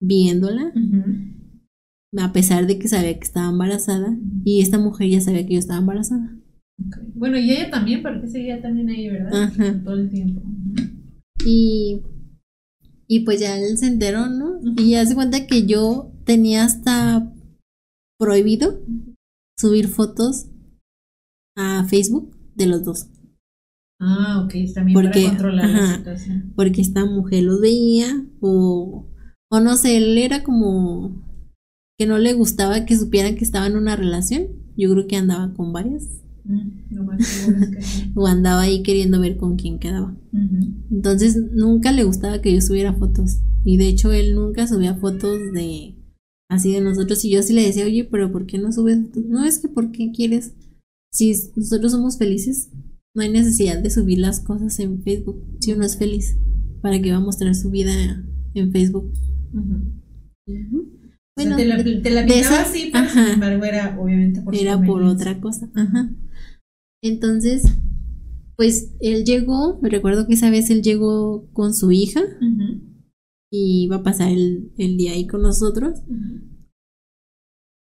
viéndola. 0.00 0.72
A 2.18 2.32
pesar 2.32 2.66
de 2.66 2.78
que 2.78 2.88
sabía 2.88 3.18
que 3.18 3.24
estaba 3.24 3.48
embarazada. 3.50 4.16
Y 4.44 4.60
esta 4.60 4.78
mujer 4.78 5.08
ya 5.08 5.20
sabía 5.20 5.46
que 5.46 5.54
yo 5.54 5.58
estaba 5.60 5.80
embarazada. 5.80 6.36
Bueno, 7.14 7.38
y 7.38 7.52
ella 7.52 7.70
también, 7.70 8.02
porque 8.02 8.26
seguía 8.26 8.60
también 8.60 8.90
ahí, 8.90 9.08
¿verdad? 9.08 9.44
Ajá. 9.44 9.80
Todo 9.84 9.94
el 9.94 10.10
tiempo. 10.10 10.42
Y, 11.44 12.02
y 13.08 13.20
pues 13.20 13.40
ya 13.40 13.58
él 13.58 13.78
se 13.78 13.86
enteró, 13.86 14.28
¿no? 14.28 14.60
Y 14.76 14.90
ya 14.90 15.04
se 15.06 15.14
cuenta 15.14 15.46
que 15.46 15.66
yo 15.66 16.12
tenía 16.24 16.64
hasta 16.64 17.32
prohibido 18.18 18.80
subir 19.58 19.88
fotos 19.88 20.46
a 21.56 21.84
Facebook 21.84 22.36
de 22.54 22.66
los 22.66 22.84
dos. 22.84 23.08
Ah, 24.00 24.42
ok, 24.44 24.54
también 24.74 24.94
porque, 24.94 25.22
para 25.22 25.28
controlar 25.28 25.70
la 25.70 25.96
situación. 25.96 26.52
Porque 26.56 26.80
esta 26.80 27.04
mujer 27.04 27.44
los 27.44 27.60
veía 27.60 28.26
o, 28.40 29.08
o 29.50 29.60
no 29.60 29.76
sé, 29.76 29.96
él 29.96 30.18
era 30.18 30.42
como 30.42 31.22
que 31.98 32.06
no 32.06 32.18
le 32.18 32.32
gustaba 32.32 32.84
que 32.84 32.96
supieran 32.96 33.36
que 33.36 33.44
estaba 33.44 33.66
en 33.66 33.76
una 33.76 33.94
relación. 33.94 34.48
Yo 34.76 34.90
creo 34.90 35.06
que 35.06 35.16
andaba 35.16 35.54
con 35.54 35.72
varias. 35.72 36.21
o 38.14 38.26
andaba 38.26 38.62
ahí 38.62 38.82
queriendo 38.82 39.20
ver 39.20 39.36
con 39.36 39.56
quién 39.56 39.78
quedaba. 39.78 40.16
Entonces 40.90 41.36
nunca 41.52 41.92
le 41.92 42.04
gustaba 42.04 42.40
que 42.40 42.54
yo 42.54 42.60
subiera 42.60 42.94
fotos. 42.94 43.38
Y 43.64 43.76
de 43.76 43.88
hecho 43.88 44.12
él 44.12 44.34
nunca 44.34 44.66
subía 44.66 44.94
fotos 44.94 45.52
de 45.52 45.94
así 46.48 46.72
de 46.72 46.80
nosotros. 46.80 47.24
Y 47.24 47.30
yo 47.30 47.42
sí 47.42 47.52
le 47.52 47.64
decía, 47.64 47.84
oye, 47.84 48.04
pero 48.04 48.32
¿por 48.32 48.46
qué 48.46 48.58
no 48.58 48.72
subes? 48.72 48.98
No 49.16 49.44
es 49.44 49.58
que 49.58 49.68
¿por 49.68 49.92
qué 49.92 50.10
quieres? 50.12 50.54
Si 51.12 51.34
nosotros 51.56 51.92
somos 51.92 52.18
felices, 52.18 52.70
no 53.14 53.22
hay 53.22 53.30
necesidad 53.30 53.82
de 53.82 53.90
subir 53.90 54.18
las 54.18 54.40
cosas 54.40 54.78
en 54.80 55.02
Facebook. 55.02 55.44
Si 55.60 55.72
uno 55.72 55.84
es 55.84 55.96
feliz, 55.96 56.38
¿para 56.80 57.00
qué 57.00 57.10
va 57.10 57.18
a 57.18 57.20
mostrar 57.20 57.54
su 57.54 57.70
vida 57.70 57.92
en 58.54 58.72
Facebook? 58.72 59.12
Bueno, 61.34 61.56
te 61.56 61.64
la, 61.64 62.26
te 62.26 62.40
así, 62.44 62.90
pero 62.92 63.08
sin 63.08 63.34
embargo 63.34 63.64
era 63.64 63.98
obviamente 63.98 64.42
por 64.42 64.54
Era 64.54 64.82
por 64.82 65.02
otra 65.02 65.40
cosa. 65.40 65.68
Ajá. 65.74 66.10
Entonces, 67.02 67.64
pues 68.56 68.94
él 69.00 69.24
llegó, 69.24 69.80
me 69.82 69.90
recuerdo 69.90 70.26
que 70.26 70.34
esa 70.34 70.50
vez 70.50 70.70
él 70.70 70.82
llegó 70.82 71.50
con 71.52 71.74
su 71.74 71.90
hija 71.90 72.22
y 73.50 73.84
iba 73.84 73.96
a 73.96 74.02
pasar 74.02 74.30
el, 74.30 74.72
día 74.76 75.12
ahí 75.12 75.26
con 75.26 75.42
nosotros. 75.42 76.00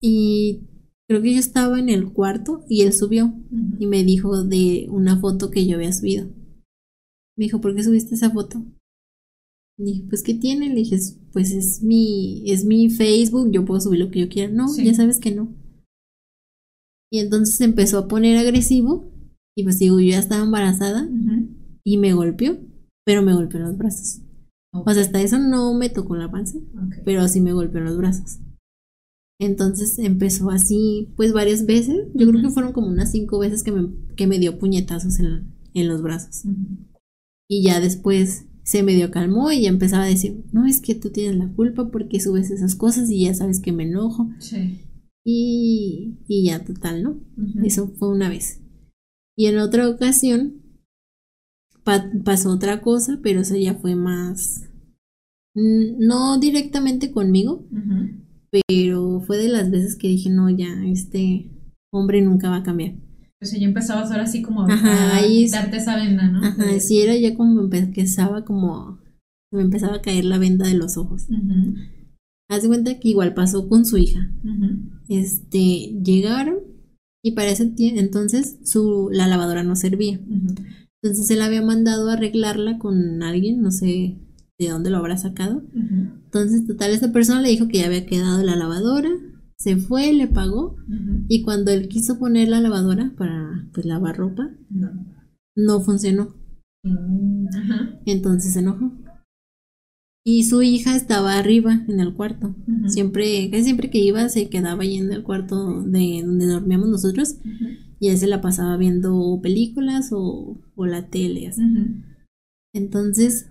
Y 0.01 0.61
creo 1.09 1.23
que 1.23 1.35
yo 1.35 1.41
estaba 1.41 1.79
en 1.81 1.89
el 1.89 2.13
cuarto 2.13 2.65
y 2.69 2.83
él 2.83 2.93
subió 2.93 3.35
y 3.79 3.87
me 3.87 4.05
dijo 4.05 4.45
de 4.45 4.87
una 4.91 5.19
foto 5.19 5.51
que 5.51 5.67
yo 5.67 5.77
había 5.77 5.93
subido. 5.93 6.27
Me 7.37 7.47
dijo, 7.47 7.61
¿por 7.61 7.75
qué 7.75 7.83
subiste 7.83 8.15
esa 8.15 8.31
foto? 8.31 8.65
Y 9.77 9.85
dije, 9.85 10.05
pues 10.09 10.23
¿qué 10.23 10.35
tiene? 10.35 10.69
Le 10.69 10.77
dije, 10.77 10.99
pues 11.33 11.51
es 11.53 11.83
mi, 11.83 12.49
es 12.49 12.65
mi 12.65 12.91
Facebook, 12.91 13.51
yo 13.51 13.65
puedo 13.65 13.81
subir 13.81 14.01
lo 14.01 14.11
que 14.11 14.21
yo 14.21 14.29
quiera. 14.29 14.53
No, 14.53 14.69
ya 14.77 14.95
sabes 14.95 15.19
que 15.19 15.35
no. 15.35 15.60
Y 17.11 17.19
entonces 17.19 17.61
empezó 17.61 17.99
a 17.99 18.09
poner 18.09 18.39
agresivo. 18.39 19.11
Y 19.57 19.65
pues 19.65 19.79
digo, 19.79 20.01
yo 20.01 20.11
ya 20.11 20.19
estaba 20.19 20.45
embarazada. 20.45 21.09
Y 21.85 21.99
me 21.99 22.13
golpeó. 22.13 22.59
Pero 23.05 23.23
me 23.23 23.35
golpeó 23.35 23.59
en 23.59 23.67
los 23.67 23.79
brazos. 23.79 24.21
O 24.73 24.89
sea, 24.93 25.03
hasta 25.03 25.21
eso 25.21 25.39
no 25.39 25.75
me 25.75 25.89
tocó 25.89 26.17
la 26.17 26.31
panza. 26.31 26.59
Pero 27.05 27.27
sí 27.29 27.41
me 27.41 27.53
golpeó 27.53 27.79
en 27.81 27.87
los 27.87 27.97
brazos. 27.97 28.39
Entonces 29.41 29.99
empezó 29.99 30.51
así, 30.51 31.13
pues 31.17 31.33
varias 31.33 31.67
veces. 31.67 32.09
Yo 32.15 32.29
creo 32.29 32.43
que 32.43 32.51
fueron 32.51 32.73
como 32.73 32.89
unas 32.89 33.11
cinco 33.11 33.39
veces 33.39 33.63
que 33.63 33.73
me, 33.73 33.89
que 34.15 34.27
me 34.27 34.39
dio 34.39 34.59
puñetazos 34.59 35.19
en, 35.19 35.55
en 35.75 35.89
los 35.89 36.03
brazos. 36.03 36.45
Y 37.49 37.65
ya 37.65 37.81
después 37.81 38.45
se 38.63 38.83
medio 38.83 39.11
calmó 39.11 39.51
y 39.51 39.63
ya 39.63 39.71
empezaba 39.71 40.05
a 40.05 40.09
decir, 40.09 40.45
no, 40.53 40.67
es 40.67 40.81
que 40.81 40.95
tú 40.95 41.11
tienes 41.11 41.37
la 41.37 41.49
culpa 41.49 41.91
porque 41.91 42.21
subes 42.21 42.51
esas 42.51 42.77
cosas 42.77 43.11
y 43.11 43.25
ya 43.25 43.35
sabes 43.35 43.61
que 43.61 43.73
me 43.73 43.85
enojo. 43.85 44.31
Sí. 44.39 44.83
Y, 45.25 46.19
y 46.29 46.47
ya, 46.47 46.65
total, 46.65 47.03
¿no? 47.03 47.21
Eso 47.63 47.89
fue 47.99 48.09
una 48.09 48.29
vez. 48.29 48.63
Y 49.37 49.47
en 49.47 49.59
otra 49.59 49.89
ocasión 49.89 50.63
pasó 52.25 52.51
otra 52.51 52.81
cosa, 52.81 53.21
pero 53.23 53.41
eso 53.41 53.57
ya 53.57 53.75
fue 53.75 53.95
más... 53.95 54.67
No 55.55 56.39
directamente 56.39 57.11
conmigo, 57.11 57.67
pero 58.69 59.21
fue 59.27 59.37
de 59.39 59.49
las 59.49 59.71
veces 59.71 59.97
que 59.97 60.09
dije, 60.09 60.31
no, 60.31 60.49
ya, 60.49 60.85
este 60.87 61.51
hombre 61.93 62.23
nunca 62.23 62.49
va 62.49 62.57
a 62.57 62.63
cambiar. 62.63 62.95
Pues 63.41 63.59
ya 63.59 63.67
empezabas 63.67 64.11
ahora 64.11 64.25
así 64.25 64.43
como 64.43 64.63
a 64.63 64.67
darte 64.69 65.77
esa 65.77 65.97
venda, 65.97 66.29
¿no? 66.29 66.45
Ajá, 66.45 66.79
sí, 66.79 67.01
era 67.01 67.17
ya 67.17 67.35
como 67.35 67.63
empezaba 67.63 68.45
como... 68.45 69.01
Me 69.53 69.63
empezaba 69.63 69.97
a 69.97 70.03
caer 70.03 70.25
la 70.27 70.39
venda 70.39 70.69
de 70.69 70.75
los 70.75 70.97
ojos. 70.97 71.27
Haz 72.51 72.63
de 72.63 72.69
cuenta 72.69 72.99
que 72.99 73.09
igual 73.09 73.33
pasó 73.33 73.69
con 73.69 73.87
su 73.87 73.97
hija. 73.97 74.29
Este, 75.09 75.97
llegaron 76.03 76.59
y 77.23 77.33
para 77.33 77.51
ese 77.51 77.73
entonces 77.79 78.59
su, 78.65 79.09
la 79.13 79.29
lavadora 79.29 79.63
no 79.63 79.77
servía. 79.77 80.19
Entonces 81.01 81.31
él 81.31 81.43
había 81.43 81.63
mandado 81.63 82.11
a 82.11 82.15
arreglarla 82.15 82.79
con 82.79 83.23
alguien, 83.23 83.63
no 83.63 83.71
sé 83.71 84.19
de 84.59 84.69
dónde 84.69 84.91
lo 84.91 84.97
habrá 84.97 85.17
sacado. 85.17 85.63
Entonces, 86.25 86.67
total, 86.67 86.91
esa 86.91 87.13
persona 87.13 87.41
le 87.41 87.51
dijo 87.51 87.69
que 87.69 87.79
ya 87.79 87.87
había 87.87 88.05
quedado 88.05 88.43
la 88.43 88.57
lavadora, 88.57 89.11
se 89.57 89.77
fue, 89.77 90.13
le 90.13 90.27
pagó 90.27 90.77
y 91.29 91.43
cuando 91.43 91.71
él 91.71 91.87
quiso 91.87 92.19
poner 92.19 92.49
la 92.49 92.61
lavadora 92.61 93.13
para 93.17 93.69
pues 93.73 93.87
lavar 93.87 94.17
ropa, 94.17 94.51
no, 95.55 95.81
funcionó. 95.83 96.35
Mm, 96.83 97.47
entonces 98.07 98.55
se 98.55 98.59
enojó 98.59 98.91
Y 100.25 100.45
su 100.45 100.63
hija 100.63 100.97
estaba 100.97 101.39
arriba 101.39 101.85
en 101.89 102.01
el 102.01 102.13
cuarto. 102.15 102.55
Siempre, 102.87 103.49
casi 103.51 103.65
siempre 103.65 103.91
que 103.91 103.99
iba 103.99 104.29
se 104.29 104.49
quedaba 104.49 104.83
ahí 104.83 104.99
en 104.99 105.11
el 105.13 105.23
cuarto 105.23 105.83
de 105.83 106.23
donde 106.25 106.47
dormíamos 106.47 106.89
nosotros. 106.89 107.37
Y 107.99 108.09
ahí 108.09 108.17
se 108.17 108.27
la 108.27 108.41
pasaba 108.41 108.77
viendo 108.77 109.41
películas 109.43 110.11
o, 110.13 110.61
o 110.75 110.87
la 110.87 111.09
tele. 111.09 111.49
Así. 111.49 111.63
Entonces, 112.75 113.49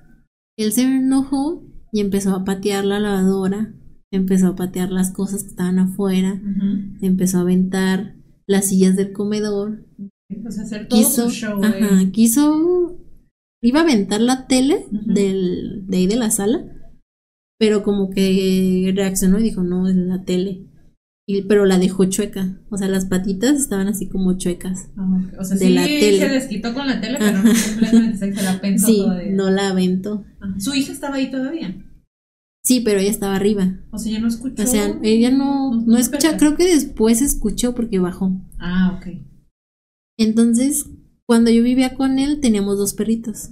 él 0.58 0.72
se 0.72 0.84
enojó 0.84 1.64
y 1.92 2.02
empezó 2.02 2.36
a 2.36 2.44
patear 2.44 2.86
la 2.86 3.00
lavadora, 3.00 3.74
empezó 4.12 4.48
a 4.48 4.56
patear 4.56 4.92
las 4.92 5.12
cosas 5.12 5.44
que 5.44 5.50
estaban 5.50 5.80
afuera, 5.80 6.42
empezó 7.02 7.40
a 7.40 7.42
aventar 7.42 8.16
las 8.46 8.68
sillas 8.68 8.96
del 8.96 9.12
comedor. 9.12 9.86
Sea, 10.50 10.64
hacer 10.64 10.88
todo 10.88 11.00
quiso, 11.00 11.30
su 11.30 11.36
show. 11.36 11.64
ajá, 11.64 12.02
eh. 12.02 12.12
quiso, 12.12 12.99
iba 13.62 13.80
a 13.80 13.84
aventar 13.84 14.22
la 14.22 14.48
tele 14.48 14.86
del, 14.92 15.86
de 15.88 15.98
ahí 15.98 16.08
de 16.08 16.16
la 16.16 16.32
sala, 16.32 16.66
pero 17.60 17.84
como 17.84 18.10
que 18.10 18.92
reaccionó 18.96 19.40
y 19.40 19.44
dijo, 19.44 19.64
no, 19.64 19.88
es 19.88 19.96
la 19.96 20.24
tele. 20.24 20.66
Y, 21.28 21.44
pero 21.44 21.66
la 21.66 21.78
dejó 21.78 22.06
chueca, 22.06 22.60
o 22.72 22.78
sea, 22.78 22.88
las 22.88 23.06
patitas 23.06 23.56
estaban 23.56 23.88
así 23.88 24.08
como 24.10 24.36
chuecas. 24.38 24.90
Ah. 24.98 25.22
O 25.40 25.44
sea, 25.44 25.58
de 25.58 25.66
sí 25.68 25.74
la 25.74 25.86
tele. 25.86 26.18
se 26.20 26.30
desquitó 26.30 26.74
con 26.74 26.88
la 26.88 27.00
tele, 27.02 27.18
pero 27.20 27.38
no 27.44 27.52
completamente 27.52 28.18
se 28.18 28.44
la 28.44 28.60
pensó 28.62 28.88
Sí, 28.88 28.98
todavía. 29.04 29.32
no 29.34 29.50
la 29.52 29.70
aventó. 29.70 30.26
Ajá. 30.40 30.60
Su 30.60 30.74
hija 30.74 30.92
estaba 30.92 31.16
ahí 31.18 31.30
todavía. 31.30 31.86
Sí, 32.64 32.82
pero 32.82 33.00
ella 33.00 33.12
estaba 33.12 33.36
arriba. 33.36 33.80
O 33.92 34.00
sea, 34.00 34.12
ya 34.12 34.20
no 34.20 34.28
escuchó. 34.28 34.64
O 34.64 34.66
sea, 34.66 34.98
ella 35.04 35.30
no, 35.30 35.72
No- 35.76 35.84
no 35.86 35.98
escucha, 35.98 36.36
creo 36.36 36.56
que 36.56 36.66
después 36.66 37.22
escuchó 37.22 37.76
porque 37.76 38.00
bajó. 38.00 38.32
Ah, 38.58 38.98
ok. 38.98 39.16
Entonces, 40.18 40.90
cuando 41.30 41.52
yo 41.52 41.62
vivía 41.62 41.94
con 41.94 42.18
él, 42.18 42.40
teníamos 42.40 42.80
dos 42.80 42.96
perritos, 42.96 43.52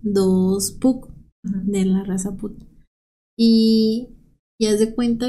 dos 0.00 0.70
pug 0.70 1.08
de 1.42 1.84
la 1.84 2.04
raza 2.04 2.36
pug. 2.36 2.52
Y 3.36 4.10
ya 4.62 4.76
de 4.76 4.94
cuenta 4.94 5.26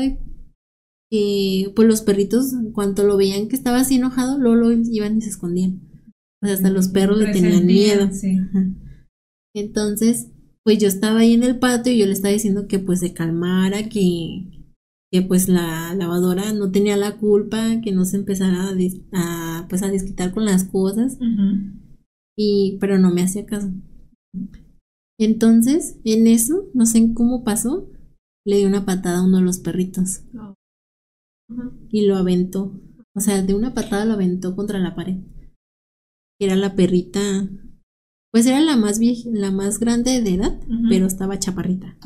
que 1.09 1.73
pues 1.75 1.87
los 1.87 2.01
perritos, 2.03 2.53
en 2.53 2.71
cuanto 2.71 3.03
lo 3.03 3.17
veían 3.17 3.47
que 3.47 3.55
estaba 3.55 3.79
así 3.79 3.95
enojado, 3.95 4.37
luego 4.37 4.57
lo 4.57 4.71
iban 4.71 5.17
y 5.17 5.21
se 5.21 5.29
escondían. 5.29 5.81
O 6.43 6.45
sea, 6.45 6.53
hasta 6.53 6.69
los 6.69 6.89
perros 6.89 7.17
le 7.17 7.33
tenían 7.33 7.65
miedo. 7.65 8.09
Sí. 8.13 8.37
Entonces, 9.55 10.27
pues 10.63 10.77
yo 10.77 10.87
estaba 10.87 11.21
ahí 11.21 11.33
en 11.33 11.41
el 11.41 11.57
patio 11.57 11.91
y 11.93 11.97
yo 11.97 12.05
le 12.05 12.11
estaba 12.11 12.31
diciendo 12.31 12.67
que 12.67 12.77
pues 12.77 12.99
se 12.99 13.15
calmara, 13.15 13.89
que, 13.89 14.60
que 15.11 15.21
pues 15.21 15.49
la 15.49 15.93
lavadora 15.93 16.53
no 16.53 16.71
tenía 16.71 16.95
la 16.95 17.17
culpa, 17.17 17.81
que 17.81 17.91
no 17.91 18.05
se 18.05 18.17
empezara 18.17 18.69
a, 18.69 18.75
a, 19.11 19.67
pues 19.67 19.83
a 19.83 19.89
desquitar 19.89 20.33
con 20.33 20.45
las 20.45 20.63
cosas, 20.63 21.17
y, 22.37 22.77
pero 22.79 22.97
no 22.97 23.11
me 23.11 23.21
hacía 23.21 23.45
caso. 23.45 23.69
Entonces, 25.19 25.99
en 26.05 26.27
eso, 26.27 26.69
no 26.73 26.85
sé 26.85 27.13
cómo 27.13 27.43
pasó, 27.43 27.89
le 28.45 28.57
di 28.57 28.65
una 28.65 28.85
patada 28.85 29.19
a 29.19 29.23
uno 29.23 29.37
de 29.37 29.43
los 29.43 29.59
perritos 29.59 30.23
y 31.89 32.07
lo 32.07 32.15
aventó. 32.15 32.73
O 33.13 33.19
sea, 33.19 33.41
de 33.41 33.53
una 33.53 33.73
patada 33.73 34.05
lo 34.05 34.13
aventó 34.13 34.55
contra 34.55 34.79
la 34.79 34.95
pared. 34.95 35.17
Era 36.39 36.55
la 36.55 36.75
perrita, 36.75 37.49
pues 38.31 38.45
era 38.47 38.61
la 38.61 38.77
más 38.77 38.97
vieja, 38.97 39.29
la 39.31 39.51
más 39.51 39.79
grande 39.79 40.21
de 40.21 40.33
edad, 40.35 40.59
pero 40.89 41.05
estaba 41.05 41.37
chaparrita. 41.37 41.97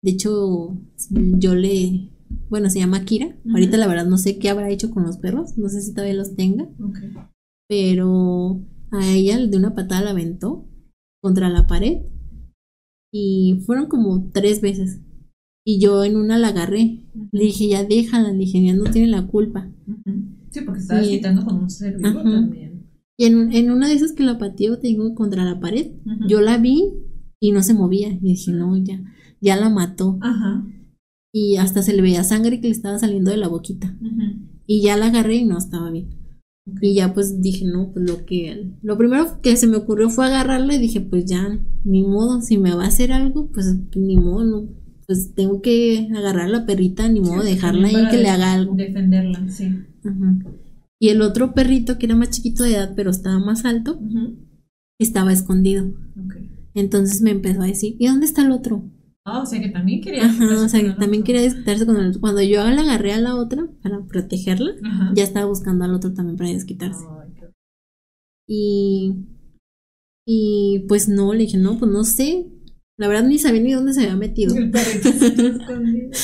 De 0.00 0.10
hecho, 0.10 0.78
yo 1.10 1.54
le, 1.56 2.12
bueno, 2.48 2.70
se 2.70 2.78
llama 2.78 3.04
Kira. 3.04 3.36
Ahorita 3.50 3.76
la 3.76 3.86
verdad 3.86 4.06
no 4.06 4.18
sé 4.18 4.38
qué 4.38 4.48
habrá 4.50 4.70
hecho 4.70 4.90
con 4.90 5.04
los 5.04 5.18
perros, 5.18 5.56
no 5.58 5.68
sé 5.68 5.80
si 5.82 5.92
todavía 5.92 6.14
los 6.14 6.34
tenga, 6.36 6.68
pero 7.68 8.62
a 8.90 9.06
ella 9.06 9.46
de 9.46 9.56
una 9.56 9.74
patada 9.74 10.02
la 10.02 10.10
aventó 10.10 10.66
contra 11.22 11.48
la 11.48 11.66
pared 11.66 12.02
y 13.12 13.62
fueron 13.66 13.86
como 13.86 14.30
tres 14.32 14.60
veces. 14.60 15.00
Y 15.66 15.80
yo 15.80 16.02
en 16.04 16.16
una 16.16 16.38
la 16.38 16.48
agarré, 16.48 17.04
le 17.30 17.44
dije, 17.44 17.68
ya 17.68 17.84
déjala, 17.84 18.32
le 18.32 18.38
dije, 18.38 18.64
ya 18.64 18.74
no 18.74 18.84
tiene 18.84 19.08
la 19.08 19.26
culpa. 19.26 19.70
Sí, 20.50 20.60
porque 20.62 20.80
estabas 20.80 21.06
Sí. 21.06 21.16
quitando 21.16 21.44
con 21.44 21.56
un 21.56 21.70
ser 21.70 21.98
vivo 21.98 22.22
también. 22.22 22.86
Y 23.18 23.26
en, 23.26 23.52
en 23.52 23.70
una 23.70 23.88
de 23.88 23.94
esas 23.94 24.12
que 24.12 24.22
la 24.22 24.38
pateó, 24.38 24.78
te 24.78 24.86
digo, 24.86 25.14
contra 25.14 25.44
la 25.44 25.60
pared, 25.60 25.90
yo 26.26 26.40
la 26.40 26.56
vi 26.56 26.84
y 27.40 27.52
no 27.52 27.62
se 27.62 27.74
movía. 27.74 28.08
Y 28.08 28.18
dije, 28.20 28.52
no, 28.52 28.76
ya, 28.78 29.02
ya 29.42 29.56
la 29.56 29.68
mató. 29.68 30.18
Ajá. 30.22 30.64
Y 31.32 31.56
hasta 31.56 31.82
se 31.82 31.92
le 31.92 32.02
veía 32.02 32.24
sangre 32.24 32.60
que 32.60 32.68
le 32.68 32.72
estaba 32.72 32.98
saliendo 32.98 33.30
de 33.30 33.36
la 33.36 33.48
boquita. 33.48 33.96
Y 34.66 34.82
ya 34.82 34.96
la 34.96 35.06
agarré 35.06 35.36
y 35.36 35.44
no 35.44 35.58
estaba 35.58 35.90
bien. 35.90 36.08
Y 36.80 36.94
ya 36.94 37.14
pues 37.14 37.40
dije, 37.40 37.64
no, 37.64 37.92
pues 37.92 38.08
lo 38.08 38.24
que... 38.26 38.72
Lo 38.82 38.98
primero 38.98 39.40
que 39.40 39.56
se 39.56 39.66
me 39.66 39.76
ocurrió 39.76 40.10
fue 40.10 40.26
agarrarla 40.26 40.74
y 40.74 40.78
dije, 40.78 41.00
pues 41.00 41.24
ya, 41.24 41.58
ni 41.84 42.02
modo, 42.02 42.40
si 42.42 42.58
me 42.58 42.74
va 42.74 42.84
a 42.84 42.88
hacer 42.88 43.12
algo, 43.12 43.50
pues 43.52 43.74
ni 43.96 44.16
modo, 44.16 44.44
no. 44.44 44.68
Pues 45.06 45.34
tengo 45.34 45.62
que 45.62 46.08
agarrar 46.14 46.46
a 46.46 46.48
la 46.48 46.66
perrita, 46.66 47.08
ni 47.08 47.20
modo, 47.20 47.42
Sí, 47.42 47.50
dejarla 47.50 47.88
ahí 47.88 48.08
que 48.10 48.18
le 48.18 48.28
haga 48.28 48.52
algo. 48.52 48.74
Defenderla, 48.74 49.48
sí. 49.48 49.70
Y 51.00 51.08
el 51.08 51.22
otro 51.22 51.54
perrito, 51.54 51.98
que 51.98 52.06
era 52.06 52.16
más 52.16 52.30
chiquito 52.30 52.64
de 52.64 52.74
edad, 52.74 52.92
pero 52.94 53.10
estaba 53.10 53.38
más 53.38 53.64
alto, 53.64 53.98
estaba 54.98 55.32
escondido. 55.32 55.86
Ok. 55.86 56.34
Entonces 56.74 57.22
me 57.22 57.30
empezó 57.30 57.62
a 57.62 57.66
decir, 57.66 57.96
¿y 57.98 58.06
dónde 58.06 58.26
está 58.26 58.42
el 58.42 58.52
otro? 58.52 58.90
Ah, 59.30 59.42
o 59.42 59.46
sea 59.46 59.60
que 59.60 59.68
también 59.68 60.00
quería. 60.00 60.24
Ajá, 60.24 60.64
o 60.64 60.68
sea, 60.68 60.80
que 60.80 60.90
también 60.92 61.22
quería 61.22 61.42
desquitarse 61.42 61.86
con 61.86 61.96
el 61.96 62.08
otro. 62.08 62.20
Cuando 62.20 62.42
yo 62.42 62.64
la 62.68 62.82
agarré 62.82 63.12
a 63.12 63.20
la 63.20 63.36
otra 63.36 63.68
para 63.82 64.04
protegerla, 64.06 64.72
Ajá. 64.82 65.12
ya 65.14 65.24
estaba 65.24 65.46
buscando 65.46 65.84
al 65.84 65.94
otro 65.94 66.12
también 66.14 66.36
para 66.36 66.50
desquitarse. 66.50 67.04
Y, 68.48 69.26
y 70.26 70.86
pues 70.88 71.08
no, 71.08 71.34
le 71.34 71.40
dije, 71.40 71.58
no, 71.58 71.78
pues 71.78 71.90
no 71.90 72.04
sé. 72.04 72.46
La 72.98 73.06
verdad 73.06 73.28
ni 73.28 73.38
sabía 73.38 73.60
ni 73.60 73.72
dónde 73.72 73.92
se 73.92 74.02
había 74.02 74.16
metido. 74.16 74.54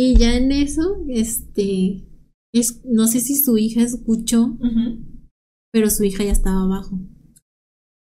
Y 0.00 0.14
ya 0.14 0.36
en 0.36 0.52
eso, 0.52 1.04
este, 1.08 2.04
es, 2.54 2.84
no 2.84 3.08
sé 3.08 3.18
si 3.18 3.34
su 3.34 3.58
hija 3.58 3.82
escuchó, 3.82 4.56
pero 5.72 5.90
su 5.90 6.04
hija 6.04 6.22
ya 6.22 6.30
estaba 6.30 6.62
abajo. 6.62 7.00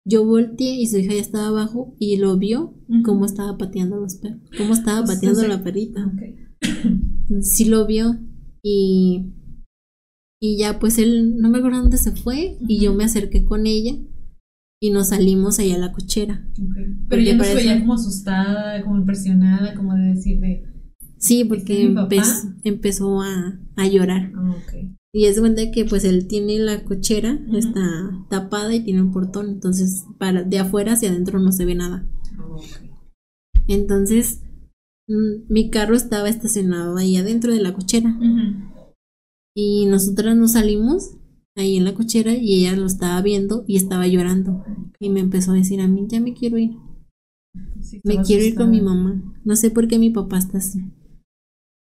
Yo 0.09 0.25
volteé 0.25 0.75
y 0.79 0.87
su 0.87 0.97
hija 0.99 1.13
ya 1.13 1.19
estaba 1.21 1.47
abajo 1.47 1.95
y 1.99 2.15
lo 2.17 2.37
vio 2.37 2.75
Ujú. 2.87 3.03
cómo 3.03 3.25
estaba 3.25 3.57
pateando 3.57 3.97
los 3.99 4.15
perros, 4.15 4.39
cómo 4.57 4.73
estaba 4.73 5.05
sea, 5.05 5.15
pateando 5.15 5.45
la 5.47 5.63
perrita. 5.63 6.05
Ok. 6.05 7.41
Sí 7.41 7.65
lo 7.65 7.85
vio 7.85 8.15
y, 8.63 9.33
y 10.41 10.57
ya 10.57 10.79
pues 10.79 10.97
él, 10.97 11.35
no 11.37 11.49
me 11.49 11.57
acuerdo 11.57 11.79
dónde 11.81 11.97
se 11.97 12.11
fue 12.13 12.57
y 12.67 12.79
yo 12.79 12.93
me 12.93 13.03
acerqué 13.03 13.43
con 13.43 13.65
ella 13.67 13.97
y 14.81 14.91
nos 14.91 15.09
salimos 15.09 15.59
allá 15.59 15.75
a 15.75 15.79
la 15.79 15.91
cochera. 15.91 16.47
Ok. 16.61 16.75
Pero 17.09 17.21
ella 17.21 17.35
no 17.35 17.43
se 17.43 17.49
parece- 17.53 17.67
veía 17.67 17.79
como 17.81 17.93
asustada, 17.95 18.81
como 18.83 18.97
impresionada, 18.97 19.73
como 19.75 19.93
de 19.95 20.13
decirle. 20.13 20.63
Sí, 21.17 21.41
¿Este 21.41 21.49
porque 21.49 21.89
empe- 21.89 22.55
empezó 22.63 23.21
a, 23.21 23.59
a 23.75 23.87
llorar. 23.87 24.31
Ah. 24.35 24.55
Y 25.17 25.25
es 25.25 25.39
cuenta 25.39 25.71
que 25.71 25.83
pues 25.83 26.03
él 26.03 26.27
tiene 26.27 26.59
la 26.59 26.83
cochera, 26.83 27.43
está 27.51 27.81
tapada 28.29 28.75
y 28.75 28.83
tiene 28.83 29.01
un 29.01 29.11
portón, 29.11 29.49
entonces 29.49 30.05
para 30.19 30.43
de 30.43 30.59
afuera 30.59 30.93
hacia 30.93 31.09
adentro 31.09 31.39
no 31.39 31.51
se 31.51 31.65
ve 31.65 31.73
nada. 31.73 32.07
Entonces 33.67 34.43
mm, 35.07 35.51
mi 35.51 35.71
carro 35.71 35.95
estaba 35.95 36.29
estacionado 36.29 36.97
ahí 36.97 37.17
adentro 37.17 37.51
de 37.51 37.61
la 37.61 37.73
cochera. 37.73 38.15
Y 39.55 39.87
nosotras 39.87 40.37
nos 40.37 40.51
salimos 40.51 41.15
ahí 41.55 41.77
en 41.77 41.85
la 41.85 41.95
cochera 41.95 42.35
y 42.35 42.59
ella 42.59 42.75
lo 42.75 42.85
estaba 42.85 43.19
viendo 43.23 43.63
y 43.65 43.77
estaba 43.77 44.05
llorando. 44.05 44.63
Y 44.99 45.09
me 45.09 45.21
empezó 45.21 45.49
a 45.49 45.55
decir 45.55 45.81
a 45.81 45.87
mí 45.87 46.05
ya 46.07 46.21
me 46.21 46.35
quiero 46.35 46.59
ir, 46.59 46.77
Sí, 47.81 48.01
me 48.03 48.21
quiero 48.21 48.43
ir 48.43 48.53
con 48.53 48.69
mi 48.69 48.81
mamá, 48.81 49.19
no 49.43 49.55
sé 49.55 49.71
por 49.71 49.87
qué 49.87 49.97
mi 49.97 50.11
papá 50.11 50.37
está 50.37 50.59
así. 50.59 50.79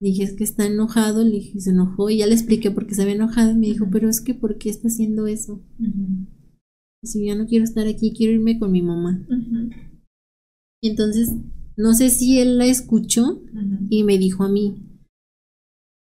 Dije, 0.00 0.22
es 0.22 0.34
que 0.34 0.44
está 0.44 0.66
enojado, 0.66 1.24
le 1.24 1.30
dije, 1.32 1.60
se 1.60 1.70
enojó 1.70 2.08
y 2.08 2.18
ya 2.18 2.26
le 2.26 2.34
expliqué 2.34 2.70
por 2.70 2.86
qué 2.86 2.94
se 2.94 3.02
había 3.02 3.14
enojado 3.14 3.50
y 3.50 3.56
me 3.56 3.66
dijo, 3.66 3.88
pero 3.90 4.08
es 4.08 4.20
que 4.20 4.32
¿por 4.34 4.56
qué 4.58 4.70
está 4.70 4.88
haciendo 4.88 5.26
eso? 5.26 5.54
Ujú. 5.80 6.26
Si 7.04 7.26
yo 7.26 7.34
no 7.34 7.46
quiero 7.46 7.64
estar 7.64 7.86
aquí, 7.86 8.12
quiero 8.12 8.32
irme 8.32 8.58
con 8.58 8.70
mi 8.70 8.82
mamá. 8.82 9.26
Y 10.82 10.90
entonces, 10.90 11.30
no 11.76 11.94
sé 11.94 12.10
si 12.10 12.38
él 12.38 12.58
la 12.58 12.66
escuchó 12.66 13.42
y 13.90 14.04
me 14.04 14.18
dijo 14.18 14.44
a 14.44 14.48
mí 14.48 15.00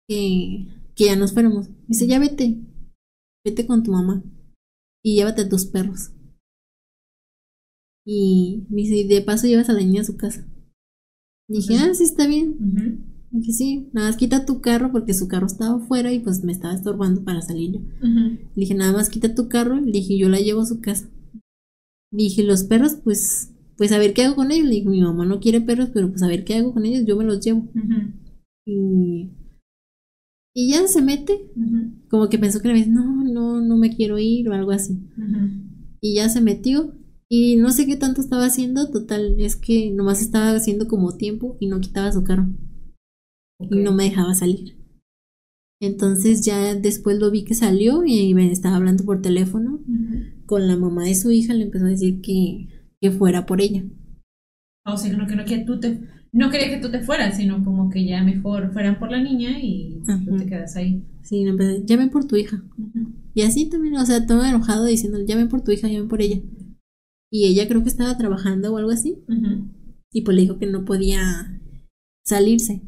que, 0.07 0.67
que 0.95 1.05
ya 1.05 1.15
nos 1.15 1.33
fuéramos. 1.33 1.69
Me 1.69 1.75
dice, 1.89 2.07
ya 2.07 2.19
vete, 2.19 2.59
vete 3.45 3.67
con 3.67 3.83
tu 3.83 3.91
mamá 3.91 4.23
y 5.03 5.15
llévate 5.15 5.43
a 5.43 5.49
tus 5.49 5.65
perros. 5.65 6.11
Y 8.07 8.65
me 8.69 8.81
dice, 8.81 8.97
y 8.97 9.07
de 9.07 9.21
paso 9.21 9.47
llevas 9.47 9.69
a 9.69 9.73
la 9.73 9.79
niña 9.79 10.01
a 10.01 10.05
su 10.05 10.17
casa. 10.17 10.47
Dije, 11.47 11.75
ah, 11.77 11.93
sí, 11.93 12.03
está 12.03 12.27
bien. 12.27 13.14
Ujú. 13.31 13.39
Dije, 13.39 13.53
sí, 13.53 13.89
nada 13.93 14.07
más 14.07 14.17
quita 14.17 14.45
tu 14.45 14.61
carro 14.61 14.91
porque 14.91 15.13
su 15.13 15.27
carro 15.27 15.45
estaba 15.47 15.75
afuera 15.77 16.11
y 16.13 16.19
pues 16.19 16.43
me 16.43 16.51
estaba 16.51 16.73
estorbando 16.73 17.23
para 17.23 17.41
salir 17.41 17.73
yo. 17.73 17.79
Le 18.55 18.61
dije, 18.61 18.73
nada 18.75 18.93
más 18.93 19.09
quita 19.09 19.35
tu 19.35 19.49
carro. 19.49 19.75
Le 19.79 19.91
dije, 19.91 20.17
yo 20.17 20.29
la 20.29 20.39
llevo 20.39 20.61
a 20.61 20.65
su 20.65 20.81
casa. 20.81 21.09
Le 22.11 22.23
dije, 22.23 22.43
los 22.43 22.63
perros, 22.63 22.95
pues, 23.03 23.51
pues 23.77 23.91
a 23.91 23.97
ver 23.99 24.13
qué 24.13 24.23
hago 24.25 24.35
con 24.35 24.51
ellos. 24.51 24.67
Le 24.67 24.75
dije, 24.75 24.89
mi 24.89 25.01
mamá 25.01 25.25
no 25.25 25.39
quiere 25.39 25.61
perros, 25.61 25.89
pero 25.93 26.09
pues 26.09 26.23
a 26.23 26.27
ver 26.27 26.43
qué 26.45 26.55
hago 26.55 26.73
con 26.73 26.85
ellos, 26.85 27.05
yo 27.05 27.15
me 27.17 27.25
los 27.25 27.39
llevo. 27.43 27.67
Y, 28.65 29.31
y 30.53 30.71
ya 30.71 30.87
se 30.87 31.01
mete, 31.01 31.51
como 32.09 32.29
que 32.29 32.39
pensó 32.39 32.61
que 32.61 32.69
le 32.69 32.85
no, 32.87 33.23
no, 33.23 33.61
no 33.61 33.77
me 33.77 33.95
quiero 33.95 34.17
ir 34.19 34.49
o 34.49 34.53
algo 34.53 34.71
así. 34.71 34.97
Y 36.01 36.15
ya 36.15 36.29
se 36.29 36.41
metió 36.41 36.93
Y 37.29 37.57
no 37.57 37.71
sé 37.71 37.85
qué 37.85 37.97
tanto 37.97 38.21
estaba 38.21 38.45
haciendo, 38.45 38.89
total, 38.91 39.35
es 39.39 39.55
que 39.55 39.91
nomás 39.91 40.21
estaba 40.21 40.51
haciendo 40.55 40.87
como 40.87 41.17
tiempo 41.17 41.57
y 41.59 41.67
no 41.67 41.79
quitaba 41.81 42.11
su 42.11 42.23
carro. 42.23 42.47
Y 43.59 43.77
no 43.77 43.93
me 43.93 44.05
dejaba 44.05 44.33
salir. 44.33 44.77
Entonces 45.81 46.45
ya 46.45 46.75
después 46.75 47.19
lo 47.19 47.31
vi 47.31 47.43
que 47.43 47.53
salió 47.53 48.03
y 48.05 48.33
me 48.33 48.51
estaba 48.51 48.77
hablando 48.77 49.03
por 49.03 49.21
teléfono 49.21 49.81
con 50.45 50.67
la 50.67 50.77
mamá 50.77 51.03
de 51.03 51.15
su 51.15 51.31
hija, 51.31 51.53
le 51.53 51.63
empezó 51.63 51.85
a 51.85 51.89
decir 51.89 52.21
que, 52.21 52.67
que 53.01 53.11
fuera 53.11 53.45
por 53.45 53.61
ella. 53.61 53.83
O 54.85 54.97
sea, 54.97 55.11
no, 55.13 55.27
que 55.27 55.35
no, 55.35 55.45
que 55.45 55.59
tú 55.59 55.79
te, 55.79 55.99
no 56.31 56.49
quería 56.49 56.69
que 56.69 56.81
tú 56.81 56.91
te 56.91 57.01
fueras, 57.01 57.37
sino 57.37 57.63
como 57.63 57.89
que 57.89 58.05
ya 58.05 58.23
mejor 58.23 58.71
fueran 58.71 58.99
por 58.99 59.11
la 59.11 59.21
niña 59.21 59.59
y 59.61 60.01
tú 60.25 60.37
te 60.37 60.45
quedas 60.45 60.75
ahí. 60.75 61.03
Sí, 61.23 61.43
no, 61.43 61.55
llamen 61.85 62.09
por 62.09 62.27
tu 62.27 62.35
hija. 62.35 62.63
Y 63.33 63.41
así 63.41 63.67
también, 63.69 63.95
o 63.95 64.05
sea, 64.05 64.25
todo 64.25 64.45
enojado 64.45 64.85
diciendo, 64.85 65.19
llamen 65.25 65.49
por 65.49 65.63
tu 65.63 65.71
hija, 65.71 65.87
llamen 65.87 66.07
por 66.07 66.21
ella. 66.21 66.41
Y 67.31 67.45
ella 67.45 67.67
creo 67.67 67.83
que 67.83 67.89
estaba 67.89 68.17
trabajando 68.17 68.73
o 68.73 68.77
algo 68.77 68.91
así. 68.91 69.23
Y 70.11 70.21
pues 70.21 70.35
le 70.35 70.43
dijo 70.43 70.59
que 70.59 70.67
no 70.67 70.85
podía 70.85 71.59
salirse. 72.23 72.81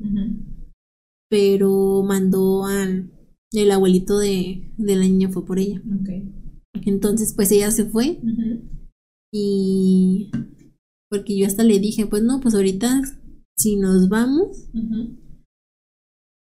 Pero 1.30 2.04
mandó 2.04 2.66
al 2.66 3.12
el 3.54 3.72
abuelito 3.72 4.20
de, 4.20 4.74
de, 4.78 4.95
la 4.95 5.04
niña 5.04 5.30
fue 5.30 5.45
por 5.45 5.60
ella. 5.60 5.82
Entonces, 6.86 7.34
pues 7.34 7.52
ella 7.52 7.72
se 7.72 7.86
fue. 7.86 8.20
Y 9.32 10.32
porque 11.10 11.38
yo 11.38 11.48
hasta 11.48 11.64
le 11.64 11.80
dije, 11.80 12.06
pues 12.08 12.24
no, 12.24 12.40
pues 12.40 12.56
ahorita 12.56 13.02
si 13.58 13.76
nos 13.76 14.10
vamos, 14.10 14.70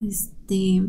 este, 0.01 0.81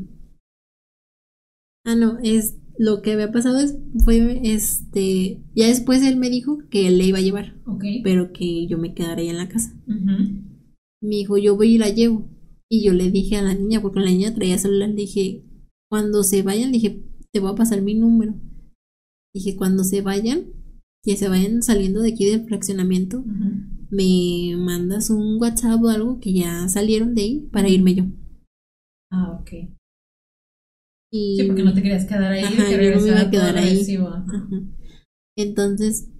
ah 1.84 1.94
no, 1.94 2.18
es 2.22 2.56
lo 2.78 3.02
que 3.02 3.12
había 3.12 3.32
pasado 3.32 3.58
es, 3.58 3.78
fue, 4.04 4.40
este, 4.44 5.42
ya 5.54 5.66
después 5.66 6.02
él 6.02 6.16
me 6.16 6.30
dijo 6.30 6.58
que 6.70 6.88
él 6.88 6.98
le 6.98 7.04
iba 7.04 7.18
a 7.18 7.22
llevar, 7.22 7.60
pero 8.02 8.32
que 8.32 8.66
yo 8.66 8.78
me 8.78 8.94
quedaría 8.94 9.30
en 9.30 9.38
la 9.38 9.48
casa. 9.48 9.74
Me 9.86 11.16
dijo, 11.16 11.36
yo 11.38 11.56
voy 11.56 11.74
y 11.74 11.78
la 11.78 11.90
llevo. 11.90 12.28
Y 12.70 12.84
yo 12.84 12.92
le 12.92 13.10
dije 13.10 13.36
a 13.36 13.42
la 13.42 13.54
niña, 13.54 13.80
porque 13.80 14.00
la 14.00 14.10
niña 14.10 14.34
traía 14.34 14.58
celular, 14.58 14.88
le 14.88 14.96
dije, 14.96 15.44
cuando 15.90 16.22
se 16.22 16.42
vayan, 16.42 16.72
le 16.72 16.78
dije, 16.78 17.04
te 17.32 17.40
voy 17.40 17.52
a 17.52 17.54
pasar 17.54 17.82
mi 17.82 17.94
número. 17.94 18.34
Dije, 19.34 19.56
cuando 19.56 19.84
se 19.84 20.02
vayan, 20.02 20.52
que 21.04 21.16
se 21.16 21.28
vayan 21.28 21.62
saliendo 21.62 22.00
de 22.00 22.12
aquí 22.12 22.24
del 22.24 22.46
fraccionamiento, 22.46 23.24
me 23.90 24.56
mandas 24.56 25.10
un 25.10 25.40
WhatsApp 25.40 25.82
o 25.82 25.88
algo 25.88 26.18
que 26.18 26.32
ya 26.32 26.68
salieron 26.68 27.14
de 27.14 27.22
ahí 27.22 27.40
para 27.52 27.68
irme 27.68 27.94
yo. 27.94 28.04
Ah, 29.12 29.38
ok. 29.40 29.52
Y... 31.12 31.36
Sí, 31.36 31.46
porque 31.46 31.62
no 31.62 31.72
te 31.72 31.82
querías 31.82 32.06
quedar 32.06 32.32
ahí. 32.32 32.42
Ajá, 32.42 32.70
yo 32.70 32.94
no 32.96 33.00
me 33.00 33.08
iba 33.08 33.20
a 33.20 33.30
quedar 33.30 33.56
ahí. 33.56 33.86
Entonces, 35.38 36.10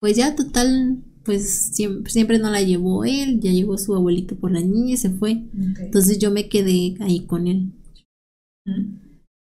pues 0.00 0.16
ya 0.16 0.36
total, 0.36 1.02
pues 1.24 1.70
siempre, 1.74 2.12
siempre, 2.12 2.38
no 2.38 2.50
la 2.50 2.62
llevó 2.62 3.04
él, 3.04 3.40
ya 3.40 3.50
llegó 3.50 3.78
su 3.78 3.94
abuelito 3.94 4.36
por 4.36 4.52
la 4.52 4.60
niña 4.60 4.94
y 4.94 4.96
se 4.96 5.10
fue. 5.10 5.44
Entonces 5.78 6.18
yo 6.18 6.30
me 6.30 6.48
quedé 6.48 6.96
ahí 7.00 7.26
con 7.26 7.46
él. 7.46 7.72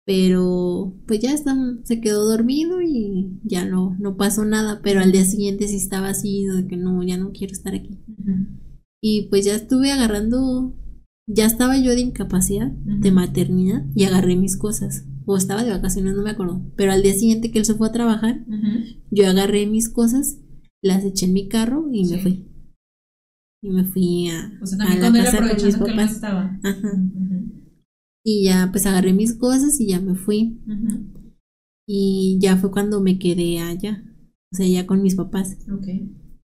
Pero 0.06 0.96
pues 1.06 1.20
ya 1.20 1.34
está, 1.34 1.56
se 1.84 2.02
quedó 2.02 2.26
dormido 2.28 2.82
y 2.82 3.40
ya 3.44 3.66
no, 3.66 3.96
no 4.00 4.18
pasó 4.18 4.44
nada, 4.44 4.82
pero 4.82 5.02
al 5.02 5.12
día 5.12 5.24
siguiente 5.24 5.68
sí 5.68 5.76
estaba 5.76 6.10
así, 6.10 6.46
de 6.46 6.66
que 6.68 6.78
no, 6.78 7.04
ya 7.04 7.18
no 7.18 7.32
quiero 7.32 7.54
estar 7.54 7.76
aquí. 7.76 8.00
Y 9.02 9.28
pues 9.30 9.46
ya 9.46 9.56
estuve 9.56 9.92
agarrando, 9.92 10.76
ya 11.28 11.46
estaba 11.46 11.78
yo 11.78 11.92
de 11.92 12.02
incapacidad, 12.02 12.72
de 12.72 13.12
maternidad, 13.12 13.86
y 13.96 14.06
agarré 14.06 14.36
mis 14.36 14.58
cosas. 14.58 15.06
O 15.26 15.38
estaba 15.38 15.64
de 15.64 15.70
vacaciones, 15.70 16.16
no 16.16 16.24
me 16.24 16.32
acuerdo. 16.32 16.64
Pero 16.76 16.92
al 16.92 17.04
día 17.04 17.14
siguiente 17.14 17.52
que 17.52 17.60
él 17.60 17.66
se 17.66 17.76
fue 17.76 17.88
a 17.88 17.92
trabajar, 17.92 18.44
yo 19.12 19.28
agarré 19.28 19.68
mis 19.68 19.90
cosas, 19.90 20.40
las 20.84 21.04
eché 21.04 21.26
en 21.26 21.34
mi 21.34 21.48
carro 21.48 21.90
y 21.92 22.06
me 22.06 22.20
fui. 22.20 22.46
Y 23.62 23.70
me 23.70 23.84
fui 23.84 24.30
a, 24.30 24.58
o 24.62 24.66
sea, 24.66 24.78
a 24.86 24.96
la 24.96 25.12
casa 25.12 25.38
con 25.38 25.66
mis 25.66 25.76
papás. 25.76 26.12
estaba. 26.14 26.60
Ajá. 26.64 26.92
Y 28.26 28.46
ya 28.46 28.70
pues 28.72 28.86
agarré 28.86 29.14
mis 29.14 29.34
cosas 29.36 29.80
y 29.80 29.88
ya 29.88 30.00
me 30.00 30.16
fui. 30.16 30.60
Y 31.88 32.38
ya 32.40 32.58
fue 32.58 32.72
cuando 32.72 33.02
me 33.02 33.18
quedé 33.18 33.60
allá, 33.60 34.04
o 34.54 34.56
sea, 34.56 34.68
ya 34.68 34.86
con 34.86 35.02
mis 35.02 35.16
papás. 35.16 35.58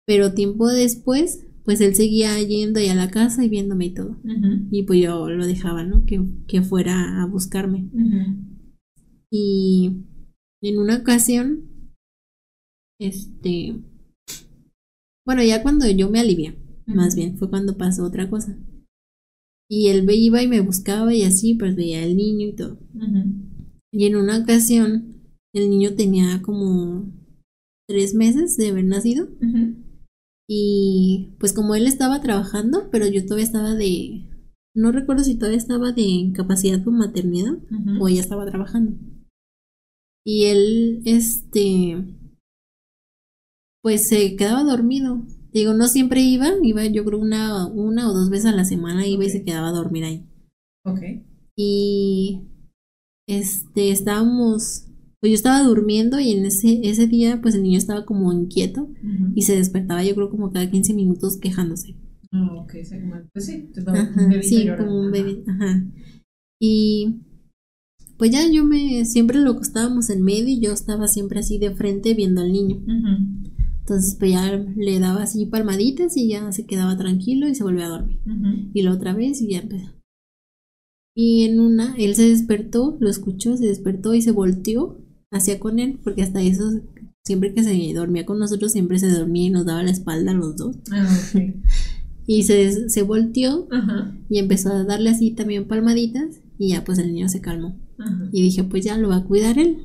Pero 0.07 0.33
tiempo 0.33 0.67
después, 0.69 1.45
pues 1.63 1.81
él 1.81 1.95
seguía 1.95 2.41
yendo 2.41 2.79
allá 2.79 2.93
a 2.93 2.95
la 2.95 3.11
casa 3.11 3.43
y 3.43 3.49
viéndome 3.49 3.87
y 3.87 3.93
todo. 3.93 4.17
Y 4.71 4.83
pues 4.83 5.01
yo 5.01 5.29
lo 5.29 5.45
dejaba, 5.45 5.83
¿no? 5.83 6.05
Que, 6.05 6.23
que 6.47 6.61
fuera 6.61 7.21
a 7.21 7.25
buscarme. 7.27 7.89
Y 9.31 10.05
en 10.61 10.79
una 10.79 10.97
ocasión, 10.97 11.69
este, 12.99 13.75
bueno, 15.25 15.43
ya 15.43 15.63
cuando 15.63 15.89
yo 15.89 16.09
me 16.09 16.19
alivié, 16.19 16.57
más 16.85 17.15
bien, 17.15 17.37
fue 17.37 17.49
cuando 17.49 17.77
pasó 17.77 18.05
otra 18.05 18.29
cosa. 18.29 18.57
Y 19.67 19.87
él 19.87 20.07
iba 20.11 20.43
y 20.43 20.47
me 20.47 20.61
buscaba 20.61 21.13
y 21.13 21.23
así, 21.23 21.55
pues 21.55 21.75
veía 21.75 22.03
al 22.03 22.15
niño 22.15 22.47
y 22.47 22.55
todo. 22.55 22.79
Y 23.91 24.05
en 24.05 24.15
una 24.15 24.37
ocasión, 24.37 25.15
el 25.53 25.69
niño 25.69 25.95
tenía 25.95 26.41
como 26.41 27.11
tres 27.87 28.13
meses 28.13 28.57
de 28.57 28.69
haber 28.69 28.85
nacido. 28.85 29.27
Y 30.47 31.35
pues 31.39 31.53
como 31.53 31.73
él 31.73 31.87
estaba 31.87 32.21
trabajando, 32.21 32.89
pero 32.91 33.07
yo 33.07 33.23
todavía 33.23 33.45
estaba 33.45 33.73
de... 33.73 34.29
No 34.75 34.91
recuerdo 34.91 35.23
si 35.23 35.35
todavía 35.35 35.57
estaba 35.57 35.91
de 35.91 36.01
incapacidad 36.01 36.83
por 36.83 36.93
maternidad 36.93 37.57
o 37.99 38.07
ella 38.07 38.21
estaba 38.21 38.45
trabajando. 38.45 38.97
Y 40.25 40.45
él, 40.45 41.01
este, 41.05 42.03
pues 43.85 44.07
se 44.07 44.35
quedaba 44.35 44.63
dormido 44.63 45.21
Digo, 45.53 45.73
no 45.73 45.87
siempre 45.87 46.21
iba, 46.21 46.47
iba 46.63 46.85
yo 46.87 47.05
creo 47.05 47.19
una, 47.19 47.67
una 47.67 48.09
o 48.09 48.13
dos 48.13 48.31
veces 48.31 48.47
a 48.47 48.51
la 48.51 48.65
semana, 48.65 49.07
iba 49.07 49.23
y 49.23 49.29
se 49.29 49.43
quedaba 49.43 49.69
a 49.69 49.73
dormir 49.73 50.03
ahí. 50.03 50.27
Ok. 50.83 50.99
Y 51.55 52.41
este, 53.25 53.91
estábamos, 53.91 54.87
pues 55.21 55.29
yo 55.29 55.35
estaba 55.35 55.61
durmiendo 55.61 56.19
y 56.19 56.31
en 56.31 56.45
ese, 56.45 56.81
ese 56.83 57.07
día 57.07 57.41
pues 57.41 57.55
el 57.55 57.63
niño 57.63 57.77
estaba 57.77 58.05
como 58.05 58.33
inquieto 58.33 58.89
y 59.33 59.43
se 59.43 59.55
despertaba 59.55 60.03
yo 60.03 60.13
creo 60.15 60.29
como 60.29 60.51
cada 60.51 60.69
15 60.69 60.93
minutos 60.93 61.37
quejándose. 61.37 61.95
Ah, 62.33 62.49
ok, 62.57 62.73
pues 63.31 63.45
sí, 63.45 63.69
te 63.71 63.79
estaba 63.79 64.01
un 64.01 64.43
Sí, 64.43 64.67
como 64.77 64.99
un 64.99 65.11
bebé, 65.11 65.43
ajá. 65.47 65.85
Y 66.59 67.21
pues 68.17 68.31
ya 68.31 68.41
yo 68.51 68.65
me, 68.65 69.05
siempre 69.05 69.39
lo 69.39 69.51
acostábamos 69.51 70.09
en 70.09 70.21
medio 70.21 70.49
y 70.49 70.59
yo 70.59 70.73
estaba 70.73 71.07
siempre 71.07 71.39
así 71.39 71.59
de 71.59 71.73
frente 71.73 72.13
viendo 72.13 72.41
al 72.41 72.51
niño. 72.51 72.83
Entonces 73.85 74.15
pues 74.17 74.31
ya 74.31 74.51
le 74.75 74.99
daba 74.99 75.21
así 75.21 75.45
palmaditas 75.45 76.17
y 76.17 76.27
ya 76.27 76.51
se 76.51 76.65
quedaba 76.65 76.97
tranquilo 76.97 77.47
y 77.47 77.53
se 77.53 77.63
volvía 77.63 77.85
a 77.85 77.89
dormir. 77.89 78.17
Y 78.73 78.81
la 78.81 78.91
otra 78.91 79.13
vez 79.13 79.39
y 79.43 79.49
ya 79.49 79.59
empezó. 79.59 79.91
Y 81.15 81.43
en 81.43 81.59
una, 81.59 81.95
él 81.95 82.15
se 82.15 82.27
despertó, 82.27 82.97
lo 82.99 83.09
escuchó, 83.11 83.55
se 83.55 83.67
despertó 83.67 84.15
y 84.15 84.23
se 84.23 84.31
volteó 84.31 84.97
hacia 85.31 85.59
con 85.59 85.77
él, 85.77 85.99
porque 86.03 86.23
hasta 86.23 86.41
eso, 86.41 86.81
siempre 87.23 87.53
que 87.53 87.63
se 87.63 87.93
dormía 87.93 88.25
con 88.25 88.39
nosotros, 88.39 88.71
siempre 88.71 88.97
se 88.97 89.11
dormía 89.11 89.47
y 89.47 89.49
nos 89.51 89.67
daba 89.67 89.83
la 89.83 89.91
espalda 89.91 90.31
a 90.31 90.35
los 90.35 90.57
dos. 90.57 90.77
Ah, 90.91 91.07
y 92.25 92.41
se, 92.41 92.89
se 92.89 93.03
volteó 93.03 93.67
y 94.29 94.39
empezó 94.39 94.69
a 94.69 94.83
darle 94.83 95.11
así 95.11 95.29
también 95.29 95.67
palmaditas 95.67 96.41
y 96.57 96.69
ya 96.69 96.83
pues 96.83 96.97
el 96.97 97.13
niño 97.13 97.29
se 97.29 97.39
calmó. 97.39 97.79
Y 98.31 98.41
dije, 98.41 98.63
pues 98.63 98.83
ya 98.83 98.97
lo 98.97 99.09
va 99.09 99.17
a 99.17 99.23
cuidar 99.25 99.59
él. 99.59 99.77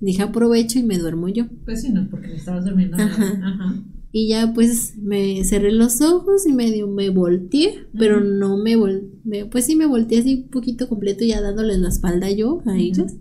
Dije 0.00 0.22
aprovecho 0.22 0.78
y 0.78 0.82
me 0.82 0.98
duermo 0.98 1.28
yo. 1.28 1.46
Pues 1.64 1.82
sí, 1.82 1.90
no, 1.90 2.08
porque 2.10 2.28
me 2.28 2.36
estabas 2.36 2.64
durmiendo. 2.64 2.96
Ajá. 2.96 3.82
Y 4.10 4.28
ya 4.28 4.52
pues 4.54 4.96
me 4.96 5.44
cerré 5.44 5.70
los 5.70 6.00
ojos 6.00 6.46
y 6.46 6.52
medio 6.52 6.88
me 6.88 7.10
volteé, 7.10 7.86
pero 7.96 8.20
no 8.20 8.56
me 8.56 8.74
volteé, 8.74 9.44
pues 9.46 9.66
sí 9.66 9.76
me 9.76 9.86
volteé 9.86 10.20
así 10.20 10.44
un 10.44 10.48
poquito 10.48 10.88
completo 10.88 11.24
ya 11.24 11.42
dándoles 11.42 11.78
la 11.78 11.88
espalda 11.88 12.30
yo 12.30 12.62
a 12.66 12.78
ellos. 12.78 13.12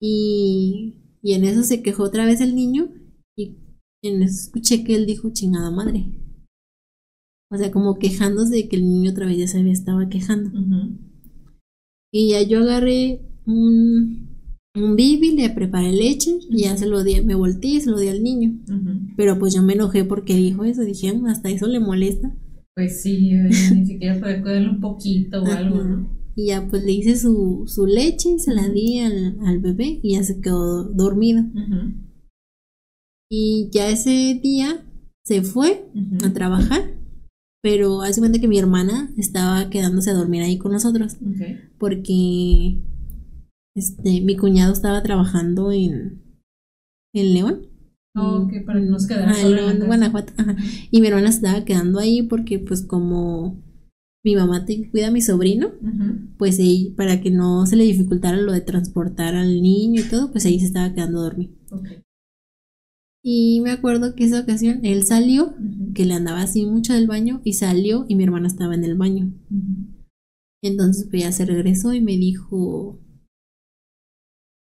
Y, 0.00 1.18
y 1.22 1.34
en 1.34 1.44
eso 1.44 1.62
se 1.62 1.82
quejó 1.82 2.02
otra 2.02 2.26
vez 2.26 2.40
el 2.40 2.56
niño 2.56 2.90
y 3.36 3.56
en 4.02 4.22
eso 4.22 4.34
escuché 4.46 4.82
que 4.82 4.96
él 4.96 5.06
dijo 5.06 5.30
chingada 5.32 5.70
madre. 5.70 6.18
O 7.52 7.56
sea, 7.56 7.70
como 7.70 7.98
quejándose 7.98 8.56
de 8.56 8.68
que 8.68 8.76
el 8.76 8.88
niño 8.88 9.12
otra 9.12 9.26
vez 9.26 9.38
ya 9.38 9.46
se 9.46 9.60
había 9.60 9.72
estaba 9.72 10.08
quejando. 10.08 10.50
Y 12.10 12.30
ya 12.30 12.42
yo 12.42 12.60
agarré 12.60 13.20
un, 13.46 14.31
un 14.74 14.96
bibi, 14.96 15.32
le 15.32 15.50
preparé 15.50 15.92
leche 15.92 16.38
y 16.50 16.62
ya 16.62 16.76
se 16.76 16.86
lo 16.86 17.02
di, 17.04 17.20
me 17.20 17.34
volteé 17.34 17.72
y 17.72 17.80
se 17.80 17.90
lo 17.90 17.98
di 17.98 18.08
al 18.08 18.22
niño. 18.22 18.58
Pero 19.16 19.38
pues 19.38 19.54
yo 19.54 19.62
me 19.62 19.74
enojé 19.74 20.04
porque 20.04 20.34
dijo 20.34 20.64
eso, 20.64 20.82
dije, 20.82 21.12
mm, 21.12 21.26
hasta 21.26 21.50
eso 21.50 21.66
le 21.66 21.80
molesta. 21.80 22.34
Pues 22.74 23.02
sí, 23.02 23.30
eh, 23.30 23.50
ni 23.74 23.86
siquiera 23.86 24.18
puede 24.18 24.40
cuidarle 24.40 24.70
un 24.70 24.80
poquito 24.80 25.42
o 25.42 25.46
algo, 25.46 25.84
¿no? 25.84 26.22
Y 26.34 26.46
ya 26.46 26.66
pues 26.68 26.82
le 26.84 26.92
hice 26.92 27.16
su, 27.16 27.64
su 27.66 27.84
leche 27.86 28.30
y 28.30 28.38
se 28.38 28.54
la 28.54 28.66
di 28.68 29.00
al, 29.00 29.38
al 29.44 29.58
bebé 29.58 30.00
y 30.02 30.14
ya 30.14 30.22
se 30.22 30.40
quedó 30.40 30.84
dormido. 30.84 31.44
Y 33.30 33.68
ya 33.70 33.90
ese 33.90 34.40
día 34.42 34.86
se 35.24 35.42
fue 35.42 35.90
a 36.24 36.32
trabajar, 36.32 36.98
pero 37.62 38.00
hace 38.00 38.20
cuenta 38.20 38.40
que 38.40 38.48
mi 38.48 38.58
hermana 38.58 39.12
estaba 39.18 39.68
quedándose 39.68 40.10
a 40.10 40.14
dormir 40.14 40.42
ahí 40.42 40.56
con 40.56 40.72
nosotros. 40.72 41.16
Porque 41.78 42.78
este, 43.76 44.20
mi 44.20 44.36
cuñado 44.36 44.72
estaba 44.72 45.02
trabajando 45.02 45.72
en, 45.72 46.22
en 47.14 47.34
León 47.34 47.66
Ok, 48.14 48.52
para 48.66 48.78
que 48.80 48.86
nos 48.86 49.06
quedara 49.06 49.30
Ajá, 49.30 49.40
sola 49.40 49.70
en. 49.72 49.86
Guanajuato. 49.86 50.34
ajá. 50.36 50.56
Y 50.90 51.00
mi 51.00 51.06
hermana 51.08 51.32
se 51.32 51.38
estaba 51.38 51.64
quedando 51.64 51.98
ahí 51.98 52.22
porque 52.22 52.58
pues 52.58 52.82
como 52.82 53.62
mi 54.24 54.36
mamá 54.36 54.66
te 54.66 54.90
cuida 54.90 55.08
a 55.08 55.10
mi 55.10 55.22
sobrino, 55.22 55.72
pues 56.38 56.58
ella, 56.58 56.94
para 56.94 57.20
que 57.20 57.30
no 57.30 57.64
se 57.66 57.74
le 57.76 57.84
dificultara 57.84 58.36
lo 58.36 58.52
de 58.52 58.60
transportar 58.60 59.34
al 59.34 59.62
niño 59.62 60.00
y 60.02 60.08
todo, 60.08 60.30
pues 60.30 60.44
ahí 60.46 60.60
se 60.60 60.66
estaba 60.66 60.94
quedando 60.94 61.20
a 61.20 61.22
dormir. 61.24 61.56
Ok. 61.70 61.88
Y 63.24 63.60
me 63.62 63.70
acuerdo 63.70 64.14
que 64.14 64.24
esa 64.24 64.40
ocasión 64.40 64.84
él 64.84 65.04
salió, 65.04 65.54
que 65.94 66.04
le 66.04 66.14
andaba 66.14 66.42
así 66.42 66.66
mucho 66.66 66.92
del 66.92 67.06
baño, 67.06 67.40
y 67.44 67.54
salió 67.54 68.04
y 68.08 68.14
mi 68.14 68.24
hermana 68.24 68.46
estaba 68.46 68.74
en 68.74 68.84
el 68.84 68.96
baño. 68.96 69.32
Entonces 70.62 71.08
pues 71.10 71.22
ya 71.22 71.32
se 71.32 71.44
regresó 71.46 71.92
y 71.94 72.00
me 72.00 72.16
dijo, 72.16 73.00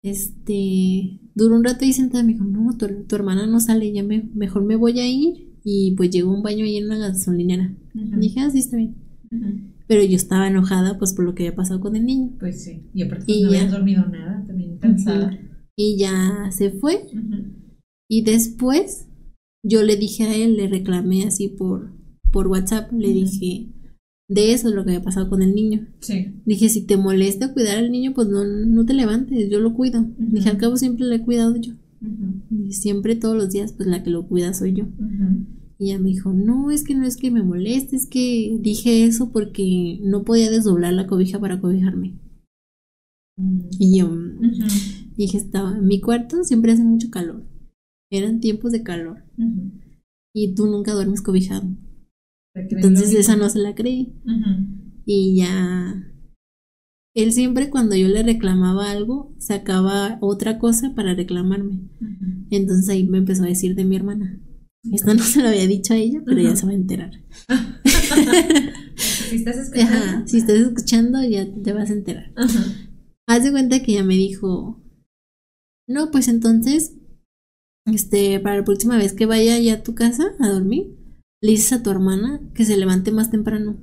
este, 0.03 1.20
duró 1.35 1.57
un 1.57 1.65
rato 1.65 1.85
ahí 1.85 1.93
sentada, 1.93 2.24
me 2.24 2.33
dijo, 2.33 2.45
no, 2.45 2.77
tu, 2.77 2.87
tu 3.07 3.16
hermana 3.16 3.47
no 3.47 3.61
sale, 3.61 3.93
ya 3.93 4.03
me, 4.03 4.29
mejor 4.35 4.65
me 4.65 4.77
voy 4.77 4.99
a 5.01 5.09
ir. 5.09 5.53
Y 5.65 5.93
pues 5.97 6.11
llegó 6.11 6.35
un 6.35 6.43
baño 6.43 6.65
ahí 6.65 6.77
en 6.77 6.87
una 6.87 6.99
gasolinera. 6.99 7.73
Y 7.95 8.16
dije, 8.16 8.41
ah, 8.41 8.51
sí, 8.51 8.59
está 8.59 8.77
bien. 8.77 8.97
Pero 9.87 10.03
yo 10.05 10.16
estaba 10.16 10.49
enojada 10.49 10.99
pues 10.99 11.12
por 11.12 11.24
lo 11.24 11.35
que 11.35 11.45
había 11.47 11.55
pasado 11.57 11.81
con 11.81 11.95
el 11.95 12.05
niño. 12.05 12.33
Pues 12.41 12.65
sí. 12.65 12.83
Y 12.93 13.03
aparte 13.03 13.27
pues, 13.27 13.39
Y 13.39 13.43
no 13.45 13.53
ya. 13.53 13.59
habías 13.59 13.73
dormido 13.73 14.07
nada, 14.07 14.45
también 14.47 14.79
cansada. 14.79 15.39
Y 15.77 15.97
ya 15.99 16.51
se 16.51 16.70
fue. 16.70 17.07
Y 18.09 18.23
después 18.23 19.07
yo 19.62 19.83
le 19.83 19.97
dije 19.97 20.24
a 20.24 20.35
él, 20.35 20.57
le 20.57 20.66
reclamé 20.66 21.24
así 21.24 21.49
por, 21.49 21.93
por 22.33 22.49
WhatsApp, 22.49 22.93
le 22.93 23.12
dije 23.12 23.69
de 24.28 24.53
eso 24.53 24.69
es 24.69 24.74
lo 24.74 24.85
que 24.85 24.90
había 24.93 25.05
pasado 25.05 25.28
con 25.28 25.43
el 25.43 25.55
niño. 25.55 25.89
Sí. 26.01 26.32
Dije, 26.44 26.69
si 26.69 26.82
te 26.82 26.97
molesta 26.97 27.53
cuidar 27.53 27.78
al 27.78 27.90
niño, 27.90 28.12
pues 28.15 28.28
no, 28.28 28.44
no 28.44 28.86
te 28.86 28.94
levantes, 28.94 29.51
yo 29.51 29.61
lo 29.61 29.74
cuido. 29.74 30.07
Dije, 30.19 30.49
al 30.49 30.59
cabo 30.59 30.77
siempre 30.77 31.07
lo 31.07 31.15
he 31.15 31.23
cuidado 31.23 31.57
yo. 31.57 31.74
Y 32.51 32.73
siempre 32.73 33.15
todos 33.15 33.36
los 33.36 33.51
días, 33.51 33.73
pues 33.73 33.89
la 33.89 34.03
que 34.03 34.11
lo 34.11 34.27
cuida 34.27 34.55
soy 34.55 34.73
yo. 34.73 34.86
Y 35.78 35.90
ella 35.90 35.99
me 35.99 36.09
dijo, 36.09 36.32
no, 36.32 36.70
es 36.70 36.85
que 36.85 36.94
no 36.94 37.05
es 37.05 37.16
que 37.16 37.31
me 37.31 37.43
moleste, 37.43 37.97
es 37.97 38.07
que 38.07 38.57
dije 38.61 39.05
eso 39.05 39.31
porque 39.31 39.99
no 40.03 40.24
podía 40.24 40.51
desdoblar 40.51 40.93
la 40.93 41.07
cobija 41.07 41.40
para 41.40 41.61
cobijarme. 41.61 42.19
Y 43.78 43.99
yo 43.99 44.09
mm, 44.09 44.53
dije, 45.16 45.39
estaba 45.39 45.77
en 45.77 45.86
mi 45.86 46.01
cuarto, 46.01 46.44
siempre 46.44 46.73
hace 46.73 46.85
mucho 46.85 47.11
calor. 47.11 47.44
Eran 48.11 48.40
tiempos 48.40 48.73
de 48.73 48.82
calor. 48.82 49.24
Y 50.35 50.55
tú 50.55 50.66
nunca 50.66 50.93
duermes 50.93 51.23
cobijado. 51.23 51.69
Entonces 52.55 53.15
esa 53.15 53.37
no 53.37 53.49
se 53.49 53.59
la 53.59 53.74
creí. 53.74 54.15
Y 55.05 55.37
ya. 55.37 56.09
Él 57.15 57.33
siempre 57.33 57.70
cuando 57.70 57.95
yo 57.97 58.09
le 58.09 58.23
reclamaba 58.23 58.91
algo, 58.91 59.35
sacaba 59.39 60.19
otra 60.20 60.59
cosa 60.59 60.95
para 60.95 61.15
reclamarme. 61.15 61.89
Entonces 62.51 62.89
ahí 62.89 63.07
me 63.07 63.19
empezó 63.19 63.45
a 63.45 63.49
decir 63.49 63.74
de 63.74 63.85
mi 63.85 63.97
hermana. 63.97 64.41
Esto 64.91 65.15
no 65.15 65.23
se 65.23 65.43
lo 65.43 65.49
había 65.49 65.66
dicho 65.66 65.95
a 65.95 65.97
ella, 65.97 66.20
pero 66.24 66.41
ya 66.41 66.57
se 66.57 66.66
va 66.66 66.73
a 66.73 66.77
enterar. 66.77 67.11
Si 69.33 69.37
estás 69.37 69.57
escuchando. 69.57 69.97
Ajá, 69.97 70.27
si 70.27 70.39
estás 70.39 70.59
escuchando, 70.59 71.24
ya 71.24 71.51
te 71.51 71.73
vas 71.73 71.89
a 71.89 71.95
enterar. 71.95 72.35
Haz 73.27 73.45
de 73.45 73.51
cuenta 73.51 73.83
que 73.83 73.93
ella 73.93 74.05
me 74.05 74.15
dijo, 74.15 74.85
no, 75.89 76.11
pues 76.11 76.29
entonces, 76.29 76.99
este, 77.87 78.39
para 78.41 78.59
la 78.59 78.65
próxima 78.65 78.99
vez 78.99 79.15
que 79.15 79.24
vaya 79.24 79.59
ya 79.59 79.74
a 79.74 79.83
tu 79.83 79.95
casa 79.95 80.35
a 80.39 80.49
dormir, 80.51 80.99
le 81.43 81.51
dices 81.51 81.73
a 81.73 81.82
tu 81.82 81.90
hermana 81.90 82.40
que 82.55 82.64
se 82.64 82.77
levante 82.77 83.10
más 83.10 83.31
temprano. 83.31 83.78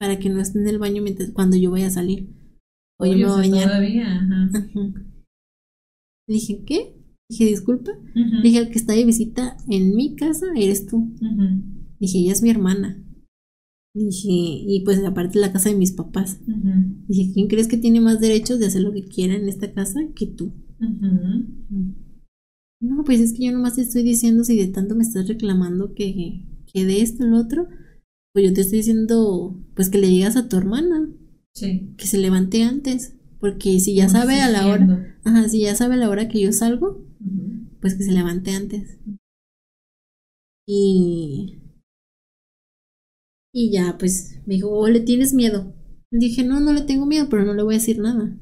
Para 0.00 0.18
que 0.18 0.28
no 0.28 0.40
esté 0.40 0.58
en 0.58 0.68
el 0.68 0.78
baño 0.78 1.02
mientras, 1.02 1.30
cuando 1.30 1.56
yo 1.56 1.70
vaya 1.70 1.86
a 1.86 1.90
salir. 1.90 2.28
O 3.00 3.06
yo 3.06 3.16
me 3.16 3.24
voy 3.24 3.32
a 3.32 3.36
bañar. 3.36 3.68
Todavía, 3.68 4.16
ajá. 4.16 4.50
Ajá. 4.54 5.04
Dije, 6.28 6.64
¿qué? 6.64 6.94
Dije, 7.30 7.46
disculpa. 7.46 7.92
Dije, 8.42 8.58
el 8.58 8.70
que 8.70 8.78
está 8.78 8.92
de 8.92 9.04
visita 9.04 9.56
en 9.68 9.94
mi 9.94 10.16
casa 10.16 10.46
eres 10.56 10.86
tú. 10.86 11.14
Dije, 11.98 12.18
ella 12.18 12.32
es 12.32 12.42
mi 12.42 12.50
hermana. 12.50 13.04
Dije, 13.94 14.28
y 14.30 14.82
pues 14.84 15.02
aparte 15.04 15.38
la 15.38 15.52
casa 15.52 15.70
de 15.70 15.76
mis 15.76 15.92
papás. 15.92 16.40
Dije, 17.06 17.32
¿quién 17.32 17.48
crees 17.48 17.68
que 17.68 17.76
tiene 17.76 18.00
más 18.00 18.20
derechos 18.20 18.58
de 18.58 18.66
hacer 18.66 18.82
lo 18.82 18.92
que 18.92 19.04
quiera 19.06 19.34
en 19.34 19.48
esta 19.48 19.72
casa 19.72 20.00
que 20.14 20.26
tú? 20.26 20.52
No, 22.80 23.02
pues 23.04 23.20
es 23.20 23.32
que 23.32 23.46
yo 23.46 23.52
nomás 23.52 23.74
te 23.74 23.82
estoy 23.82 24.02
diciendo 24.02 24.44
si 24.44 24.56
de 24.56 24.68
tanto 24.68 24.94
me 24.94 25.02
estás 25.02 25.26
reclamando 25.26 25.94
que, 25.94 26.44
que 26.72 26.84
de 26.84 27.02
esto, 27.02 27.24
lo 27.26 27.38
otro, 27.38 27.68
pues 28.32 28.46
yo 28.46 28.52
te 28.54 28.60
estoy 28.60 28.78
diciendo, 28.78 29.58
pues 29.74 29.90
que 29.90 29.98
le 29.98 30.06
digas 30.06 30.36
a 30.36 30.48
tu 30.48 30.56
hermana 30.56 31.08
Sí. 31.54 31.92
que 31.96 32.06
se 32.06 32.18
levante 32.18 32.62
antes, 32.62 33.14
porque 33.40 33.80
si 33.80 33.94
ya 33.96 34.08
sabe 34.08 34.40
a 34.40 34.48
la 34.48 34.68
hora, 34.68 35.18
ajá, 35.24 35.48
si 35.48 35.60
ya 35.62 35.74
sabe 35.74 35.94
a 35.94 35.96
la 35.96 36.08
hora 36.08 36.28
que 36.28 36.40
yo 36.40 36.52
salgo, 36.52 37.04
pues 37.80 37.94
que 37.96 38.04
se 38.04 38.12
levante 38.12 38.52
antes. 38.52 38.98
Y 40.66 41.58
y 43.52 43.70
ya, 43.72 43.96
pues 43.98 44.40
me 44.46 44.54
dijo, 44.54 44.68
oh, 44.70 44.88
¿le 44.88 45.00
tienes 45.00 45.32
miedo? 45.34 45.74
Dije, 46.10 46.44
no, 46.44 46.60
no 46.60 46.72
le 46.72 46.82
tengo 46.82 47.06
miedo, 47.06 47.28
pero 47.28 47.44
no 47.44 47.54
le 47.54 47.62
voy 47.62 47.74
a 47.74 47.78
decir 47.78 47.98
nada. 47.98 48.36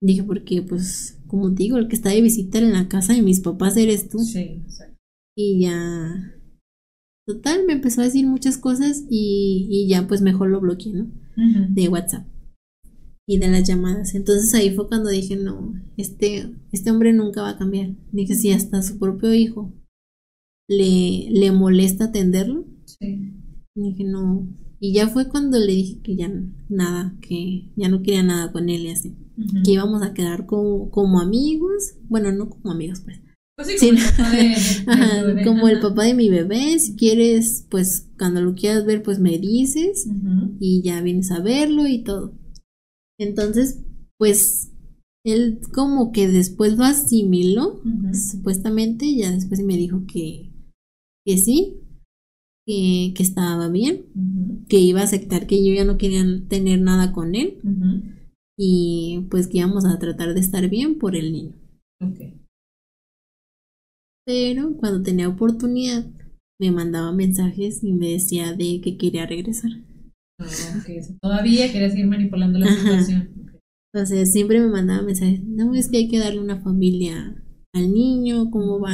Dije, 0.00 0.22
porque, 0.22 0.62
pues, 0.62 1.15
como 1.26 1.54
te 1.54 1.64
digo, 1.64 1.76
el 1.78 1.88
que 1.88 1.96
está 1.96 2.10
de 2.10 2.20
visita 2.22 2.58
en 2.58 2.72
la 2.72 2.88
casa 2.88 3.12
de 3.14 3.22
mis 3.22 3.40
papás 3.40 3.76
eres 3.76 4.08
tú. 4.08 4.18
Sí, 4.18 4.38
exacto. 4.64 4.96
Y 5.36 5.60
ya. 5.62 6.32
Total, 7.26 7.64
me 7.66 7.72
empezó 7.74 8.00
a 8.00 8.04
decir 8.04 8.26
muchas 8.26 8.56
cosas 8.58 9.04
y, 9.10 9.66
y 9.70 9.88
ya, 9.88 10.06
pues 10.06 10.22
mejor 10.22 10.48
lo 10.50 10.60
bloqueé, 10.60 10.92
¿no? 10.92 11.10
De 11.70 11.88
WhatsApp 11.88 12.26
y 13.28 13.38
de 13.38 13.48
las 13.48 13.66
llamadas. 13.68 14.14
Entonces 14.14 14.54
ahí 14.54 14.70
fue 14.74 14.86
cuando 14.88 15.10
dije, 15.10 15.36
no, 15.36 15.74
este, 15.96 16.54
este 16.72 16.90
hombre 16.90 17.12
nunca 17.12 17.42
va 17.42 17.50
a 17.50 17.58
cambiar. 17.58 17.96
Dije, 18.12 18.34
si 18.36 18.52
hasta 18.52 18.80
su 18.82 18.98
propio 18.98 19.34
hijo 19.34 19.74
le, 20.68 21.28
le 21.30 21.52
molesta 21.52 22.04
atenderlo, 22.06 22.64
Sí. 22.84 23.34
dije, 23.74 24.04
no. 24.04 24.48
Y 24.88 24.92
ya 24.92 25.08
fue 25.08 25.28
cuando 25.28 25.58
le 25.58 25.72
dije 25.72 25.98
que 26.02 26.14
ya 26.16 26.30
nada, 26.68 27.16
que 27.20 27.70
ya 27.76 27.88
no 27.88 28.02
quería 28.02 28.22
nada 28.22 28.52
con 28.52 28.68
él 28.68 28.82
y 28.82 28.90
así. 28.90 29.16
Que 29.64 29.72
íbamos 29.72 30.02
a 30.02 30.14
quedar 30.14 30.46
como, 30.46 30.90
como 30.90 31.20
amigos. 31.20 31.94
Bueno, 32.08 32.30
no 32.30 32.48
como 32.48 32.70
amigos, 32.72 33.00
pues. 33.00 33.20
Pues 33.56 33.68
sí, 33.68 33.78
Sí. 33.78 33.88
como 33.88 33.98
el 33.98 34.04
papá 34.16 34.30
de- 34.30 34.36
de- 34.36 34.44
de 34.44 34.92
Ajá, 34.92 35.20
tu 35.20 35.26
bebé. 35.26 35.44
como 35.44 35.68
el 35.68 35.78
Ajá. 35.78 35.88
papá 35.88 36.04
de 36.04 36.14
mi 36.14 36.28
bebé. 36.28 36.78
Si 36.78 36.94
quieres, 36.94 37.66
pues 37.70 38.08
cuando 38.18 38.42
lo 38.42 38.54
quieras 38.54 38.84
ver, 38.86 39.02
pues 39.02 39.18
me 39.18 39.38
dices. 39.38 40.06
Y 40.60 40.82
ya 40.82 41.00
vienes 41.02 41.30
a 41.32 41.40
verlo 41.40 41.86
y 41.88 42.04
todo. 42.04 42.32
Entonces, 43.18 43.82
pues 44.18 44.70
él 45.24 45.60
como 45.74 46.12
que 46.12 46.28
después 46.28 46.76
lo 46.76 46.84
asimiló, 46.84 47.80
supuestamente, 48.12 49.14
ya 49.16 49.30
después 49.32 49.60
me 49.64 49.76
dijo 49.76 50.04
que, 50.06 50.52
que 51.26 51.38
sí, 51.38 51.80
que, 52.66 53.12
que 53.16 53.22
estaba 53.22 53.68
bien, 53.68 54.06
que 54.68 54.78
iba 54.78 55.00
a 55.00 55.04
aceptar 55.04 55.46
que 55.46 55.64
yo 55.64 55.72
ya 55.74 55.84
no 55.84 55.98
quería 55.98 56.24
tener 56.48 56.80
nada 56.80 57.12
con 57.12 57.34
él 57.34 57.58
y 58.58 59.26
pues 59.30 59.46
que 59.46 59.58
íbamos 59.58 59.84
a 59.84 59.98
tratar 59.98 60.34
de 60.34 60.40
estar 60.40 60.68
bien 60.68 60.98
por 60.98 61.14
el 61.14 61.32
niño. 61.32 61.54
Ok. 62.00 62.18
Pero 64.26 64.76
cuando 64.76 65.02
tenía 65.02 65.28
oportunidad 65.28 66.04
me 66.60 66.72
mandaba 66.72 67.12
mensajes 67.12 67.84
y 67.84 67.92
me 67.92 68.10
decía 68.12 68.54
de 68.54 68.80
que 68.80 68.96
quería 68.96 69.26
regresar. 69.26 69.70
Ah, 70.40 70.46
ok. 70.78 70.90
O 70.98 71.02
sea, 71.02 71.16
Todavía 71.20 71.70
querías 71.70 71.92
seguir 71.92 72.06
manipulando 72.06 72.58
la 72.58 72.66
Ajá. 72.66 72.78
situación. 73.02 73.36
Sea, 74.04 74.26
siempre 74.26 74.60
me 74.60 74.68
mandaba 74.68 75.02
mensajes, 75.02 75.42
no, 75.42 75.74
es 75.74 75.88
que 75.88 75.96
hay 75.96 76.08
que 76.08 76.18
darle 76.18 76.40
una 76.40 76.60
familia 76.60 77.42
al 77.74 77.92
niño, 77.92 78.50
cómo 78.50 78.78
va 78.78 78.92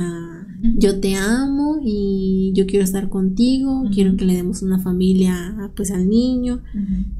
a... 0.00 0.35
Yo 0.78 1.00
te 1.00 1.14
amo 1.14 1.78
y 1.82 2.52
yo 2.54 2.66
quiero 2.66 2.84
estar 2.84 3.08
contigo, 3.08 3.84
quiero 3.94 4.14
que 4.16 4.26
le 4.26 4.34
demos 4.34 4.60
una 4.62 4.78
familia 4.78 5.72
pues 5.74 5.90
al 5.90 6.06
niño 6.06 6.62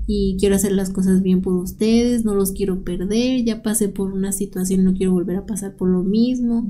y 0.07 0.37
quiero 0.39 0.57
hacer 0.57 0.73
las 0.73 0.91
cosas 0.91 1.23
bien 1.23 1.41
por 1.41 1.55
ustedes, 1.55 2.25
no 2.27 2.35
los 2.35 2.53
quiero 2.53 2.85
perder, 2.85 3.45
ya 3.45 3.63
pasé 3.63 3.89
por 3.89 4.13
una 4.13 4.33
situación, 4.33 4.85
no 4.85 4.93
quiero 4.93 5.13
volver 5.13 5.37
a 5.37 5.47
pasar 5.47 5.75
por 5.75 5.89
lo 5.89 6.03
mismo, 6.03 6.69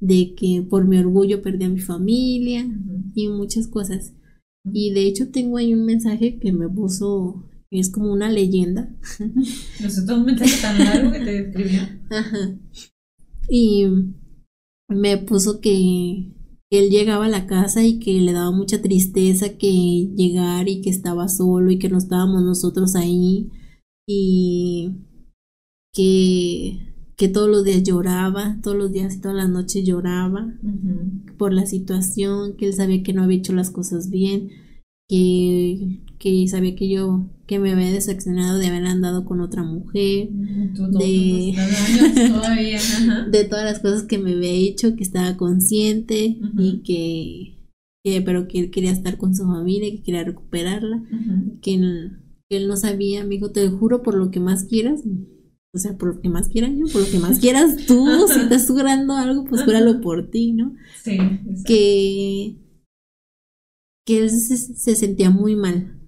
de 0.00 0.34
que 0.34 0.66
por 0.68 0.86
mi 0.88 0.98
orgullo 0.98 1.42
perdí 1.42 1.64
a 1.64 1.68
mi 1.68 1.78
familia 1.78 2.66
y 3.14 3.28
muchas 3.28 3.68
cosas. 3.68 4.12
Y 4.72 4.92
de 4.92 5.06
hecho 5.06 5.28
tengo 5.28 5.58
ahí 5.58 5.72
un 5.74 5.84
mensaje 5.84 6.40
que 6.40 6.52
me 6.52 6.68
puso, 6.68 7.44
es 7.70 7.88
como 7.88 8.12
una 8.12 8.30
leyenda. 8.30 8.90
No 9.80 9.90
sé, 9.90 10.04
todo 10.04 10.18
un 10.18 10.24
mensaje 10.24 10.60
tan 10.60 10.78
largo 10.78 11.12
que 11.12 11.20
te 11.20 11.38
escribió. 11.48 11.82
Ajá. 12.10 12.58
Y 13.48 13.86
me 14.88 15.18
puso 15.18 15.60
que 15.60 16.32
él 16.70 16.90
llegaba 16.90 17.26
a 17.26 17.30
la 17.30 17.46
casa 17.46 17.84
y 17.84 17.98
que 17.98 18.20
le 18.20 18.32
daba 18.32 18.50
mucha 18.50 18.82
tristeza 18.82 19.56
que 19.56 20.10
llegar 20.16 20.68
y 20.68 20.80
que 20.80 20.90
estaba 20.90 21.28
solo 21.28 21.70
y 21.70 21.78
que 21.78 21.88
no 21.88 21.98
estábamos 21.98 22.42
nosotros 22.42 22.96
ahí 22.96 23.50
y 24.06 24.92
que, 25.92 26.94
que 27.16 27.28
todos 27.28 27.48
los 27.48 27.64
días 27.64 27.82
lloraba, 27.82 28.58
todos 28.62 28.76
los 28.76 28.92
días 28.92 29.14
y 29.14 29.20
todas 29.20 29.36
las 29.36 29.48
noches 29.48 29.84
lloraba 29.84 30.54
por 31.38 31.52
la 31.52 31.66
situación, 31.66 32.56
que 32.56 32.66
él 32.66 32.74
sabía 32.74 33.02
que 33.02 33.12
no 33.12 33.22
había 33.22 33.38
hecho 33.38 33.52
las 33.52 33.70
cosas 33.70 34.10
bien, 34.10 34.50
que, 35.08 36.00
que 36.18 36.48
sabía 36.48 36.74
que 36.74 36.88
yo 36.88 37.26
que 37.46 37.58
me 37.60 37.72
había 37.72 37.92
decepcionado 37.92 38.58
de 38.58 38.66
haber 38.66 38.84
andado 38.86 39.24
con 39.24 39.40
otra 39.40 39.62
mujer, 39.62 40.28
de, 40.30 41.54
de 43.30 43.44
todas 43.44 43.64
las 43.64 43.78
cosas 43.78 44.02
que 44.02 44.18
me 44.18 44.32
había 44.32 44.50
hecho, 44.50 44.96
que 44.96 45.04
estaba 45.04 45.36
consciente 45.36 46.36
y 46.58 46.82
que, 46.82 47.56
que, 48.02 48.20
pero 48.20 48.48
que 48.48 48.58
él 48.58 48.70
quería 48.70 48.90
estar 48.90 49.16
con 49.16 49.34
su 49.34 49.44
familia, 49.44 49.90
que 49.92 50.02
quería 50.02 50.24
recuperarla, 50.24 51.04
que, 51.62 51.74
él, 51.74 52.18
que, 52.48 52.56
él, 52.56 52.66
no 52.66 52.76
sabía, 52.76 53.22
amigo, 53.22 53.52
te 53.52 53.68
juro 53.68 54.02
por 54.02 54.16
lo 54.16 54.32
que 54.32 54.40
más 54.40 54.64
quieras, 54.64 55.04
o 55.72 55.78
sea, 55.78 55.96
por 55.96 56.16
lo 56.16 56.20
que 56.20 56.28
más 56.28 56.48
quieran 56.48 56.76
yo, 56.76 56.86
por 56.92 57.02
lo 57.02 57.08
que 57.08 57.20
más 57.20 57.38
quieras 57.38 57.76
tú, 57.86 58.08
si 58.26 58.40
estás 58.40 58.66
jurando 58.66 59.14
algo, 59.14 59.44
pues 59.44 59.62
júralo 59.62 60.00
por 60.00 60.30
ti, 60.30 60.50
¿no? 60.52 60.74
Sí. 61.00 61.16
Que, 61.64 62.56
que 64.06 64.18
él 64.18 64.30
se, 64.30 64.56
se, 64.56 64.96
sentía 64.96 65.30
muy 65.30 65.56
mal. 65.56 66.00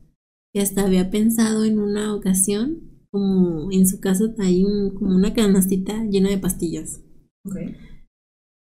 Que 0.54 0.60
hasta 0.60 0.84
había 0.84 1.10
pensado 1.10 1.64
en 1.64 1.78
una 1.78 2.14
ocasión, 2.14 3.04
como 3.10 3.70
en 3.70 3.86
su 3.86 4.00
casa 4.00 4.24
hay 4.38 4.64
un, 4.64 4.94
como 4.94 5.14
una 5.14 5.34
canastita 5.34 6.04
llena 6.04 6.30
de 6.30 6.38
pastillas. 6.38 7.02
Okay. 7.44 7.76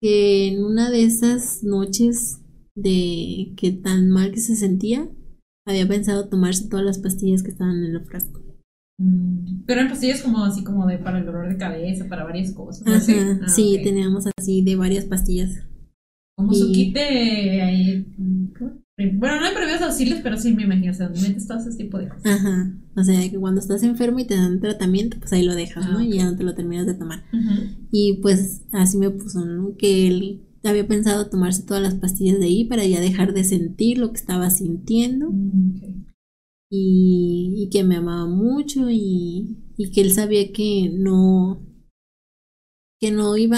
Que 0.01 0.47
en 0.47 0.63
una 0.63 0.89
de 0.89 1.03
esas 1.03 1.63
noches 1.63 2.41
de 2.75 3.53
que 3.55 3.71
tan 3.71 4.09
mal 4.09 4.31
que 4.31 4.39
se 4.39 4.55
sentía, 4.55 5.09
había 5.67 5.87
pensado 5.87 6.29
tomarse 6.29 6.67
todas 6.67 6.85
las 6.85 6.99
pastillas 6.99 7.43
que 7.43 7.51
estaban 7.51 7.83
en 7.83 7.95
el 7.95 8.05
frasco. 8.05 8.41
Mm, 8.97 9.63
pero 9.65 9.81
en 9.81 9.89
pastillas 9.89 10.21
como 10.21 10.43
así 10.43 10.63
como 10.63 10.85
de 10.87 10.97
para 10.97 11.19
el 11.19 11.25
dolor 11.25 11.47
de 11.47 11.57
cabeza, 11.57 12.07
para 12.07 12.23
varias 12.23 12.51
cosas. 12.53 12.85
Ajá, 12.87 13.39
ah, 13.43 13.47
sí, 13.47 13.79
teníamos 13.83 14.25
así 14.37 14.63
de 14.63 14.75
varias 14.75 15.05
pastillas. 15.05 15.51
Como 16.35 16.53
su 16.53 16.71
kit 16.71 16.95
de 16.95 17.61
ahí. 17.61 18.05
Bueno, 19.13 19.39
no 19.39 19.45
hay 19.45 19.55
primeros 19.55 19.81
auxilios, 19.81 20.19
pero 20.21 20.35
sí 20.35 20.53
me 20.53 20.63
imagino, 20.63 20.91
o 20.91 20.95
sea, 20.95 21.09
metes 21.09 21.47
todo 21.47 21.57
ese 21.57 21.77
tipo 21.77 21.97
de 21.97 22.09
cosas. 22.09 22.25
Ajá. 22.25 22.73
O 22.95 23.03
sea, 23.03 23.29
que 23.29 23.39
cuando 23.39 23.61
estás 23.61 23.81
enfermo 23.83 24.19
y 24.19 24.25
te 24.25 24.35
dan 24.35 24.59
tratamiento, 24.59 25.17
pues 25.19 25.31
ahí 25.31 25.43
lo 25.43 25.55
dejas, 25.55 25.89
¿no? 25.89 26.01
Y 26.01 26.17
ya 26.17 26.25
no 26.25 26.35
te 26.35 26.43
lo 26.43 26.53
terminas 26.53 26.85
de 26.85 26.95
tomar. 26.95 27.23
Y 27.91 28.19
pues 28.21 28.63
así 28.73 28.97
me 28.97 29.09
puso, 29.09 29.45
¿no? 29.45 29.77
Que 29.77 30.07
él 30.07 30.41
había 30.65 30.85
pensado 30.85 31.29
tomarse 31.29 31.63
todas 31.63 31.81
las 31.81 31.95
pastillas 31.95 32.39
de 32.39 32.47
ahí 32.47 32.65
para 32.65 32.85
ya 32.85 32.99
dejar 32.99 33.33
de 33.33 33.45
sentir 33.45 33.99
lo 33.99 34.11
que 34.11 34.19
estaba 34.19 34.49
sintiendo. 34.49 35.31
Mm, 35.31 36.05
y, 36.69 37.69
que 37.71 37.83
me 37.83 37.95
amaba 37.95 38.27
mucho 38.27 38.89
y, 38.89 39.57
y, 39.77 39.91
que 39.91 40.01
él 40.01 40.11
sabía 40.11 40.51
que 40.51 40.91
no 40.93 41.65
que 42.99 43.11
no 43.11 43.37
iba 43.37 43.57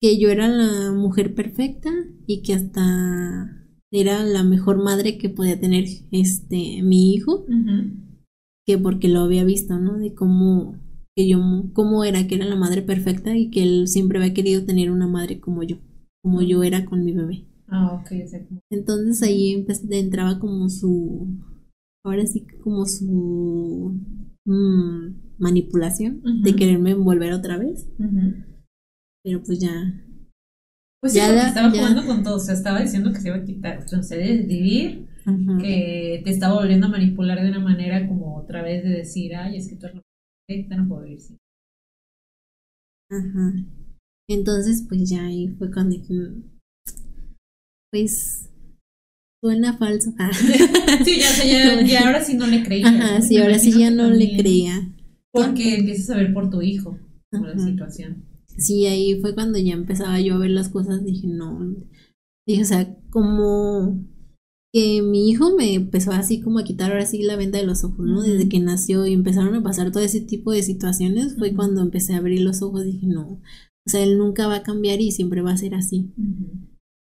que 0.00 0.18
yo 0.18 0.30
era 0.30 0.48
la 0.48 0.92
mujer 0.92 1.34
perfecta 1.34 1.90
y 2.26 2.42
que 2.42 2.54
hasta 2.54 3.58
era 3.90 4.22
la 4.24 4.42
mejor 4.42 4.82
madre 4.82 5.18
que 5.18 5.30
podía 5.30 5.58
tener 5.58 5.84
este 6.10 6.82
mi 6.82 7.14
hijo 7.14 7.46
que 8.66 8.78
porque 8.78 9.08
lo 9.08 9.20
había 9.20 9.44
visto 9.44 9.78
no 9.78 9.98
de 9.98 10.14
cómo 10.14 10.76
que 11.16 11.28
yo 11.28 11.38
cómo 11.72 12.04
era 12.04 12.26
que 12.26 12.34
era 12.34 12.44
la 12.44 12.56
madre 12.56 12.82
perfecta 12.82 13.36
y 13.36 13.50
que 13.50 13.62
él 13.62 13.88
siempre 13.88 14.18
había 14.18 14.34
querido 14.34 14.64
tener 14.64 14.90
una 14.90 15.06
madre 15.06 15.40
como 15.40 15.62
yo 15.62 15.78
como 16.22 16.42
yo 16.42 16.62
era 16.62 16.84
con 16.84 17.04
mi 17.04 17.12
bebé. 17.12 17.46
Ah 17.68 17.92
ok 18.00 18.12
entonces 18.70 19.22
ahí 19.22 19.64
entraba 19.90 20.38
como 20.38 20.68
su 20.68 21.28
ahora 22.04 22.26
sí 22.26 22.46
como 22.62 22.86
su 22.86 23.94
mm, 24.44 25.28
manipulación 25.38 26.22
de 26.42 26.54
quererme 26.54 26.90
envolver 26.90 27.32
otra 27.32 27.56
vez. 27.58 27.88
Pero 29.22 29.42
pues 29.42 29.58
ya. 29.60 30.04
Pues 31.00 31.14
ya 31.14 31.28
sí, 31.28 31.48
estaba 31.48 31.70
jugando 31.70 32.04
con 32.06 32.22
todo, 32.24 32.36
o 32.36 32.40
sea, 32.40 32.54
estaba 32.54 32.80
diciendo 32.80 33.12
que 33.12 33.20
se 33.20 33.28
iba 33.28 33.36
a 33.36 33.44
quitar, 33.44 33.84
de 33.86 34.36
vivir, 34.38 35.08
que 35.60 36.20
te 36.24 36.30
estaba 36.30 36.54
volviendo 36.54 36.86
a 36.86 36.90
manipular 36.90 37.40
de 37.40 37.50
una 37.50 37.60
manera 37.60 38.06
como 38.08 38.36
otra 38.36 38.62
vez 38.62 38.82
de 38.82 38.90
decir, 38.90 39.36
ay, 39.36 39.56
es 39.56 39.68
que 39.68 39.76
tú 39.76 39.86
eres 39.86 40.02
perfecta, 40.46 40.76
no 40.76 40.88
puedo 40.88 41.02
vivir 41.02 41.20
sin. 41.20 41.36
Ajá. 43.10 43.52
Entonces, 44.28 44.84
pues 44.88 45.08
ya 45.08 45.24
ahí 45.24 45.48
fue 45.58 45.70
cuando 45.70 45.96
pues 47.90 48.48
Suena 49.40 49.78
falso. 49.78 50.12
Ah. 50.18 50.30
sí, 51.04 51.20
ya, 51.20 51.80
ya, 51.82 52.06
ahora 52.06 52.24
sí 52.24 52.36
no 52.36 52.46
le 52.46 52.64
creía. 52.64 52.88
Ajá, 52.88 53.20
sí, 53.20 53.38
ahora 53.38 53.58
sí 53.58 53.72
ya 53.78 53.90
no 53.90 54.10
le 54.10 54.36
creía. 54.36 54.92
Porque 55.30 55.76
empiezas 55.76 56.10
a 56.10 56.16
ver 56.16 56.32
por 56.34 56.50
tu 56.50 56.60
hijo 56.60 56.98
la 57.30 57.56
situación. 57.56 58.24
Sí, 58.58 58.86
ahí 58.86 59.20
fue 59.20 59.34
cuando 59.34 59.58
ya 59.58 59.72
empezaba 59.74 60.20
yo 60.20 60.34
a 60.34 60.38
ver 60.38 60.50
las 60.50 60.68
cosas, 60.68 61.04
dije, 61.04 61.28
no. 61.28 61.76
Dije, 62.46 62.62
o 62.62 62.64
sea, 62.64 62.96
como 63.10 64.04
que 64.72 65.00
mi 65.02 65.30
hijo 65.30 65.56
me 65.56 65.74
empezó 65.74 66.12
así 66.12 66.40
como 66.40 66.58
a 66.58 66.64
quitar 66.64 66.90
ahora 66.90 67.06
sí 67.06 67.22
la 67.22 67.36
venda 67.36 67.58
de 67.58 67.66
los 67.66 67.84
ojos, 67.84 68.04
¿no? 68.04 68.22
Desde 68.22 68.48
que 68.48 68.60
nació 68.60 69.06
y 69.06 69.12
empezaron 69.14 69.54
a 69.54 69.62
pasar 69.62 69.92
todo 69.92 70.02
ese 70.02 70.20
tipo 70.20 70.52
de 70.52 70.62
situaciones, 70.62 71.36
fue 71.38 71.54
cuando 71.54 71.80
empecé 71.82 72.14
a 72.14 72.18
abrir 72.18 72.40
los 72.42 72.62
ojos, 72.62 72.84
dije, 72.84 73.06
no, 73.06 73.40
o 73.88 73.90
sea, 73.90 74.02
él 74.02 74.18
nunca 74.18 74.48
va 74.48 74.56
a 74.56 74.62
cambiar 74.62 75.00
y 75.00 75.12
siempre 75.12 75.40
va 75.42 75.52
a 75.52 75.56
ser 75.56 75.74
así. 75.74 76.12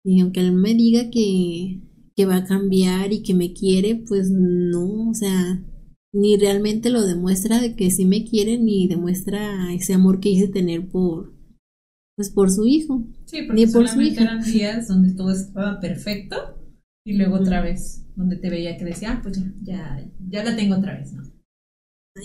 Y 0.04 0.20
aunque 0.20 0.40
él 0.40 0.52
me 0.52 0.74
diga 0.74 1.10
que, 1.10 1.80
que 2.16 2.26
va 2.26 2.36
a 2.36 2.44
cambiar 2.44 3.12
y 3.12 3.22
que 3.22 3.34
me 3.34 3.52
quiere, 3.54 3.96
pues 3.96 4.30
no, 4.30 5.10
o 5.10 5.14
sea, 5.14 5.64
ni 6.12 6.36
realmente 6.36 6.90
lo 6.90 7.02
demuestra 7.04 7.60
de 7.60 7.76
que 7.76 7.90
sí 7.90 8.04
me 8.04 8.24
quiere, 8.24 8.58
ni 8.58 8.88
demuestra 8.88 9.72
ese 9.74 9.94
amor 9.94 10.20
que 10.20 10.30
hice 10.30 10.48
tener 10.48 10.88
por, 10.88 11.35
pues 12.16 12.30
por 12.30 12.50
su 12.50 12.66
hijo. 12.66 13.06
Sí, 13.26 13.42
porque 13.46 13.68
por 13.68 13.88
solamente 13.88 14.22
eran 14.22 14.42
días 14.42 14.88
donde 14.88 15.12
todo 15.12 15.30
estaba 15.30 15.80
perfecto 15.80 16.36
y 17.04 17.16
luego 17.16 17.36
otra 17.36 17.60
vez 17.60 18.04
donde 18.16 18.36
te 18.36 18.50
veía 18.50 18.76
que 18.76 18.84
decía, 18.84 19.12
ah, 19.12 19.20
pues 19.22 19.40
ya, 19.62 20.04
ya, 20.28 20.44
la 20.44 20.56
tengo 20.56 20.76
otra 20.76 20.98
vez, 20.98 21.12
¿no? 21.12 21.22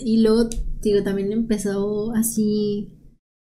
Y 0.02 0.22
luego, 0.22 0.48
digo, 0.80 1.02
también 1.02 1.32
empezó 1.32 2.12
así, 2.14 2.88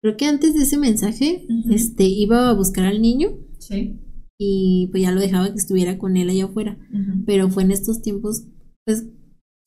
creo 0.03 0.15
que 0.17 0.25
antes 0.25 0.53
de 0.53 0.61
ese 0.61 0.77
mensaje, 0.77 1.47
este, 1.71 2.03
iba 2.03 2.49
a 2.49 2.53
buscar 2.53 2.85
al 2.85 3.01
niño. 3.01 3.29
Sí 3.57 3.99
y 4.37 4.87
pues 4.91 5.03
ya 5.03 5.11
lo 5.11 5.19
dejaba 5.19 5.49
que 5.51 5.57
estuviera 5.57 5.97
con 5.97 6.15
él 6.15 6.29
allá 6.29 6.45
afuera. 6.45 6.77
Pero 7.25 7.49
fue 7.49 7.63
en 7.63 7.71
estos 7.71 8.01
tiempos, 8.01 8.45
pues 8.85 9.07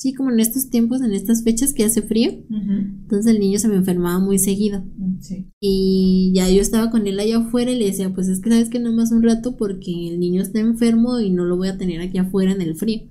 sí, 0.01 0.15
como 0.15 0.31
en 0.31 0.41
estos 0.41 0.71
tiempos, 0.71 1.03
en 1.03 1.13
estas 1.13 1.45
fechas 1.45 1.75
que 1.75 1.85
hace 1.85 2.01
frío. 2.01 2.31
Entonces 2.49 3.35
el 3.35 3.39
niño 3.39 3.59
se 3.59 3.69
me 3.69 3.77
enfermaba 3.77 4.19
muy 4.19 4.39
seguido. 4.39 4.83
Mm, 4.97 5.19
y 5.61 6.33
ya 6.35 6.49
yo 6.49 6.63
estaba 6.63 6.91
con 6.91 7.07
él 7.07 7.21
allá 7.21 7.37
afuera 7.37 7.71
y 7.71 7.79
le 7.79 7.85
decía, 7.85 8.13
pues 8.15 8.29
es 8.29 8.41
que 8.41 8.49
sabes 8.49 8.71
que 8.71 8.79
nada 8.79 8.97
más 8.97 9.13
un 9.13 9.23
rato 9.23 9.59
porque 9.59 10.09
el 10.09 10.19
niño 10.19 10.41
está 10.41 10.59
enfermo 10.59 11.21
y 11.21 11.29
no 11.29 11.45
lo 11.45 11.59
voy 11.59 11.69
a 11.69 11.77
tener 11.77 12.01
aquí 12.01 12.17
afuera 12.17 12.53
en 12.53 12.63
el 12.63 12.77
frío. 12.77 13.03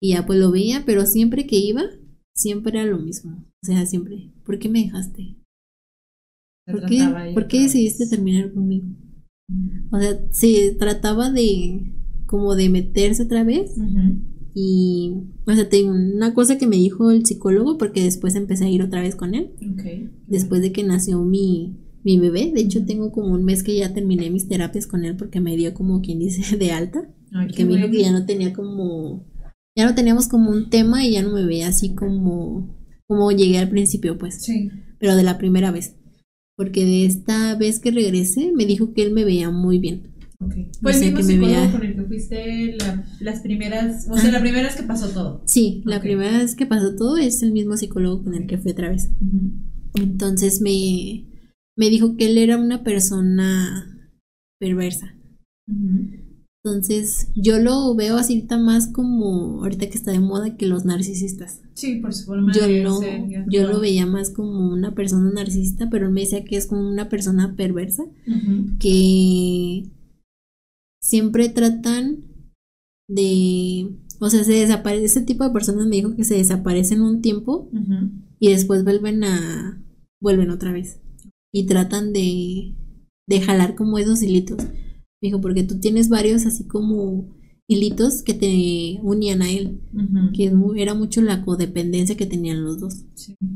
Y 0.00 0.10
ya 0.14 0.26
pues 0.26 0.40
lo 0.40 0.50
veía, 0.50 0.82
pero 0.84 1.06
siempre 1.06 1.46
que 1.46 1.56
iba, 1.56 1.84
siempre 2.34 2.72
era 2.72 2.84
lo 2.84 2.98
mismo. 2.98 3.46
O 3.62 3.66
sea, 3.66 3.86
siempre, 3.86 4.32
¿por 4.44 4.58
qué 4.58 4.68
me 4.68 4.82
dejaste? 4.82 5.36
¿Por 6.66 6.86
qué, 6.86 7.32
¿Por 7.34 7.46
qué 7.46 7.62
decidiste 7.62 8.08
terminar 8.08 8.52
conmigo? 8.52 8.88
O 9.92 9.98
sea, 10.00 10.18
se 10.32 10.74
trataba 10.76 11.30
de 11.30 11.94
como 12.26 12.56
de 12.56 12.68
meterse 12.68 13.22
otra 13.22 13.44
vez. 13.44 13.76
Y, 14.54 15.12
o 15.46 15.52
sea, 15.52 15.68
tengo 15.68 15.92
una 15.92 16.34
cosa 16.34 16.58
que 16.58 16.66
me 16.66 16.76
dijo 16.76 17.10
el 17.10 17.24
psicólogo, 17.24 17.78
porque 17.78 18.02
después 18.02 18.34
empecé 18.34 18.64
a 18.64 18.70
ir 18.70 18.82
otra 18.82 19.00
vez 19.00 19.14
con 19.14 19.34
él. 19.34 19.50
Después 20.26 20.62
de 20.62 20.72
que 20.72 20.82
nació 20.82 21.22
mi, 21.22 21.76
mi 22.04 22.18
bebé. 22.18 22.52
De 22.54 22.60
hecho, 22.60 22.84
tengo 22.84 23.12
como 23.12 23.34
un 23.34 23.44
mes 23.44 23.62
que 23.62 23.76
ya 23.76 23.94
terminé 23.94 24.30
mis 24.30 24.48
terapias 24.48 24.86
con 24.86 25.04
él 25.04 25.16
porque 25.16 25.40
me 25.40 25.56
dio 25.56 25.74
como 25.74 26.00
quien 26.00 26.18
dice 26.18 26.56
de 26.58 26.72
alta. 26.72 27.08
que 27.54 27.64
me 27.64 27.76
dijo 27.76 27.90
que 27.90 28.02
ya 28.02 28.12
no 28.12 28.26
tenía 28.26 28.52
como. 28.52 29.26
Ya 29.76 29.86
no 29.86 29.94
teníamos 29.94 30.26
como 30.26 30.50
un 30.50 30.70
tema 30.70 31.04
y 31.04 31.12
ya 31.12 31.22
no 31.22 31.32
me 31.32 31.44
veía 31.44 31.68
así 31.68 31.94
como. 31.94 32.76
Como 33.06 33.30
llegué 33.32 33.58
al 33.58 33.70
principio, 33.70 34.18
pues. 34.18 34.42
Sí. 34.42 34.70
Pero 34.98 35.16
de 35.16 35.22
la 35.22 35.38
primera 35.38 35.70
vez 35.70 35.94
porque 36.58 36.84
de 36.84 37.06
esta 37.06 37.54
vez 37.54 37.78
que 37.78 37.92
regresé 37.92 38.50
me 38.52 38.66
dijo 38.66 38.92
que 38.92 39.04
él 39.04 39.12
me 39.12 39.24
veía 39.24 39.48
muy 39.48 39.78
bien. 39.78 40.08
Okay. 40.40 40.70
Fue 40.80 40.92
el 40.92 41.00
mismo 41.00 41.22
psicólogo 41.22 41.72
con 41.72 41.82
el 41.84 41.96
que 41.96 42.04
fuiste 42.04 42.76
las 43.20 43.40
primeras, 43.40 44.06
o 44.08 44.16
sea, 44.16 44.30
la 44.30 44.40
primera 44.40 44.68
vez 44.68 44.76
que 44.76 44.84
pasó 44.84 45.08
todo. 45.08 45.42
Sí, 45.46 45.82
la 45.84 46.00
primera 46.00 46.38
vez 46.38 46.54
que 46.54 46.64
pasó 46.64 46.94
todo 46.94 47.16
es 47.16 47.42
el 47.42 47.52
mismo 47.52 47.76
psicólogo 47.76 48.22
con 48.22 48.34
el 48.34 48.46
que 48.46 48.58
fui 48.58 48.70
otra 48.70 48.88
vez. 48.88 49.10
Entonces 49.94 50.60
me, 50.60 51.26
me 51.76 51.90
dijo 51.90 52.16
que 52.16 52.26
él 52.26 52.38
era 52.38 52.56
una 52.56 52.84
persona 52.84 54.12
perversa. 54.60 55.14
Entonces, 56.64 57.30
yo 57.34 57.58
lo 57.58 57.94
veo 57.94 58.16
así 58.16 58.46
más 58.60 58.88
como 58.88 59.62
ahorita 59.62 59.88
que 59.88 59.96
está 59.98 60.12
de 60.12 60.20
moda 60.20 60.56
que 60.56 60.66
los 60.66 60.84
narcisistas. 60.84 61.62
Sí, 61.74 61.96
por 61.96 62.12
su 62.12 62.26
forma 62.26 62.52
yo 62.52 62.68
no, 62.82 63.00
yo 63.48 63.66
lo 63.66 63.80
veía 63.80 64.06
más 64.06 64.30
como 64.30 64.72
una 64.72 64.94
persona 64.94 65.30
narcisista, 65.30 65.88
pero 65.90 66.06
él 66.06 66.12
me 66.12 66.22
decía 66.22 66.44
que 66.44 66.56
es 66.56 66.66
como 66.66 66.88
una 66.88 67.08
persona 67.08 67.54
perversa 67.56 68.04
que 68.78 69.84
siempre 71.08 71.48
tratan 71.48 72.24
de, 73.08 73.88
o 74.20 74.28
sea, 74.28 74.44
se 74.44 74.52
desaparece 74.52 75.06
ese 75.06 75.22
tipo 75.22 75.44
de 75.44 75.50
personas 75.50 75.86
me 75.86 75.96
dijo 75.96 76.14
que 76.14 76.24
se 76.24 76.34
desaparecen 76.34 77.00
un 77.00 77.22
tiempo 77.22 77.70
y 78.38 78.50
después 78.50 78.84
vuelven 78.84 79.24
a 79.24 79.82
vuelven 80.20 80.50
otra 80.50 80.72
vez 80.72 81.00
y 81.52 81.64
tratan 81.64 82.12
de 82.12 82.74
de 83.28 83.40
jalar 83.40 83.76
como 83.76 83.98
esos 83.98 84.22
hilitos. 84.22 84.66
Dijo, 85.20 85.40
porque 85.40 85.62
tú 85.62 85.78
tienes 85.78 86.08
varios 86.08 86.46
así 86.46 86.66
como 86.66 87.36
hilitos 87.68 88.22
que 88.22 88.32
te 88.34 88.98
unían 89.02 89.42
a 89.42 89.50
él, 89.50 89.80
que 90.34 90.50
era 90.76 90.94
mucho 90.94 91.20
la 91.20 91.44
codependencia 91.44 92.16
que 92.16 92.24
tenían 92.24 92.64
los 92.64 92.80
dos. 92.80 93.04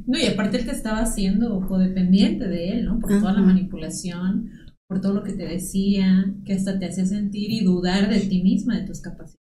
No, 0.07 0.19
y 0.19 0.27
aparte 0.27 0.59
él 0.59 0.67
te 0.67 0.73
estaba 0.73 0.99
haciendo 0.99 1.67
codependiente 1.67 2.47
de 2.47 2.73
él, 2.73 2.85
¿no? 2.85 3.01
Por 3.01 3.19
toda 3.19 3.33
la 3.33 3.41
manipulación, 3.41 4.51
por 4.93 5.01
todo 5.01 5.15
lo 5.15 5.23
que 5.23 5.33
te 5.33 5.47
decía, 5.47 6.35
que 6.45 6.53
hasta 6.53 6.79
te 6.79 6.85
hacía 6.85 7.07
sentir 7.07 7.51
y 7.51 7.65
dudar 7.65 8.11
de 8.11 8.21
ti 8.21 8.43
misma, 8.43 8.79
de 8.79 8.87
tus 8.87 9.01
capacidades. 9.01 9.39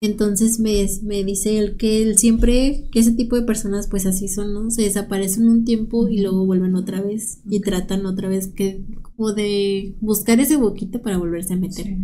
Entonces 0.00 0.58
me, 0.58 0.84
me 1.04 1.22
dice 1.22 1.58
él 1.58 1.76
que 1.76 2.02
él 2.02 2.18
siempre, 2.18 2.88
que 2.90 2.98
ese 2.98 3.12
tipo 3.12 3.36
de 3.36 3.46
personas 3.46 3.86
pues 3.86 4.04
así 4.06 4.26
son, 4.26 4.52
¿no? 4.52 4.70
Se 4.72 4.82
desaparecen 4.82 5.48
un 5.48 5.64
tiempo 5.64 6.08
y 6.08 6.20
luego 6.20 6.44
vuelven 6.44 6.74
otra 6.74 7.00
vez 7.00 7.40
y 7.48 7.60
tratan 7.60 8.04
otra 8.06 8.28
vez 8.28 8.48
que 8.48 8.84
como 9.02 9.32
de 9.32 9.94
buscar 10.00 10.40
ese 10.40 10.56
boquito 10.56 11.00
para 11.00 11.18
volverse 11.18 11.52
a 11.52 11.56
meter. 11.56 11.96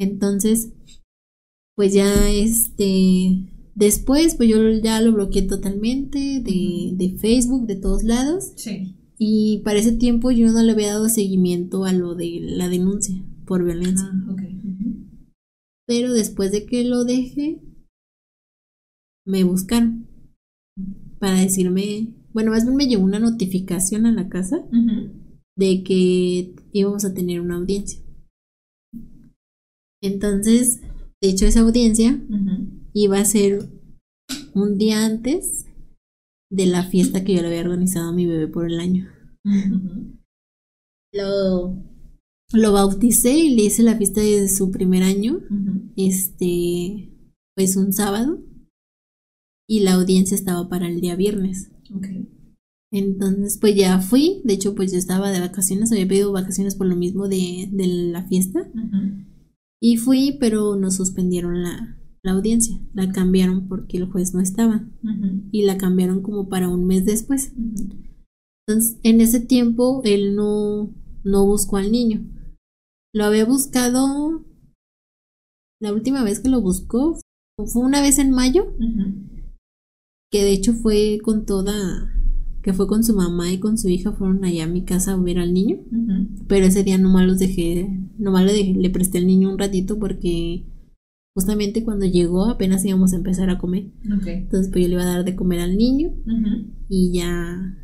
Entonces, 0.00 0.72
pues 1.76 1.94
ya 1.94 2.28
este, 2.32 3.44
después 3.76 4.34
pues 4.34 4.48
yo 4.48 4.68
ya 4.82 5.00
lo 5.00 5.12
bloqueé 5.12 5.42
totalmente 5.42 6.18
de, 6.18 6.94
de 6.94 7.16
Facebook, 7.18 7.68
de 7.68 7.76
todos 7.76 8.02
lados. 8.02 8.54
Sí. 8.56 8.97
Y 9.18 9.62
para 9.64 9.80
ese 9.80 9.92
tiempo 9.92 10.30
yo 10.30 10.50
no 10.52 10.62
le 10.62 10.72
había 10.72 10.92
dado 10.92 11.08
seguimiento 11.08 11.84
a 11.84 11.92
lo 11.92 12.14
de 12.14 12.38
la 12.40 12.68
denuncia 12.68 13.20
por 13.46 13.64
violencia. 13.64 14.08
Ah, 14.12 14.36
pero 15.86 16.12
después 16.12 16.52
de 16.52 16.66
que 16.66 16.84
lo 16.84 17.04
dejé, 17.04 17.62
me 19.26 19.42
buscaron 19.42 20.06
para 21.18 21.40
decirme, 21.40 22.14
bueno, 22.32 22.50
más 22.50 22.64
bien 22.64 22.76
me 22.76 22.86
llegó 22.86 23.02
una 23.02 23.18
notificación 23.18 24.06
a 24.06 24.12
la 24.12 24.28
casa 24.28 24.64
de 25.56 25.82
que 25.82 26.54
íbamos 26.72 27.04
a 27.04 27.14
tener 27.14 27.40
una 27.40 27.56
audiencia. 27.56 28.00
Entonces, 30.02 30.80
de 31.20 31.30
hecho, 31.30 31.46
esa 31.46 31.60
audiencia 31.60 32.22
iba 32.92 33.18
a 33.18 33.24
ser 33.24 33.68
un 34.54 34.78
día 34.78 35.04
antes 35.04 35.67
de 36.50 36.66
la 36.66 36.84
fiesta 36.84 37.24
que 37.24 37.34
yo 37.34 37.42
le 37.42 37.48
había 37.48 37.60
organizado 37.60 38.08
a 38.08 38.12
mi 38.12 38.26
bebé 38.26 38.48
por 38.48 38.66
el 38.66 38.80
año. 38.80 39.08
Lo 41.12 41.74
lo 42.52 42.72
bauticé 42.72 43.36
y 43.36 43.54
le 43.54 43.64
hice 43.64 43.82
la 43.82 43.96
fiesta 43.96 44.20
de 44.20 44.48
su 44.48 44.70
primer 44.70 45.02
año, 45.02 45.40
este, 45.96 47.12
pues 47.54 47.76
un 47.76 47.92
sábado, 47.92 48.42
y 49.68 49.80
la 49.80 49.94
audiencia 49.94 50.34
estaba 50.34 50.68
para 50.68 50.88
el 50.88 51.00
día 51.00 51.14
viernes. 51.14 51.70
Entonces, 52.90 53.58
pues 53.60 53.76
ya 53.76 54.00
fui, 54.00 54.40
de 54.44 54.54
hecho, 54.54 54.74
pues 54.74 54.92
yo 54.92 54.98
estaba 54.98 55.30
de 55.30 55.40
vacaciones, 55.40 55.92
había 55.92 56.08
pedido 56.08 56.32
vacaciones 56.32 56.74
por 56.74 56.86
lo 56.86 56.96
mismo 56.96 57.28
de, 57.28 57.68
de 57.70 57.86
la 57.86 58.26
fiesta, 58.26 58.70
y 59.80 59.98
fui, 59.98 60.38
pero 60.40 60.76
nos 60.76 60.96
suspendieron 60.96 61.62
la, 61.62 61.97
la 62.22 62.32
audiencia, 62.32 62.80
la 62.94 63.10
cambiaron 63.12 63.68
porque 63.68 63.96
el 63.96 64.06
juez 64.06 64.34
no 64.34 64.40
estaba, 64.40 64.86
y 65.52 65.62
la 65.62 65.78
cambiaron 65.78 66.22
como 66.22 66.48
para 66.48 66.68
un 66.68 66.86
mes 66.86 67.04
después. 67.04 67.52
Entonces, 68.66 68.98
en 69.02 69.20
ese 69.20 69.40
tiempo, 69.40 70.02
él 70.04 70.36
no, 70.36 70.92
no 71.24 71.46
buscó 71.46 71.76
al 71.76 71.90
niño 71.90 72.22
lo 73.18 73.24
había 73.24 73.44
buscado. 73.44 74.44
La 75.80 75.92
última 75.92 76.22
vez 76.22 76.40
que 76.40 76.48
lo 76.48 76.60
buscó 76.60 77.18
fue 77.66 77.82
una 77.82 78.00
vez 78.00 78.18
en 78.18 78.30
mayo. 78.30 78.74
Que 80.30 80.44
de 80.44 80.52
hecho 80.52 80.74
fue 80.74 81.18
con 81.22 81.46
toda. 81.46 82.12
Que 82.62 82.72
fue 82.72 82.86
con 82.86 83.02
su 83.04 83.14
mamá 83.14 83.50
y 83.52 83.58
con 83.58 83.78
su 83.78 83.88
hija. 83.88 84.12
Fueron 84.12 84.44
allá 84.44 84.64
a 84.64 84.68
mi 84.68 84.84
casa 84.84 85.12
a 85.12 85.16
ver 85.16 85.38
al 85.38 85.54
niño. 85.54 85.78
Pero 86.46 86.66
ese 86.66 86.84
día 86.84 86.98
nomás 86.98 87.26
los 87.26 87.38
dejé. 87.38 87.88
Nomás 88.18 88.44
le, 88.44 88.74
le 88.74 88.90
presté 88.90 89.18
al 89.18 89.26
niño 89.26 89.50
un 89.50 89.58
ratito 89.58 89.98
porque. 89.98 90.64
Justamente 91.38 91.84
cuando 91.84 92.04
llegó 92.04 92.46
apenas 92.46 92.84
íbamos 92.84 93.12
a 93.12 93.16
empezar 93.16 93.48
a 93.48 93.58
comer. 93.58 93.92
Entonces 94.02 94.72
pues 94.72 94.82
yo 94.82 94.88
le 94.88 94.94
iba 94.94 95.04
a 95.04 95.14
dar 95.14 95.24
de 95.24 95.36
comer 95.36 95.60
al 95.60 95.76
niño. 95.76 96.10
Y 96.88 97.12
ya 97.12 97.78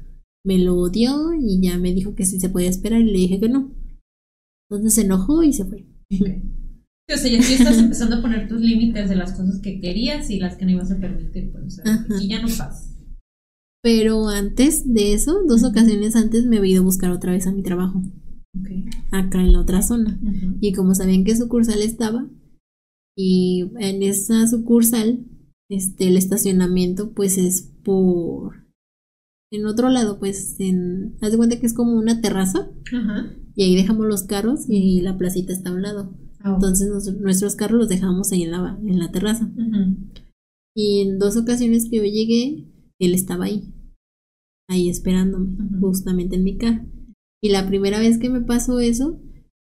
me 0.45 0.59
lo 0.59 0.89
dio 0.89 1.33
y 1.41 1.61
ya 1.63 1.79
me 1.79 1.95
dijo 1.95 2.17
que 2.17 2.27
sí 2.27 2.41
se 2.41 2.49
podía 2.49 2.69
esperar 2.69 3.01
y 3.01 3.05
le 3.05 3.19
dije 3.19 3.39
que 3.39 3.49
no. 3.49 3.73
Entonces 4.69 4.95
se 4.95 5.03
enojó 5.03 5.45
y 5.45 5.53
se 5.53 5.67
fue. 5.67 5.87
O 6.11 7.17
sea, 7.17 7.31
ya 7.31 7.39
estás 7.39 7.79
empezando 7.79 8.17
a 8.17 8.23
poner 8.23 8.49
tus 8.49 8.61
límites 8.61 9.09
de 9.09 9.15
las 9.15 9.35
cosas 9.35 9.61
que 9.61 9.81
querías 9.81 10.31
y 10.31 10.41
las 10.41 10.57
que 10.57 10.65
no 10.65 10.73
ibas 10.73 10.91
a 10.91 10.99
permitir, 10.99 11.53
pues, 11.53 11.81
y 12.21 12.27
ya 12.27 12.43
no 12.43 12.49
pasa. 12.49 12.93
Pero 13.85 14.27
antes 14.31 14.93
de 14.93 15.13
eso, 15.13 15.43
dos 15.47 15.63
ocasiones 15.63 16.17
antes 16.17 16.45
me 16.45 16.57
había 16.57 16.73
ido 16.73 16.83
a 16.83 16.87
buscar 16.87 17.13
otra 17.13 17.31
vez 17.31 17.47
a 17.47 17.53
mi 17.53 17.63
trabajo. 17.63 18.03
Acá 19.13 19.41
en 19.41 19.53
la 19.53 19.61
otra 19.61 19.81
zona. 19.81 20.19
Y 20.61 20.73
como 20.73 20.97
sabían 20.97 21.23
qué 21.23 21.37
sucursal 21.37 21.83
estaba, 21.83 22.29
y 23.17 23.71
en 23.79 24.03
esa 24.03 24.47
sucursal, 24.47 25.27
este, 25.69 26.09
el 26.09 26.17
estacionamiento, 26.17 27.13
pues 27.13 27.39
es 27.39 27.73
por. 27.85 28.65
En 29.53 29.67
otro 29.67 29.89
lado, 29.89 30.19
pues, 30.19 30.59
en. 30.61 31.17
Haz 31.21 31.31
de 31.31 31.37
cuenta 31.37 31.59
que 31.59 31.67
es 31.67 31.75
como 31.75 31.95
una 31.95 32.21
terraza. 32.21 32.71
Ajá 32.93 33.37
y 33.57 33.63
ahí 33.63 33.77
dejamos 33.77 34.07
los 34.07 34.25
carros 34.25 34.67
y 34.69 35.01
la 35.01 35.17
placita 35.17 35.53
está 35.53 35.71
a 35.71 35.75
un 35.75 35.83
lado. 35.83 36.17
Ah, 36.41 36.53
Entonces 36.55 36.91
nuestros 37.21 37.57
carros 37.57 37.79
los 37.79 37.89
dejamos 37.89 38.33
ahí 38.33 38.43
en 38.43 38.51
la, 38.51 38.79
en 38.83 38.99
la 38.99 39.11
terraza. 39.11 39.51
Y 40.75 41.01
en 41.01 41.19
dos 41.19 41.37
ocasiones 41.37 41.89
que 41.89 41.97
yo 41.99 42.03
llegué, 42.03 42.67
él 42.99 43.15
estaba 43.15 43.45
ahí, 43.45 43.73
ahí 44.69 44.89
esperándome, 44.89 45.57
justamente 45.81 46.37
en 46.37 46.45
mi 46.45 46.59
carro. 46.59 46.85
Y 47.43 47.51
la 47.51 47.67
primera 47.67 47.99
vez 47.99 48.19
que 48.19 48.29
me 48.29 48.41
pasó 48.41 48.81
eso, 48.81 49.21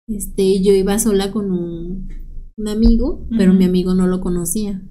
este, 0.09 0.63
yo 0.63 0.73
iba 0.73 0.99
sola 0.99 1.31
con 1.31 1.51
un, 1.51 2.09
un 2.57 2.69
amigo, 2.69 3.27
pero 3.37 3.53
mi 3.53 3.65
amigo 3.65 3.95
no 3.95 4.07
lo 4.07 4.21
conocía. 4.21 4.83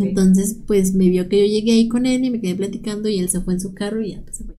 Entonces, 0.00 0.60
pues 0.66 0.94
me 0.94 1.08
vio 1.08 1.28
que 1.28 1.40
yo 1.40 1.46
llegué 1.46 1.72
ahí 1.72 1.88
con 1.88 2.06
él 2.06 2.24
y 2.24 2.30
me 2.30 2.40
quedé 2.40 2.54
platicando 2.54 3.08
y 3.08 3.18
él 3.18 3.28
se 3.28 3.40
fue 3.40 3.54
en 3.54 3.60
su 3.60 3.74
carro 3.74 4.02
y 4.02 4.12
ya 4.12 4.22
pues, 4.22 4.36
se 4.36 4.44
fue. 4.44 4.54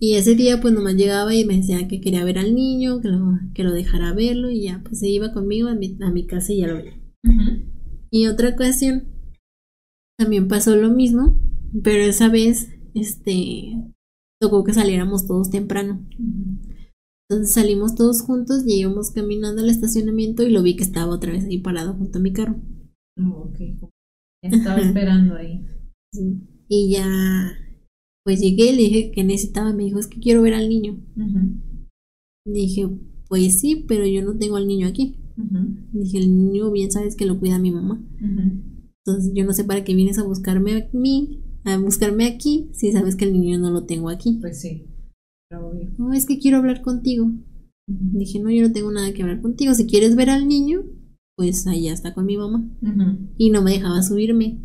Y 0.00 0.14
ese 0.14 0.36
día 0.36 0.60
pues 0.60 0.72
nomás 0.72 0.94
llegaba 0.94 1.34
y 1.34 1.44
me 1.44 1.56
decía 1.56 1.88
que 1.88 2.00
quería 2.00 2.24
ver 2.24 2.38
al 2.38 2.54
niño, 2.54 3.00
que 3.00 3.08
lo, 3.08 3.38
que 3.52 3.64
lo 3.64 3.72
dejara 3.72 4.12
verlo 4.12 4.48
y 4.50 4.62
ya 4.62 4.80
pues 4.84 5.00
se 5.00 5.08
iba 5.08 5.32
conmigo 5.32 5.68
a 5.68 5.74
mi, 5.74 5.96
a 6.00 6.10
mi 6.10 6.26
casa 6.26 6.52
y 6.52 6.58
ya 6.58 6.68
lo 6.68 6.76
veía. 6.76 6.94
Y 8.10 8.26
otra 8.26 8.50
ocasión 8.50 9.08
también 10.16 10.48
pasó 10.48 10.76
lo 10.76 10.90
mismo, 10.90 11.40
pero 11.82 12.04
esa 12.04 12.28
vez 12.28 12.68
este 12.94 13.74
tocó 14.40 14.64
que 14.64 14.72
saliéramos 14.72 15.26
todos 15.26 15.50
temprano. 15.50 16.06
Entonces 17.28 17.54
salimos 17.54 17.94
todos 17.94 18.22
juntos 18.22 18.64
y 18.66 18.80
íbamos 18.80 19.10
caminando 19.10 19.62
al 19.62 19.68
estacionamiento 19.68 20.42
y 20.42 20.50
lo 20.50 20.62
vi 20.62 20.76
que 20.76 20.84
estaba 20.84 21.12
otra 21.12 21.32
vez 21.32 21.44
ahí 21.44 21.58
parado 21.58 21.94
junto 21.94 22.18
a 22.18 22.22
mi 22.22 22.32
carro. 22.32 22.60
Oh, 23.18 23.50
ok. 23.50 23.58
Ya 24.42 24.50
estaba 24.50 24.78
esperando 24.80 25.34
ahí. 25.34 25.66
Y 26.68 26.92
ya 26.92 27.06
pues 28.24 28.40
llegué, 28.40 28.72
le 28.72 28.82
dije 28.82 29.10
que 29.10 29.24
necesitaba, 29.24 29.72
me 29.72 29.84
dijo, 29.84 29.98
es 29.98 30.06
que 30.06 30.20
quiero 30.20 30.42
ver 30.42 30.52
al 30.52 30.68
niño. 30.68 31.00
Dije, 32.44 32.86
pues 33.26 33.58
sí, 33.58 33.86
pero 33.88 34.06
yo 34.06 34.22
no 34.22 34.36
tengo 34.36 34.56
al 34.56 34.68
niño 34.68 34.86
aquí. 34.86 35.16
Dije, 35.92 36.18
el 36.18 36.36
niño 36.36 36.70
bien 36.70 36.90
sabes 36.90 37.16
que 37.16 37.24
lo 37.24 37.38
cuida 37.38 37.58
mi 37.58 37.70
mamá. 37.70 38.04
Entonces 38.20 39.32
yo 39.34 39.46
no 39.46 39.52
sé 39.54 39.64
para 39.64 39.82
qué 39.82 39.94
vienes 39.94 40.18
a 40.18 40.24
buscarme 40.24 40.76
a 40.76 40.88
mí, 40.92 41.42
a 41.64 41.78
buscarme 41.78 42.26
aquí, 42.26 42.68
si 42.74 42.92
sabes 42.92 43.16
que 43.16 43.24
el 43.24 43.32
niño 43.32 43.58
no 43.58 43.70
lo 43.70 43.84
tengo 43.84 44.10
aquí. 44.10 44.36
Pues 44.42 44.60
sí. 44.60 44.86
No, 45.50 46.12
es 46.12 46.26
que 46.26 46.38
quiero 46.38 46.58
hablar 46.58 46.82
contigo. 46.82 47.30
Dije, 47.86 48.38
no, 48.38 48.50
yo 48.50 48.62
no 48.62 48.72
tengo 48.72 48.90
nada 48.92 49.12
que 49.12 49.22
hablar 49.22 49.40
contigo. 49.40 49.74
Si 49.74 49.86
quieres 49.86 50.14
ver 50.14 50.28
al 50.28 50.46
niño, 50.46 50.82
pues 51.36 51.66
allá 51.66 51.92
está 51.92 52.12
con 52.12 52.26
mi 52.26 52.36
mamá. 52.36 52.68
Y 53.38 53.50
no 53.50 53.62
me 53.62 53.72
dejaba 53.72 54.02
subirme. 54.02 54.60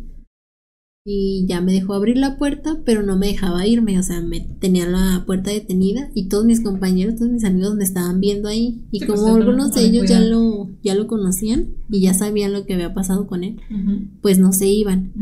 Y 1.06 1.44
ya 1.46 1.60
me 1.60 1.72
dejó 1.72 1.94
abrir 1.94 2.16
la 2.16 2.38
puerta, 2.38 2.80
pero 2.84 3.02
no 3.02 3.18
me 3.18 3.26
dejaba 3.26 3.66
irme, 3.66 3.98
o 3.98 4.02
sea, 4.02 4.22
me 4.22 4.40
tenía 4.40 4.88
la 4.88 5.24
puerta 5.26 5.50
detenida 5.50 6.10
y 6.14 6.28
todos 6.28 6.46
mis 6.46 6.62
compañeros, 6.62 7.16
todos 7.16 7.30
mis 7.30 7.44
amigos 7.44 7.74
me 7.74 7.84
estaban 7.84 8.20
viendo 8.20 8.48
ahí. 8.48 8.86
Y 8.90 9.00
como 9.00 9.22
pues, 9.22 9.34
algunos 9.34 9.74
de 9.74 9.82
ellos 9.82 10.08
ya 10.08 10.20
lo 10.20 10.70
ya 10.82 10.94
lo 10.94 11.06
conocían 11.06 11.74
y 11.90 12.00
ya 12.00 12.14
sabían 12.14 12.54
lo 12.54 12.64
que 12.64 12.72
había 12.72 12.94
pasado 12.94 13.26
con 13.26 13.44
él, 13.44 13.60
pues 14.22 14.38
no 14.38 14.52
se 14.54 14.68
iban. 14.68 15.12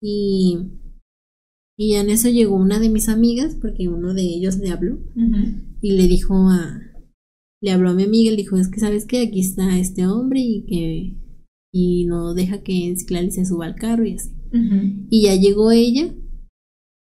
Y 0.00 0.58
y 1.76 1.94
en 1.94 2.10
eso 2.10 2.28
llegó 2.28 2.56
una 2.56 2.78
de 2.78 2.88
mis 2.88 3.08
amigas 3.08 3.56
porque 3.60 3.88
uno 3.88 4.14
de 4.14 4.22
ellos 4.22 4.58
le 4.58 4.70
habló 4.70 4.98
y 5.80 5.92
le 5.92 6.08
dijo 6.08 6.34
a 6.48 6.80
le 7.60 7.70
habló 7.70 7.90
a 7.90 7.94
mi 7.94 8.02
amiga, 8.02 8.30
le 8.30 8.36
dijo, 8.36 8.58
"Es 8.58 8.68
que 8.68 8.78
sabes 8.78 9.06
que 9.06 9.22
aquí 9.22 9.40
está 9.40 9.78
este 9.78 10.06
hombre 10.06 10.40
y 10.40 10.66
que 10.66 11.16
y 11.72 12.04
no 12.04 12.34
deja 12.34 12.62
que 12.62 12.94
Ciclali 12.96 13.30
se 13.30 13.46
suba 13.46 13.66
al 13.66 13.74
carro 13.74 14.04
y 14.04 14.14
así." 14.14 14.30
Y 15.10 15.22
ya 15.22 15.34
llegó 15.34 15.72
ella 15.72 16.14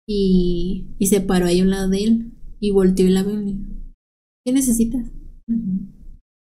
y, 0.08 0.96
y, 1.00 1.08
se 1.08 1.22
paró 1.22 1.48
ahí 1.48 1.60
a 1.60 1.64
un 1.64 1.70
lado 1.70 1.90
de 1.90 2.04
él 2.04 2.32
y 2.60 2.72
volteó 2.72 3.06
y 3.08 3.10
la 3.10 3.24
vio 3.24 3.42
y 3.42 3.46
dijo, 3.46 3.66
¿qué 4.46 4.54
necesitas? 4.54 5.12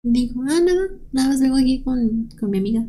Dijo, 0.03 0.41
ah, 0.43 0.61
nada, 0.61 0.89
nada 1.13 1.29
más 1.29 1.41
vengo 1.41 1.57
aquí 1.57 1.83
con, 1.83 2.29
con 2.39 2.51
mi 2.51 2.59
amiga. 2.59 2.87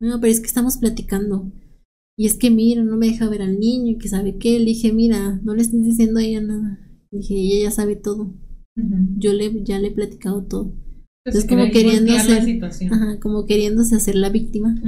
No, 0.00 0.20
pero 0.20 0.30
es 0.30 0.40
que 0.40 0.46
estamos 0.46 0.76
platicando. 0.78 1.50
Y 2.18 2.26
es 2.26 2.36
que 2.38 2.50
mira, 2.50 2.82
no 2.82 2.96
me 2.96 3.08
deja 3.08 3.28
ver 3.28 3.42
al 3.42 3.60
niño 3.60 3.92
y 3.92 3.98
que 3.98 4.08
sabe 4.08 4.38
qué. 4.38 4.58
Le 4.58 4.66
dije, 4.66 4.92
mira, 4.92 5.40
no 5.42 5.54
le 5.54 5.62
estés 5.62 5.84
diciendo 5.84 6.18
a 6.18 6.22
ella 6.22 6.40
nada. 6.40 6.80
Le 7.10 7.18
dije, 7.18 7.34
ella 7.34 7.64
ya 7.64 7.70
sabe 7.70 7.96
todo. 7.96 8.34
Yo 9.18 9.32
le, 9.32 9.62
ya 9.64 9.78
le 9.78 9.88
he 9.88 9.92
platicado 9.92 10.44
todo. 10.44 10.74
Entonces 11.24 11.48
como 11.48 11.70
queriendo 11.70 12.12
hacer, 12.14 12.64
ajá, 12.64 13.18
como 13.20 13.46
queriéndose 13.46 13.96
hacer 13.96 14.14
la 14.14 14.30
víctima 14.30 14.80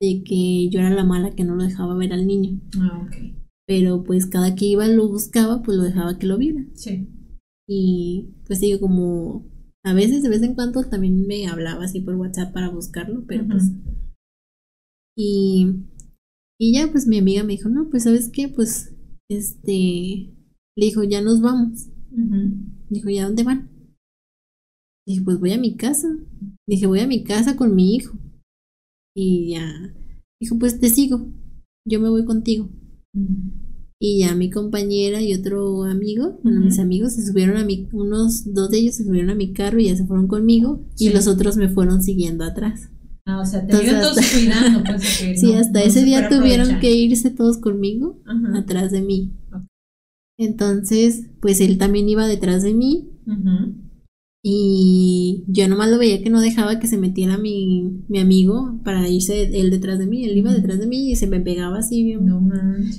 de 0.00 0.22
que 0.24 0.68
yo 0.68 0.80
era 0.80 0.90
la 0.90 1.04
mala 1.04 1.34
que 1.34 1.44
no 1.44 1.54
lo 1.54 1.62
dejaba 1.62 1.96
ver 1.96 2.12
al 2.12 2.26
niño. 2.26 2.60
Ah, 2.80 3.06
ok. 3.06 3.16
Pero 3.66 4.02
pues 4.02 4.26
cada 4.26 4.54
que 4.54 4.66
iba 4.66 4.88
lo 4.88 5.08
buscaba, 5.08 5.62
pues 5.62 5.78
lo 5.78 5.84
dejaba 5.84 6.18
que 6.18 6.26
lo 6.26 6.38
viera. 6.38 6.66
Sí. 6.74 7.08
Y 7.68 8.34
pues 8.46 8.60
digo, 8.60 8.80
como 8.80 9.46
a 9.84 9.94
veces 9.94 10.22
de 10.22 10.28
vez 10.28 10.42
en 10.42 10.54
cuando 10.54 10.82
también 10.84 11.26
me 11.26 11.46
hablaba 11.46 11.84
así 11.84 12.00
por 12.00 12.16
WhatsApp 12.16 12.52
para 12.52 12.70
buscarlo, 12.70 13.24
pero 13.26 13.46
pues... 13.46 13.70
Y, 15.16 15.68
y 16.58 16.74
ya 16.74 16.90
pues 16.90 17.06
mi 17.06 17.18
amiga 17.18 17.42
me 17.42 17.54
dijo, 17.54 17.68
no, 17.68 17.88
pues 17.90 18.04
sabes 18.04 18.30
qué, 18.32 18.48
pues 18.48 18.94
este, 19.28 19.72
le 20.76 20.86
dijo, 20.86 21.02
ya 21.02 21.20
nos 21.20 21.40
vamos. 21.40 21.88
Dijo, 22.90 23.10
¿ya 23.10 23.24
dónde 23.24 23.42
van? 23.42 23.70
Dije, 25.06 25.22
pues 25.22 25.38
voy 25.38 25.52
a 25.52 25.58
mi 25.58 25.76
casa. 25.76 26.08
Dije, 26.66 26.86
voy 26.86 27.00
a 27.00 27.06
mi 27.06 27.24
casa 27.24 27.56
con 27.56 27.74
mi 27.74 27.94
hijo. 27.94 28.16
Y 29.16 29.52
ya. 29.52 29.94
Dijo, 30.40 30.58
pues 30.58 30.80
te 30.80 30.88
sigo. 30.88 31.32
Yo 31.86 32.00
me 32.00 32.08
voy 32.08 32.24
contigo. 32.24 32.70
Y 34.00 34.20
ya 34.20 34.34
mi 34.34 34.50
compañera 34.50 35.22
y 35.22 35.34
otro 35.34 35.84
amigo, 35.84 36.40
bueno, 36.42 36.60
mis 36.60 36.78
amigos 36.78 37.14
se 37.14 37.24
subieron 37.24 37.56
a 37.56 37.64
mi, 37.64 37.88
unos 37.92 38.52
dos 38.52 38.70
de 38.70 38.78
ellos 38.78 38.96
se 38.96 39.04
subieron 39.04 39.30
a 39.30 39.34
mi 39.34 39.52
carro 39.52 39.78
y 39.78 39.86
ya 39.86 39.96
se 39.96 40.06
fueron 40.06 40.26
conmigo. 40.26 40.84
Y 40.98 41.10
los 41.10 41.26
otros 41.26 41.56
me 41.56 41.68
fueron 41.68 42.02
siguiendo 42.02 42.44
atrás. 42.44 42.90
Ah, 43.26 43.40
o 43.40 43.46
sea, 43.46 43.66
te 43.66 43.72
Entonces, 43.72 44.00
todos 44.00 44.32
cuidando. 44.32 44.84
Pues, 44.84 45.02
sí, 45.40 45.54
hasta 45.54 45.82
ese 45.82 46.04
día 46.04 46.28
tuvieron 46.28 46.78
que 46.78 46.94
irse 46.94 47.30
todos 47.30 47.58
conmigo 47.58 48.20
atrás 48.54 48.90
de 48.90 49.02
mí. 49.02 49.32
Entonces, 50.38 51.30
pues 51.40 51.60
él 51.60 51.78
también 51.78 52.08
iba 52.08 52.26
detrás 52.26 52.62
de 52.62 52.74
mí. 52.74 53.10
Y 54.46 55.44
yo 55.46 55.68
nomás 55.68 55.90
lo 55.90 55.98
veía 55.98 56.22
que 56.22 56.28
no 56.28 56.42
dejaba 56.42 56.78
que 56.78 56.86
se 56.86 56.98
metiera 56.98 57.38
mi, 57.38 58.02
mi 58.08 58.18
amigo 58.18 58.78
para 58.84 59.08
irse 59.08 59.58
él 59.58 59.70
detrás 59.70 59.98
de 59.98 60.06
mí. 60.06 60.24
Él 60.24 60.36
iba 60.36 60.52
detrás 60.52 60.78
de 60.78 60.86
mí 60.86 61.10
y 61.10 61.16
se 61.16 61.26
me 61.26 61.40
pegaba 61.40 61.78
así 61.78 62.04
bien, 62.04 62.26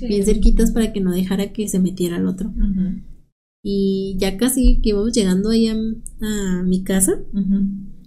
bien 0.00 0.24
cerquitas 0.24 0.72
para 0.72 0.92
que 0.92 1.00
no 1.00 1.12
dejara 1.12 1.52
que 1.52 1.68
se 1.68 1.78
metiera 1.78 2.16
el 2.16 2.26
otro. 2.26 2.52
Y 3.62 4.16
ya 4.18 4.36
casi 4.36 4.80
que 4.80 4.88
íbamos 4.88 5.12
llegando 5.12 5.50
ahí 5.50 5.68
a, 5.68 6.62
mi 6.64 6.82
casa, 6.82 7.20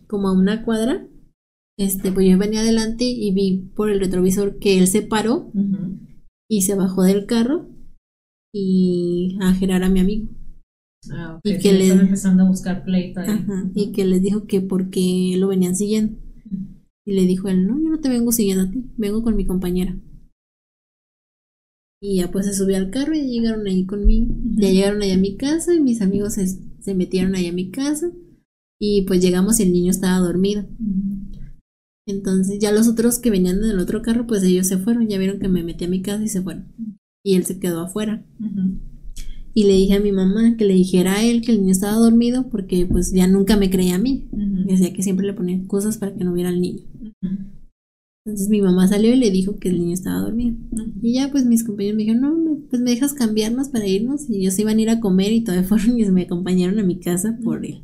como 0.08 0.28
a 0.28 0.34
una 0.34 0.66
cuadra, 0.66 1.08
este, 1.80 2.12
pues 2.12 2.30
yo 2.30 2.38
venía 2.38 2.60
adelante 2.60 3.06
y 3.06 3.32
vi 3.32 3.72
por 3.74 3.90
el 3.90 4.02
retrovisor 4.02 4.60
que 4.60 4.78
él 4.78 4.88
se 4.88 5.02
paró 5.02 5.50
y 6.50 6.64
se 6.64 6.76
bajó 6.76 7.04
del 7.04 7.26
carro 7.26 7.70
y 8.54 9.38
a 9.40 9.54
gerar 9.54 9.84
a 9.84 9.90
mi 9.90 10.02
amigo. 10.02 10.28
Ah, 11.10 11.40
y 11.42 11.58
que 11.58 11.72
le 11.72 11.88
empezando 11.88 12.44
a 12.44 12.48
buscar 12.50 12.84
pleito 12.84 13.22
y 13.74 13.94
que 13.94 14.04
les 14.04 14.22
dijo 14.22 14.46
que 14.46 14.60
porque 14.60 15.36
lo 15.38 15.48
venían 15.48 15.78
siguiendo. 15.78 16.20
Y 17.06 17.14
le 17.14 17.26
dijo 17.26 17.48
él, 17.48 17.66
no, 17.66 17.82
yo 17.82 17.90
no 17.90 18.02
te 18.02 18.10
vengo 18.10 18.34
siguiendo 18.34 18.66
a 18.66 18.70
ti, 18.70 18.84
vengo 18.98 19.24
con 19.24 19.38
mi 19.38 19.46
compañera. 19.46 19.98
Y 22.02 22.18
ya 22.18 22.30
pues 22.30 22.46
se 22.46 22.54
subió 22.54 22.76
al 22.76 22.92
carro 22.92 23.16
y 23.16 23.22
llegaron 23.22 23.66
ahí 23.68 23.86
conmigo. 23.86 24.36
Ya 24.58 24.70
llegaron 24.70 25.02
ahí 25.02 25.12
a 25.12 25.18
mi 25.18 25.38
casa 25.38 25.74
y 25.74 25.80
mis 25.80 26.02
amigos 26.02 26.34
se, 26.34 26.46
se, 26.46 26.94
metieron 26.94 27.36
ahí 27.36 27.48
a 27.48 27.54
mi 27.54 27.72
casa. 27.72 28.12
Y 28.82 29.04
pues 29.04 29.22
llegamos 29.22 29.62
y 29.62 29.64
el 29.64 29.72
niño 29.72 29.92
estaba 29.92 30.20
dormido. 30.20 30.66
Entonces 32.10 32.58
ya 32.60 32.72
los 32.72 32.88
otros 32.88 33.20
que 33.20 33.30
venían 33.30 33.62
del 33.62 33.80
otro 33.80 34.02
carro, 34.02 34.26
pues 34.26 34.44
ellos 34.44 34.68
se 34.68 34.78
fueron, 34.78 35.08
ya 35.08 35.20
vieron 35.20 35.40
que 35.40 35.48
me 35.48 35.64
metí 35.64 35.86
a 35.86 35.90
mi 35.90 36.02
casa 36.02 36.24
y 36.24 36.28
se 36.28 36.42
fueron. 36.42 36.66
Y 37.24 37.36
él 37.36 37.46
se 37.46 37.60
quedó 37.60 37.82
afuera. 37.82 38.26
Y 39.54 39.66
le 39.66 39.74
dije 39.74 39.94
a 39.94 40.00
mi 40.00 40.12
mamá 40.12 40.56
que 40.58 40.66
le 40.66 40.74
dijera 40.74 41.18
a 41.18 41.24
él 41.24 41.42
que 41.42 41.52
el 41.52 41.62
niño 41.62 41.72
estaba 41.72 41.98
dormido 41.98 42.50
porque 42.50 42.88
pues 42.88 43.12
ya 43.12 43.28
nunca 43.28 43.58
me 43.58 43.70
creía 43.70 43.96
a 43.96 44.00
mí. 44.00 44.28
Decía 44.32 44.92
que 44.92 45.04
siempre 45.04 45.28
le 45.28 45.34
ponía 45.34 45.62
cosas 45.68 45.98
para 45.98 46.16
que 46.16 46.24
no 46.24 46.34
viera 46.34 46.50
al 46.50 46.62
niño. 46.62 46.82
Entonces 48.26 48.50
mi 48.50 48.62
mamá 48.62 48.88
salió 48.88 49.14
y 49.14 49.18
le 49.18 49.32
dijo 49.32 49.60
que 49.60 49.70
el 49.70 49.80
niño 49.80 49.94
estaba 49.94 50.20
dormido. 50.20 50.56
Y 51.02 51.14
ya 51.14 51.30
pues 51.30 51.46
mis 51.46 51.64
compañeros 51.64 51.98
me 51.98 52.04
dijeron, 52.04 52.22
no, 52.22 52.60
pues 52.70 52.82
me 52.82 52.92
dejas 52.92 53.14
cambiarnos 53.14 53.70
para 53.70 53.88
irnos. 53.88 54.28
Y 54.30 54.40
ellos 54.40 54.58
iban 54.58 54.78
a 54.78 54.82
ir 54.82 54.90
a 54.90 55.00
comer 55.00 55.32
y 55.32 55.44
todavía 55.44 55.68
fueron 55.68 56.00
y 56.00 56.06
me 56.06 56.24
acompañaron 56.24 56.80
a 56.80 56.84
mi 56.84 57.00
casa 57.00 57.38
por 57.44 57.66
él. 57.66 57.84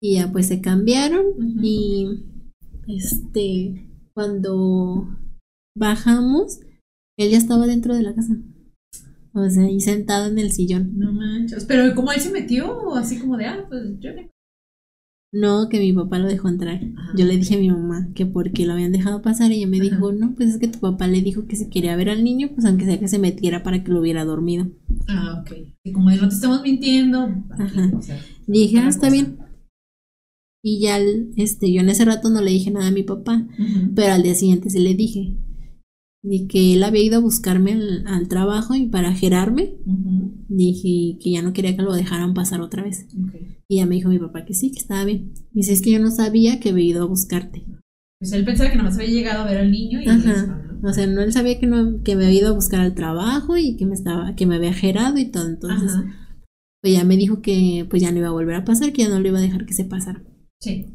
Y 0.00 0.14
ya 0.14 0.30
pues 0.30 0.46
se 0.46 0.60
cambiaron 0.60 1.24
y 1.62 2.35
este, 2.86 3.90
cuando 4.14 5.08
bajamos, 5.76 6.60
él 7.18 7.30
ya 7.30 7.38
estaba 7.38 7.66
dentro 7.66 7.94
de 7.94 8.02
la 8.02 8.14
casa. 8.14 8.36
O 9.32 9.50
sea, 9.50 9.64
ahí 9.64 9.80
sentado 9.80 10.28
en 10.28 10.38
el 10.38 10.50
sillón. 10.50 10.98
No 10.98 11.12
manches. 11.12 11.66
Pero 11.66 11.94
¿cómo 11.94 12.12
él 12.12 12.20
se 12.20 12.30
metió? 12.30 12.94
Así 12.94 13.18
como 13.18 13.36
de, 13.36 13.46
ah, 13.46 13.66
pues 13.68 13.98
yo 14.00 14.10
le... 14.10 14.30
No, 15.32 15.68
que 15.68 15.78
mi 15.78 15.92
papá 15.92 16.18
lo 16.18 16.28
dejó 16.28 16.48
entrar. 16.48 16.80
Yo 17.14 17.26
le 17.26 17.36
dije 17.36 17.56
a 17.56 17.58
mi 17.58 17.70
mamá 17.70 18.08
que 18.14 18.24
porque 18.24 18.64
lo 18.64 18.72
habían 18.72 18.92
dejado 18.92 19.20
pasar 19.20 19.52
y 19.52 19.56
ella 19.56 19.66
me 19.66 19.80
dijo, 19.80 20.12
no, 20.12 20.34
pues 20.34 20.50
es 20.50 20.58
que 20.58 20.68
tu 20.68 20.78
papá 20.78 21.06
le 21.08 21.20
dijo 21.20 21.46
que 21.46 21.56
si 21.56 21.68
quería 21.68 21.96
ver 21.96 22.08
al 22.08 22.24
niño, 22.24 22.48
pues 22.54 22.64
aunque 22.64 22.86
sea 22.86 22.98
que 22.98 23.08
se 23.08 23.18
metiera 23.18 23.62
para 23.62 23.84
que 23.84 23.92
lo 23.92 24.00
hubiera 24.00 24.24
dormido. 24.24 24.68
Ah, 25.08 25.42
ok. 25.42 25.58
Y 25.84 25.92
como 25.92 26.10
no 26.10 26.28
te 26.28 26.34
estamos 26.34 26.62
mintiendo. 26.62 27.28
Ajá. 27.50 27.90
dije, 28.46 28.78
ah, 28.78 28.88
está 28.88 29.10
bien. 29.10 29.36
Y 30.68 30.80
ya, 30.80 30.98
este, 31.36 31.72
yo 31.72 31.80
en 31.80 31.90
ese 31.90 32.04
rato 32.04 32.28
no 32.28 32.42
le 32.42 32.50
dije 32.50 32.72
nada 32.72 32.88
a 32.88 32.90
mi 32.90 33.04
papá, 33.04 33.46
pero 33.94 34.14
al 34.14 34.24
día 34.24 34.34
siguiente 34.34 34.68
sí 34.68 34.80
le 34.80 34.96
dije 34.96 35.36
de 36.24 36.48
que 36.48 36.74
él 36.74 36.82
había 36.82 37.04
ido 37.04 37.18
a 37.18 37.20
buscarme 37.20 37.78
al, 38.04 38.26
trabajo 38.26 38.74
y 38.74 38.86
para 38.86 39.12
gerarme, 39.12 39.76
dije 40.48 41.18
que 41.22 41.30
ya 41.30 41.42
no 41.42 41.52
quería 41.52 41.76
que 41.76 41.82
lo 41.82 41.94
dejaran 41.94 42.34
pasar 42.34 42.62
otra 42.62 42.82
vez. 42.82 43.06
Y 43.68 43.76
ya 43.76 43.86
me 43.86 43.94
dijo 43.94 44.08
mi 44.08 44.18
papá 44.18 44.44
que 44.44 44.54
sí, 44.54 44.72
que 44.72 44.80
estaba 44.80 45.04
bien. 45.04 45.34
Me 45.52 45.60
dice, 45.60 45.72
es 45.72 45.82
que 45.82 45.92
yo 45.92 46.00
no 46.00 46.10
sabía 46.10 46.58
que 46.58 46.70
había 46.70 46.84
ido 46.84 47.04
a 47.04 47.06
buscarte. 47.06 47.64
Pues 48.18 48.32
él 48.32 48.44
pensaba 48.44 48.68
que 48.68 48.76
nomás 48.76 48.96
había 48.96 49.10
llegado 49.10 49.44
a 49.44 49.46
ver 49.46 49.58
al 49.58 49.70
niño 49.70 50.02
y 50.02 50.08
Ajá. 50.08 50.64
O 50.82 50.92
sea, 50.92 51.06
no 51.06 51.20
él 51.20 51.32
sabía 51.32 51.60
que 51.60 51.68
no, 51.68 52.02
que 52.02 52.16
me 52.16 52.26
había 52.26 52.40
ido 52.40 52.48
a 52.48 52.54
buscar 52.54 52.80
al 52.80 52.96
trabajo 52.96 53.56
y 53.56 53.76
que 53.76 53.86
me 53.86 53.94
estaba, 53.94 54.34
que 54.34 54.46
me 54.46 54.56
había 54.56 54.72
gerado 54.72 55.16
y 55.16 55.26
todo. 55.26 55.46
Entonces, 55.46 55.92
pues 56.82 56.92
ya 56.92 57.04
me 57.04 57.16
dijo 57.16 57.40
que 57.40 57.86
pues 57.88 58.02
ya 58.02 58.10
no 58.10 58.18
iba 58.18 58.28
a 58.28 58.32
volver 58.32 58.56
a 58.56 58.64
pasar, 58.64 58.92
que 58.92 59.02
ya 59.02 59.08
no 59.08 59.20
lo 59.20 59.28
iba 59.28 59.38
a 59.38 59.42
dejar 59.42 59.64
que 59.64 59.72
se 59.72 59.84
pasara. 59.84 60.24
Sí. 60.60 60.86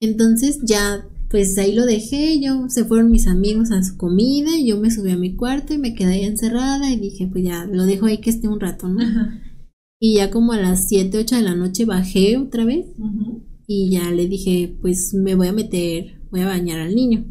Entonces 0.00 0.60
ya 0.64 1.08
pues 1.28 1.58
ahí 1.58 1.74
lo 1.74 1.84
dejé, 1.84 2.40
yo 2.40 2.68
se 2.68 2.84
fueron 2.84 3.10
mis 3.10 3.26
amigos 3.26 3.72
a 3.72 3.82
su 3.82 3.96
comida 3.96 4.56
y 4.56 4.68
yo 4.68 4.78
me 4.78 4.90
subí 4.90 5.10
a 5.10 5.16
mi 5.16 5.34
cuarto 5.34 5.74
y 5.74 5.78
me 5.78 5.94
quedé 5.94 6.12
ahí 6.12 6.24
encerrada 6.24 6.90
y 6.90 6.98
dije, 6.98 7.26
pues 7.26 7.44
ya 7.44 7.64
lo 7.64 7.84
dejo 7.84 8.06
ahí 8.06 8.18
que 8.18 8.30
esté 8.30 8.48
un 8.48 8.60
rato, 8.60 8.88
¿no? 8.88 9.00
Y 10.00 10.16
ya 10.16 10.30
como 10.30 10.52
a 10.52 10.58
las 10.58 10.88
7, 10.88 11.18
8 11.18 11.36
de 11.36 11.42
la 11.42 11.54
noche 11.54 11.84
bajé 11.84 12.36
otra 12.36 12.64
vez 12.64 12.86
y 13.66 13.90
ya 13.90 14.10
le 14.10 14.28
dije, 14.28 14.76
pues 14.80 15.14
me 15.14 15.34
voy 15.34 15.48
a 15.48 15.52
meter, 15.52 16.22
voy 16.30 16.40
a 16.40 16.46
bañar 16.46 16.78
al 16.78 16.94
niño. 16.94 17.24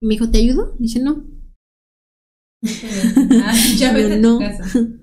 Y 0.00 0.06
me 0.06 0.14
dijo, 0.14 0.30
¿te 0.30 0.38
ayudo? 0.38 0.74
Dije, 0.78 1.00
no. 1.00 1.26
ah, 2.64 3.54
ya 3.76 3.92
vete 3.94 4.18
no. 4.18 4.36
a 4.36 4.38
tu 4.38 4.62
casa. 4.62 4.88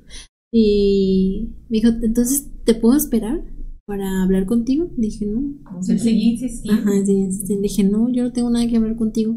Y 0.54 1.48
me 1.70 1.78
dijo, 1.78 1.88
entonces, 2.02 2.50
¿te 2.66 2.76
puedo 2.76 2.98
esperar? 2.98 3.42
Para 3.86 4.24
hablar 4.24 4.46
contigo. 4.46 4.92
Dije, 4.98 5.26
no. 5.26 5.60
O 5.78 5.84
sea, 5.84 5.98
seguí 5.98 6.40
Ajá, 6.70 6.92
Dije, 7.02 7.84
no, 7.84 8.10
yo 8.10 8.24
no 8.24 8.32
tengo 8.32 8.50
nada 8.50 8.68
que 8.68 8.78
hablar 8.78 8.96
contigo. 8.96 9.36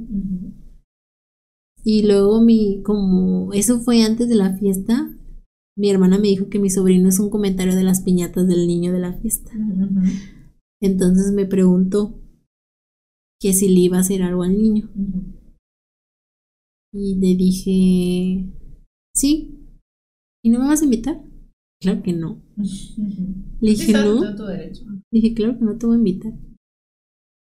Y 1.82 2.06
luego 2.06 2.40
mi, 2.40 2.82
como 2.82 3.52
eso 3.52 3.80
fue 3.80 4.02
antes 4.02 4.28
de 4.28 4.36
la 4.36 4.56
fiesta, 4.56 5.14
mi 5.76 5.90
hermana 5.90 6.18
me 6.18 6.28
dijo 6.28 6.48
que 6.48 6.58
mi 6.58 6.70
sobrino 6.70 7.08
es 7.08 7.18
un 7.18 7.30
comentario 7.30 7.74
de 7.74 7.82
las 7.82 8.02
piñatas 8.02 8.46
del 8.46 8.66
niño 8.66 8.92
de 8.92 9.00
la 9.00 9.12
fiesta. 9.14 9.50
Entonces 10.80 11.32
me 11.32 11.46
preguntó 11.46 12.20
que 13.40 13.52
si 13.52 13.68
le 13.68 13.80
iba 13.80 13.98
a 13.98 14.00
hacer 14.00 14.22
algo 14.22 14.42
al 14.42 14.56
niño. 14.56 14.90
Y 16.92 17.16
le 17.16 17.34
dije, 17.34 18.50
sí. 19.14 19.58
¿Y 20.42 20.50
no 20.50 20.60
me 20.60 20.66
vas 20.66 20.82
a 20.82 20.84
invitar? 20.84 21.20
Claro 21.85 22.02
que 22.02 22.15
no. 22.15 22.43
Le 23.61 23.70
dije, 23.70 23.93
no. 23.93 24.20
Le 24.23 25.20
dije, 25.20 25.35
claro 25.35 25.59
que 25.59 25.65
no 25.66 25.77
te 25.77 25.85
voy 25.85 25.97
a 25.97 25.98
invitar. 25.98 26.32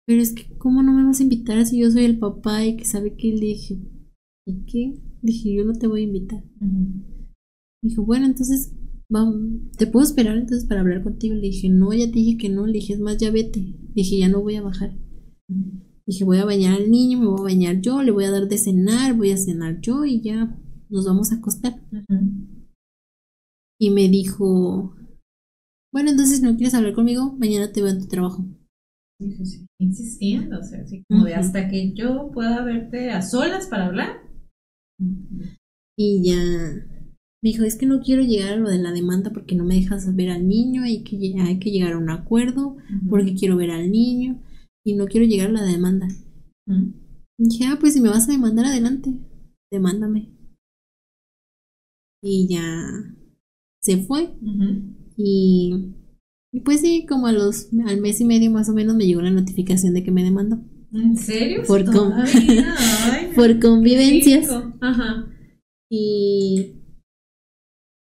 Pero 0.07 0.21
es 0.21 0.33
que, 0.33 0.59
¿cómo 0.59 0.83
no 0.83 0.93
me 0.93 1.05
vas 1.05 1.21
a 1.21 1.23
invitar 1.23 1.65
si 1.65 1.79
yo 1.79 1.89
soy 1.89 2.05
el 2.05 2.19
papá 2.19 2.67
y 2.67 2.77
que 2.77 2.85
sabe 2.85 3.15
que 3.15 3.29
le 3.29 3.47
dije, 3.47 3.79
¿y 4.45 4.65
qué? 4.67 5.01
Dije, 5.23 5.55
yo 5.55 5.65
no 5.65 5.75
te 5.75 5.87
voy 5.87 6.01
a 6.01 6.05
invitar. 6.05 6.43
Dijo, 7.81 8.05
bueno, 8.05 8.27
entonces, 8.27 8.75
vamos, 9.09 9.37
¿te 9.79 9.87
puedo 9.87 10.05
esperar 10.05 10.37
entonces 10.37 10.67
para 10.67 10.81
hablar 10.81 11.05
contigo? 11.05 11.37
Le 11.37 11.43
dije, 11.43 11.69
no, 11.69 11.93
ya 11.93 12.07
te 12.07 12.19
dije 12.19 12.37
que 12.37 12.49
no. 12.49 12.67
Le 12.67 12.73
dije, 12.73 12.95
es 12.95 13.01
más, 13.01 13.19
ya 13.19 13.31
vete. 13.31 13.61
Le 13.61 13.93
dije, 13.95 14.19
ya 14.19 14.29
no 14.29 14.43
voy 14.43 14.57
a 14.57 14.63
bajar. 14.63 14.99
Dije, 16.07 16.25
voy 16.25 16.39
a 16.39 16.45
bañar 16.45 16.81
al 16.81 16.91
niño, 16.91 17.21
me 17.21 17.27
voy 17.27 17.39
a 17.39 17.55
bañar 17.55 17.81
yo, 17.81 18.03
le 18.03 18.11
voy 18.11 18.25
a 18.25 18.33
dar 18.33 18.49
de 18.49 18.59
cenar, 18.59 19.17
voy 19.17 19.31
a 19.31 19.37
cenar 19.37 19.81
yo 19.81 20.05
y 20.05 20.21
ya 20.23 20.61
nos 20.91 21.07
vamos 21.07 21.31
a 21.31 21.37
acostar 21.37 21.81
y 23.85 23.91
me 23.91 24.09
dijo, 24.09 24.97
bueno, 25.93 26.11
entonces 26.11 26.41
no 26.41 26.57
quieres 26.57 26.73
hablar 26.73 26.95
conmigo, 26.95 27.37
mañana 27.39 27.71
te 27.71 27.83
veo 27.83 27.91
en 27.91 28.01
tu 28.01 28.07
trabajo. 28.07 28.43
Insistiendo, 29.79 30.59
o 30.59 30.63
sea, 30.63 30.81
así 30.81 31.05
como 31.07 31.25
de 31.27 31.35
hasta 31.35 31.69
que 31.69 31.93
yo 31.93 32.31
pueda 32.33 32.65
verte 32.65 33.11
a 33.11 33.21
solas 33.21 33.67
para 33.67 33.87
hablar. 33.87 34.23
Y 35.99 36.23
ya 36.25 36.37
me 36.41 37.51
dijo, 37.51 37.65
es 37.65 37.77
que 37.77 37.85
no 37.85 38.01
quiero 38.01 38.23
llegar 38.23 38.55
a 38.55 38.57
lo 38.57 38.71
de 38.71 38.79
la 38.79 38.91
demanda 38.91 39.31
porque 39.35 39.55
no 39.55 39.65
me 39.65 39.75
dejas 39.75 40.17
ver 40.17 40.31
al 40.31 40.49
niño, 40.49 40.83
hay 40.83 41.05
que, 41.05 41.17
hay 41.39 41.59
que 41.59 41.71
llegar 41.71 41.93
a 41.93 41.99
un 41.99 42.09
acuerdo 42.09 42.79
porque 43.11 43.35
quiero 43.35 43.59
ver 43.59 43.71
al 43.71 43.91
niño 43.91 44.43
y 44.83 44.95
no 44.95 45.05
quiero 45.05 45.27
llegar 45.27 45.51
a 45.51 45.53
la 45.53 45.65
demanda. 45.65 46.09
dije, 47.37 47.67
ah, 47.67 47.77
pues 47.79 47.93
si 47.93 48.01
me 48.01 48.09
vas 48.09 48.31
a 48.31 48.33
demandar, 48.33 48.65
adelante, 48.65 49.13
demándame. 49.71 50.31
Y 52.23 52.49
ya 52.49 53.15
se 53.85 53.99
fue. 53.99 54.31
y, 55.17 55.95
y, 56.53 56.61
pues 56.61 56.81
sí, 56.81 57.05
como 57.07 57.27
a 57.27 57.33
los, 57.33 57.69
al 57.87 58.01
mes 58.01 58.21
y 58.21 58.25
medio 58.25 58.51
más 58.51 58.69
o 58.69 58.73
menos 58.73 58.97
me 58.97 59.07
llegó 59.07 59.21
la 59.21 59.31
notificación 59.31 59.93
de 59.95 60.03
que 60.03 60.11
me 60.11 60.25
demandó. 60.25 60.59
¿En 60.93 61.17
serio? 61.17 61.63
Por, 61.67 61.85
por 63.37 63.61
convivencias. 63.61 64.49
Ajá. 64.81 65.27
Y 65.91 66.75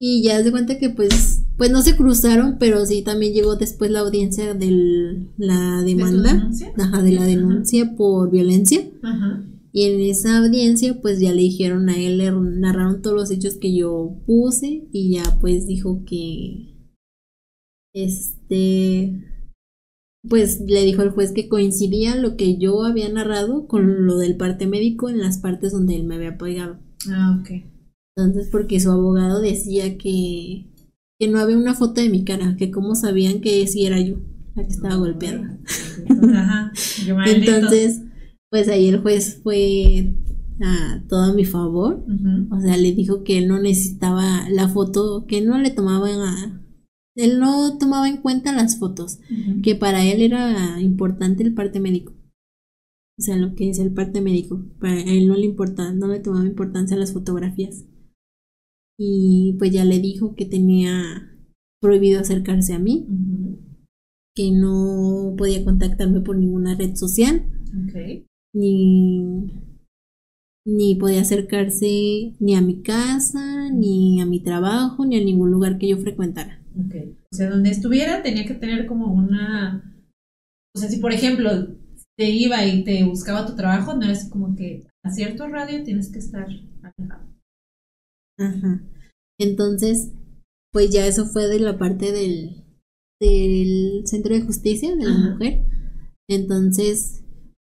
y 0.01 0.23
ya 0.23 0.41
se 0.41 0.51
cuenta 0.51 0.77
que 0.77 0.89
pues, 0.89 1.43
pues 1.57 1.69
no 1.71 1.81
se 1.81 1.97
cruzaron, 1.97 2.55
pero 2.57 2.85
sí 2.85 3.01
también 3.01 3.33
llegó 3.33 3.57
después 3.57 3.91
la 3.91 3.99
audiencia 3.99 4.53
de 4.53 5.27
la 5.37 5.81
demanda, 5.83 6.49
¿De 6.49 6.81
ajá, 6.81 7.03
de 7.03 7.11
la 7.11 7.25
denuncia 7.25 7.95
por 7.97 8.31
violencia. 8.31 8.81
Ajá. 9.03 9.45
Y 9.71 9.85
en 9.85 9.99
esa 10.01 10.39
audiencia 10.39 10.99
pues 11.01 11.19
ya 11.19 11.31
le 11.31 11.41
dijeron 11.41 11.89
a 11.89 11.97
él, 11.97 12.17
le 12.17 12.31
narraron 12.31 13.01
todos 13.01 13.15
los 13.15 13.31
hechos 13.31 13.55
que 13.55 13.75
yo 13.75 14.17
puse 14.25 14.87
y 14.91 15.13
ya 15.13 15.37
pues 15.39 15.67
dijo 15.67 16.03
que 16.05 16.75
este 17.93 19.29
pues 20.27 20.61
le 20.61 20.83
dijo 20.83 21.01
al 21.01 21.11
juez 21.11 21.31
que 21.31 21.47
coincidía 21.47 22.15
lo 22.15 22.35
que 22.35 22.57
yo 22.57 22.83
había 22.83 23.09
narrado 23.09 23.67
con 23.67 24.05
lo 24.05 24.17
del 24.17 24.35
parte 24.35 24.67
médico 24.67 25.09
en 25.09 25.19
las 25.19 25.37
partes 25.37 25.71
donde 25.71 25.95
él 25.95 26.03
me 26.03 26.15
había 26.15 26.31
apoyado. 26.31 26.79
Ah, 27.09 27.39
ok. 27.39 27.63
Entonces, 28.17 28.49
porque 28.51 28.81
su 28.81 28.91
abogado 28.91 29.39
decía 29.39 29.97
que, 29.97 30.65
que 31.17 31.27
no 31.29 31.39
había 31.39 31.57
una 31.57 31.73
foto 31.73 32.01
de 32.01 32.09
mi 32.09 32.25
cara, 32.25 32.57
que 32.57 32.69
cómo 32.69 32.95
sabían 32.95 33.39
que 33.39 33.65
sí 33.67 33.85
era 33.85 34.01
yo 34.01 34.17
la 34.55 34.63
que 34.63 34.69
estaba 34.69 34.95
golpeada. 34.95 35.57
Ajá, 36.33 36.73
Entonces, 37.25 38.01
pues 38.49 38.67
ahí 38.69 38.87
el 38.87 39.01
juez 39.01 39.39
fue 39.43 40.15
a 40.61 41.03
todo 41.07 41.23
a 41.23 41.33
mi 41.33 41.45
favor. 41.45 42.05
O 42.51 42.59
sea, 42.59 42.77
le 42.77 42.93
dijo 42.93 43.23
que 43.23 43.37
él 43.37 43.47
no 43.47 43.59
necesitaba 43.59 44.49
la 44.49 44.67
foto, 44.67 45.25
que 45.27 45.41
no 45.41 45.57
le 45.57 45.71
tomaba 45.71 46.07
a, 46.09 46.63
él 47.15 47.39
no 47.39 47.77
tomaba 47.77 48.07
en 48.07 48.17
cuenta 48.17 48.53
las 48.53 48.79
fotos, 48.79 49.19
que 49.63 49.75
para 49.75 50.05
él 50.05 50.21
era 50.21 50.81
importante 50.81 51.43
el 51.43 51.53
parte 51.53 51.79
médico. 51.79 52.13
O 53.17 53.21
sea, 53.21 53.35
lo 53.35 53.53
que 53.55 53.69
es 53.69 53.79
el 53.79 53.93
parte 53.93 54.21
médico. 54.21 54.65
Para 54.79 55.01
él 55.01 55.27
no 55.27 55.35
le 55.35 55.45
importaba, 55.45 55.91
no 55.91 56.07
le 56.07 56.19
tomaba 56.19 56.45
importancia 56.45 56.95
las 56.95 57.13
fotografías 57.13 57.85
y 59.01 59.55
pues 59.57 59.71
ya 59.71 59.85
le 59.85 59.99
dijo 59.99 60.35
que 60.35 60.45
tenía 60.45 61.31
prohibido 61.79 62.19
acercarse 62.19 62.73
a 62.73 62.79
mí, 62.79 63.07
que 64.35 64.51
no 64.51 65.35
podía 65.37 65.63
contactarme 65.63 66.19
por 66.19 66.37
ninguna 66.37 66.75
red 66.75 66.95
social, 66.95 67.49
ni, 68.53 69.51
ni 70.65 70.95
podía 70.95 71.21
acercarse 71.21 72.35
ni 72.39 72.55
a 72.55 72.61
mi 72.61 72.81
casa, 72.81 73.69
ni 73.71 74.21
a 74.21 74.25
mi 74.25 74.41
trabajo, 74.41 75.05
ni 75.05 75.17
a 75.17 75.23
ningún 75.23 75.51
lugar 75.51 75.77
que 75.77 75.89
yo 75.89 75.97
frecuentara. 75.97 76.61
O 77.31 77.35
sea, 77.35 77.49
donde 77.49 77.69
estuviera 77.69 78.23
tenía 78.23 78.45
que 78.45 78.53
tener 78.53 78.85
como 78.85 79.13
una... 79.13 79.83
O 80.75 80.79
sea, 80.79 80.89
si 80.89 80.97
por 80.97 81.11
ejemplo 81.11 81.49
te 82.17 82.29
iba 82.29 82.65
y 82.65 82.83
te 82.83 83.03
buscaba 83.03 83.45
tu 83.45 83.55
trabajo, 83.55 83.93
no 83.93 84.03
era 84.03 84.11
así 84.11 84.29
como 84.29 84.55
que 84.55 84.87
a 85.03 85.11
cierto 85.11 85.47
radio 85.47 85.83
tienes 85.83 86.11
que 86.11 86.19
estar 86.19 86.47
alejado. 86.47 87.27
Ajá. 88.37 88.83
Entonces, 89.39 90.11
pues 90.71 90.91
ya 90.91 91.05
eso 91.07 91.25
fue 91.25 91.47
de 91.47 91.59
la 91.59 91.77
parte 91.77 92.11
del, 92.11 92.63
del 93.19 94.03
Centro 94.05 94.35
de 94.35 94.41
Justicia 94.41 94.95
de 94.95 95.05
la 95.05 95.17
Mujer. 95.17 95.65
Entonces, 96.29 97.18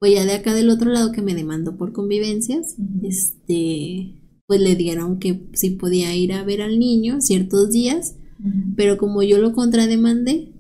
pues 0.05 0.17
ya 0.17 0.27
de 0.27 0.35
acá 0.35 0.53
del 0.53 0.69
otro 0.69 0.91
lado 0.91 1.13
que 1.13 1.23
me 1.23 1.35
demandó 1.35 1.79
por 1.79 1.95
convivencias, 1.95 2.77
este, 3.03 4.21
pues 4.47 4.61
le 4.61 4.77
dieron 4.77 5.19
que 5.19 5.49
sí 5.55 5.71
podía 5.71 6.15
ir 6.15 6.35
a 6.35 6.45
ver 6.45 6.61
al 6.61 6.79
niño 6.79 7.23
ciertos 7.23 7.71
días, 7.71 8.15
pero 8.77 8.99
como 8.99 9.23
yo 9.23 9.39
lo 9.39 9.55
contrademandé, 9.55 10.53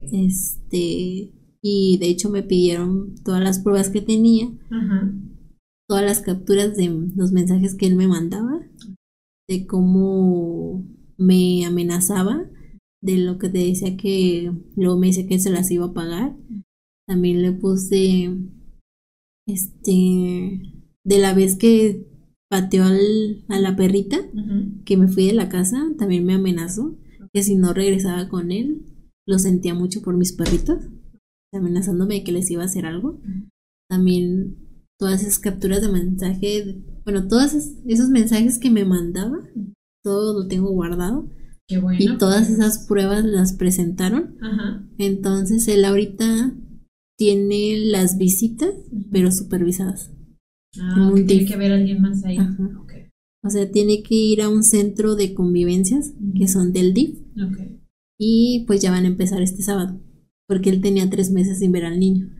este, 0.00 1.30
y 1.60 1.98
de 2.00 2.08
hecho 2.08 2.30
me 2.30 2.42
pidieron 2.42 3.16
todas 3.22 3.42
las 3.42 3.58
pruebas 3.58 3.90
que 3.90 4.00
tenía, 4.00 4.48
todas 5.86 6.04
las 6.04 6.22
capturas 6.22 6.74
de 6.74 6.88
los 7.16 7.32
mensajes 7.32 7.74
que 7.74 7.84
él 7.84 7.96
me 7.96 8.08
mandaba, 8.08 8.66
de 9.46 9.66
cómo 9.66 10.86
me 11.18 11.66
amenazaba, 11.66 12.48
de 13.02 13.18
lo 13.18 13.36
que 13.36 13.50
te 13.50 13.58
decía 13.58 13.98
que 13.98 14.50
luego 14.74 14.98
me 14.98 15.08
dice 15.08 15.26
que 15.26 15.38
se 15.38 15.50
las 15.50 15.70
iba 15.70 15.84
a 15.84 15.92
pagar. 15.92 16.34
También 17.08 17.40
le 17.40 17.52
puse, 17.52 18.30
este, 19.46 20.60
de 21.04 21.18
la 21.18 21.32
vez 21.32 21.56
que 21.56 22.06
pateó 22.50 22.84
al, 22.84 23.44
a 23.48 23.58
la 23.58 23.76
perrita, 23.76 24.18
que 24.84 24.96
me 24.98 25.08
fui 25.08 25.26
de 25.26 25.32
la 25.32 25.48
casa, 25.48 25.82
también 25.98 26.26
me 26.26 26.34
amenazó, 26.34 26.98
que 27.32 27.42
si 27.42 27.56
no 27.56 27.72
regresaba 27.72 28.28
con 28.28 28.52
él, 28.52 28.84
lo 29.26 29.38
sentía 29.38 29.74
mucho 29.74 30.02
por 30.02 30.18
mis 30.18 30.34
perritos, 30.34 30.88
amenazándome 31.54 32.16
de 32.16 32.24
que 32.24 32.32
les 32.32 32.50
iba 32.50 32.62
a 32.62 32.66
hacer 32.66 32.84
algo. 32.84 33.22
También 33.88 34.58
todas 34.98 35.22
esas 35.22 35.38
capturas 35.38 35.80
de 35.80 35.88
mensaje, 35.88 36.82
bueno, 37.04 37.26
todos 37.26 37.54
esos 37.86 38.10
mensajes 38.10 38.58
que 38.58 38.70
me 38.70 38.84
mandaba, 38.84 39.38
todo 40.04 40.38
lo 40.38 40.46
tengo 40.46 40.70
guardado. 40.72 41.26
Qué 41.66 41.78
bueno. 41.78 41.98
Y 42.00 42.18
todas 42.18 42.50
esas 42.50 42.86
pruebas 42.86 43.24
las 43.24 43.54
presentaron. 43.54 44.36
Ajá. 44.42 44.86
Entonces 44.98 45.68
él 45.68 45.86
ahorita 45.86 46.54
tiene 47.18 47.78
las 47.78 48.16
visitas, 48.16 48.74
pero 49.10 49.30
supervisadas. 49.30 50.12
Ah, 50.80 51.12
tiene 51.26 51.44
que 51.44 51.56
ver 51.56 51.72
a 51.72 51.74
alguien 51.74 52.00
más 52.00 52.24
ahí. 52.24 52.38
O 53.44 53.50
sea, 53.50 53.70
tiene 53.70 54.02
que 54.02 54.14
ir 54.14 54.42
a 54.42 54.48
un 54.48 54.62
centro 54.62 55.16
de 55.16 55.34
convivencias 55.34 56.14
que 56.36 56.48
son 56.48 56.72
del 56.72 56.94
DIF. 56.94 57.18
Y 58.18 58.64
pues 58.66 58.80
ya 58.80 58.90
van 58.90 59.04
a 59.04 59.08
empezar 59.08 59.42
este 59.42 59.62
sábado, 59.62 60.00
porque 60.46 60.70
él 60.70 60.80
tenía 60.80 61.08
tres 61.08 61.30
meses 61.30 61.58
sin 61.58 61.72
ver 61.72 61.84
al 61.84 62.00
niño 62.00 62.30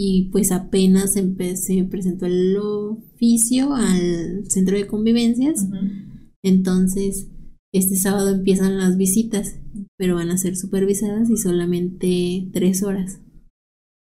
y 0.00 0.28
pues 0.30 0.52
apenas 0.52 1.14
se 1.14 1.84
presentó 1.90 2.26
el 2.26 2.56
oficio 2.56 3.74
al 3.74 4.48
centro 4.48 4.76
de 4.76 4.86
convivencias. 4.86 5.66
Entonces, 6.40 7.32
este 7.74 7.96
sábado 7.96 8.30
empiezan 8.30 8.78
las 8.78 8.96
visitas, 8.96 9.58
pero 9.96 10.14
van 10.14 10.30
a 10.30 10.38
ser 10.38 10.54
supervisadas 10.54 11.28
y 11.30 11.36
solamente 11.36 12.48
tres 12.52 12.84
horas. 12.84 13.20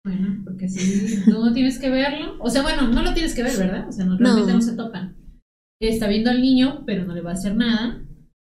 Bueno, 0.09 0.41
porque 0.43 0.69
si 0.69 1.31
no 1.31 1.53
tienes 1.53 1.79
que 1.79 1.91
verlo, 1.91 2.37
o 2.41 2.49
sea, 2.49 2.63
bueno, 2.63 2.89
no 2.89 3.03
lo 3.03 3.13
tienes 3.13 3.35
que 3.35 3.43
ver, 3.43 3.57
¿verdad? 3.59 3.89
O 3.89 3.93
sea, 3.93 4.07
no, 4.07 4.17
realmente 4.17 4.53
no, 4.53 4.63
se 4.63 4.75
topan. 4.75 5.17
Está 5.81 6.09
viendo 6.09 6.31
al 6.31 6.41
niño, 6.41 6.85
pero 6.87 7.05
no 7.05 7.15
le 7.15 7.21
va 7.21 7.31
a 7.31 7.35
hacer 7.35 7.55
nada, 7.55 8.03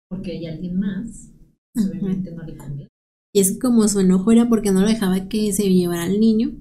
porque 0.10 0.34
hay 0.34 0.46
alguien 0.48 0.78
más. 0.78 1.32
Obviamente 1.76 2.32
no 2.32 2.44
le 2.44 2.58
conviene. 2.58 2.90
Y 3.34 3.40
es 3.40 3.58
como 3.60 3.88
su 3.88 4.02
enojo 4.02 4.32
era 4.32 4.50
porque 4.50 4.72
no 4.72 4.82
lo 4.82 4.88
dejaba 4.88 5.30
que 5.30 5.54
se 5.54 5.74
llevara 5.74 6.04
al 6.04 6.20
niño. 6.20 6.52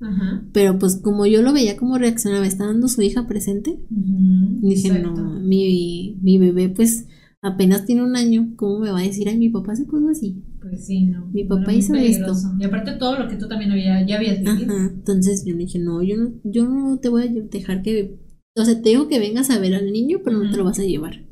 Pero 0.52 0.78
pues 0.78 0.96
como 0.96 1.26
yo 1.26 1.42
lo 1.42 1.52
veía 1.52 1.76
como 1.76 1.98
reaccionaba, 1.98 2.46
está 2.46 2.66
dando 2.66 2.86
su 2.86 3.02
hija 3.02 3.26
presente. 3.26 3.78
dije, 3.90 5.00
no, 5.00 5.40
mi, 5.40 6.16
mi 6.22 6.38
bebé 6.38 6.68
pues 6.70 7.08
apenas 7.42 7.84
tiene 7.84 8.02
un 8.02 8.16
año, 8.16 8.54
¿cómo 8.56 8.78
me 8.78 8.90
va 8.90 9.00
a 9.00 9.02
decir, 9.02 9.28
ay, 9.28 9.36
mi 9.36 9.50
papá 9.50 9.74
se 9.74 9.84
puso 9.84 10.08
así? 10.08 10.42
Pues 10.60 10.86
sí, 10.86 11.06
no. 11.06 11.26
Mi 11.26 11.44
papá 11.44 11.74
hizo 11.74 11.94
esto. 11.94 12.32
Y 12.58 12.64
aparte 12.64 12.92
todo 12.92 13.18
lo 13.18 13.28
que 13.28 13.36
tú 13.36 13.48
también 13.48 13.72
había, 13.72 14.06
ya 14.06 14.16
habías 14.16 14.38
vivido. 14.38 14.74
Ajá. 14.74 14.90
Entonces 14.94 15.44
yo 15.44 15.52
le 15.52 15.64
dije, 15.64 15.78
no, 15.80 16.02
yo 16.02 16.16
no, 16.16 16.32
yo 16.44 16.68
no 16.68 16.98
te 17.00 17.08
voy 17.08 17.22
a 17.22 17.26
dejar 17.26 17.82
que, 17.82 18.18
o 18.56 18.64
sea, 18.64 18.80
te 18.80 18.90
digo 18.90 19.08
que 19.08 19.18
vengas 19.18 19.50
a 19.50 19.58
ver 19.58 19.74
al 19.74 19.92
niño, 19.92 20.20
pero 20.24 20.38
no 20.38 20.50
te 20.50 20.56
lo 20.56 20.64
vas 20.64 20.78
a 20.78 20.84
llevar. 20.84 21.26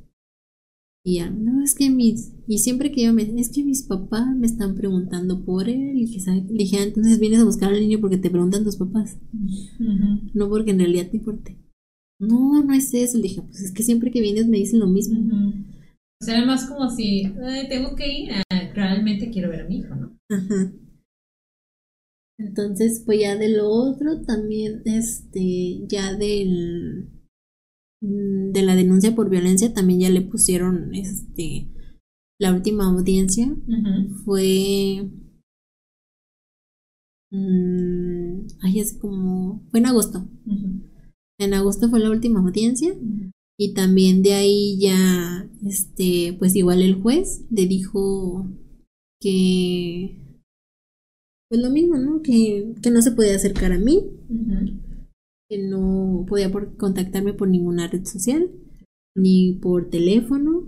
Y 1.03 1.15
ya, 1.15 1.31
no, 1.31 1.63
es 1.63 1.75
que 1.75 1.89
mis, 1.89 2.35
y 2.47 2.59
siempre 2.59 2.93
que 2.93 3.05
yo 3.05 3.15
me, 3.15 3.23
es 3.23 3.49
que 3.49 3.65
mis 3.65 3.85
papás 3.85 4.37
me 4.37 4.47
están 4.47 4.75
preguntando 4.75 5.45
por 5.45 5.69
él, 5.69 5.93
y 5.97 6.11
que, 6.13 6.31
le 6.31 6.59
dije, 6.59 6.77
ah, 6.79 6.83
entonces 6.83 7.19
vienes 7.19 7.41
a 7.41 7.45
buscar 7.45 7.73
al 7.73 7.81
niño 7.81 8.01
porque 8.01 8.19
te 8.19 8.29
preguntan 8.29 8.65
tus 8.65 8.77
papás, 8.77 9.17
no 10.35 10.49
porque 10.51 10.73
en 10.73 10.79
realidad 10.79 11.09
te 11.11 11.17
importe. 11.17 11.57
No, 12.19 12.63
no 12.63 12.75
es 12.75 12.93
eso, 12.93 13.17
le 13.17 13.23
dije, 13.23 13.41
pues 13.41 13.63
es 13.63 13.73
que 13.73 13.83
siempre 13.83 14.11
que 14.11 14.21
vienes 14.21 14.47
me 14.47 14.59
dicen 14.59 14.81
lo 14.81 14.89
mismo. 14.89 15.19
O 16.21 16.25
sea, 16.25 16.45
más 16.45 16.67
como 16.69 16.91
si, 16.91 17.33
tengo 17.69 17.97
que 17.97 18.07
ir, 18.09 18.33
realmente 18.75 19.31
quiero 19.31 19.49
ver 19.51 19.63
a 19.63 19.69
mi 19.69 19.79
hijo, 19.79 19.95
¿no? 19.95 20.19
Ajá. 20.31 20.73
Entonces, 22.39 23.03
pues 23.05 23.21
ya 23.21 23.37
de 23.37 23.51
lo 23.51 23.69
otro, 23.69 24.23
también, 24.23 24.83
este, 24.85 25.81
ya 25.87 26.15
del 26.15 27.11
Mm, 28.03 28.53
de 28.53 28.63
la 28.63 28.75
denuncia 28.77 29.15
por 29.15 29.29
violencia 29.29 29.75
también 29.75 30.01
ya 30.01 30.11
le 30.11 30.23
pusieron 30.23 30.95
este 30.95 31.69
la 32.39 32.55
última 32.55 32.87
audiencia. 32.87 33.55
Fue 34.25 35.11
mmm, 37.31 38.47
ay 38.63 38.81
es 38.81 38.99
como 38.99 39.63
fue 39.71 39.81
en 39.81 39.87
agosto. 39.87 40.27
En 41.39 41.55
agosto 41.55 41.89
fue 41.91 42.01
la 42.01 42.11
última 42.11 42.41
audiencia 42.41 42.95
Y 43.63 43.75
también 43.75 44.23
de 44.23 44.33
ahí 44.33 44.79
ya, 44.81 45.47
este, 45.67 46.35
pues 46.39 46.57
igual 46.57 46.81
el 46.81 46.95
juez 46.95 47.45
le 47.51 47.67
dijo 47.67 48.49
que, 49.21 50.17
pues 51.47 51.61
lo 51.61 51.69
mismo, 51.69 51.99
¿no? 51.99 52.23
Que, 52.23 52.73
que 52.83 52.91
no 52.91 53.03
se 53.03 53.11
podía 53.11 53.37
acercar 53.37 53.73
a 53.73 53.79
mí, 53.79 54.03
que 55.51 55.59
no 55.59 56.25
podía 56.27 56.51
por 56.51 56.75
contactarme 56.79 57.35
por 57.35 57.49
ninguna 57.49 57.87
red 57.87 58.07
social, 58.07 58.51
ni 59.15 59.53
por 59.61 59.91
teléfono, 59.91 60.65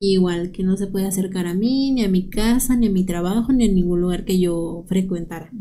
igual 0.00 0.50
que 0.50 0.62
no 0.62 0.78
se 0.78 0.86
puede 0.86 1.04
acercar 1.04 1.46
a 1.46 1.52
mí, 1.52 1.92
ni 1.92 2.04
a 2.04 2.08
mi 2.08 2.30
casa, 2.30 2.74
ni 2.74 2.86
a 2.86 2.90
mi 2.90 3.04
trabajo, 3.04 3.52
ni 3.52 3.66
a 3.66 3.70
ningún 3.70 4.00
lugar 4.00 4.24
que 4.24 4.40
yo 4.40 4.86
frecuentara. 4.88 5.52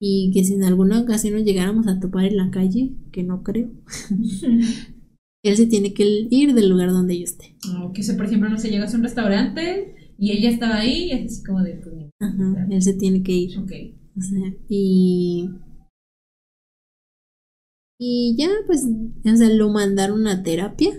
Y 0.00 0.30
que 0.32 0.44
si 0.44 0.54
en 0.54 0.62
alguna 0.62 1.00
ocasión 1.00 1.34
nos 1.34 1.44
llegáramos 1.44 1.88
a 1.88 1.98
topar 1.98 2.26
en 2.26 2.36
la 2.36 2.52
calle, 2.52 2.92
que 3.10 3.24
no 3.24 3.42
creo, 3.42 3.72
él 5.44 5.56
se 5.56 5.66
tiene 5.66 5.92
que 5.92 6.26
ir 6.30 6.54
del 6.54 6.70
lugar 6.70 6.90
donde 6.90 7.18
yo 7.18 7.24
esté. 7.24 7.54
O 7.78 7.92
que 7.92 8.02
si, 8.02 8.14
por 8.14 8.26
ejemplo, 8.26 8.48
no 8.48 8.58
se 8.58 8.70
llega 8.70 8.86
a 8.86 8.96
un 8.96 9.02
restaurante 9.02 9.94
y 10.18 10.32
ella 10.32 10.50
estaba 10.50 10.78
ahí 10.78 11.04
y 11.04 11.10
es 11.12 11.32
así 11.32 11.44
como 11.44 11.62
de... 11.62 11.74
Pues, 11.74 11.94
Ajá, 12.18 12.66
él 12.70 12.82
se 12.82 12.94
tiene 12.94 13.22
que 13.22 13.32
ir. 13.32 13.58
Ok. 13.58 13.72
O 14.16 14.20
sea, 14.22 14.54
y... 14.68 15.50
Y 17.98 18.34
ya, 18.36 18.48
pues, 18.66 18.84
o 18.84 19.36
sea, 19.36 19.48
lo 19.50 19.70
mandaron 19.70 20.26
a 20.26 20.42
terapia. 20.42 20.92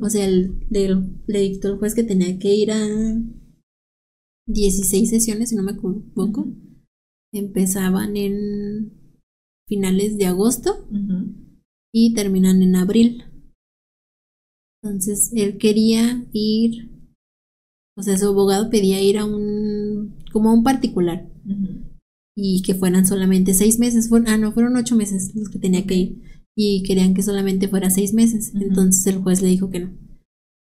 O 0.00 0.08
sea, 0.08 0.26
el, 0.26 0.60
le, 0.70 0.88
le 1.26 1.40
dictó 1.40 1.68
el 1.68 1.78
juez 1.78 1.94
que 1.94 2.04
tenía 2.04 2.38
que 2.38 2.54
ir 2.54 2.70
a 2.72 2.86
16 4.46 5.10
sesiones, 5.10 5.50
si 5.50 5.56
no 5.56 5.62
me 5.62 5.72
equivoco. 5.72 6.48
Empezaban 7.32 8.16
en 8.16 8.92
finales 9.68 10.16
de 10.16 10.26
agosto 10.26 10.88
y 11.92 12.14
terminan 12.14 12.62
en 12.62 12.76
abril. 12.76 13.24
Entonces 14.82 15.30
él 15.34 15.58
quería 15.58 16.24
ir, 16.32 16.90
o 17.96 18.02
sea, 18.02 18.16
su 18.16 18.28
abogado 18.28 18.70
pedía 18.70 19.02
ir 19.02 19.18
a 19.18 19.24
un, 19.24 20.16
como 20.32 20.50
a 20.50 20.54
un 20.54 20.62
particular. 20.62 21.28
Y 22.36 22.62
que 22.62 22.74
fueran 22.74 23.06
solamente 23.06 23.54
seis 23.54 23.78
meses. 23.78 24.08
Fueron, 24.08 24.28
ah, 24.28 24.38
no, 24.38 24.52
fueron 24.52 24.76
ocho 24.76 24.94
meses 24.94 25.34
los 25.34 25.48
que 25.48 25.58
tenía 25.58 25.86
que 25.86 25.94
ir. 25.94 26.22
Y 26.56 26.82
querían 26.84 27.14
que 27.14 27.22
solamente 27.22 27.68
fuera 27.68 27.90
seis 27.90 28.14
meses. 28.14 28.52
Entonces 28.54 29.06
el 29.06 29.20
juez 29.20 29.42
le 29.42 29.48
dijo 29.48 29.70
que 29.70 29.80
no, 29.80 29.90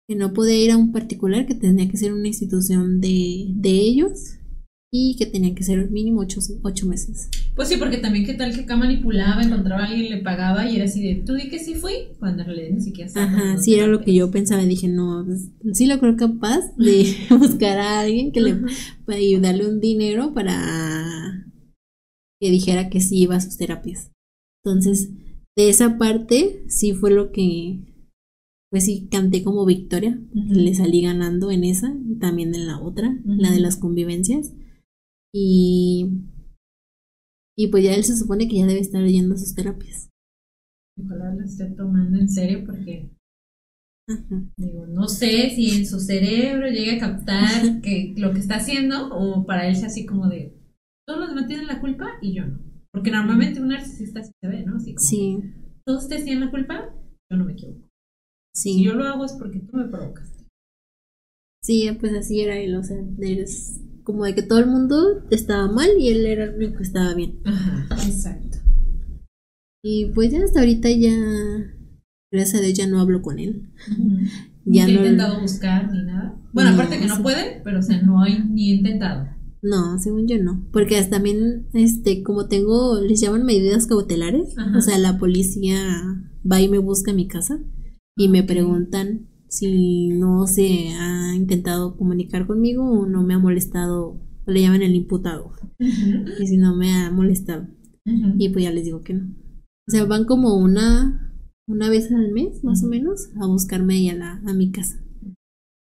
que 0.08 0.16
no 0.16 0.34
podía 0.34 0.64
ir 0.64 0.72
a 0.72 0.78
un 0.78 0.92
particular, 0.92 1.46
que 1.46 1.54
tenía 1.54 1.88
que 1.90 1.98
ser 1.98 2.14
una 2.14 2.28
institución 2.28 3.00
de, 3.00 3.48
de 3.50 3.70
ellos 3.70 4.38
y 4.92 5.16
que 5.18 5.26
tenía 5.26 5.54
que 5.54 5.64
ser 5.64 5.90
mínimo 5.92 6.22
ocho, 6.22 6.40
ocho, 6.64 6.88
meses. 6.88 7.30
Pues 7.56 7.68
sí, 7.68 7.78
porque 7.78 7.98
también 7.98 8.26
qué 8.26 8.34
tal 8.34 8.56
que 8.56 8.62
acá 8.62 8.78
manipulaba, 8.78 9.42
encontraba 9.42 9.84
a 9.84 9.88
alguien, 9.88 10.10
le 10.10 10.22
pagaba 10.22 10.70
y 10.70 10.78
era 10.78 10.86
así 10.86 11.04
de, 11.04 11.24
¿tú 11.24 11.34
di 11.34 11.50
que 11.50 11.60
sí 11.60 11.76
fui? 11.76 12.10
Cuando 12.20 12.44
en 12.44 12.48
realidad 12.48 12.70
ni 12.72 12.82
siquiera 12.82 13.12
Ajá, 13.16 13.58
sí, 13.58 13.76
era 13.76 13.88
lo 13.88 14.02
que 14.02 14.14
yo 14.14 14.32
pensaba, 14.32 14.64
dije, 14.64 14.88
no, 14.88 15.26
pues, 15.26 15.50
sí 15.78 15.88
lo 15.88 16.00
creo 16.00 16.16
capaz 16.16 16.74
de 16.78 17.16
buscar 17.38 17.80
a 17.80 18.00
alguien 18.00 18.32
que 18.32 18.42
le 18.42 18.56
para 19.06 19.20
ayudarle 19.20 19.68
un 19.68 19.82
dinero 19.82 20.34
para 20.34 21.46
que 22.40 22.52
dijera 22.52 22.90
que 22.90 23.02
sí 23.02 23.20
iba 23.20 23.36
a 23.36 23.42
sus 23.42 23.58
terapias. 23.58 24.12
Entonces, 24.64 25.10
de 25.56 25.70
esa 25.70 25.98
parte 25.98 26.64
sí 26.68 26.94
fue 26.94 27.12
lo 27.12 27.32
que 27.32 27.80
pues 28.70 28.86
sí 28.86 29.08
canté 29.10 29.44
como 29.44 29.66
victoria, 29.66 30.20
le 30.34 30.76
salí 30.76 31.02
ganando 31.02 31.52
en 31.52 31.64
esa 31.64 31.96
y 32.06 32.16
también 32.16 32.54
en 32.54 32.68
la 32.68 32.80
otra, 32.80 33.18
la 33.26 33.52
de 33.52 33.60
las 33.60 33.78
convivencias. 33.78 34.54
Y, 35.34 36.10
y 37.58 37.68
pues 37.68 37.84
ya 37.84 37.94
él 37.94 38.04
se 38.04 38.16
supone 38.16 38.48
que 38.48 38.58
ya 38.58 38.66
debe 38.66 38.80
estar 38.80 39.06
yendo 39.06 39.36
a 39.36 39.38
sus 39.38 39.54
terapias. 39.54 40.10
Ojalá 41.00 41.34
lo 41.34 41.44
esté 41.44 41.66
tomando 41.72 42.18
en 42.18 42.30
serio 42.30 42.64
porque 42.66 43.12
digo, 44.58 44.88
no 44.88 45.08
sé 45.08 45.50
si 45.50 45.78
en 45.78 45.86
su 45.86 46.00
cerebro 46.00 46.68
llega 46.70 46.96
a 46.96 47.00
captar 47.00 47.82
que 47.82 48.14
lo 48.18 48.32
que 48.34 48.40
está 48.40 48.56
haciendo 48.56 49.14
o 49.14 49.46
para 49.46 49.68
él 49.68 49.76
sea 49.76 49.88
así 49.88 50.06
como 50.06 50.28
de 50.28 50.58
todos 51.06 51.20
los 51.20 51.30
demás 51.30 51.48
tienen 51.48 51.68
la 51.68 51.80
culpa 51.80 52.18
y 52.22 52.34
yo 52.34 52.46
no. 52.46 52.60
Porque 52.92 53.12
normalmente 53.12 53.62
un 53.62 53.68
narcisista 53.68 54.24
se 54.24 54.48
ve, 54.48 54.64
¿no? 54.64 54.78
Así 54.78 54.96
como, 54.96 55.08
sí. 55.08 55.38
Todos 55.86 56.04
ustedes 56.04 56.26
tienen 56.26 56.46
la 56.46 56.52
culpa, 56.52 56.94
yo 57.32 57.38
no 57.38 57.46
me 57.46 57.54
equivoco. 57.54 57.88
Sí. 58.56 58.74
Si 58.74 58.84
yo 58.84 58.94
lo 58.96 59.06
hago 59.06 59.26
es 59.26 59.34
porque 59.34 59.60
tú 59.60 59.78
me 59.78 59.88
provocas. 59.88 60.34
Sí, 61.64 61.90
pues 62.00 62.14
así 62.14 62.42
era 62.42 62.58
él, 62.58 62.76
o 62.76 62.84
sea, 62.84 62.98
eres 63.20 63.82
como 64.08 64.24
de 64.24 64.34
que 64.34 64.42
todo 64.42 64.60
el 64.60 64.68
mundo 64.68 65.22
estaba 65.32 65.70
mal 65.70 65.90
y 66.00 66.08
él 66.08 66.26
era 66.26 66.46
el 66.46 66.56
único 66.56 66.78
que 66.78 66.84
estaba 66.84 67.14
bien. 67.14 67.42
Ajá, 67.44 67.90
exacto. 68.08 68.60
Y 69.84 70.14
pues 70.16 70.32
ya 70.32 70.46
hasta 70.46 70.62
ahorita 70.62 70.90
ya, 70.92 71.12
gracias 72.32 72.62
a 72.62 72.64
Dios, 72.64 72.78
ya 72.78 72.88
no 72.88 73.02
hablo 73.02 73.22
con 73.22 73.38
él. 73.38 73.70
Ya 74.64 74.86
no 74.86 74.92
he 74.92 74.96
intentado 74.96 75.42
buscar 75.42 75.92
ni 75.92 76.04
nada. 76.04 76.40
Bueno, 76.54 76.70
aparte 76.72 77.00
que 77.00 77.06
no 77.06 77.22
puede, 77.22 77.60
pero 77.66 77.80
o 77.80 77.82
sea, 77.82 78.02
no 78.02 78.22
hay 78.22 78.40
ni 78.50 78.76
intentado. 78.76 79.28
No, 79.62 80.00
según 80.00 80.26
yo 80.26 80.42
no. 80.42 80.66
Porque 80.72 80.98
hasta 80.98 81.18
también, 81.18 81.68
este, 81.74 82.24
como 82.24 82.48
tengo, 82.48 83.02
les 83.02 83.20
llaman 83.20 83.44
medidas 83.44 83.88
cautelares. 83.88 84.56
O 84.74 84.80
sea, 84.80 84.98
la 84.98 85.18
policía 85.18 85.78
va 86.50 86.62
y 86.62 86.70
me 86.70 86.78
busca 86.78 87.12
a 87.12 87.14
mi 87.14 87.28
casa 87.28 87.60
y 88.16 88.30
me 88.30 88.44
preguntan 88.44 89.28
si 89.50 90.10
no 90.10 90.48
se 90.48 90.90
ha 90.90 91.36
intentado 91.36 91.96
comunicar 91.98 92.48
conmigo 92.48 92.84
o 92.84 93.06
no 93.06 93.24
me 93.24 93.34
ha 93.34 93.40
molestado, 93.40 94.20
le 94.46 94.62
llaman 94.62 94.82
el 94.82 94.96
imputado, 94.96 95.52
y 95.80 96.48
si 96.48 96.58
no 96.58 96.76
me 96.76 96.94
ha 96.94 97.12
molestado. 97.12 97.68
Y 98.38 98.50
pues 98.50 98.64
ya 98.64 98.72
les 98.72 98.86
digo 98.86 99.02
que 99.02 99.14
no. 99.14 99.36
O 99.88 99.92
sea, 99.92 100.06
van 100.06 100.26
como 100.26 100.58
una, 100.58 101.34
una 101.68 101.90
vez 101.90 102.12
al 102.12 102.32
mes, 102.32 102.64
más 102.64 102.84
o 102.84 102.88
menos, 102.88 103.30
a 103.42 103.48
buscarme 103.48 103.96
ahí 103.96 104.10
a, 104.10 104.16
la, 104.16 104.42
a 104.46 104.54
mi 104.54 104.72
casa. 104.72 105.04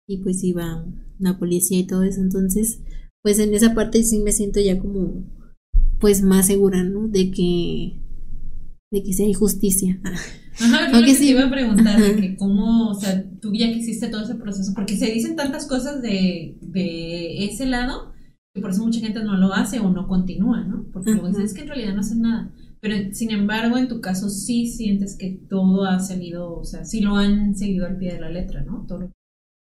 Y 0.08 0.18
pues 0.18 0.44
iba 0.44 0.86
la 1.20 1.38
policía 1.38 1.80
y 1.80 1.88
todo 1.88 2.04
eso. 2.04 2.22
Entonces, 2.22 2.82
pues 3.22 3.40
en 3.40 3.54
esa 3.54 3.74
parte 3.74 4.04
sí 4.04 4.20
me 4.20 4.32
siento 4.32 4.60
ya 4.60 4.80
como, 4.80 5.24
pues 6.00 6.22
más 6.22 6.48
segura, 6.48 6.84
¿no? 6.84 7.08
De 7.08 7.32
que, 7.32 8.02
de 8.92 9.04
que 9.04 9.14
si 9.14 9.24
hay 9.24 9.34
justicia. 9.34 10.02
Ajá, 10.60 10.92
yo 10.92 11.06
que 11.06 11.14
sí. 11.14 11.26
te 11.26 11.32
iba 11.32 11.46
a 11.46 11.52
preguntar 11.52 12.02
de 12.02 12.16
que 12.16 12.38
cómo, 12.38 12.90
o 12.90 12.96
sea, 12.96 13.24
tú 13.42 13.54
ya 13.54 13.68
que 13.68 13.80
hiciste 13.80 14.08
todo 14.08 14.24
ese 14.24 14.36
proceso, 14.36 14.74
porque 14.74 14.98
se 14.98 15.12
dicen 15.12 15.36
tantas 15.36 15.68
cosas 15.68 16.02
de, 16.02 16.58
de 16.62 17.46
ese 17.46 17.66
lado, 17.66 18.14
que 18.54 18.62
por 18.62 18.72
eso 18.72 18.84
mucha 18.84 19.02
gente 19.02 19.24
no 19.24 19.36
lo 19.36 19.54
hace 19.54 19.80
o 19.80 19.90
no 19.90 20.08
continúa, 20.08 20.64
¿no? 20.64 20.86
Porque 20.94 21.12
luego 21.12 21.28
dicen, 21.28 21.44
es 21.44 21.54
que 21.54 21.62
en 21.62 21.68
realidad 21.68 21.94
no 21.94 22.00
hacen 22.00 22.22
nada. 22.22 22.54
Pero 22.80 23.14
sin 23.14 23.32
embargo, 23.32 23.78
en 23.78 23.88
tu 23.88 24.00
caso 24.00 24.30
sí 24.30 24.68
sientes 24.68 25.18
que 25.18 25.40
todo 25.50 25.86
ha 25.86 26.00
salido, 26.00 26.54
o 26.54 26.64
sea, 26.64 26.86
sí 26.86 27.02
lo 27.02 27.16
han 27.16 27.56
seguido 27.56 27.86
al 27.86 27.98
pie 27.98 28.14
de 28.14 28.22
la 28.22 28.30
letra, 28.30 28.64
¿no? 28.64 28.86
Todo 28.88 29.12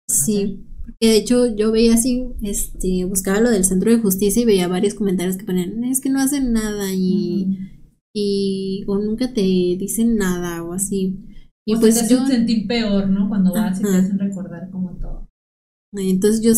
sí, 0.10 0.66
porque 0.84 1.08
de 1.08 1.18
hecho 1.18 1.56
yo 1.56 1.72
veía 1.72 1.94
así, 1.94 2.26
este, 2.42 3.06
buscaba 3.06 3.40
lo 3.40 3.50
del 3.50 3.64
centro 3.64 3.92
de 3.92 4.00
justicia 4.00 4.42
y 4.42 4.46
veía 4.46 4.68
varios 4.68 4.94
comentarios 4.94 5.38
que 5.38 5.46
ponían, 5.46 5.84
es 5.86 6.02
que 6.02 6.10
no 6.10 6.20
hacen 6.20 6.52
nada 6.52 6.94
y 6.94 7.58
y 8.14 8.84
o 8.88 8.98
nunca 8.98 9.34
te 9.34 9.42
dicen 9.42 10.16
nada 10.16 10.64
o 10.64 10.74
así. 10.74 11.20
Y 11.66 11.76
pues 11.76 11.96
te 11.96 12.02
hacen 12.02 12.28
sentir 12.28 12.68
peor, 12.68 13.10
¿no? 13.10 13.30
Cuando 13.30 13.54
vas 13.54 13.80
y 13.80 13.84
te 13.84 13.90
hacen 13.90 14.20
recordar 14.20 14.70
como 14.72 14.98
todo. 14.98 15.30
Entonces 15.94 16.42
yo, 16.42 16.54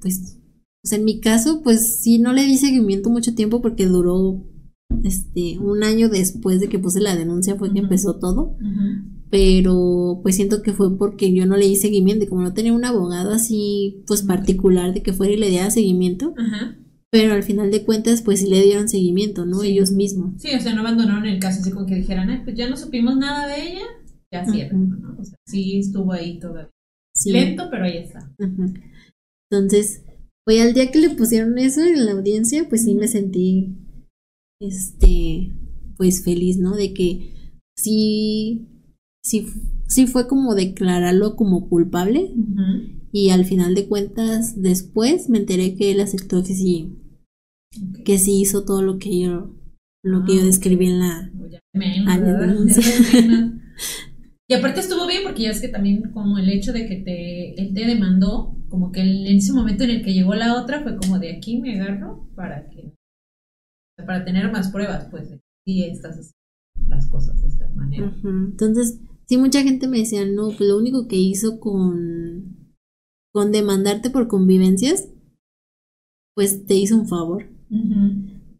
pues, 0.00 0.38
pues 0.82 0.92
en 0.92 1.04
mi 1.04 1.20
caso, 1.20 1.62
pues 1.62 2.00
sí, 2.00 2.18
no 2.18 2.32
le 2.32 2.44
di 2.44 2.56
seguimiento 2.56 3.10
mucho 3.10 3.34
tiempo 3.34 3.62
porque 3.62 3.86
duró, 3.86 4.44
este, 5.04 5.58
un 5.58 5.84
año 5.84 6.08
después 6.08 6.60
de 6.60 6.68
que 6.68 6.78
puse 6.78 7.00
la 7.00 7.16
denuncia 7.16 7.56
fue 7.56 7.72
que 7.72 7.78
empezó 7.78 8.18
todo. 8.18 8.56
Pero 9.30 10.18
pues 10.24 10.34
siento 10.34 10.60
que 10.62 10.72
fue 10.72 10.98
porque 10.98 11.32
yo 11.32 11.46
no 11.46 11.56
le 11.56 11.68
di 11.68 11.76
seguimiento 11.76 12.24
y 12.24 12.28
como 12.28 12.42
no 12.42 12.52
tenía 12.52 12.72
un 12.72 12.84
abogado 12.84 13.30
así, 13.30 14.02
pues 14.08 14.22
particular 14.22 14.92
de 14.92 15.02
que 15.02 15.12
fuera 15.12 15.32
y 15.32 15.36
le 15.36 15.50
diera 15.50 15.70
seguimiento. 15.70 16.34
Ajá 16.36 16.76
pero 17.10 17.34
al 17.34 17.42
final 17.42 17.70
de 17.70 17.84
cuentas, 17.84 18.22
pues 18.22 18.40
sí 18.40 18.46
le 18.48 18.62
dieron 18.62 18.88
seguimiento, 18.88 19.44
¿no? 19.44 19.62
Ellos 19.62 19.90
mismos. 19.90 20.40
Sí, 20.40 20.54
o 20.54 20.60
sea, 20.60 20.74
no 20.74 20.80
abandonaron 20.80 21.26
el 21.26 21.40
caso 21.40 21.60
así 21.60 21.70
como 21.70 21.86
que 21.86 21.96
dijeran, 21.96 22.30
eh, 22.30 22.40
pues 22.44 22.56
ya 22.56 22.68
no 22.68 22.76
supimos 22.76 23.16
nada 23.16 23.48
de 23.48 23.62
ella, 23.62 23.84
ya 24.32 24.44
cierran, 24.44 25.00
¿no? 25.00 25.16
O 25.18 25.24
sea, 25.24 25.36
sí 25.46 25.80
estuvo 25.80 26.12
ahí 26.12 26.38
todavía. 26.38 26.70
Lento, 27.26 27.68
pero 27.70 27.84
ahí 27.84 27.98
está. 27.98 28.32
Entonces, 29.50 30.04
pues 30.46 30.60
al 30.62 30.72
día 30.72 30.90
que 30.90 31.00
le 31.00 31.10
pusieron 31.10 31.58
eso 31.58 31.82
en 31.82 32.06
la 32.06 32.12
audiencia, 32.12 32.68
pues 32.68 32.84
sí 32.84 32.94
me 32.94 33.08
sentí, 33.08 33.76
este, 34.60 35.52
pues 35.96 36.24
feliz, 36.24 36.58
¿no? 36.58 36.76
De 36.76 36.94
que 36.94 37.34
sí, 37.76 38.68
sí, 39.24 39.46
sí 39.88 40.06
fue 40.06 40.28
como 40.28 40.54
declararlo 40.54 41.34
como 41.34 41.68
culpable. 41.68 42.32
Y 43.12 43.30
al 43.30 43.44
final 43.44 43.74
de 43.74 43.88
cuentas, 43.88 44.60
después 44.60 45.28
me 45.28 45.38
enteré 45.38 45.74
que 45.74 45.90
él 45.90 46.00
aceptó 46.00 46.42
que 46.42 46.54
sí, 46.54 46.96
que 48.04 48.18
sí 48.18 48.40
hizo 48.40 48.64
todo 48.64 48.82
lo 48.82 48.98
que 48.98 49.20
yo 49.20 49.56
lo 50.02 50.24
que 50.24 50.36
yo 50.36 50.42
ah, 50.42 50.46
describí 50.46 50.86
en 50.86 50.98
la, 50.98 51.30
y 54.48 54.54
aparte 54.54 54.80
estuvo 54.80 55.06
bien 55.06 55.20
porque 55.24 55.42
ya 55.42 55.50
es 55.50 55.60
que 55.60 55.68
también 55.68 56.10
como 56.12 56.38
el 56.38 56.48
hecho 56.48 56.72
de 56.72 56.86
que 56.86 56.96
te 56.96 57.60
él 57.60 57.74
te 57.74 57.84
demandó 57.84 58.56
como 58.70 58.92
que 58.92 59.02
en 59.02 59.36
ese 59.36 59.52
momento 59.52 59.84
en 59.84 59.90
el 59.90 60.02
que 60.02 60.14
llegó 60.14 60.34
la 60.34 60.58
otra 60.58 60.82
fue 60.82 60.96
como 60.96 61.18
de 61.18 61.36
aquí 61.36 61.60
me 61.60 61.78
agarro 61.78 62.26
para 62.34 62.66
que 62.70 62.94
para 64.06 64.24
tener 64.24 64.50
más 64.50 64.70
pruebas 64.70 65.06
pues 65.10 65.28
de 65.28 65.38
si 65.66 65.84
estas 65.84 66.32
las 66.88 67.06
cosas 67.08 67.42
de 67.42 67.48
esta 67.48 67.68
manera. 67.74 68.10
Entonces 68.24 69.00
Sí, 69.30 69.36
mucha 69.36 69.62
gente 69.62 69.86
me 69.86 69.98
decía, 69.98 70.26
no, 70.26 70.48
pues 70.48 70.68
lo 70.68 70.76
único 70.76 71.06
que 71.06 71.14
hizo 71.14 71.60
con, 71.60 72.59
con 73.32 73.52
demandarte 73.52 74.10
por 74.10 74.28
convivencias, 74.28 75.08
pues 76.34 76.66
te 76.66 76.74
hizo 76.74 76.96
un 76.96 77.08
favor. 77.08 77.48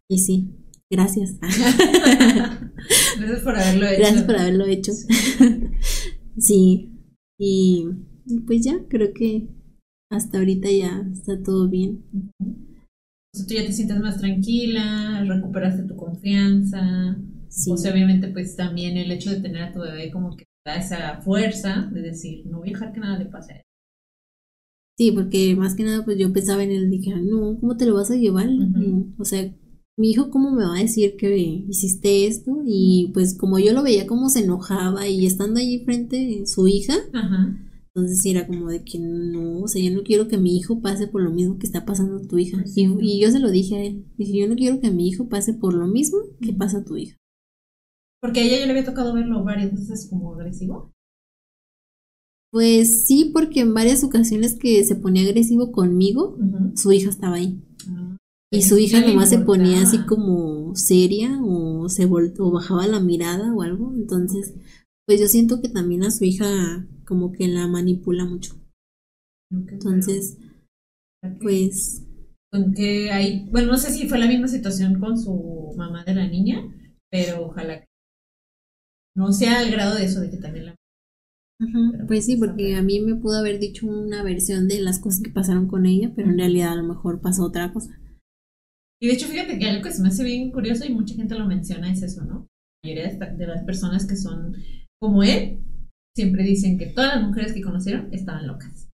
Y 0.08 0.18
sí, 0.18 0.50
gracias. 0.90 1.38
gracias 3.18 3.40
por 3.42 3.56
haberlo 3.56 3.86
hecho. 3.86 3.98
Gracias 3.98 4.22
por 4.24 4.36
haberlo 4.36 4.66
hecho. 4.66 4.92
sí, 6.38 6.92
y 7.38 7.86
pues 8.46 8.64
ya, 8.64 8.78
creo 8.88 9.12
que 9.14 9.48
hasta 10.10 10.38
ahorita 10.38 10.68
ya 10.70 11.06
está 11.12 11.42
todo 11.42 11.68
bien. 11.68 12.04
O 13.32 13.38
sea, 13.38 13.46
tú 13.46 13.54
ya 13.54 13.64
te 13.64 13.72
sientes 13.72 13.98
más 14.00 14.18
tranquila, 14.18 15.24
recuperaste 15.26 15.84
tu 15.84 15.96
confianza. 15.96 17.16
Sí. 17.48 17.70
O 17.70 17.76
sea, 17.76 17.92
obviamente, 17.92 18.28
pues 18.28 18.56
también 18.56 18.96
el 18.96 19.10
hecho 19.10 19.30
de 19.30 19.40
tener 19.40 19.62
a 19.62 19.72
tu 19.72 19.80
bebé 19.80 20.10
como 20.10 20.36
que 20.36 20.44
da 20.66 20.76
esa 20.76 21.20
fuerza 21.22 21.88
de 21.92 22.02
decir, 22.02 22.44
no 22.46 22.58
voy 22.58 22.70
a 22.70 22.72
dejar 22.72 22.92
que 22.92 23.00
nada 23.00 23.18
le 23.18 23.26
pase 23.26 23.52
a 23.52 23.56
él. 23.56 23.62
Sí, 25.00 25.12
porque 25.12 25.56
más 25.56 25.74
que 25.74 25.82
nada, 25.82 26.04
pues 26.04 26.18
yo 26.18 26.30
pensaba 26.30 26.62
en 26.62 26.72
él, 26.72 26.90
dije, 26.90 27.14
no, 27.16 27.58
¿cómo 27.58 27.74
te 27.78 27.86
lo 27.86 27.94
vas 27.94 28.10
a 28.10 28.16
llevar? 28.16 28.50
O 29.16 29.24
sea, 29.24 29.50
mi 29.96 30.10
hijo, 30.10 30.28
¿cómo 30.28 30.50
me 30.50 30.62
va 30.62 30.76
a 30.76 30.82
decir 30.82 31.16
que 31.16 31.38
hiciste 31.38 32.26
esto? 32.26 32.60
Y 32.66 33.10
pues 33.14 33.34
como 33.34 33.58
yo 33.58 33.72
lo 33.72 33.82
veía 33.82 34.06
como 34.06 34.28
se 34.28 34.44
enojaba 34.44 35.08
y 35.08 35.24
estando 35.24 35.58
ahí 35.58 35.82
frente 35.86 36.42
su 36.44 36.68
hija, 36.68 36.96
entonces 37.94 38.26
era 38.26 38.46
como 38.46 38.68
de 38.68 38.84
que 38.84 38.98
no, 38.98 39.60
o 39.60 39.68
sea, 39.68 39.82
yo 39.82 39.90
no 39.90 40.02
quiero 40.02 40.28
que 40.28 40.36
mi 40.36 40.58
hijo 40.58 40.82
pase 40.82 41.06
por 41.06 41.22
lo 41.22 41.30
mismo 41.30 41.56
que 41.56 41.66
está 41.66 41.86
pasando 41.86 42.20
tu 42.28 42.36
hija. 42.36 42.62
Y, 42.76 42.86
y, 43.00 43.22
yo 43.22 43.30
se 43.30 43.38
lo 43.38 43.50
dije 43.50 43.76
a 43.76 43.82
él, 43.82 44.04
dije, 44.18 44.38
yo 44.38 44.48
no 44.48 44.54
quiero 44.54 44.80
que 44.80 44.90
mi 44.90 45.08
hijo 45.08 45.30
pase 45.30 45.54
por 45.54 45.72
lo 45.72 45.86
mismo 45.86 46.18
que 46.42 46.52
pasa 46.52 46.84
tu 46.84 46.98
hija. 46.98 47.16
Porque 48.20 48.40
a 48.40 48.44
ella 48.44 48.58
yo 48.60 48.66
le 48.66 48.72
había 48.72 48.84
tocado 48.84 49.14
verlo 49.14 49.42
varias 49.44 49.72
veces 49.72 50.08
como 50.10 50.34
agresivo. 50.34 50.92
Pues 52.52 53.06
sí, 53.06 53.30
porque 53.32 53.60
en 53.60 53.74
varias 53.74 54.02
ocasiones 54.02 54.56
que 54.56 54.82
se 54.84 54.96
ponía 54.96 55.22
agresivo 55.22 55.70
conmigo, 55.70 56.36
su 56.74 56.90
hija 56.90 57.10
estaba 57.10 57.36
ahí. 57.36 57.62
Ah, 57.88 58.16
y 58.52 58.62
su 58.62 58.76
hija 58.76 59.00
nomás 59.00 59.30
se 59.30 59.38
ponía 59.38 59.82
así 59.82 60.04
como 60.06 60.74
seria 60.74 61.38
o 61.42 61.88
se 61.88 62.06
o 62.06 62.50
bajaba 62.50 62.88
la 62.88 62.98
mirada 62.98 63.54
o 63.54 63.62
algo. 63.62 63.92
Entonces, 63.94 64.54
pues 65.06 65.20
yo 65.20 65.28
siento 65.28 65.60
que 65.60 65.68
también 65.68 66.02
a 66.02 66.10
su 66.10 66.24
hija 66.24 66.86
como 67.06 67.32
que 67.32 67.46
la 67.48 67.68
manipula 67.68 68.24
mucho. 68.24 68.56
Entonces, 69.50 70.38
pues... 71.40 72.06
Con 72.52 72.72
que 72.74 73.10
hay, 73.12 73.48
bueno, 73.50 73.68
no 73.68 73.78
sé 73.78 73.92
si 73.92 74.08
fue 74.08 74.18
la 74.18 74.26
misma 74.26 74.48
situación 74.48 74.98
con 74.98 75.16
su 75.16 75.72
mamá 75.76 76.04
de 76.04 76.14
la 76.14 76.26
niña, 76.26 76.64
pero 77.10 77.46
ojalá 77.46 77.80
que 77.80 77.86
no 79.16 79.32
sea 79.32 79.60
al 79.60 79.70
grado 79.70 79.94
de 79.96 80.04
eso, 80.04 80.20
de 80.20 80.30
que 80.30 80.36
también 80.36 80.66
la... 80.66 80.74
pues 82.06 82.26
sí, 82.26 82.36
porque 82.36 82.74
a 82.74 82.82
mí 82.82 83.00
me 83.00 83.14
pudo 83.16 83.38
haber 83.38 83.58
dicho 83.58 83.86
una 83.86 84.22
versión 84.22 84.68
de 84.68 84.80
las 84.80 84.98
cosas 84.98 85.22
que 85.22 85.30
pasaron 85.30 85.66
con 85.66 85.86
ella, 85.86 86.12
pero 86.14 86.30
en 86.30 86.38
realidad 86.38 86.72
a 86.72 86.76
lo 86.76 86.84
mejor 86.84 87.20
pasó 87.20 87.44
otra 87.44 87.72
cosa. 87.72 87.98
Y 89.02 89.06
de 89.06 89.14
hecho, 89.14 89.28
fíjate 89.28 89.58
que 89.58 89.68
algo 89.68 89.82
que 89.82 89.92
se 89.92 90.02
me 90.02 90.08
hace 90.08 90.24
bien 90.24 90.50
curioso 90.50 90.84
y 90.84 90.92
mucha 90.92 91.14
gente 91.14 91.38
lo 91.38 91.46
menciona 91.46 91.90
es 91.90 92.02
eso, 92.02 92.24
¿no? 92.24 92.46
La 92.82 92.90
mayoría 92.90 93.18
de 93.36 93.46
las 93.46 93.64
personas 93.64 94.06
que 94.06 94.16
son 94.16 94.56
como 95.00 95.22
él, 95.22 95.58
siempre 96.14 96.44
dicen 96.44 96.76
que 96.76 96.86
todas 96.86 97.16
las 97.16 97.26
mujeres 97.26 97.52
que 97.52 97.62
conocieron 97.62 98.12
estaban 98.12 98.46
locas. 98.46 98.88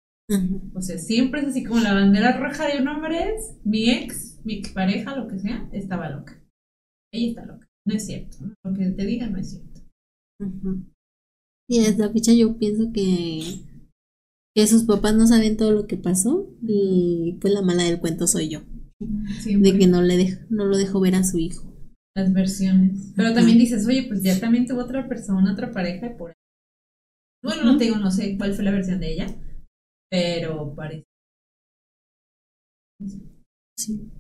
O 0.75 0.81
sea, 0.81 0.99
siempre 0.99 1.41
es 1.41 1.49
así 1.49 1.63
como 1.63 1.81
la 1.81 1.93
bandera 1.93 2.39
roja 2.39 2.67
de 2.67 2.81
un 2.81 2.89
hombre 2.89 3.35
es 3.35 3.57
mi 3.65 3.91
ex, 3.91 4.41
mi 4.45 4.55
ex 4.55 4.71
pareja, 4.71 5.15
lo 5.15 5.29
que 5.29 5.39
sea, 5.39 5.69
estaba 5.73 6.09
loca. 6.09 6.41
Ella 7.13 7.29
está 7.29 7.45
loca. 7.45 7.69
No 7.87 7.95
es 7.95 8.07
cierto. 8.07 8.39
Lo 8.65 8.73
que 8.73 8.87
te 8.91 9.05
diga 9.05 9.29
no 9.29 9.39
es 9.39 9.51
cierto. 9.51 9.83
Y 11.73 11.81
desde 11.81 12.05
la 12.05 12.13
fecha 12.13 12.35
yo 12.35 12.59
pienso 12.59 12.93
que, 12.93 13.41
que 14.55 14.67
sus 14.67 14.85
papás 14.85 15.15
no 15.15 15.27
saben 15.27 15.57
todo 15.57 15.73
lo 15.73 15.87
que 15.87 15.97
pasó 15.97 16.55
y 16.61 17.39
pues 17.41 17.55
la 17.55 17.63
mala 17.63 17.85
del 17.85 17.99
cuento 17.99 18.27
soy 18.27 18.51
yo. 18.51 18.61
De 19.01 19.79
que 19.79 19.87
no, 19.87 20.03
le 20.03 20.39
no 20.51 20.67
lo 20.67 20.77
dejo 20.77 21.01
ver 21.01 21.15
a 21.15 21.25
su 21.25 21.39
hijo. 21.39 21.73
Las 22.15 22.31
versiones. 22.35 23.15
Pero 23.17 23.33
también 23.33 23.57
dices, 23.57 23.87
oye, 23.87 24.05
pues 24.07 24.23
ya 24.23 24.39
también 24.39 24.67
tuvo 24.67 24.83
otra 24.83 25.09
persona, 25.09 25.51
otra 25.51 25.73
pareja 25.73 26.09
y 26.09 26.15
por 26.19 26.35
Bueno, 27.43 27.65
no 27.65 27.79
te 27.79 27.85
digo, 27.85 27.97
no 27.97 28.11
sé 28.11 28.37
cuál 28.37 28.53
fue 28.53 28.65
la 28.65 28.71
versión 28.73 29.01
de 29.01 29.15
ella, 29.15 29.35
pero 30.11 30.75
parece. 30.75 31.07
Sí. 33.79 34.11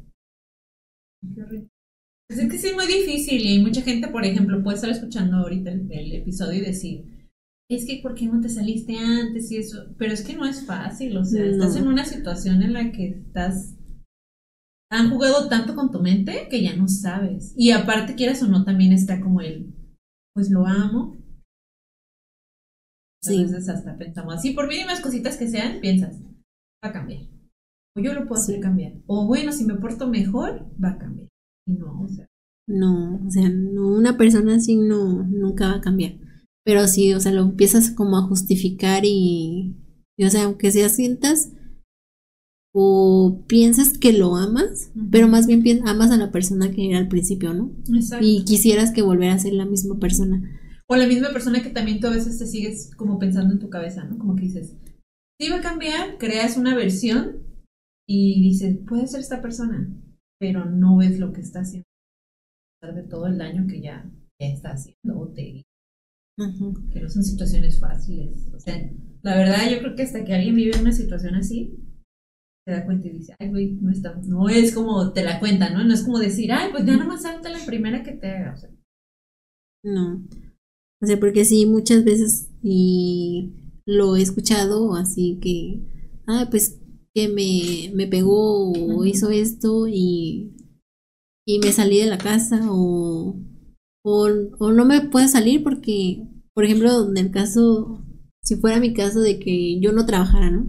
Pues 1.21 2.41
es 2.41 2.51
que 2.51 2.57
sí 2.57 2.69
es 2.69 2.75
muy 2.75 2.87
difícil 2.87 3.43
y 3.43 3.49
hay 3.49 3.59
mucha 3.59 3.83
gente, 3.83 4.09
por 4.09 4.25
ejemplo, 4.25 4.63
puede 4.63 4.77
estar 4.77 4.89
escuchando 4.89 5.37
ahorita 5.37 5.71
el, 5.71 6.15
episodio 6.15 6.63
y 6.63 6.65
decir, 6.65 7.22
es 7.69 7.87
que 7.87 8.01
¿por 8.03 8.15
qué 8.15 8.27
no 8.27 8.41
te 8.41 8.49
saliste 8.49 8.97
antes 8.99 9.51
y 9.51 9.59
eso? 9.59 9.87
Pero 9.99 10.13
es 10.13 10.23
que 10.23 10.37
no 10.37 10.47
es 10.47 10.67
fácil, 10.67 11.17
o 11.17 11.25
sea, 11.25 11.45
estás 11.45 11.77
en 11.77 11.87
una 11.87 12.05
situación 12.05 12.63
en 12.63 12.73
la 12.73 12.93
que 12.93 13.09
estás... 13.09 13.75
Han 14.91 15.11
jugado 15.11 15.49
tanto 15.49 15.75
con 15.75 15.91
tu 15.91 16.01
mente 16.01 16.49
que 16.51 16.63
ya 16.63 16.77
no 16.77 16.87
sabes. 16.87 17.55
Y 17.57 17.71
aparte, 17.71 18.15
quieras 18.15 18.43
o 18.43 18.49
no, 18.49 18.65
también 18.65 18.93
está 18.93 19.21
como 19.21 19.41
el, 19.41 19.75
pues 20.35 20.51
lo 20.51 20.67
amo. 20.67 21.17
Sí. 23.23 23.37
Entonces 23.37 23.69
hasta 23.69 23.97
pensamos 23.97 24.35
así, 24.35 24.53
por 24.53 24.69
mínimas 24.69 25.01
cositas 25.01 25.37
que 25.37 25.49
sean, 25.49 25.81
piensas, 25.81 26.21
va 26.85 26.91
a 26.91 26.93
cambiar. 26.93 27.23
O 27.97 28.01
yo 28.01 28.13
lo 28.13 28.27
puedo 28.27 28.41
hacer 28.41 28.61
cambiar. 28.61 28.95
O 29.07 29.27
bueno, 29.27 29.53
si 29.53 29.65
me 29.65 29.77
porto 29.77 30.09
mejor, 30.09 30.67
va 30.83 30.91
a 30.91 30.99
cambiar. 30.99 31.29
No, 31.67 32.03
o 32.03 32.09
sea. 32.09 32.27
No, 32.69 33.21
o 33.27 33.31
sea, 33.31 33.49
no, 33.49 33.89
una 33.89 34.17
persona 34.17 34.57
así 34.57 34.77
no, 34.77 35.25
nunca 35.25 35.69
va 35.69 35.77
a 35.77 35.81
cambiar. 35.81 36.15
Pero 36.65 36.87
sí, 36.87 37.13
o 37.13 37.21
sea, 37.21 37.33
lo 37.33 37.43
empiezas 37.43 37.91
como 37.91 38.17
a 38.17 38.23
justificar 38.23 39.05
y, 39.05 39.77
o 40.19 40.31
sea, 40.31 40.45
aunque 40.45 40.71
sea 40.71 40.89
sientas 40.89 41.53
o 42.75 43.45
piensas 43.49 43.99
que 43.99 44.13
lo 44.13 44.37
amas, 44.37 44.93
pero 45.11 45.29
más 45.29 45.47
bien 45.47 45.87
amas 45.87 46.11
a 46.11 46.17
la 46.17 46.31
persona 46.31 46.71
que 46.71 46.89
era 46.89 46.99
al 46.99 47.09
principio, 47.09 47.53
¿no? 47.53 47.73
Exacto. 47.95 48.25
Y 48.27 48.45
quisieras 48.45 48.93
que 48.93 49.03
volviera 49.03 49.35
a 49.35 49.39
ser 49.39 49.53
la 49.53 49.67
misma 49.67 49.99
persona. 49.99 50.43
O 50.89 50.97
la 50.97 51.07
misma 51.07 51.33
persona 51.33 51.63
que 51.63 51.71
también 51.71 52.01
tú 52.01 52.07
a 52.07 52.11
veces 52.11 52.39
te 52.39 52.47
sigues 52.47 52.95
como 52.97 53.19
pensando 53.19 53.53
en 53.53 53.61
tu 53.61 53.69
cabeza, 53.69 54.05
¿no? 54.05 54.19
Como 54.19 54.37
que 54.37 54.45
dices, 54.45 54.77
sí 55.41 55.51
va 55.51 55.59
a 55.59 55.63
cambiar, 55.63 56.19
creas 56.19 56.57
una 56.57 56.75
versión 56.75 57.45
y 58.09 58.43
dices, 58.43 58.79
puede 58.87 59.07
ser 59.07 59.21
esta 59.21 59.43
persona, 59.43 59.93
pero 60.39 60.65
no 60.65 60.97
ves 60.97 61.19
lo 61.19 61.33
que 61.33 61.41
está 61.41 61.61
haciendo 61.61 61.87
de 62.83 63.03
todo 63.05 63.27
el 63.27 63.39
daño 63.39 63.67
que 63.69 63.81
ya, 63.81 64.11
está 64.41 64.73
haciendo 64.73 65.21
o 65.21 65.29
te 65.29 65.65
que 66.37 67.01
no 67.01 67.09
son 67.09 67.23
situaciones 67.23 67.79
fáciles. 67.79 68.49
O 68.55 68.59
sea 68.59 68.91
la 69.23 69.37
verdad 69.37 69.71
yo 69.71 69.79
creo 69.79 69.95
que 69.95 70.03
hasta 70.03 70.25
que 70.25 70.35
alguien 70.35 70.57
vive 70.57 70.81
una 70.81 70.93
situación 70.93 71.35
así 71.37 71.77
se 72.67 72.73
da 72.73 72.85
cuenta 72.85 73.09
y 73.09 73.13
dice 73.13 73.35
ay 73.39 73.51
güey 73.51 73.73
no 73.81 73.91
está 73.91 74.15
no 74.27 74.49
es 74.49 74.75
como 74.75 75.13
te 75.13 75.23
la 75.23 75.41
cuenta 75.41 75.71
no 75.71 75.85
no 75.85 75.95
es 75.95 76.03
como 76.03 76.19
decir 76.19 76.53
ay 76.53 76.71
pues 76.73 76.85
ya 76.85 76.97
nomás 76.97 77.23
salta 77.23 77.49
la 77.49 77.65
primera 77.65 78.03
que 78.03 78.13
te 78.13 78.29
haga 78.29 78.55
o 78.55 78.57
sea. 78.57 78.71
No. 79.85 80.25
O 81.01 81.07
sea 81.07 81.19
porque 81.19 81.45
sí 81.45 81.67
muchas 81.67 82.05
veces 82.05 82.51
y 82.63 83.53
lo 83.85 84.17
he 84.17 84.23
escuchado 84.23 84.95
así 84.95 85.39
que 85.41 85.83
ah 86.27 86.49
pues 86.51 86.79
que 87.15 87.29
me, 87.29 87.95
me 87.95 88.07
pegó 88.07 88.73
o 88.73 89.05
hizo 89.05 89.31
esto 89.31 89.87
y, 89.87 90.57
y 91.47 91.59
me 91.59 91.73
salí 91.73 91.99
de 91.99 92.07
la 92.07 92.19
casa 92.19 92.61
o, 92.71 93.37
o, 94.05 94.29
no 94.29 94.85
me 94.85 95.01
puedo 95.03 95.29
salir 95.29 95.63
porque, 95.63 96.27
por 96.55 96.65
ejemplo, 96.65 97.09
en 97.09 97.17
el 97.17 97.31
caso, 97.31 98.05
si 98.43 98.57
fuera 98.57 98.81
mi 98.81 98.93
caso 98.93 99.21
de 99.21 99.39
que 99.39 99.81
yo 99.81 99.93
no 99.93 100.07
trabajara, 100.07 100.51
¿no? 100.51 100.69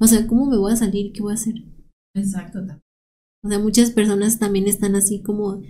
O 0.00 0.06
sea, 0.06 0.26
¿cómo 0.26 0.46
me 0.46 0.58
voy 0.58 0.72
a 0.72 0.76
salir? 0.76 1.12
¿Qué 1.12 1.22
voy 1.22 1.32
a 1.32 1.34
hacer? 1.34 1.54
Exacto. 2.14 2.60
O 3.44 3.48
sea, 3.48 3.58
muchas 3.58 3.90
personas 3.90 4.38
también 4.38 4.66
están 4.66 4.96
así 4.96 5.22
como, 5.22 5.62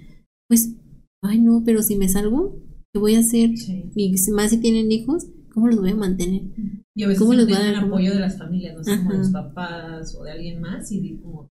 pues, 0.49 0.75
ay 1.23 1.41
no, 1.41 1.63
pero 1.65 1.83
si 1.83 1.97
me 1.97 2.09
salgo, 2.09 2.61
¿qué 2.93 3.01
voy 3.01 3.15
a 3.15 3.21
hacer? 3.21 3.51
Y 3.95 4.15
más 4.33 4.51
si 4.51 4.59
tienen 4.59 4.91
hijos, 4.91 5.27
¿cómo 5.53 5.69
los 5.69 5.81
voy 5.81 5.91
a 5.91 5.97
mantener? 5.97 6.43
Y 6.95 7.05
a 7.05 7.09
veces 7.09 7.23
¿Cómo 7.23 7.37
va 7.37 7.43
a 7.43 7.73
dar 7.73 7.85
apoyo 7.85 8.15
de 8.15 8.21
las 8.21 8.39
familias, 8.39 8.77
no 8.77 8.85
sé, 8.85 8.97
como 8.99 9.13
de 9.13 9.19
los 9.19 9.31
papás 9.31 10.15
o 10.15 10.25
de 10.25 10.33
alguien 10.33 10.61
más, 10.61 10.91
y 10.91 11.19
como, 11.19 11.49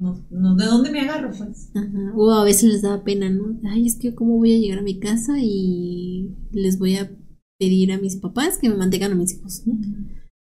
no, 0.00 0.24
no, 0.30 0.54
¿de 0.54 0.64
dónde 0.66 0.90
me 0.90 1.00
agarro, 1.00 1.30
pues? 1.36 1.70
Ajá. 1.74 2.12
O 2.16 2.30
a 2.30 2.44
veces 2.44 2.72
les 2.72 2.82
da 2.82 3.02
pena, 3.02 3.28
¿no? 3.30 3.58
Ay, 3.68 3.86
es 3.86 3.98
que 3.98 4.14
cómo 4.14 4.36
voy 4.36 4.54
a 4.54 4.58
llegar 4.58 4.78
a 4.78 4.82
mi 4.82 5.00
casa 5.00 5.34
y 5.40 6.34
les 6.52 6.78
voy 6.78 6.96
a 6.96 7.10
pedir 7.58 7.92
a 7.92 7.98
mis 7.98 8.16
papás 8.16 8.58
que 8.58 8.68
me 8.68 8.76
mantengan 8.76 9.12
a 9.12 9.16
mis 9.16 9.34
hijos, 9.34 9.66
¿no? 9.66 9.74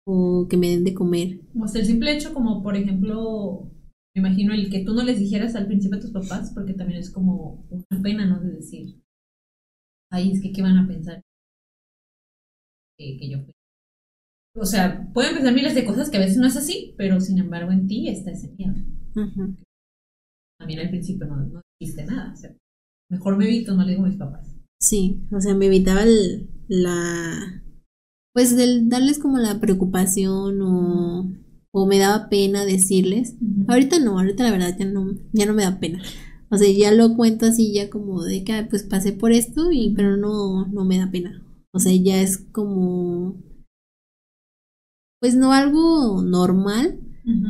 O 0.07 0.47
que 0.49 0.57
me 0.57 0.69
den 0.69 0.85
de 0.85 0.95
comer. 0.95 1.41
O 1.59 1.65
hasta 1.65 1.81
el 1.81 1.87
simple 1.87 2.13
hecho, 2.13 2.33
como 2.33 2.63
por 2.63 2.77
ejemplo, 2.77 3.69
me 4.15 4.21
imagino 4.21 4.55
el 4.55 4.71
que 4.71 4.85
tú 4.85 4.95
no 4.95 5.03
les 5.03 5.19
dijeras 5.19 5.57
al 5.57 5.67
principio 5.67 5.99
a 5.99 6.01
tus 6.01 6.13
papás, 6.13 6.53
porque 6.55 6.75
también 6.75 7.01
es 7.01 7.11
como 7.11 7.67
una 7.69 8.03
pena, 8.03 8.27
¿no? 8.27 8.41
De 8.41 8.53
decir, 8.53 9.03
ay, 10.11 10.33
es 10.33 10.41
que 10.41 10.53
qué 10.53 10.63
van 10.63 10.79
a 10.79 10.87
pensar 10.87 11.21
que, 12.97 13.29
yo 13.29 13.43
fui. 13.43 13.53
O 14.55 14.67
sea, 14.67 15.11
pueden 15.13 15.35
pensar 15.35 15.55
miles 15.55 15.75
de 15.75 15.85
cosas 15.85 16.11
que 16.11 16.19
a 16.19 16.21
veces 16.21 16.37
no 16.37 16.47
es 16.47 16.57
así, 16.57 16.95
pero 16.97 17.21
sin 17.21 17.39
embargo 17.39 17.73
en 17.73 17.89
ti 17.89 18.09
está 18.09 18.31
ese 18.31 18.55
miedo. 18.57 18.75
También 19.15 20.81
al 20.81 20.91
principio 20.91 21.27
no, 21.27 21.37
no 21.37 21.61
dijiste 21.79 22.05
nada. 22.05 22.33
O 22.33 22.37
sea, 22.37 22.55
mejor 23.11 23.37
me 23.37 23.45
evito, 23.47 23.75
no 23.75 23.85
le 23.85 23.93
digo 23.93 24.05
a 24.05 24.09
mis 24.09 24.19
papás. 24.19 24.55
Sí, 24.81 25.23
o 25.31 25.41
sea, 25.41 25.55
me 25.55 25.67
evitaba 25.67 26.03
el, 26.03 26.49
la, 26.69 27.63
pues 28.33 28.57
del 28.57 28.89
darles 28.89 29.19
como 29.19 29.39
la 29.39 29.61
preocupación 29.61 30.61
o, 30.63 31.33
o 31.73 31.87
me 31.87 31.99
daba 31.99 32.29
pena 32.29 32.65
decirles. 32.65 33.37
Ahorita 33.69 33.99
no, 33.99 34.19
ahorita 34.19 34.45
la 34.45 34.51
verdad 34.51 34.77
ya 34.79 34.87
no, 34.87 35.15
ya 35.33 35.47
no 35.47 35.55
me 35.55 35.63
da 35.63 35.79
pena. 35.79 36.03
O 36.51 36.57
sea, 36.59 36.71
ya 36.71 36.93
lo 36.93 37.17
cuento 37.17 37.47
así 37.47 37.73
ya 37.73 37.89
como 37.91 38.23
de 38.23 38.45
que 38.45 38.67
pues 38.69 38.83
pasé 38.83 39.13
por 39.13 39.33
esto 39.33 39.71
y 39.73 39.95
pero 39.95 40.17
no, 40.17 40.67
no 40.67 40.85
me 40.85 40.99
da 40.99 41.11
pena. 41.11 41.43
O 41.73 41.79
sea, 41.79 41.93
ya 41.95 42.21
es 42.21 42.39
como 42.53 43.37
pues 45.21 45.37
no 45.37 45.53
algo 45.53 46.21
normal, 46.23 46.99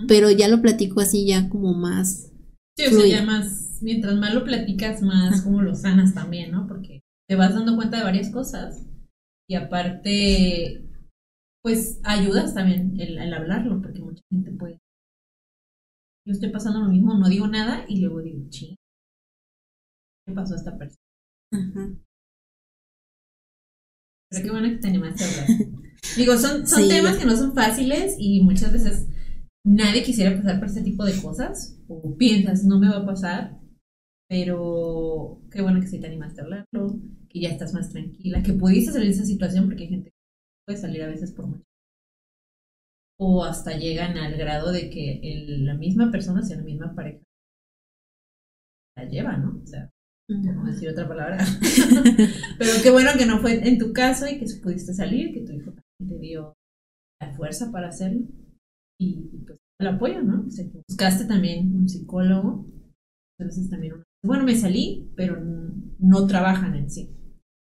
pero 0.09 0.31
ya 0.31 0.49
lo 0.49 0.61
platico 0.61 1.01
así 1.01 1.27
ya 1.27 1.49
como 1.49 1.75
más. 1.75 2.31
Sí, 2.77 2.87
o 2.87 2.91
sea, 2.91 3.07
ya 3.07 3.25
más, 3.25 3.79
mientras 3.83 4.17
más 4.17 4.35
lo 4.35 4.45
platicas, 4.45 5.03
más 5.03 5.43
como 5.43 5.63
lo 5.63 5.75
sanas 5.75 6.15
también, 6.15 6.53
¿no? 6.53 6.67
Porque 6.67 7.03
te 7.29 7.37
vas 7.37 7.55
dando 7.55 7.77
cuenta 7.77 7.99
de 7.99 8.05
varias 8.05 8.31
cosas 8.31 8.87
y 9.49 9.55
aparte, 9.55 10.89
pues 11.63 12.01
ayudas 12.05 12.55
también 12.55 12.99
el, 12.99 13.33
hablarlo, 13.33 13.81
porque 13.83 14.01
mucha 14.01 14.23
gente 14.31 14.53
puede. 14.53 14.79
Yo 16.27 16.33
estoy 16.33 16.51
pasando 16.51 16.81
lo 16.81 16.89
mismo, 16.89 17.15
no 17.15 17.29
digo 17.29 17.49
nada 17.49 17.85
y 17.89 18.01
luego 18.01 18.23
digo, 18.23 18.49
ching, 18.49 18.77
¿qué 20.27 20.33
pasó 20.33 20.55
a 20.55 20.57
esta 20.59 20.79
persona? 20.79 21.03
Pero 24.31 24.45
qué 24.45 24.51
bueno 24.51 24.69
que 24.69 24.77
te 24.77 24.89
animaste 24.89 25.25
a 25.25 25.29
hablar. 25.29 25.47
Digo, 26.17 26.37
son, 26.37 26.67
son 26.67 26.89
temas 26.89 27.17
que 27.17 27.25
no 27.25 27.37
son 27.37 27.55
fáciles 27.55 28.17
y 28.19 28.43
muchas 28.43 28.73
veces 28.73 29.07
nadie 29.65 30.03
quisiera 30.03 30.37
pasar 30.37 30.59
por 30.59 30.69
este 30.69 30.83
tipo 30.83 31.05
de 31.05 31.21
cosas. 31.21 31.79
O 31.89 32.17
piensas, 32.17 32.65
no 32.65 32.79
me 32.79 32.89
va 32.89 32.99
a 32.99 33.07
pasar. 33.07 33.59
Pero 34.29 35.43
qué 35.51 35.61
bueno 35.61 35.81
que 35.81 35.89
sí 35.89 36.01
te 36.01 36.07
animaste 36.07 36.41
a 36.41 36.45
hablarlo, 36.45 36.99
que 37.29 37.41
ya 37.41 37.51
estás 37.51 37.75
más 37.75 37.91
tranquila, 37.91 38.43
que 38.43 38.55
pudiste 38.55 38.93
salir 38.93 39.09
de 39.09 39.15
esa 39.15 39.27
situación 39.27 39.67
porque 39.67 39.83
hay 39.83 39.91
gente 39.91 40.11
que 40.11 40.17
puede 40.67 40.79
salir 40.79 41.03
a 41.03 41.09
veces 41.09 41.33
por 41.33 41.47
mucho. 41.49 41.65
O 43.19 43.45
hasta 43.45 43.77
llegan 43.77 44.17
al 44.17 44.37
grado 44.39 44.73
de 44.73 44.89
que 44.89 45.21
la 45.59 45.75
misma 45.75 46.11
persona 46.11 46.43
sea 46.43 46.57
la 46.57 46.63
misma 46.63 46.95
pareja. 46.95 47.23
La 48.97 49.05
lleva, 49.05 49.37
¿no? 49.37 49.61
O 49.63 49.67
sea, 49.67 49.91
no 50.31 50.65
decir 50.65 50.89
otra 50.89 51.07
palabra. 51.07 51.37
Pero 52.59 52.71
qué 52.83 52.91
bueno 52.91 53.11
que 53.19 53.27
no 53.27 53.39
fue 53.39 53.69
en 53.69 53.79
tu 53.79 53.93
caso 53.93 54.27
y 54.27 54.39
que 54.39 54.47
pudiste 54.63 54.95
salir, 54.95 55.35
que 55.35 55.45
tu 55.45 55.53
hijo 55.53 55.73
te 55.99 56.19
dio 56.19 56.55
la 57.21 57.35
fuerza 57.35 57.71
para 57.71 57.89
hacerlo 57.89 58.27
y, 59.03 59.39
pues 59.47 59.59
el 59.81 59.89
apoyo, 59.89 60.23
¿no? 60.23 60.45
buscaste 60.89 61.25
también 61.25 61.75
un 61.75 61.89
psicólogo, 61.89 62.65
entonces 63.39 63.69
también, 63.69 63.95
bueno, 64.25 64.45
me 64.45 64.55
salí, 64.55 65.11
pero 65.17 65.41
no 65.99 66.27
trabajan 66.27 66.75
en 66.77 66.91
sí. 66.91 67.11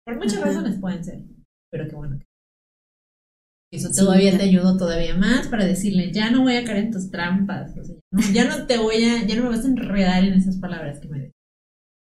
Por 0.05 0.17
muchas 0.17 0.41
razones 0.41 0.79
pueden 0.79 1.03
ser, 1.03 1.23
pero 1.71 1.87
qué 1.87 1.95
bueno. 1.95 2.19
Eso 3.71 3.89
todavía 3.91 4.37
te 4.37 4.43
ayudó 4.43 4.77
todavía 4.77 5.15
más 5.15 5.47
para 5.47 5.65
decirle, 5.65 6.11
ya 6.11 6.29
no 6.29 6.43
voy 6.43 6.57
a 6.57 6.63
caer 6.63 6.85
en 6.85 6.91
tus 6.91 7.09
trampas, 7.09 7.73
ya 8.33 8.47
no 8.47 8.67
te 8.67 8.77
voy 8.77 9.03
a, 9.05 9.25
ya 9.25 9.35
no 9.35 9.43
me 9.43 9.49
vas 9.49 9.65
a 9.65 9.69
enredar 9.69 10.23
en 10.23 10.33
esas 10.33 10.57
palabras 10.57 10.99
que 10.99 11.07
me 11.07 11.19
decís. 11.19 11.33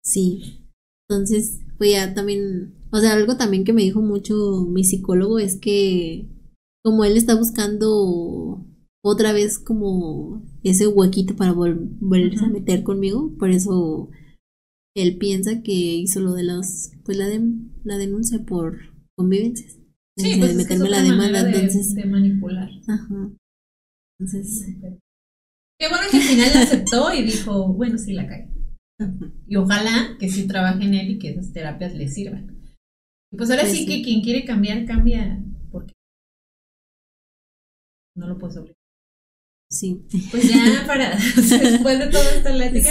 Sí, 0.03 0.65
entonces, 1.09 1.61
pues 1.77 1.93
ya 1.93 2.15
también 2.15 2.79
o 2.91 3.01
sea, 3.01 3.13
algo 3.13 3.37
también 3.37 3.65
que 3.65 3.73
me 3.73 3.83
dijo 3.83 4.01
mucho 4.01 4.67
mi 4.69 4.85
psicólogo 4.85 5.39
es 5.39 5.59
que 5.61 6.29
como 6.83 7.05
él 7.05 7.17
está 7.17 7.35
buscando 7.35 8.65
otra 9.03 9.33
vez 9.33 9.59
como 9.59 10.43
ese 10.63 10.87
huequito 10.87 11.37
para 11.37 11.53
volverse 11.53 12.45
a 12.45 12.49
meter 12.49 12.83
conmigo, 12.83 13.33
por 13.39 13.51
eso 13.51 14.11
él 14.97 15.17
piensa 15.19 15.63
que 15.63 15.73
hizo 15.73 16.21
lo 16.21 16.35
de 16.35 16.43
las 16.43 16.93
pues 17.05 17.17
la 17.17 17.29
de, 17.29 17.41
la 17.85 17.97
denuncia 17.97 18.45
por 18.45 18.79
convivencias. 19.17 19.79
Sí, 20.17 20.35
pues 20.39 20.57
de 20.57 20.63
meterme 20.63 20.91
la 20.91 21.03
demanda, 21.03 21.41
entonces 21.41 21.95
de 21.95 22.05
manipular. 22.05 22.71
Ajá. 22.89 23.31
Entonces, 24.19 24.67
qué 25.79 25.89
bueno 25.89 26.05
que 26.11 26.17
al 26.17 26.23
final 26.25 26.51
aceptó 26.57 27.15
y 27.15 27.23
dijo, 27.23 27.73
bueno, 27.73 27.99
sí 27.99 28.13
la 28.13 28.27
cae. 28.27 28.51
Y 29.47 29.55
ojalá 29.57 30.17
que 30.19 30.29
sí 30.29 30.49
trabaje 30.49 30.85
en 30.85 30.95
él 30.95 31.11
y 31.11 31.19
que 31.21 31.31
esas 31.31 31.53
terapias 31.53 31.95
le 31.95 32.09
sirvan. 32.09 32.59
Pues 33.31 33.51
ahora 33.51 33.63
pues 33.63 33.77
sí, 33.77 33.87
que 33.87 34.03
quien 34.03 34.23
quiere 34.23 34.45
cambiar, 34.45 34.85
cambia. 34.87 35.41
Porque 35.71 35.93
no 38.17 38.27
lo 38.27 38.39
puedes 38.39 38.57
obligar. 38.57 38.78
Sí. 39.71 40.03
Pues 40.31 40.49
ya 40.49 40.85
para, 40.87 41.17
después 41.17 41.99
de 41.99 42.07
toda 42.07 42.31
esta 42.33 42.53
plática, 42.53 42.91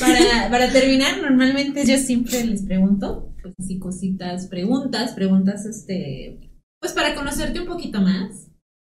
para, 0.00 0.50
para 0.50 0.72
terminar, 0.72 1.20
normalmente 1.22 1.86
yo 1.86 1.96
siempre 1.96 2.44
les 2.44 2.62
pregunto, 2.62 3.32
pues 3.40 3.54
así 3.58 3.78
cositas, 3.78 4.48
preguntas, 4.48 5.12
preguntas, 5.12 5.64
este, 5.64 6.40
pues 6.80 6.92
para 6.92 7.14
conocerte 7.14 7.60
un 7.60 7.66
poquito 7.66 8.00
más. 8.00 8.48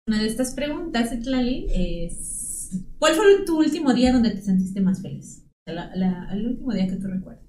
Una 0.07 0.21
de 0.21 0.29
estas 0.29 0.55
preguntas, 0.55 1.13
Etlali, 1.13 1.67
es, 1.71 2.73
¿cuál 2.99 3.15
fue 3.15 3.25
tu 3.47 3.59
último 3.59 3.95
día 3.95 4.13
donde 4.13 4.31
te 4.31 4.43
sentiste 4.43 4.81
más 4.81 5.01
feliz? 5.01 5.41
el 5.67 6.47
último 6.47 6.75
día 6.75 6.87
que 6.87 6.97
tú 6.97 7.07
recuerdas. 7.07 7.43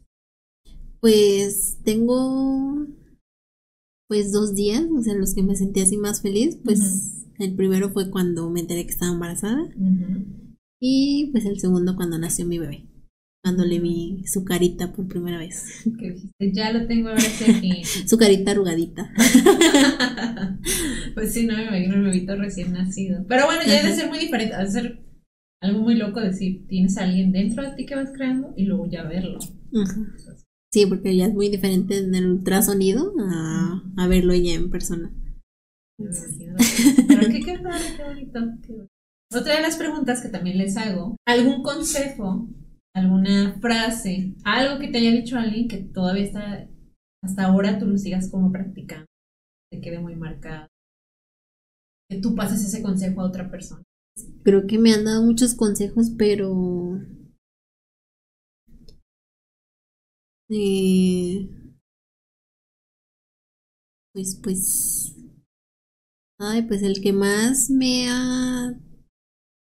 Pues 1.01 1.79
tengo 1.83 2.87
pues 4.07 4.31
dos 4.31 4.55
días, 4.55 4.83
o 4.97 5.01
sea, 5.03 5.15
los 5.15 5.33
que 5.33 5.43
me 5.43 5.55
sentí 5.55 5.81
así 5.81 5.97
más 5.97 6.21
feliz, 6.21 6.57
pues 6.63 7.14
el 7.39 7.55
primero 7.55 7.89
fue 7.89 8.09
cuando 8.09 8.49
me 8.49 8.61
enteré 8.61 8.85
que 8.85 8.91
estaba 8.91 9.11
embarazada 9.11 9.67
y 10.79 11.29
pues 11.31 11.45
el 11.45 11.59
segundo 11.59 11.95
cuando 11.95 12.17
nació 12.17 12.45
mi 12.45 12.59
bebé, 12.59 12.85
cuando 13.43 13.65
le 13.65 13.79
vi 13.79 14.23
su 14.27 14.43
carita 14.43 14.93
por 14.93 15.07
primera 15.07 15.37
vez. 15.37 15.65
Que 15.99 16.11
dijiste, 16.11 16.51
ya 16.53 16.71
lo 16.71 16.85
tengo 16.87 17.09
ahora 17.09 17.21
aquí. 17.21 17.83
su 18.05 18.17
carita 18.17 18.51
arrugadita. 18.51 19.11
pues 21.13 21.33
sí, 21.33 21.45
no 21.45 21.55
me 21.55 21.63
imagino 21.63 21.95
el 21.95 22.03
bebito 22.03 22.35
recién 22.35 22.73
nacido. 22.73 23.25
Pero 23.27 23.45
bueno, 23.45 23.61
ya 23.65 23.81
debe 23.81 23.95
ser 23.95 24.09
muy 24.09 24.19
diferente, 24.19 24.55
debe 24.55 24.69
ser 24.69 25.05
algo 25.61 25.81
muy 25.81 25.95
loco 25.95 26.19
decir, 26.19 26.67
tienes 26.67 26.97
a 26.97 27.05
alguien 27.05 27.31
dentro 27.31 27.63
de 27.63 27.75
ti 27.75 27.85
que 27.85 27.95
vas 27.95 28.11
creando 28.11 28.53
y 28.55 28.65
luego 28.65 28.87
ya 28.87 29.03
verlo. 29.03 29.39
Sí, 30.71 30.85
porque 30.85 31.15
ya 31.15 31.25
es 31.25 31.33
muy 31.33 31.49
diferente 31.49 31.97
en 31.97 32.13
el 32.13 32.27
ultrasonido 32.27 33.13
a, 33.19 33.81
a 33.97 34.07
verlo 34.07 34.35
ya 34.35 34.53
en 34.53 34.69
persona. 34.69 35.11
Pero 35.97 37.19
qué, 37.31 37.41
qué, 37.41 37.57
bonito. 37.57 38.39
Otra 39.33 39.55
de 39.55 39.61
las 39.61 39.77
preguntas 39.77 40.21
que 40.21 40.29
también 40.29 40.57
les 40.57 40.77
hago, 40.77 41.15
¿algún 41.27 41.63
consejo, 41.63 42.47
alguna 42.93 43.57
frase, 43.59 44.35
algo 44.43 44.79
que 44.79 44.89
te 44.89 44.99
haya 44.99 45.11
dicho 45.11 45.37
alguien 45.37 45.67
que 45.67 45.77
todavía 45.77 46.23
está, 46.23 46.69
hasta 47.23 47.45
ahora 47.45 47.79
tú 47.79 47.87
lo 47.87 47.97
sigas 47.97 48.29
como 48.29 48.51
practicando, 48.51 49.05
te 49.71 49.81
quede 49.81 49.99
muy 49.99 50.15
marcado? 50.15 50.67
Que 52.09 52.19
tú 52.19 52.35
pases 52.35 52.63
ese 52.63 52.83
consejo 52.83 53.21
a 53.21 53.25
otra 53.25 53.49
persona. 53.49 53.83
Creo 54.43 54.67
que 54.67 54.77
me 54.77 54.93
han 54.93 55.05
dado 55.05 55.23
muchos 55.23 55.55
consejos, 55.55 56.11
pero 56.17 56.99
Eh, 60.49 61.49
pues, 64.13 64.39
pues, 64.43 65.14
ay, 66.39 66.63
pues 66.63 66.83
el 66.83 67.01
que 67.01 67.13
más 67.13 67.69
me 67.69 68.09
ha, 68.09 68.79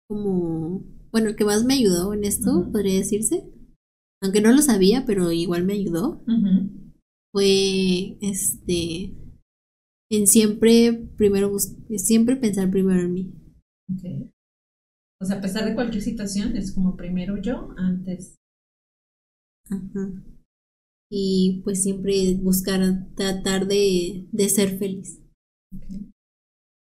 como, 0.09 0.85
bueno, 1.13 1.29
el 1.29 1.37
que 1.37 1.45
más 1.45 1.65
me 1.65 1.75
ayudó 1.75 2.13
en 2.15 2.25
esto, 2.25 2.71
podría 2.73 2.95
decirse, 2.95 3.49
aunque 4.23 4.41
no 4.41 4.53
lo 4.53 4.63
sabía, 4.63 5.05
pero 5.07 5.31
igual 5.33 5.65
me 5.65 5.75
ayudó, 5.75 6.25
fue, 7.33 8.19
este, 8.21 9.15
en 10.11 10.27
siempre, 10.27 10.93
primero, 11.17 11.57
siempre 11.59 12.37
pensar 12.37 12.71
primero 12.71 13.01
en 13.01 13.13
mí. 13.13 13.33
O 15.21 15.25
sea, 15.25 15.39
a 15.39 15.41
pesar 15.41 15.65
de 15.65 15.75
cualquier 15.75 16.03
situación, 16.03 16.57
es 16.57 16.73
como 16.73 16.97
primero 16.97 17.37
yo 17.41 17.71
antes. 17.77 18.37
Ajá. 19.69 20.23
Y 21.11 21.63
pues 21.65 21.83
siempre 21.83 22.35
buscar 22.35 22.81
tratar 23.15 23.67
de, 23.67 24.29
de 24.33 24.49
ser 24.49 24.79
feliz 24.79 25.21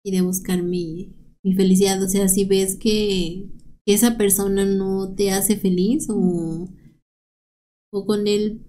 y 0.04 0.12
de 0.12 0.22
buscar 0.22 0.64
mi, 0.64 1.16
mi, 1.44 1.54
felicidad. 1.54 2.02
O 2.02 2.08
sea, 2.08 2.28
si 2.28 2.46
ves 2.46 2.78
que, 2.78 3.50
esa 3.88 4.16
persona 4.16 4.64
no 4.64 5.16
te 5.16 5.32
hace 5.32 5.58
feliz 5.58 6.08
o, 6.10 6.70
o 7.92 8.06
con 8.06 8.26
él, 8.26 8.66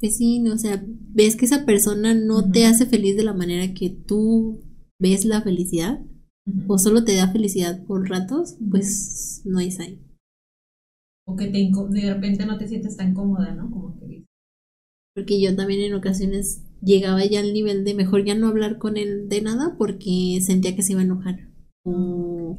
pues 0.00 0.18
sí, 0.18 0.46
o 0.48 0.58
sea, 0.58 0.84
ves 0.86 1.34
que 1.34 1.46
esa 1.46 1.64
persona 1.64 2.12
no 2.12 2.50
te 2.50 2.66
hace 2.66 2.84
feliz 2.84 3.16
de 3.16 3.24
la 3.24 3.32
manera 3.32 3.72
que 3.72 3.88
tú 3.88 4.60
ves 5.00 5.24
la 5.24 5.40
felicidad 5.40 6.04
o 6.68 6.78
solo 6.78 7.04
te 7.04 7.14
da 7.14 7.32
felicidad 7.32 7.84
por 7.86 8.08
ratos, 8.08 8.56
pues 8.70 9.40
no 9.44 9.60
es 9.60 9.80
ahí. 9.80 9.98
O 11.26 11.36
que 11.36 11.46
te 11.46 11.58
de 11.58 12.14
repente 12.14 12.44
no 12.44 12.58
te 12.58 12.68
sientes 12.68 12.96
tan 12.96 13.14
cómoda, 13.14 13.54
¿no? 13.54 13.70
Como 13.70 13.98
que 13.98 14.24
porque 15.14 15.40
yo 15.40 15.54
también 15.54 15.80
en 15.80 15.94
ocasiones 15.94 16.64
llegaba 16.82 17.24
ya 17.24 17.40
al 17.40 17.52
nivel 17.52 17.84
de 17.84 17.94
mejor 17.94 18.24
ya 18.24 18.34
no 18.34 18.48
hablar 18.48 18.78
con 18.78 18.96
él 18.96 19.28
de 19.28 19.42
nada 19.42 19.76
porque 19.78 20.40
sentía 20.42 20.74
que 20.74 20.82
se 20.82 20.92
iba 20.92 21.00
a 21.00 21.04
enojar 21.04 21.50
o, 21.84 22.58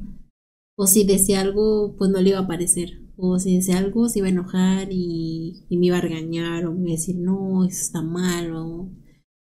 o 0.77 0.87
si 0.87 1.03
decía 1.03 1.41
algo 1.41 1.95
pues 1.97 2.09
no 2.11 2.21
le 2.21 2.31
iba 2.31 2.39
a 2.39 2.47
parecer 2.47 3.01
O 3.23 3.37
si 3.37 3.55
decía 3.55 3.77
algo, 3.77 4.09
se 4.09 4.19
iba 4.19 4.27
a 4.27 4.31
enojar 4.31 4.87
y, 4.91 5.67
me 5.69 5.85
iba 5.85 5.97
a 5.97 6.01
regañar 6.01 6.65
o 6.65 6.73
me 6.73 6.81
iba 6.81 6.89
a 6.89 6.97
decir, 6.97 7.17
no, 7.17 7.63
eso 7.65 7.81
está 7.83 8.01
mal. 8.01 8.51
O... 8.55 8.91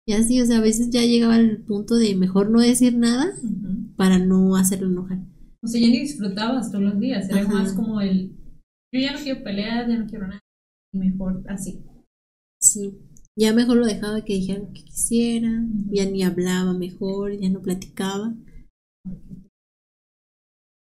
Y 0.08 0.14
así, 0.14 0.40
o 0.40 0.46
sea, 0.46 0.60
a 0.60 0.62
veces 0.62 0.90
ya 0.90 1.02
llegaba 1.02 1.36
al 1.36 1.64
punto 1.66 1.96
de 1.96 2.16
mejor 2.16 2.50
no 2.50 2.62
decir 2.62 2.96
nada 2.98 3.34
para 3.98 4.20
no 4.20 4.56
hacerlo 4.56 4.88
enojar. 4.88 5.20
O 5.62 5.68
sea, 5.68 5.82
ya 5.82 5.88
ni 5.88 6.00
disfrutabas 6.00 6.72
todos 6.72 6.86
los 6.86 7.00
días, 7.00 7.30
era 7.30 7.46
más 7.46 7.74
como 7.74 8.00
el, 8.00 8.38
yo 8.94 9.02
ya 9.02 9.12
no 9.12 9.20
quiero 9.20 9.44
pelear, 9.44 9.90
ya 9.90 9.98
no 9.98 10.08
quiero 10.08 10.28
nada, 10.28 10.40
mejor 10.94 11.44
así. 11.50 11.84
Sí, 12.62 12.98
ya 13.38 13.54
mejor 13.54 13.78
lo 13.78 13.86
dejaba 13.86 14.26
que 14.26 14.34
dijera 14.34 14.60
lo 14.60 14.74
que 14.74 14.84
quisiera, 14.84 15.64
ya 15.92 16.06
ni 16.10 16.24
hablaba 16.24 16.74
mejor, 16.74 17.40
ya 17.40 17.50
no 17.50 17.62
platicaba. 17.62 18.36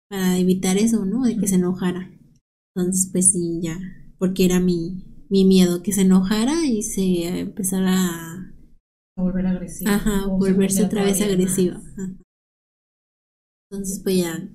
Para 0.10 0.38
evitar 0.38 0.78
eso, 0.78 1.04
¿no? 1.06 1.24
De 1.24 1.36
que 1.36 1.48
se 1.48 1.56
enojara. 1.56 2.12
Entonces, 2.76 3.10
pues 3.12 3.32
sí, 3.32 3.60
ya, 3.62 3.80
porque 4.20 4.46
era 4.46 4.60
mi, 4.60 5.04
mi 5.30 5.46
miedo, 5.46 5.82
que 5.82 5.92
se 5.92 6.02
enojara 6.02 6.66
y 6.66 6.84
se 6.84 7.40
empezara 7.40 7.92
a... 7.92 8.54
volver 9.18 9.48
agresiva. 9.48 9.96
Ajá, 9.96 10.28
volverse 10.28 10.84
otra 10.84 11.04
vez 11.04 11.22
agresiva. 11.22 11.82
Entonces, 13.72 14.02
pues 14.04 14.18
ya, 14.18 14.48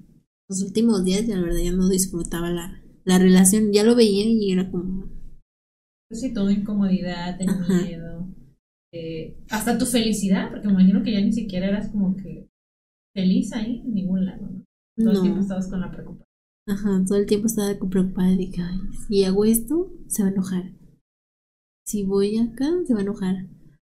los 0.49 0.63
últimos 0.63 1.05
días, 1.05 1.27
ya 1.27 1.37
la 1.37 1.43
verdad, 1.43 1.61
ya 1.61 1.73
no 1.73 1.89
disfrutaba 1.89 2.51
la, 2.51 2.81
la 3.05 3.19
relación, 3.19 3.73
ya 3.73 3.83
lo 3.83 3.97
veía 3.97 4.25
y 4.25 4.53
era 4.53 4.71
como, 4.71 5.11
sí, 6.11 6.33
toda 6.33 6.53
incomodidad, 6.53 7.41
el 7.41 7.49
miedo, 7.69 8.29
eh, 8.93 9.37
hasta 9.51 9.77
tu 9.77 9.87
felicidad, 9.87 10.51
porque 10.51 10.67
me 10.67 10.75
imagino 10.75 11.03
que 11.03 11.13
ya 11.13 11.21
ni 11.21 11.33
siquiera 11.33 11.69
eras 11.69 11.89
como 11.91 12.17
que 12.17 12.49
feliz 13.15 13.53
ahí 13.53 13.83
en 13.85 13.95
ningún 13.95 14.25
lado, 14.25 14.49
¿no? 14.51 14.65
Todo 14.97 15.13
el 15.13 15.23
tiempo 15.23 15.41
estabas 15.41 15.69
con 15.69 15.81
la 15.81 15.91
preocupación. 15.91 16.27
Ajá, 16.67 17.05
todo 17.07 17.19
el 17.19 17.27
tiempo 17.27 17.47
estaba 17.47 17.73
preocupada 17.89 18.31
de 18.31 18.51
que, 18.51 18.61
ay, 18.61 18.79
si 19.07 19.25
hago 19.25 19.45
esto, 19.45 19.93
se 20.07 20.23
va 20.23 20.29
a 20.29 20.33
enojar. 20.33 20.73
Si 21.87 22.05
voy 22.05 22.37
acá, 22.37 22.69
se 22.87 22.93
va 22.93 23.01
a 23.01 23.03
enojar. 23.03 23.47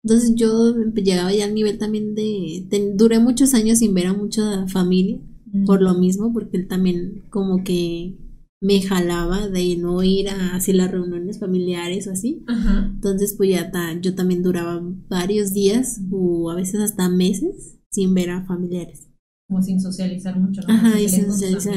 Entonces 0.03 0.33
yo 0.35 0.75
llegaba 0.95 1.33
ya 1.33 1.45
al 1.45 1.53
nivel 1.53 1.77
también 1.77 2.15
de, 2.15 2.67
duré 2.95 3.19
muchos 3.19 3.53
años 3.53 3.79
sin 3.79 3.93
ver 3.93 4.07
a 4.07 4.13
mucha 4.13 4.67
familia, 4.67 5.19
por 5.65 5.81
lo 5.81 5.93
mismo, 5.95 6.31
porque 6.31 6.57
él 6.57 6.67
también 6.67 7.23
como 7.29 7.63
que 7.63 8.15
me 8.61 8.81
jalaba 8.81 9.47
de 9.47 9.77
no 9.77 10.03
ir 10.03 10.29
a 10.29 10.55
así 10.55 10.73
las 10.73 10.91
reuniones 10.91 11.39
familiares 11.39 12.07
o 12.07 12.11
así. 12.11 12.43
Entonces, 12.47 13.35
pues 13.37 13.49
ya 13.49 13.71
yo 14.01 14.15
también 14.15 14.43
duraba 14.43 14.81
varios 15.07 15.53
días 15.53 16.01
o 16.11 16.49
a 16.49 16.55
veces 16.55 16.81
hasta 16.81 17.09
meses 17.09 17.79
sin 17.89 18.13
ver 18.13 18.31
a 18.31 18.45
familiares. 18.45 19.07
Como 19.47 19.61
sin 19.63 19.79
socializar 19.79 20.39
mucho, 20.39 20.61
¿no? 20.61 20.73
Ajá, 20.73 20.99
y 20.99 21.09
sin 21.09 21.25
socializar. 21.25 21.75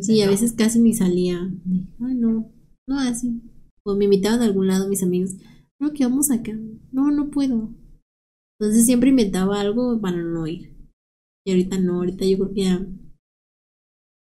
sí, 0.00 0.22
a 0.22 0.28
veces 0.28 0.52
casi 0.52 0.78
ni 0.78 0.94
salía. 0.94 1.38
Ay, 2.00 2.14
no, 2.14 2.50
no 2.86 2.98
así. 2.98 3.42
O 3.84 3.96
me 3.96 4.04
invitaban 4.04 4.40
a 4.40 4.44
algún 4.44 4.68
lado 4.68 4.88
mis 4.88 5.02
amigos. 5.02 5.34
No, 5.78 5.92
que 5.92 6.04
vamos 6.04 6.30
acá. 6.30 6.52
No, 6.92 7.10
no 7.10 7.30
puedo. 7.30 7.74
Entonces 8.58 8.86
siempre 8.86 9.10
inventaba 9.10 9.60
algo 9.60 10.00
para 10.00 10.22
no 10.22 10.46
ir. 10.46 10.72
Y 11.44 11.50
ahorita 11.50 11.78
no, 11.80 11.96
ahorita 11.96 12.24
yo 12.24 12.38
creo 12.38 12.54
que 12.54 12.62
ya 12.62 12.86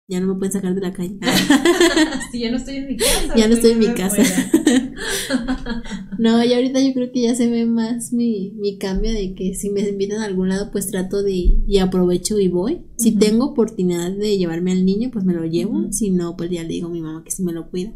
ya 0.09 0.21
no 0.21 0.27
me 0.27 0.35
pueden 0.35 0.53
sacar 0.53 0.73
de 0.73 0.81
la 0.81 0.93
calle. 0.93 1.17
sí, 2.31 2.39
ya 2.39 2.49
no 2.49 2.57
estoy 2.57 2.77
en 2.77 2.87
mi 2.87 2.97
casa. 2.97 3.35
Ya 3.35 3.47
no 3.47 3.55
estoy 3.55 3.71
en 3.71 3.79
mi 3.79 3.87
casa. 3.87 4.23
no, 6.17 6.43
y 6.43 6.53
ahorita 6.53 6.79
yo 6.79 6.93
creo 6.93 7.11
que 7.11 7.23
ya 7.23 7.35
se 7.35 7.49
ve 7.49 7.65
más 7.65 8.13
mi, 8.13 8.53
mi 8.55 8.77
cambio 8.77 9.11
de 9.11 9.35
que 9.35 9.53
si 9.53 9.69
me 9.69 9.81
invitan 9.81 10.21
a 10.21 10.25
algún 10.25 10.47
lado, 10.47 10.71
pues 10.71 10.89
trato 10.89 11.23
de 11.23 11.33
y 11.33 11.77
aprovecho 11.79 12.39
y 12.39 12.47
voy. 12.47 12.85
Si 12.97 13.17
tengo 13.17 13.47
oportunidad 13.47 14.11
de 14.11 14.37
llevarme 14.37 14.71
al 14.71 14.85
niño, 14.85 15.09
pues 15.11 15.25
me 15.25 15.33
lo 15.33 15.43
llevo. 15.45 15.91
Si 15.91 16.09
no, 16.09 16.37
pues 16.37 16.51
ya 16.51 16.63
le 16.63 16.69
digo 16.69 16.87
a 16.87 16.91
mi 16.91 17.01
mamá 17.01 17.23
que 17.25 17.31
sí 17.31 17.43
me 17.43 17.51
lo 17.51 17.69
cuida. 17.69 17.93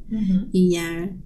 Y 0.52 0.72
ya 0.72 1.18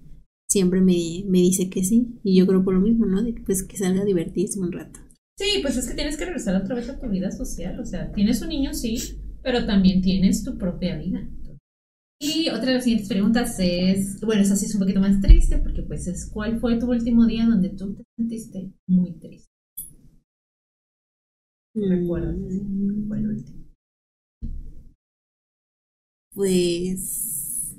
siempre 0.48 0.82
me, 0.82 1.24
me 1.28 1.40
dice 1.40 1.68
que 1.70 1.84
sí. 1.84 2.20
Y 2.24 2.38
yo 2.38 2.46
creo 2.46 2.64
por 2.64 2.76
lo 2.76 2.82
mismo, 2.82 3.08
¿no? 3.08 3.24
De 3.24 3.34
que 3.34 3.42
pues 3.42 3.64
que 3.64 3.78
salga 3.78 4.04
a 4.04 4.06
divertirse 4.06 4.60
un 4.60 4.72
rato. 4.72 5.00
Sí, 5.38 5.60
pues 5.64 5.76
es 5.78 5.88
que 5.88 5.96
tienes 5.96 6.16
que 6.16 6.26
regresar 6.26 6.62
otra 6.62 6.76
vez 6.76 6.88
a 6.90 7.00
tu 7.00 7.10
vida 7.10 7.32
social. 7.32 7.80
O 7.80 7.86
sea, 7.86 8.12
tienes 8.12 8.42
un 8.42 8.50
niño, 8.50 8.74
sí, 8.74 8.98
pero 9.46 9.64
también 9.64 10.02
tienes 10.02 10.44
tu 10.44 10.58
propia 10.58 10.98
vida. 10.98 11.30
Y 12.20 12.50
otra 12.50 12.66
de 12.66 12.74
las 12.74 12.84
siguientes 12.84 13.08
preguntas 13.08 13.56
es, 13.60 14.20
bueno, 14.22 14.42
esa 14.42 14.56
sí 14.56 14.66
es 14.66 14.74
un 14.74 14.80
poquito 14.82 15.00
más 15.00 15.22
triste, 15.22 15.60
porque 15.60 15.84
pues 15.84 16.08
es, 16.08 16.32
¿cuál 16.34 16.60
fue 16.60 16.80
tu 16.80 16.90
último 16.90 17.28
día 17.28 17.46
donde 17.46 17.70
tú 17.70 17.94
te 17.94 18.04
sentiste 18.18 18.74
muy 18.88 19.14
triste? 19.20 19.48
¿Recuerdas? 21.76 22.36
fue 23.08 23.20
el 23.20 23.28
último? 23.28 23.66
Pues 26.34 27.78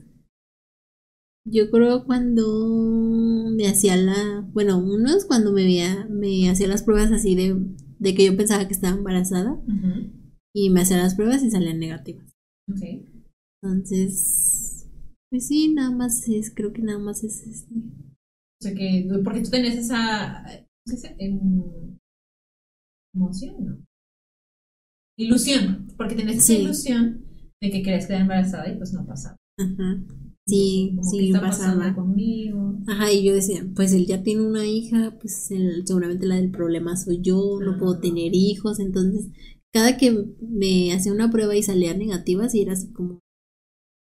yo 1.45 1.71
creo 1.73 2.05
cuando 2.05 3.51
me 3.57 3.67
hacía 3.67 3.97
la, 3.97 4.49
bueno, 4.53 4.79
uno 4.79 5.17
es 5.17 5.25
cuando 5.25 5.53
me, 5.53 5.65
veía, 5.65 6.07
me 6.09 6.49
hacía 6.49 6.69
las 6.69 6.85
pruebas 6.85 7.11
así 7.11 7.35
de, 7.35 7.57
de 7.99 8.15
que 8.15 8.25
yo 8.25 8.37
pensaba 8.37 8.69
que 8.69 8.75
estaba 8.75 8.97
embarazada 8.97 9.61
y 10.57 10.71
me 10.71 10.81
hacían 10.81 11.01
las 11.01 11.15
pruebas 11.15 11.43
y 11.43 11.51
salían 11.51 11.79
negativas. 11.79 12.35
Okay. 12.75 13.07
Entonces, 13.63 14.89
pues 15.31 15.49
sí, 15.49 15.75
nada 15.75 15.91
más 15.91 16.27
es, 16.29 16.51
creo 16.55 16.73
que 16.73 16.81
nada 16.81 16.99
más 16.99 17.23
es 17.25 17.47
este. 17.47 17.75
O 17.75 18.63
sea 18.63 18.75
que, 18.75 19.07
porque 19.23 19.43
tú 19.43 19.51
tenías 19.51 19.77
esa, 19.77 20.47
esa 20.87 21.15
em, 21.19 21.99
emoción, 23.15 23.67
¿no? 23.67 23.85
Ilusión, 25.19 25.89
porque 25.99 26.15
tenías 26.15 26.39
esa 26.39 26.55
ilusión 26.55 27.27
de 27.61 27.71
que 27.71 27.83
querías 27.83 28.07
quedar 28.07 28.23
embarazada 28.23 28.73
y 28.73 28.79
pues 28.79 28.95
no 28.95 29.07
pasaba. 29.07 29.37
Ajá. 29.59 30.03
Sí, 30.47 30.97
sí, 31.03 31.27
está 31.27 31.41
pasaba. 31.41 31.95
conmigo. 31.95 32.79
Ajá, 32.87 33.13
y 33.13 33.25
yo 33.25 33.35
decía, 33.35 33.67
pues 33.75 33.93
él 33.93 34.07
ya 34.07 34.23
tiene 34.23 34.43
una 34.43 34.65
hija, 34.65 35.19
pues 35.21 35.51
seguramente 35.85 36.25
la 36.25 36.37
del 36.37 36.51
problema 36.51 36.97
soy 36.97 37.21
yo, 37.21 37.59
no 37.61 37.77
puedo 37.79 37.99
tener 37.99 38.31
hijos, 38.33 38.79
entonces 38.79 39.29
cada 39.73 39.97
que 39.97 40.11
me 40.41 40.93
hacía 40.93 41.13
una 41.13 41.31
prueba 41.31 41.55
y 41.55 41.63
salía 41.63 41.95
negativa, 41.95 42.49
sí 42.49 42.63
era 42.63 42.73
así 42.73 42.93
como, 42.93 43.21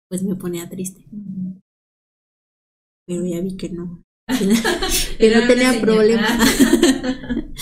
pues 0.10 0.24
me 0.24 0.36
ponía 0.36 0.70
triste. 0.70 1.06
Pero 3.08 3.26
ya 3.26 3.42
vi 3.42 3.56
que 3.58 3.70
no. 3.70 4.04
que 5.20 5.36
no 5.36 5.48
tenía 5.48 5.80
problema. 5.80 6.28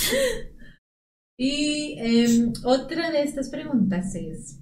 y 1.37 1.95
em, 1.99 2.53
otra 2.63 3.11
de 3.11 3.23
estas 3.23 3.49
preguntas 3.49 4.15
es, 4.15 4.59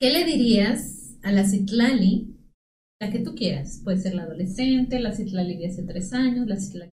¿qué 0.00 0.10
le 0.10 0.24
dirías 0.24 1.18
a 1.22 1.32
la 1.32 1.44
Citlali, 1.44 2.36
la 3.00 3.10
que 3.10 3.20
tú 3.20 3.34
quieras? 3.34 3.80
Puede 3.84 3.98
ser 3.98 4.14
la 4.14 4.24
adolescente, 4.24 5.00
la 5.00 5.12
Citlali 5.12 5.56
de 5.56 5.68
hace 5.68 5.82
tres 5.82 6.12
años, 6.12 6.46
la 6.46 6.58
Citlali 6.58 6.90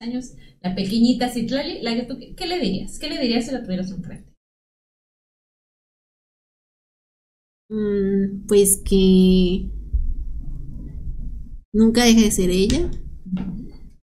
de 0.00 0.06
años, 0.06 0.34
la 0.60 0.74
pequeñita 0.74 1.28
Citlali, 1.28 1.82
la 1.82 1.94
que 1.94 2.02
tú, 2.02 2.18
¿qué 2.36 2.46
le 2.46 2.58
dirías? 2.60 2.98
¿Qué 2.98 3.08
le 3.08 3.20
dirías 3.20 3.46
si 3.46 3.52
la 3.52 3.62
tuvieras 3.62 3.90
enfrente? 3.90 4.27
Pues 7.68 8.82
que 8.84 9.70
nunca 11.72 12.04
deje 12.04 12.22
de 12.22 12.30
ser 12.30 12.50
ella. 12.50 12.90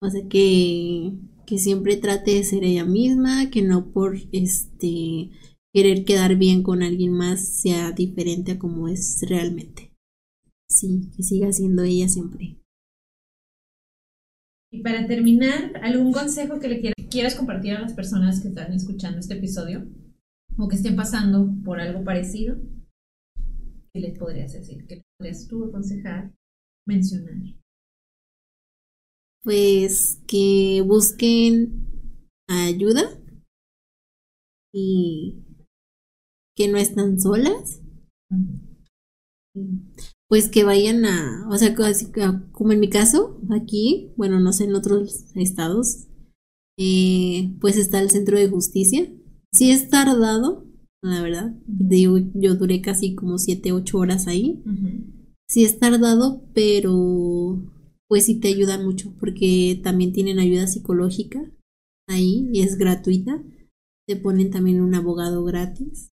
O 0.02 0.10
sea 0.10 0.26
que, 0.28 1.12
que 1.46 1.58
siempre 1.58 1.96
trate 1.96 2.32
de 2.32 2.44
ser 2.44 2.64
ella 2.64 2.84
misma, 2.84 3.50
que 3.50 3.62
no 3.62 3.92
por 3.92 4.16
este 4.32 5.30
querer 5.72 6.04
quedar 6.04 6.36
bien 6.36 6.62
con 6.62 6.82
alguien 6.82 7.12
más 7.12 7.46
sea 7.46 7.92
diferente 7.92 8.52
a 8.52 8.58
como 8.58 8.88
es 8.88 9.24
realmente. 9.28 9.92
Sí, 10.68 11.10
que 11.16 11.22
siga 11.22 11.52
siendo 11.52 11.82
ella 11.82 12.08
siempre. 12.08 12.56
Y 14.72 14.82
para 14.82 15.06
terminar, 15.06 15.72
¿algún 15.82 16.12
consejo 16.12 16.60
que 16.60 16.68
le 16.68 16.94
quieras 17.08 17.34
compartir 17.34 17.72
a 17.72 17.80
las 17.80 17.92
personas 17.92 18.40
que 18.40 18.48
están 18.48 18.72
escuchando 18.72 19.18
este 19.18 19.34
episodio 19.34 19.86
o 20.56 20.68
que 20.68 20.76
estén 20.76 20.94
pasando 20.94 21.52
por 21.64 21.80
algo 21.80 22.04
parecido? 22.04 22.56
¿Qué 23.92 24.00
les 24.00 24.18
podrías 24.18 24.52
decir? 24.52 24.86
¿Qué 24.86 24.96
les 24.96 25.04
podrías 25.18 25.48
tú 25.48 25.64
aconsejar, 25.64 26.32
mencionar? 26.86 27.34
Pues 29.42 30.20
que 30.28 30.82
busquen 30.86 31.86
ayuda 32.48 33.02
y 34.72 35.44
que 36.56 36.68
no 36.68 36.78
están 36.78 37.18
solas. 37.18 37.80
Pues 40.28 40.48
que 40.48 40.62
vayan 40.62 41.04
a, 41.06 41.48
o 41.50 41.56
sea, 41.56 41.74
como 42.52 42.72
en 42.72 42.80
mi 42.80 42.88
caso, 42.88 43.40
aquí, 43.50 44.12
bueno, 44.16 44.38
no 44.38 44.52
sé, 44.52 44.64
en 44.64 44.74
otros 44.76 45.24
estados, 45.34 46.06
eh, 46.78 47.56
pues 47.60 47.76
está 47.76 48.00
el 48.00 48.10
centro 48.10 48.38
de 48.38 48.48
justicia. 48.48 49.10
Sí 49.52 49.72
es 49.72 49.88
tardado, 49.88 50.69
la 51.02 51.22
verdad. 51.22 51.54
yo 51.66 52.54
duré 52.54 52.80
casi 52.80 53.14
como 53.14 53.38
7, 53.38 53.72
8 53.72 53.98
horas 53.98 54.26
ahí. 54.26 54.62
Sí 55.48 55.64
es 55.64 55.78
tardado, 55.78 56.44
pero 56.54 57.62
pues 58.08 58.26
sí 58.26 58.40
te 58.40 58.48
ayudan 58.48 58.84
mucho 58.84 59.14
porque 59.18 59.80
también 59.82 60.12
tienen 60.12 60.38
ayuda 60.38 60.66
psicológica 60.66 61.40
ahí 62.08 62.48
y 62.52 62.62
es 62.62 62.76
gratuita. 62.76 63.42
Te 64.06 64.16
ponen 64.16 64.50
también 64.50 64.80
un 64.80 64.94
abogado 64.94 65.44
gratis. 65.44 66.10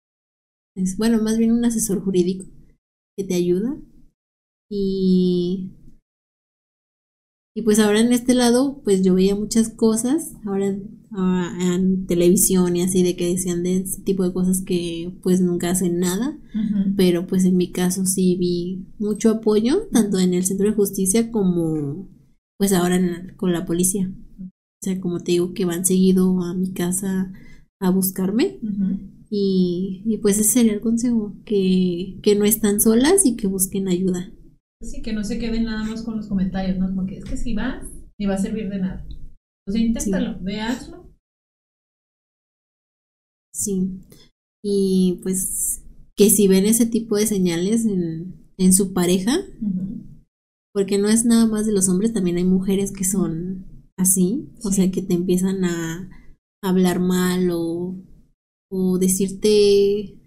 Es, 0.76 0.98
bueno, 0.98 1.22
más 1.22 1.38
bien 1.38 1.52
un 1.52 1.66
asesor 1.66 2.04
jurídico 2.04 2.46
que 3.18 3.24
te 3.24 3.34
ayuda. 3.34 3.82
Y, 4.70 5.72
y 7.58 7.64
pues 7.64 7.80
ahora 7.80 8.02
en 8.02 8.14
este 8.14 8.36
lado, 8.36 8.84
pues 8.84 9.02
yo 9.02 9.16
veía 9.16 9.34
muchas 9.34 9.70
cosas, 9.70 10.36
ahora 10.46 10.78
ah, 11.10 11.58
en 11.60 12.06
televisión 12.06 12.76
y 12.76 12.84
así 12.84 13.02
de 13.02 13.16
que 13.16 13.30
decían 13.30 13.64
de 13.64 13.78
ese 13.78 14.00
tipo 14.04 14.24
de 14.24 14.32
cosas 14.32 14.62
que 14.62 15.18
pues 15.24 15.42
nunca 15.42 15.72
hacen 15.72 15.98
nada, 15.98 16.38
pero 16.96 17.26
pues 17.26 17.46
en 17.46 17.58
mi 17.58 17.72
caso 17.72 18.06
sí 18.06 18.36
vi 18.40 18.86
mucho 19.00 19.32
apoyo, 19.32 19.88
tanto 19.92 20.20
en 20.20 20.36
el 20.36 20.46
centro 20.46 20.70
de 20.70 20.76
justicia 20.76 21.32
como 21.32 22.08
pues 22.60 22.74
ahora 22.74 23.02
con 23.38 23.54
la 23.54 23.66
policía. 23.66 24.14
O 24.40 24.84
sea, 24.84 25.02
como 25.02 25.22
te 25.22 25.32
digo, 25.32 25.56
que 25.56 25.66
van 25.66 25.84
seguido 25.84 26.44
a 26.44 26.54
mi 26.54 26.74
casa 26.74 27.34
a 27.80 27.90
buscarme. 27.90 28.60
y, 29.32 30.04
y, 30.06 30.20
pues 30.20 30.38
ese 30.38 30.52
sería 30.52 30.74
el 30.74 30.82
consejo, 30.82 31.34
que, 31.44 32.20
que 32.22 32.36
no 32.36 32.46
están 32.46 32.80
solas 32.80 33.26
y 33.26 33.36
que 33.36 33.48
busquen 33.48 33.88
ayuda. 33.88 34.32
Sí, 34.82 35.02
que 35.02 35.14
no 35.14 35.24
se 35.24 35.40
queden 35.40 35.66
nada 35.66 35.84
más 35.84 36.04
con 36.04 36.18
los 36.18 36.28
comentarios, 36.28 36.78
¿no? 36.78 36.94
Porque 36.96 37.18
es 37.18 37.26
que 37.26 37.38
si 37.38 37.54
vas, 37.56 37.86
ni 38.20 38.26
va 38.26 38.36
a 38.36 38.38
servir 38.38 38.70
de 38.70 38.80
nada. 38.80 39.06
O 39.68 39.72
sea, 39.72 39.82
inténtalo, 39.82 40.40
sí. 40.40 40.92
Sí. 43.54 44.00
Y 44.64 45.20
pues 45.24 45.84
que 46.16 46.30
si 46.30 46.48
ven 46.48 46.66
ese 46.66 46.86
tipo 46.86 47.16
de 47.16 47.28
señales 47.28 47.86
en, 47.86 48.52
en 48.58 48.74
su 48.74 48.94
pareja, 48.94 49.38
porque 50.74 50.98
no 50.98 51.10
es 51.10 51.26
nada 51.26 51.46
más 51.46 51.66
de 51.66 51.72
los 51.74 51.90
hombres, 51.90 52.14
también 52.14 52.38
hay 52.38 52.46
mujeres 52.46 52.92
que 52.92 53.04
son 53.04 53.66
así, 53.98 54.50
o 54.64 54.72
sea, 54.72 54.92
que 54.92 55.02
te 55.02 55.14
empiezan 55.14 55.66
a 55.66 56.10
hablar 56.62 57.00
mal 57.00 57.50
o, 57.52 57.96
o 58.70 58.98
decirte, 59.00 60.18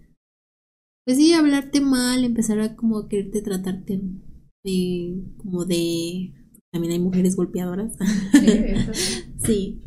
pues 1.05 1.17
sí, 1.17 1.31
hablarte 1.33 1.79
mal, 1.79 2.23
empezar 2.23 2.59
a 2.59 2.75
como 2.75 3.07
quererte 3.07 3.41
tratarte 3.43 4.01
como 5.37 5.65
de... 5.65 6.33
También 6.71 6.93
hay 6.93 6.99
mujeres 6.99 7.35
golpeadoras. 7.35 7.93
Sí, 9.43 9.81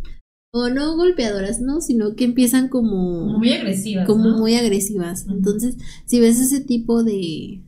O 0.53 0.69
no 0.69 0.97
golpeadoras, 0.97 1.61
¿no? 1.61 1.81
Sino 1.81 2.17
que 2.17 2.25
empiezan 2.25 2.69
como... 2.69 3.39
muy 3.39 3.53
agresivas. 3.53 4.07
Como 4.07 4.37
muy 4.37 4.55
agresivas. 4.55 5.27
Entonces, 5.29 5.77
si 6.07 6.19
ves 6.19 6.41
ese 6.41 6.61
tipo 6.61 7.05
de, 7.05 7.63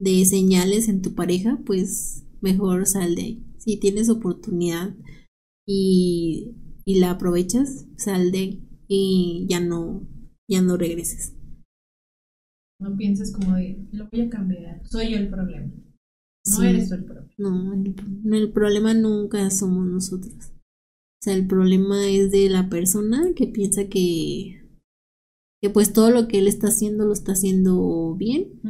de 0.00 0.24
señales 0.24 0.88
en 0.88 1.02
tu 1.02 1.14
pareja, 1.14 1.60
pues 1.66 2.24
mejor 2.40 2.86
sal 2.86 3.16
de 3.16 3.22
ahí. 3.22 3.44
Si 3.58 3.78
tienes 3.78 4.08
oportunidad 4.08 4.94
y, 5.66 6.54
y 6.84 7.00
la 7.00 7.10
aprovechas, 7.10 7.86
sal 7.96 8.30
de 8.30 8.38
ahí 8.38 8.68
y 8.88 9.46
ya 9.48 9.60
no, 9.60 10.08
ya 10.50 10.62
no 10.62 10.76
regreses. 10.76 11.34
No 12.80 12.96
pienses 12.96 13.32
como 13.32 13.56
de, 13.56 13.86
lo 13.92 14.08
voy 14.10 14.22
a 14.22 14.30
cambiar, 14.30 14.80
soy 14.86 15.10
yo 15.10 15.18
el 15.18 15.28
problema. 15.28 15.70
No 16.50 16.62
eres 16.62 16.88
tú 16.88 16.94
el 16.94 17.04
problema. 17.04 17.28
No, 17.38 18.36
el, 18.36 18.52
problema 18.52 18.94
nunca 18.94 19.50
somos 19.50 19.86
nosotros. 19.86 20.34
O 20.34 21.22
sea, 21.22 21.34
el 21.34 21.46
problema 21.46 22.06
es 22.08 22.30
de 22.30 22.48
la 22.48 22.68
persona 22.68 23.32
que 23.34 23.46
piensa 23.46 23.88
que, 23.88 24.68
que 25.60 25.70
pues 25.70 25.92
todo 25.92 26.10
lo 26.10 26.28
que 26.28 26.38
él 26.38 26.48
está 26.48 26.68
haciendo 26.68 27.04
lo 27.04 27.12
está 27.12 27.32
haciendo 27.32 28.14
bien 28.14 28.60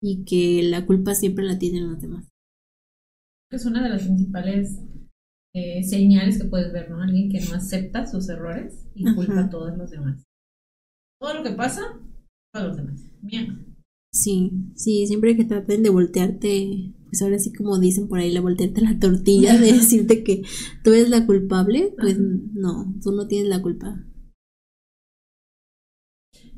y 0.00 0.24
que 0.24 0.62
la 0.64 0.86
culpa 0.86 1.14
siempre 1.14 1.44
la 1.44 1.58
tienen 1.58 1.88
los 1.88 2.00
demás. 2.00 2.28
Es 3.50 3.66
una 3.66 3.82
de 3.82 3.90
las 3.90 4.02
principales 4.04 4.80
eh, 5.54 5.82
señales 5.84 6.40
que 6.40 6.48
puedes 6.48 6.72
ver, 6.72 6.90
¿no? 6.90 7.02
Alguien 7.02 7.30
que 7.30 7.40
no 7.40 7.54
acepta 7.54 8.06
sus 8.06 8.28
errores 8.28 8.88
y 8.94 9.04
culpa 9.14 9.40
a 9.40 9.50
todos 9.50 9.76
los 9.76 9.90
demás. 9.90 10.24
Todo 11.20 11.34
lo 11.34 11.42
que 11.42 11.50
pasa, 11.50 11.82
a 12.54 12.64
los 12.64 12.76
demás. 12.76 13.00
Bien. 13.20 13.71
Sí, 14.14 14.52
sí, 14.76 15.06
siempre 15.06 15.36
que 15.36 15.46
traten 15.46 15.82
de 15.82 15.88
voltearte, 15.88 16.92
pues 17.04 17.22
ahora 17.22 17.38
sí 17.38 17.50
como 17.50 17.78
dicen 17.78 18.08
por 18.08 18.18
ahí, 18.18 18.30
la 18.30 18.42
voltearte 18.42 18.82
la 18.82 18.98
tortilla, 18.98 19.58
de 19.58 19.72
decirte 19.72 20.22
que 20.22 20.42
tú 20.84 20.92
eres 20.92 21.08
la 21.08 21.24
culpable, 21.24 21.94
pues 21.98 22.18
no, 22.18 22.94
tú 23.02 23.12
no 23.12 23.26
tienes 23.26 23.48
la 23.48 23.62
culpa. 23.62 24.04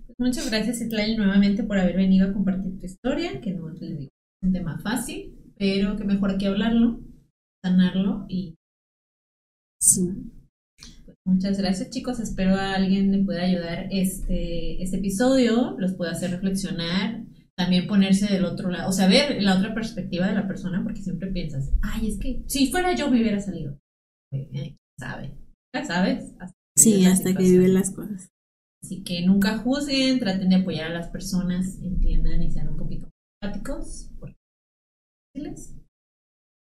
Pues 0.07 0.17
muchas 0.19 0.51
gracias, 0.51 0.81
Itlali, 0.81 1.17
nuevamente 1.17 1.63
por 1.63 1.79
haber 1.79 1.97
venido 1.97 2.29
a 2.29 2.33
compartir 2.33 2.79
tu 2.81 2.87
historia, 2.87 3.41
que 3.41 3.53
no 3.53 3.69
les 3.71 3.99
digo, 3.99 4.11
es 4.11 4.47
un 4.49 4.53
tema 4.53 4.79
fácil, 4.81 5.39
pero 5.57 5.97
que 5.97 6.05
mejor 6.05 6.37
que 6.39 6.49
hablarlo, 6.49 7.01
sanarlo 7.65 8.27
y... 8.29 8.57
Sí. 9.81 10.09
Pues 11.05 11.17
muchas 11.25 11.59
gracias 11.59 11.91
chicos, 11.91 12.19
espero 12.19 12.57
a 12.57 12.75
alguien 12.75 13.13
le 13.13 13.25
pueda 13.25 13.43
ayudar 13.43 13.87
este, 13.93 14.83
este 14.83 14.97
episodio, 14.97 15.77
los 15.79 15.95
pueda 15.95 16.11
hacer 16.11 16.33
reflexionar, 16.33 17.25
también 17.57 17.87
ponerse 17.87 18.33
del 18.33 18.45
otro 18.45 18.71
lado, 18.71 18.89
o 18.89 18.93
sea, 18.93 19.09
ver 19.09 19.43
la 19.43 19.57
otra 19.57 19.75
perspectiva 19.75 20.27
de 20.27 20.35
la 20.35 20.47
persona, 20.47 20.83
porque 20.83 21.03
siempre 21.03 21.31
piensas, 21.31 21.73
ay, 21.83 22.09
es 22.09 22.19
que 22.19 22.43
si 22.47 22.71
fuera 22.71 22.95
yo 22.95 23.11
me 23.11 23.21
hubiera 23.21 23.41
salido. 23.41 23.79
Eh, 24.33 24.77
¿Sabe? 24.99 25.35
Ya 25.75 25.85
sabes. 25.85 26.33
sí, 26.77 27.05
hasta 27.07 27.35
que 27.35 27.43
viven 27.43 27.75
las 27.75 27.93
cosas. 27.93 28.29
Así 28.83 29.03
que 29.03 29.25
nunca 29.25 29.59
juzguen, 29.59 30.19
traten 30.19 30.51
de 30.51 30.57
apoyar 30.57 30.91
a 30.91 30.95
las 30.95 31.09
personas, 31.09 31.81
entiendan 31.83 32.43
y 32.43 32.51
sean 32.51 32.69
un 32.69 32.77
poquito 32.77 33.09
empáticos. 33.43 34.11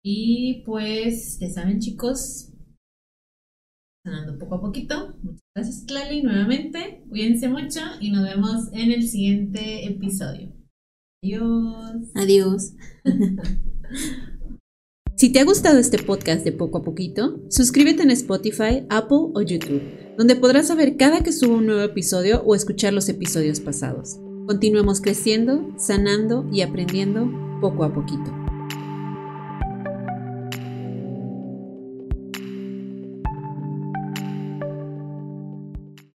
Y 0.03 0.61
pues, 0.65 1.39
ya 1.39 1.49
saben 1.49 1.79
chicos, 1.79 2.53
sanando 4.05 4.37
poco 4.37 4.55
a 4.55 4.61
poquito. 4.61 5.17
Muchas 5.23 5.41
gracias, 5.55 5.83
Clali, 5.87 6.21
nuevamente. 6.21 7.03
Cuídense 7.09 7.49
mucho 7.49 7.79
y 7.99 8.11
nos 8.11 8.23
vemos 8.23 8.69
en 8.71 8.91
el 8.91 9.07
siguiente 9.07 9.87
episodio. 9.87 10.54
Adiós. 11.25 12.11
Adiós. 12.13 12.73
Si 15.17 15.31
te 15.31 15.39
ha 15.39 15.45
gustado 15.45 15.79
este 15.79 15.97
podcast 15.97 16.43
de 16.43 16.51
poco 16.51 16.79
a 16.79 16.83
poquito, 16.83 17.39
suscríbete 17.49 18.03
en 18.03 18.11
Spotify, 18.11 18.85
Apple 18.89 19.29
o 19.33 19.41
YouTube, 19.41 19.81
donde 20.17 20.35
podrás 20.35 20.67
saber 20.67 20.97
cada 20.97 21.21
que 21.21 21.31
subo 21.31 21.55
un 21.55 21.67
nuevo 21.67 21.83
episodio 21.83 22.43
o 22.43 22.53
escuchar 22.53 22.91
los 22.91 23.07
episodios 23.07 23.61
pasados. 23.61 24.17
Continuemos 24.45 24.99
creciendo, 24.99 25.73
sanando 25.77 26.45
y 26.51 26.63
aprendiendo 26.63 27.31
poco 27.61 27.85
a 27.85 27.93
poquito. 27.93 28.44